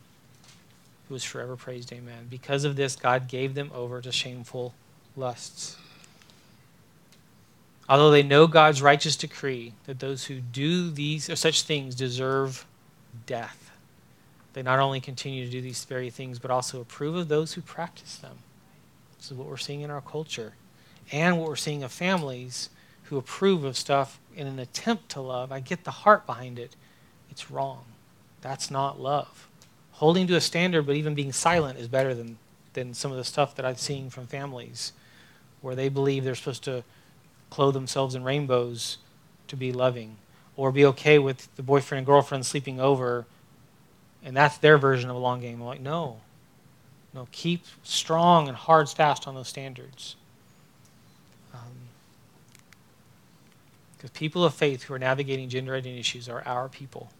who 1.07 1.15
is 1.15 1.23
forever 1.23 1.55
praised. 1.55 1.91
Amen. 1.91 2.27
Because 2.29 2.63
of 2.63 2.75
this, 2.75 2.95
God 2.95 3.27
gave 3.27 3.55
them 3.55 3.71
over 3.73 4.01
to 4.01 4.11
shameful 4.11 4.73
lusts. 5.15 5.77
Although 7.89 8.11
they 8.11 8.23
know 8.23 8.47
God's 8.47 8.81
righteous 8.81 9.17
decree 9.17 9.73
that 9.85 9.99
those 9.99 10.25
who 10.25 10.39
do 10.39 10.89
these 10.89 11.29
or 11.29 11.35
such 11.35 11.63
things 11.63 11.93
deserve 11.93 12.65
death, 13.25 13.71
they 14.53 14.61
not 14.61 14.79
only 14.79 15.01
continue 15.01 15.45
to 15.45 15.51
do 15.51 15.61
these 15.61 15.83
very 15.83 16.09
things, 16.09 16.39
but 16.39 16.51
also 16.51 16.79
approve 16.79 17.15
of 17.15 17.27
those 17.27 17.53
who 17.53 17.61
practice 17.61 18.15
them. 18.17 18.37
This 19.17 19.31
is 19.31 19.37
what 19.37 19.47
we're 19.47 19.57
seeing 19.57 19.81
in 19.81 19.91
our 19.91 20.01
culture. 20.01 20.53
And 21.11 21.37
what 21.37 21.49
we're 21.49 21.55
seeing 21.55 21.83
of 21.83 21.91
families 21.91 22.69
who 23.03 23.17
approve 23.17 23.63
of 23.63 23.77
stuff 23.77 24.19
in 24.35 24.47
an 24.47 24.59
attempt 24.59 25.09
to 25.09 25.21
love. 25.21 25.51
I 25.51 25.59
get 25.59 25.83
the 25.83 25.91
heart 25.91 26.25
behind 26.25 26.57
it. 26.57 26.75
It's 27.29 27.51
wrong. 27.51 27.83
That's 28.41 28.71
not 28.71 28.99
love. 28.99 29.47
Holding 29.91 30.27
to 30.27 30.35
a 30.35 30.41
standard, 30.41 30.85
but 30.85 30.95
even 30.95 31.13
being 31.13 31.33
silent, 31.33 31.77
is 31.77 31.87
better 31.87 32.13
than, 32.13 32.37
than 32.73 32.93
some 32.93 33.11
of 33.11 33.17
the 33.17 33.23
stuff 33.23 33.55
that 33.55 33.65
I've 33.65 33.79
seen 33.79 34.09
from 34.09 34.27
families 34.27 34.93
where 35.61 35.75
they 35.75 35.89
believe 35.89 36.23
they're 36.23 36.35
supposed 36.35 36.63
to 36.63 36.83
clothe 37.49 37.73
themselves 37.73 38.15
in 38.15 38.23
rainbows 38.23 38.97
to 39.47 39.55
be 39.55 39.71
loving, 39.73 40.15
or 40.55 40.71
be 40.71 40.85
okay 40.85 41.19
with 41.19 41.53
the 41.55 41.63
boyfriend 41.63 41.99
and 41.99 42.05
girlfriend 42.07 42.45
sleeping 42.45 42.79
over, 42.79 43.25
and 44.23 44.35
that's 44.35 44.57
their 44.57 44.77
version 44.77 45.09
of 45.09 45.15
a 45.15 45.19
long 45.19 45.41
game. 45.41 45.59
I'm 45.59 45.67
like, 45.67 45.81
no. 45.81 46.21
No, 47.13 47.27
keep 47.33 47.65
strong 47.83 48.47
and 48.47 48.55
hard 48.55 48.89
fast 48.89 49.27
on 49.27 49.35
those 49.35 49.49
standards. 49.49 50.15
Because 54.01 54.17
people 54.17 54.43
of 54.43 54.55
faith 54.55 54.81
who 54.81 54.95
are 54.95 54.99
navigating 54.99 55.47
gender 55.47 55.75
identity 55.75 55.99
issues 55.99 56.27
are 56.27 56.41
our 56.47 56.67
people. 56.67 57.11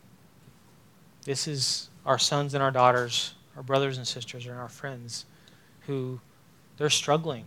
This 1.26 1.48
is 1.48 1.90
our 2.08 2.18
sons 2.18 2.56
and 2.56 2.64
our 2.64 2.72
daughters, 2.72 3.36
our 3.56 3.62
brothers 3.62 3.98
and 3.98 4.08
sisters, 4.08 4.48
and 4.48 4.58
our 4.58 4.68
friends 4.68 5.26
who 5.82 6.20
they're 6.78 6.90
struggling 6.90 7.46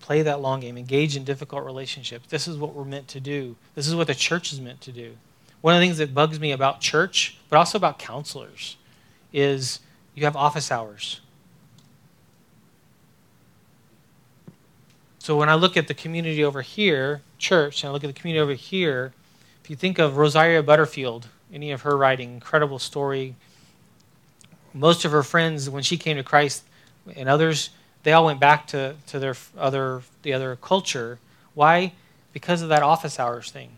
play 0.00 0.22
that 0.22 0.40
long 0.40 0.58
game, 0.58 0.76
engage 0.76 1.16
in 1.16 1.22
difficult 1.22 1.64
relationships. 1.64 2.26
This 2.28 2.48
is 2.48 2.56
what 2.56 2.74
we're 2.74 2.84
meant 2.84 3.06
to 3.08 3.20
do. 3.20 3.54
This 3.76 3.86
is 3.86 3.94
what 3.94 4.08
the 4.08 4.16
church 4.16 4.52
is 4.52 4.60
meant 4.60 4.80
to 4.80 4.90
do. 4.90 5.16
One 5.60 5.74
of 5.74 5.80
the 5.80 5.86
things 5.86 5.98
that 5.98 6.12
bugs 6.12 6.40
me 6.40 6.50
about 6.50 6.80
church, 6.80 7.38
but 7.48 7.56
also 7.56 7.78
about 7.78 8.00
counselors, 8.00 8.78
is 9.32 9.78
you 10.16 10.24
have 10.24 10.34
office 10.34 10.72
hours. 10.72 11.20
So 15.26 15.36
when 15.36 15.48
I 15.48 15.56
look 15.56 15.76
at 15.76 15.88
the 15.88 15.94
community 15.94 16.44
over 16.44 16.62
here, 16.62 17.20
church, 17.36 17.82
and 17.82 17.90
I 17.90 17.92
look 17.92 18.04
at 18.04 18.06
the 18.06 18.12
community 18.12 18.40
over 18.40 18.52
here, 18.52 19.12
if 19.60 19.68
you 19.68 19.74
think 19.74 19.98
of 19.98 20.18
Rosaria 20.18 20.62
Butterfield, 20.62 21.26
any 21.52 21.72
of 21.72 21.82
her 21.82 21.96
writing, 21.96 22.34
incredible 22.34 22.78
story. 22.78 23.34
Most 24.72 25.04
of 25.04 25.10
her 25.10 25.24
friends, 25.24 25.68
when 25.68 25.82
she 25.82 25.96
came 25.96 26.16
to 26.16 26.22
Christ, 26.22 26.62
and 27.16 27.28
others, 27.28 27.70
they 28.04 28.12
all 28.12 28.24
went 28.24 28.38
back 28.38 28.68
to, 28.68 28.94
to 29.08 29.18
their 29.18 29.34
other 29.58 30.02
the 30.22 30.32
other 30.32 30.54
culture. 30.54 31.18
Why? 31.54 31.94
Because 32.32 32.62
of 32.62 32.68
that 32.68 32.84
office 32.84 33.18
hours 33.18 33.50
thing. 33.50 33.70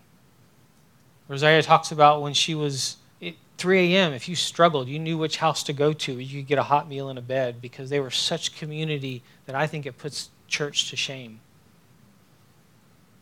Rosaria 1.29 1.62
talks 1.62 1.91
about 1.91 2.20
when 2.20 2.35
she 2.35 2.55
was 2.55 2.99
at 3.23 3.33
3 3.57 3.95
a.m. 3.95 4.12
If 4.12 4.29
you 4.29 4.37
struggled, 4.37 4.87
you 4.87 4.99
knew 4.99 5.16
which 5.16 5.39
house 5.39 5.62
to 5.62 5.73
go 5.73 5.95
to. 5.95 6.12
You 6.12 6.41
could 6.43 6.47
get 6.47 6.59
a 6.59 6.65
hot 6.65 6.91
meal 6.91 7.09
and 7.09 7.19
a 7.19 7.23
bed 7.23 7.62
because 7.62 7.89
they 7.89 8.01
were 8.01 8.11
such 8.11 8.55
community 8.55 9.23
that 9.47 9.55
I 9.55 9.66
think 9.66 9.87
it 9.87 9.97
puts 9.97 10.29
church 10.49 10.91
to 10.91 10.97
shame. 10.97 11.41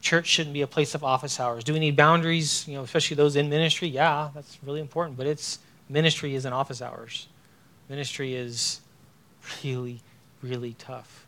Church 0.01 0.27
shouldn't 0.27 0.55
be 0.55 0.63
a 0.63 0.67
place 0.67 0.95
of 0.95 1.03
office 1.03 1.41
hours. 1.41 1.65
Do 1.65 1.73
we 1.73 1.81
need 1.81 1.97
boundaries? 1.97 2.67
You 2.69 2.77
know, 2.77 2.83
especially 2.83 3.17
those 3.17 3.37
in 3.37 3.49
ministry. 3.49 3.89
Yeah, 3.89 4.31
that's 4.35 4.59
really 4.65 4.81
important. 4.81 5.17
But 5.17 5.27
it's 5.27 5.59
ministry 5.89 6.35
isn't 6.35 6.53
office 6.53 6.81
hours. 6.81 7.27
Ministry 7.89 8.35
is 8.35 8.81
really 9.63 10.01
really 10.43 10.75
tough. 10.75 11.27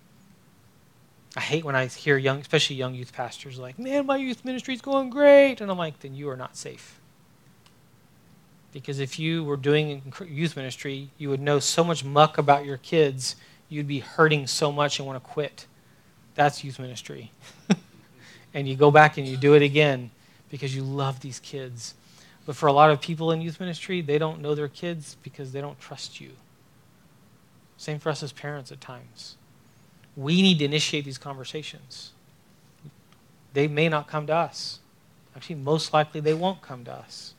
I 1.36 1.40
hate 1.40 1.64
when 1.64 1.76
I 1.76 1.86
hear 1.86 2.16
young, 2.16 2.40
especially 2.40 2.76
young 2.76 2.94
youth 2.94 3.12
pastors, 3.12 3.58
like, 3.58 3.78
man, 3.78 4.06
my 4.06 4.16
youth 4.16 4.44
ministry 4.44 4.74
is 4.74 4.80
going 4.80 5.10
great. 5.10 5.60
And 5.60 5.70
I'm 5.70 5.78
like, 5.78 6.00
then 6.00 6.14
you 6.14 6.28
are 6.30 6.36
not 6.36 6.56
safe. 6.56 6.98
Because 8.72 8.98
if 8.98 9.18
you 9.18 9.44
were 9.44 9.56
doing 9.56 10.12
youth 10.26 10.56
ministry, 10.56 11.10
you 11.18 11.28
would 11.30 11.40
know 11.40 11.58
so 11.58 11.84
much 11.84 12.04
muck 12.04 12.38
about 12.38 12.64
your 12.64 12.76
kids, 12.78 13.36
you'd 13.68 13.86
be 13.86 14.00
hurting 14.00 14.46
so 14.46 14.72
much 14.72 14.98
and 14.98 15.06
want 15.06 15.22
to 15.22 15.30
quit. 15.30 15.66
That's 16.38 16.62
youth 16.62 16.78
ministry. 16.78 17.32
and 18.54 18.68
you 18.68 18.76
go 18.76 18.92
back 18.92 19.18
and 19.18 19.26
you 19.26 19.36
do 19.36 19.54
it 19.54 19.62
again 19.62 20.12
because 20.50 20.72
you 20.72 20.84
love 20.84 21.18
these 21.18 21.40
kids. 21.40 21.94
But 22.46 22.54
for 22.54 22.68
a 22.68 22.72
lot 22.72 22.92
of 22.92 23.00
people 23.00 23.32
in 23.32 23.40
youth 23.40 23.58
ministry, 23.58 24.02
they 24.02 24.18
don't 24.18 24.40
know 24.40 24.54
their 24.54 24.68
kids 24.68 25.16
because 25.24 25.50
they 25.50 25.60
don't 25.60 25.80
trust 25.80 26.20
you. 26.20 26.30
Same 27.76 27.98
for 27.98 28.10
us 28.10 28.22
as 28.22 28.30
parents 28.30 28.70
at 28.70 28.80
times. 28.80 29.36
we 30.16 30.40
need 30.40 30.60
to 30.60 30.64
initiate 30.64 31.04
these 31.04 31.18
conversations. 31.18 32.12
They 33.52 33.66
may 33.66 33.88
not 33.88 34.06
come 34.06 34.28
to 34.28 34.34
us. 34.36 34.78
Actually, 35.34 35.56
most 35.56 35.92
likely 35.92 36.20
they 36.20 36.34
won't 36.34 36.62
come 36.62 36.84
to 36.84 36.92
us. 36.92 37.34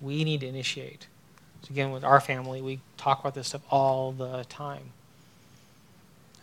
We 0.00 0.24
need 0.24 0.40
to 0.40 0.48
initiate. 0.48 1.06
So, 1.62 1.68
again, 1.70 1.92
with 1.92 2.02
our 2.02 2.20
family, 2.20 2.60
we 2.60 2.80
talk 2.96 3.20
about 3.20 3.36
this 3.36 3.48
stuff 3.48 3.62
all 3.70 4.10
the 4.10 4.44
time. 4.48 4.90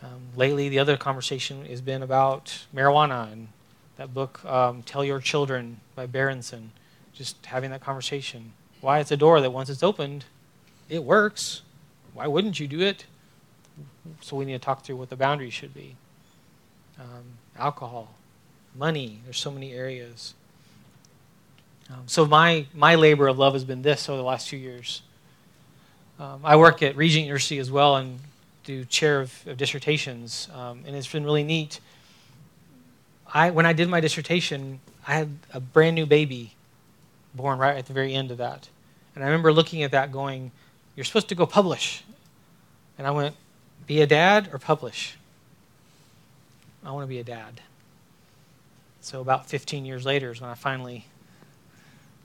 Um, 0.02 0.20
lately, 0.36 0.68
the 0.68 0.80
other 0.80 0.96
conversation 0.96 1.64
has 1.66 1.80
been 1.80 2.02
about 2.02 2.64
marijuana 2.74 3.32
and 3.32 3.48
that 3.96 4.12
book, 4.12 4.44
um, 4.44 4.82
Tell 4.82 5.04
Your 5.04 5.20
Children 5.20 5.80
by 5.94 6.06
Berenson. 6.06 6.72
Just 7.14 7.44
having 7.46 7.70
that 7.70 7.82
conversation. 7.82 8.52
Why 8.80 8.98
it's 8.98 9.12
a 9.12 9.16
door 9.16 9.40
that 9.40 9.50
once 9.50 9.68
it's 9.70 9.82
opened, 9.82 10.24
it 10.88 11.04
works. 11.04 11.62
Why 12.14 12.26
wouldn't 12.26 12.58
you 12.58 12.66
do 12.66 12.80
it? 12.80 13.04
So 14.20 14.36
we 14.36 14.44
need 14.44 14.54
to 14.54 14.58
talk 14.58 14.84
through 14.84 14.96
what 14.96 15.08
the 15.08 15.16
boundaries 15.16 15.52
should 15.52 15.72
be. 15.72 15.96
Um, 16.98 17.38
alcohol, 17.56 18.14
money. 18.76 19.20
There's 19.24 19.38
so 19.38 19.50
many 19.50 19.72
areas. 19.72 20.34
Um, 21.90 22.02
so 22.06 22.26
my 22.26 22.66
my 22.74 22.94
labor 22.96 23.28
of 23.28 23.38
love 23.38 23.52
has 23.52 23.64
been 23.64 23.82
this 23.82 24.08
over 24.08 24.16
the 24.16 24.24
last 24.24 24.48
few 24.48 24.58
years. 24.58 25.02
Um, 26.18 26.40
I 26.44 26.56
work 26.56 26.82
at 26.82 26.96
Regent 26.96 27.24
University 27.24 27.58
as 27.58 27.70
well 27.70 27.96
and 27.96 28.18
do 28.64 28.84
chair 28.84 29.20
of, 29.20 29.46
of 29.46 29.56
dissertations, 29.56 30.48
um, 30.54 30.84
and 30.86 30.94
it's 30.94 31.10
been 31.10 31.24
really 31.24 31.44
neat. 31.44 31.80
I 33.32 33.50
when 33.50 33.66
I 33.66 33.72
did 33.72 33.88
my 33.88 34.00
dissertation, 34.00 34.80
I 35.06 35.14
had 35.14 35.38
a 35.52 35.60
brand 35.60 35.94
new 35.94 36.06
baby 36.06 36.54
born 37.34 37.58
right 37.58 37.76
at 37.76 37.86
the 37.86 37.92
very 37.92 38.14
end 38.14 38.30
of 38.30 38.38
that, 38.38 38.68
and 39.14 39.24
I 39.24 39.26
remember 39.26 39.52
looking 39.52 39.82
at 39.82 39.90
that, 39.90 40.12
going, 40.12 40.52
"You're 40.96 41.04
supposed 41.04 41.28
to 41.28 41.34
go 41.34 41.46
publish," 41.46 42.04
and 42.98 43.06
I 43.06 43.10
went, 43.10 43.36
"Be 43.86 44.00
a 44.00 44.06
dad 44.06 44.50
or 44.52 44.58
publish." 44.58 45.16
I 46.84 46.90
want 46.90 47.04
to 47.04 47.08
be 47.08 47.18
a 47.18 47.24
dad. 47.24 47.60
So 49.00 49.20
about 49.20 49.46
15 49.48 49.84
years 49.84 50.04
later 50.04 50.30
is 50.30 50.40
when 50.40 50.50
I 50.50 50.54
finally 50.54 51.06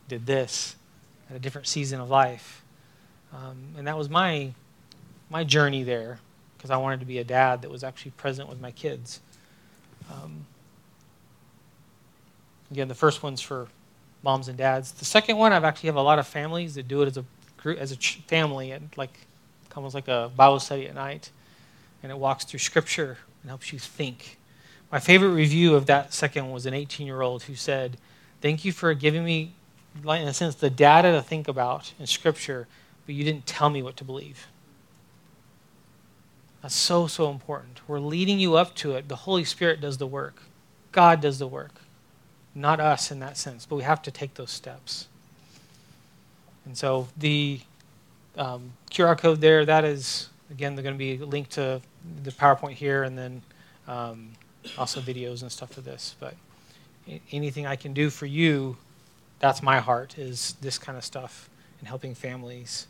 did 0.07 0.25
this 0.25 0.75
at 1.29 1.35
a 1.35 1.39
different 1.39 1.67
season 1.67 1.99
of 1.99 2.09
life. 2.09 2.63
Um, 3.33 3.57
and 3.77 3.87
that 3.87 3.97
was 3.97 4.09
my, 4.09 4.53
my 5.29 5.43
journey 5.43 5.83
there 5.83 6.19
because 6.57 6.71
I 6.71 6.77
wanted 6.77 6.99
to 7.01 7.05
be 7.05 7.19
a 7.19 7.23
dad 7.23 7.61
that 7.61 7.71
was 7.71 7.83
actually 7.83 8.11
present 8.11 8.49
with 8.49 8.59
my 8.59 8.71
kids. 8.71 9.19
Um, 10.11 10.45
again, 12.71 12.87
the 12.87 12.95
first 12.95 13.23
one's 13.23 13.41
for 13.41 13.67
moms 14.23 14.47
and 14.47 14.57
dads. 14.57 14.91
The 14.91 15.05
second 15.05 15.37
one, 15.37 15.53
I've 15.53 15.63
actually 15.63 15.87
have 15.87 15.95
a 15.95 16.01
lot 16.01 16.19
of 16.19 16.27
families 16.27 16.75
that 16.75 16.87
do 16.87 17.01
it 17.01 17.07
as 17.07 17.17
a 17.17 17.25
group, 17.57 17.79
as 17.79 17.91
a 17.91 17.95
ch- 17.95 18.21
family, 18.27 18.71
and 18.71 18.89
like 18.97 19.17
almost 19.75 19.93
like 19.93 20.07
a 20.07 20.31
Bible 20.35 20.59
study 20.59 20.87
at 20.87 20.95
night, 20.95 21.29
and 22.01 22.11
it 22.11 22.17
walks 22.17 22.45
through 22.45 22.59
Scripture 22.59 23.19
and 23.43 23.49
helps 23.49 23.71
you 23.71 23.77
think. 23.77 24.37
My 24.91 24.99
favorite 24.99 25.29
review 25.29 25.75
of 25.75 25.85
that 25.85 26.13
second 26.13 26.51
was 26.51 26.65
an 26.65 26.73
18-year-old 26.73 27.43
who 27.43 27.53
said, 27.53 27.97
"Thank 28.41 28.65
you 28.65 28.71
for 28.71 28.93
giving 28.95 29.23
me 29.23 29.53
in 30.03 30.27
a 30.27 30.33
sense, 30.33 30.55
the 30.55 30.69
data 30.69 31.11
to 31.11 31.21
think 31.21 31.47
about 31.47 31.93
in 31.99 32.07
Scripture, 32.07 32.67
but 33.05 33.15
you 33.15 33.23
didn't 33.23 33.45
tell 33.45 33.69
me 33.69 33.81
what 33.81 33.97
to 33.97 34.03
believe. 34.03 34.47
That's 36.67 36.75
so, 36.75 37.07
so 37.07 37.31
important. 37.31 37.79
We're 37.87 38.01
leading 38.01 38.41
you 38.41 38.57
up 38.57 38.75
to 38.75 38.91
it. 38.91 39.07
The 39.07 39.15
Holy 39.15 39.45
Spirit 39.45 39.79
does 39.79 39.99
the 39.99 40.05
work, 40.05 40.43
God 40.91 41.21
does 41.21 41.39
the 41.39 41.47
work, 41.47 41.75
not 42.53 42.81
us 42.81 43.09
in 43.09 43.21
that 43.21 43.37
sense, 43.37 43.65
but 43.65 43.77
we 43.77 43.83
have 43.83 44.01
to 44.01 44.11
take 44.11 44.33
those 44.33 44.51
steps. 44.51 45.07
And 46.65 46.77
so 46.77 47.07
the 47.15 47.61
um, 48.37 48.73
QR 48.91 49.17
code 49.17 49.39
there, 49.39 49.63
that 49.63 49.85
is, 49.85 50.27
again, 50.51 50.75
they're 50.75 50.83
going 50.83 50.93
to 50.93 50.99
be 50.99 51.17
linked 51.17 51.51
to 51.51 51.79
the 52.23 52.31
PowerPoint 52.31 52.73
here 52.73 53.03
and 53.03 53.17
then 53.17 53.41
um, 53.87 54.31
also 54.77 54.99
videos 54.99 55.43
and 55.43 55.49
stuff 55.49 55.71
for 55.71 55.79
this. 55.79 56.17
But 56.19 56.35
anything 57.31 57.65
I 57.65 57.77
can 57.77 57.93
do 57.93 58.09
for 58.09 58.25
you 58.25 58.75
that's 59.39 59.63
my 59.63 59.79
heart 59.79 60.17
is 60.17 60.55
this 60.59 60.77
kind 60.77 60.97
of 60.97 61.05
stuff 61.05 61.49
and 61.79 61.87
helping 61.87 62.13
families. 62.13 62.87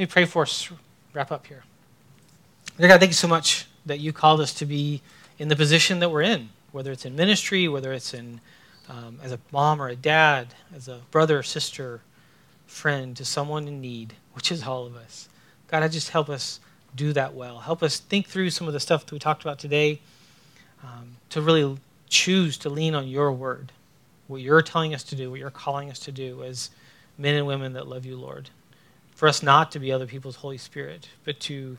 Let 0.00 0.08
me 0.08 0.12
pray 0.12 0.24
for 0.24 0.44
us. 0.44 0.70
Wrap 1.12 1.30
up 1.30 1.46
here. 1.46 1.62
Dear 2.78 2.88
God, 2.88 3.00
thank 3.00 3.10
you 3.10 3.14
so 3.14 3.28
much 3.28 3.66
that 3.84 4.00
you 4.00 4.14
called 4.14 4.40
us 4.40 4.54
to 4.54 4.64
be 4.64 5.02
in 5.38 5.48
the 5.48 5.56
position 5.56 5.98
that 5.98 6.08
we're 6.08 6.22
in, 6.22 6.48
whether 6.72 6.90
it's 6.90 7.04
in 7.04 7.14
ministry, 7.14 7.68
whether 7.68 7.92
it's 7.92 8.14
in 8.14 8.40
um, 8.88 9.18
as 9.22 9.30
a 9.30 9.38
mom 9.52 9.78
or 9.78 9.88
a 9.88 9.94
dad, 9.94 10.54
as 10.74 10.88
a 10.88 11.02
brother 11.10 11.40
or 11.40 11.42
sister, 11.42 12.00
friend 12.66 13.14
to 13.18 13.26
someone 13.26 13.68
in 13.68 13.82
need, 13.82 14.14
which 14.32 14.50
is 14.50 14.62
all 14.62 14.86
of 14.86 14.96
us. 14.96 15.28
God, 15.68 15.82
I 15.82 15.88
just 15.88 16.08
help 16.08 16.30
us 16.30 16.60
do 16.96 17.12
that 17.12 17.34
well. 17.34 17.58
Help 17.58 17.82
us 17.82 18.00
think 18.00 18.26
through 18.26 18.48
some 18.48 18.66
of 18.66 18.72
the 18.72 18.80
stuff 18.80 19.04
that 19.04 19.12
we 19.12 19.18
talked 19.18 19.42
about 19.42 19.58
today, 19.58 20.00
um, 20.82 21.16
to 21.28 21.42
really 21.42 21.76
choose 22.08 22.56
to 22.56 22.70
lean 22.70 22.94
on 22.94 23.06
your 23.06 23.32
word, 23.32 23.70
what 24.28 24.40
you're 24.40 24.62
telling 24.62 24.94
us 24.94 25.02
to 25.02 25.14
do, 25.14 25.28
what 25.28 25.40
you're 25.40 25.50
calling 25.50 25.90
us 25.90 25.98
to 25.98 26.10
do 26.10 26.42
as 26.42 26.70
men 27.18 27.34
and 27.34 27.46
women 27.46 27.74
that 27.74 27.86
love 27.86 28.06
you, 28.06 28.16
Lord. 28.16 28.48
For 29.20 29.28
us 29.28 29.42
not 29.42 29.70
to 29.72 29.78
be 29.78 29.92
other 29.92 30.06
people's 30.06 30.36
Holy 30.36 30.56
Spirit, 30.56 31.10
but 31.26 31.38
to 31.40 31.76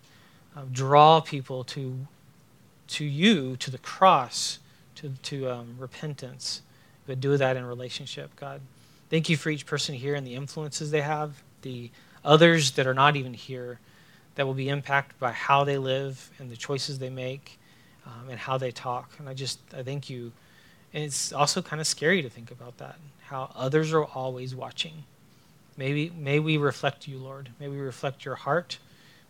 uh, 0.55 0.61
draw 0.72 1.22
people 1.22 1.63
to, 1.63 2.05
to 2.89 3.03
you, 3.03 3.57
to 3.57 3.72
the 3.72 3.80
cross, 3.80 4.59
to, 4.97 5.13
to 5.23 5.49
um, 5.49 5.76
repentance, 5.80 6.61
but 7.07 7.19
do 7.19 7.35
that 7.35 7.57
in 7.57 7.65
relationship, 7.65 8.35
God. 8.35 8.61
Thank 9.09 9.27
you 9.27 9.38
for 9.38 9.49
each 9.49 9.65
person 9.65 9.95
here 9.95 10.13
and 10.13 10.27
the 10.27 10.35
influences 10.35 10.91
they 10.91 11.01
have, 11.01 11.41
the 11.63 11.89
others 12.23 12.73
that 12.73 12.85
are 12.85 12.93
not 12.93 13.15
even 13.15 13.34
here 13.34 13.80
that 14.35 14.45
will 14.45 14.53
be 14.53 14.69
impacted 14.69 15.18
by 15.18 15.31
how 15.31 15.63
they 15.63 15.80
live 15.80 16.30
and 16.38 16.51
the 16.51 16.55
choices 16.55 16.99
they 16.99 17.09
make 17.09 17.57
um, 18.05 18.30
and 18.30 18.38
how 18.38 18.59
they 18.59 18.69
talk. 18.69 19.13
And 19.18 19.27
I 19.27 19.34
just, 19.34 19.57
I 19.76 19.81
thank 19.81 20.11
you. 20.11 20.31
And 20.93 21.03
it's 21.03 21.34
also 21.34 21.63
kind 21.63 21.81
of 21.81 21.88
scary 21.88 22.22
to 22.22 22.30
think 22.30 22.51
about 22.51 22.77
that, 22.77 22.97
how 23.23 23.51
others 23.55 23.93
are 23.93 24.05
always 24.05 24.53
watching. 24.53 25.05
Maybe, 25.77 26.11
may 26.15 26.39
we 26.39 26.57
reflect 26.57 27.07
you, 27.07 27.18
Lord. 27.18 27.49
May 27.60 27.68
we 27.68 27.80
reflect 27.80 28.26
your 28.26 28.35
heart. 28.35 28.77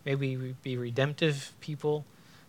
May 0.04 0.14
we 0.14 0.54
be 0.62 0.76
redemptive 0.76 1.52
people 1.60 2.04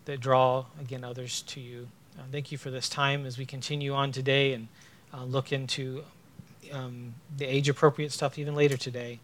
that 0.05 0.19
draw, 0.19 0.65
again, 0.81 1.03
others 1.03 1.41
to 1.43 1.59
you. 1.59 1.87
Uh, 2.17 2.23
thank 2.31 2.51
you 2.51 2.57
for 2.57 2.69
this 2.69 2.89
time 2.89 3.25
as 3.25 3.37
we 3.37 3.45
continue 3.45 3.93
on 3.93 4.11
today 4.11 4.53
and 4.53 4.67
uh, 5.13 5.23
look 5.23 5.51
into 5.51 6.03
um, 6.71 7.13
the 7.37 7.45
age 7.45 7.69
appropriate 7.69 8.11
stuff 8.11 8.37
even 8.37 8.55
later 8.55 8.77
today. 8.77 9.19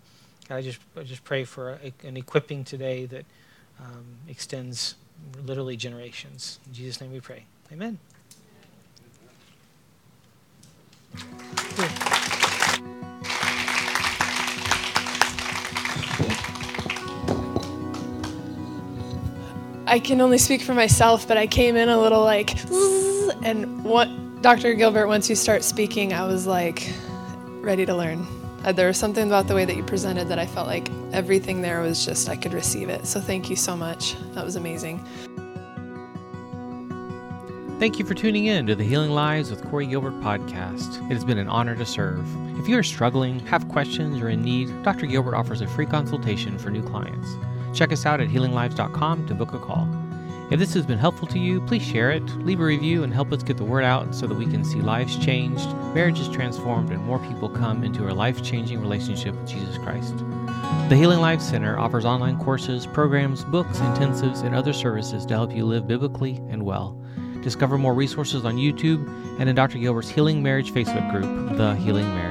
God, 0.47 0.55
I 0.55 0.61
just, 0.61 0.79
I 0.97 1.03
just 1.03 1.23
pray 1.23 1.43
for 1.43 1.79
a, 1.83 2.07
an 2.07 2.17
equipping 2.17 2.63
today 2.63 3.05
that 3.05 3.25
um, 3.79 4.05
extends 4.27 4.95
literally 5.43 5.77
generations. 5.77 6.59
In 6.67 6.73
Jesus' 6.73 7.01
name 7.01 7.11
we 7.11 7.19
pray. 7.19 7.45
Amen. 7.71 7.99
I 19.89 19.97
can 19.97 20.21
only 20.21 20.37
speak 20.37 20.61
for 20.61 20.75
myself, 20.75 21.27
but 21.27 21.35
I 21.35 21.47
came 21.47 21.75
in 21.75 21.89
a 21.89 21.99
little 21.99 22.23
like, 22.23 22.51
and 23.43 23.83
what 23.83 24.07
Dr. 24.43 24.75
Gilbert, 24.75 25.07
once 25.07 25.27
you 25.31 25.35
start 25.35 25.63
speaking, 25.63 26.13
I 26.13 26.27
was 26.27 26.45
like 26.45 26.93
ready 27.61 27.87
to 27.87 27.95
learn. 27.95 28.27
Uh, 28.63 28.71
there 28.71 28.85
was 28.85 28.97
something 28.97 29.25
about 29.25 29.47
the 29.47 29.55
way 29.55 29.65
that 29.65 29.75
you 29.75 29.83
presented 29.83 30.27
that 30.27 30.37
I 30.37 30.45
felt 30.45 30.67
like 30.67 30.91
everything 31.11 31.63
there 31.63 31.81
was 31.81 32.05
just, 32.05 32.29
I 32.29 32.35
could 32.35 32.53
receive 32.53 32.87
it. 32.87 33.07
So 33.07 33.19
thank 33.19 33.49
you 33.49 33.55
so 33.55 33.75
much. 33.75 34.15
That 34.35 34.45
was 34.45 34.55
amazing. 34.55 35.03
Thank 37.79 37.97
you 37.97 38.05
for 38.05 38.13
tuning 38.13 38.45
in 38.45 38.67
to 38.67 38.75
the 38.75 38.83
Healing 38.83 39.09
Lives 39.09 39.49
with 39.49 39.67
Corey 39.71 39.87
Gilbert 39.87 40.19
podcast. 40.21 41.03
It 41.09 41.13
has 41.13 41.23
been 41.23 41.39
an 41.39 41.47
honor 41.47 41.75
to 41.75 41.85
serve. 41.85 42.27
If 42.59 42.67
you 42.67 42.77
are 42.77 42.83
struggling, 42.83 43.39
have 43.47 43.67
questions, 43.69 44.21
or 44.21 44.29
in 44.29 44.43
need, 44.43 44.83
Dr. 44.83 45.07
Gilbert 45.07 45.33
offers 45.33 45.61
a 45.61 45.67
free 45.67 45.87
consultation 45.87 46.59
for 46.59 46.69
new 46.69 46.83
clients. 46.83 47.27
Check 47.73 47.91
us 47.91 48.05
out 48.05 48.21
at 48.21 48.29
healinglives.com 48.29 49.27
to 49.27 49.33
book 49.33 49.53
a 49.53 49.59
call. 49.59 49.87
If 50.51 50.57
this 50.57 50.73
has 50.73 50.85
been 50.85 50.97
helpful 50.97 51.27
to 51.27 51.37
you, 51.37 51.61
please 51.61 51.83
share 51.83 52.09
it, 52.09 52.23
leave 52.37 52.59
a 52.59 52.63
review, 52.63 53.03
and 53.03 53.13
help 53.13 53.31
us 53.31 53.43
get 53.43 53.57
the 53.57 53.63
word 53.63 53.83
out 53.83 54.15
so 54.15 54.25
that 54.25 54.33
we 54.33 54.47
can 54.47 54.65
see 54.65 54.81
lives 54.81 55.15
changed, 55.23 55.67
marriages 55.93 56.27
transformed, 56.27 56.89
and 56.89 57.03
more 57.03 57.19
people 57.19 57.47
come 57.47 57.83
into 57.83 58.09
a 58.09 58.13
life 58.13 58.41
changing 58.43 58.81
relationship 58.81 59.35
with 59.35 59.47
Jesus 59.47 59.77
Christ. 59.77 60.17
The 60.89 60.95
Healing 60.95 61.19
Life 61.19 61.39
Center 61.39 61.77
offers 61.77 62.03
online 62.03 62.39
courses, 62.39 62.87
programs, 62.87 63.43
books, 63.43 63.77
intensives, 63.77 64.43
and 64.43 64.55
other 64.55 64.73
services 64.73 65.23
to 65.27 65.35
help 65.35 65.55
you 65.55 65.65
live 65.65 65.87
biblically 65.87 66.37
and 66.49 66.63
well. 66.63 66.99
Discover 67.43 67.77
more 67.77 67.93
resources 67.93 68.43
on 68.43 68.55
YouTube 68.55 69.07
and 69.39 69.47
in 69.47 69.55
Dr. 69.55 69.77
Gilbert's 69.77 70.09
Healing 70.09 70.41
Marriage 70.41 70.71
Facebook 70.73 71.11
group, 71.11 71.57
The 71.57 71.75
Healing 71.75 72.07
Marriage. 72.07 72.28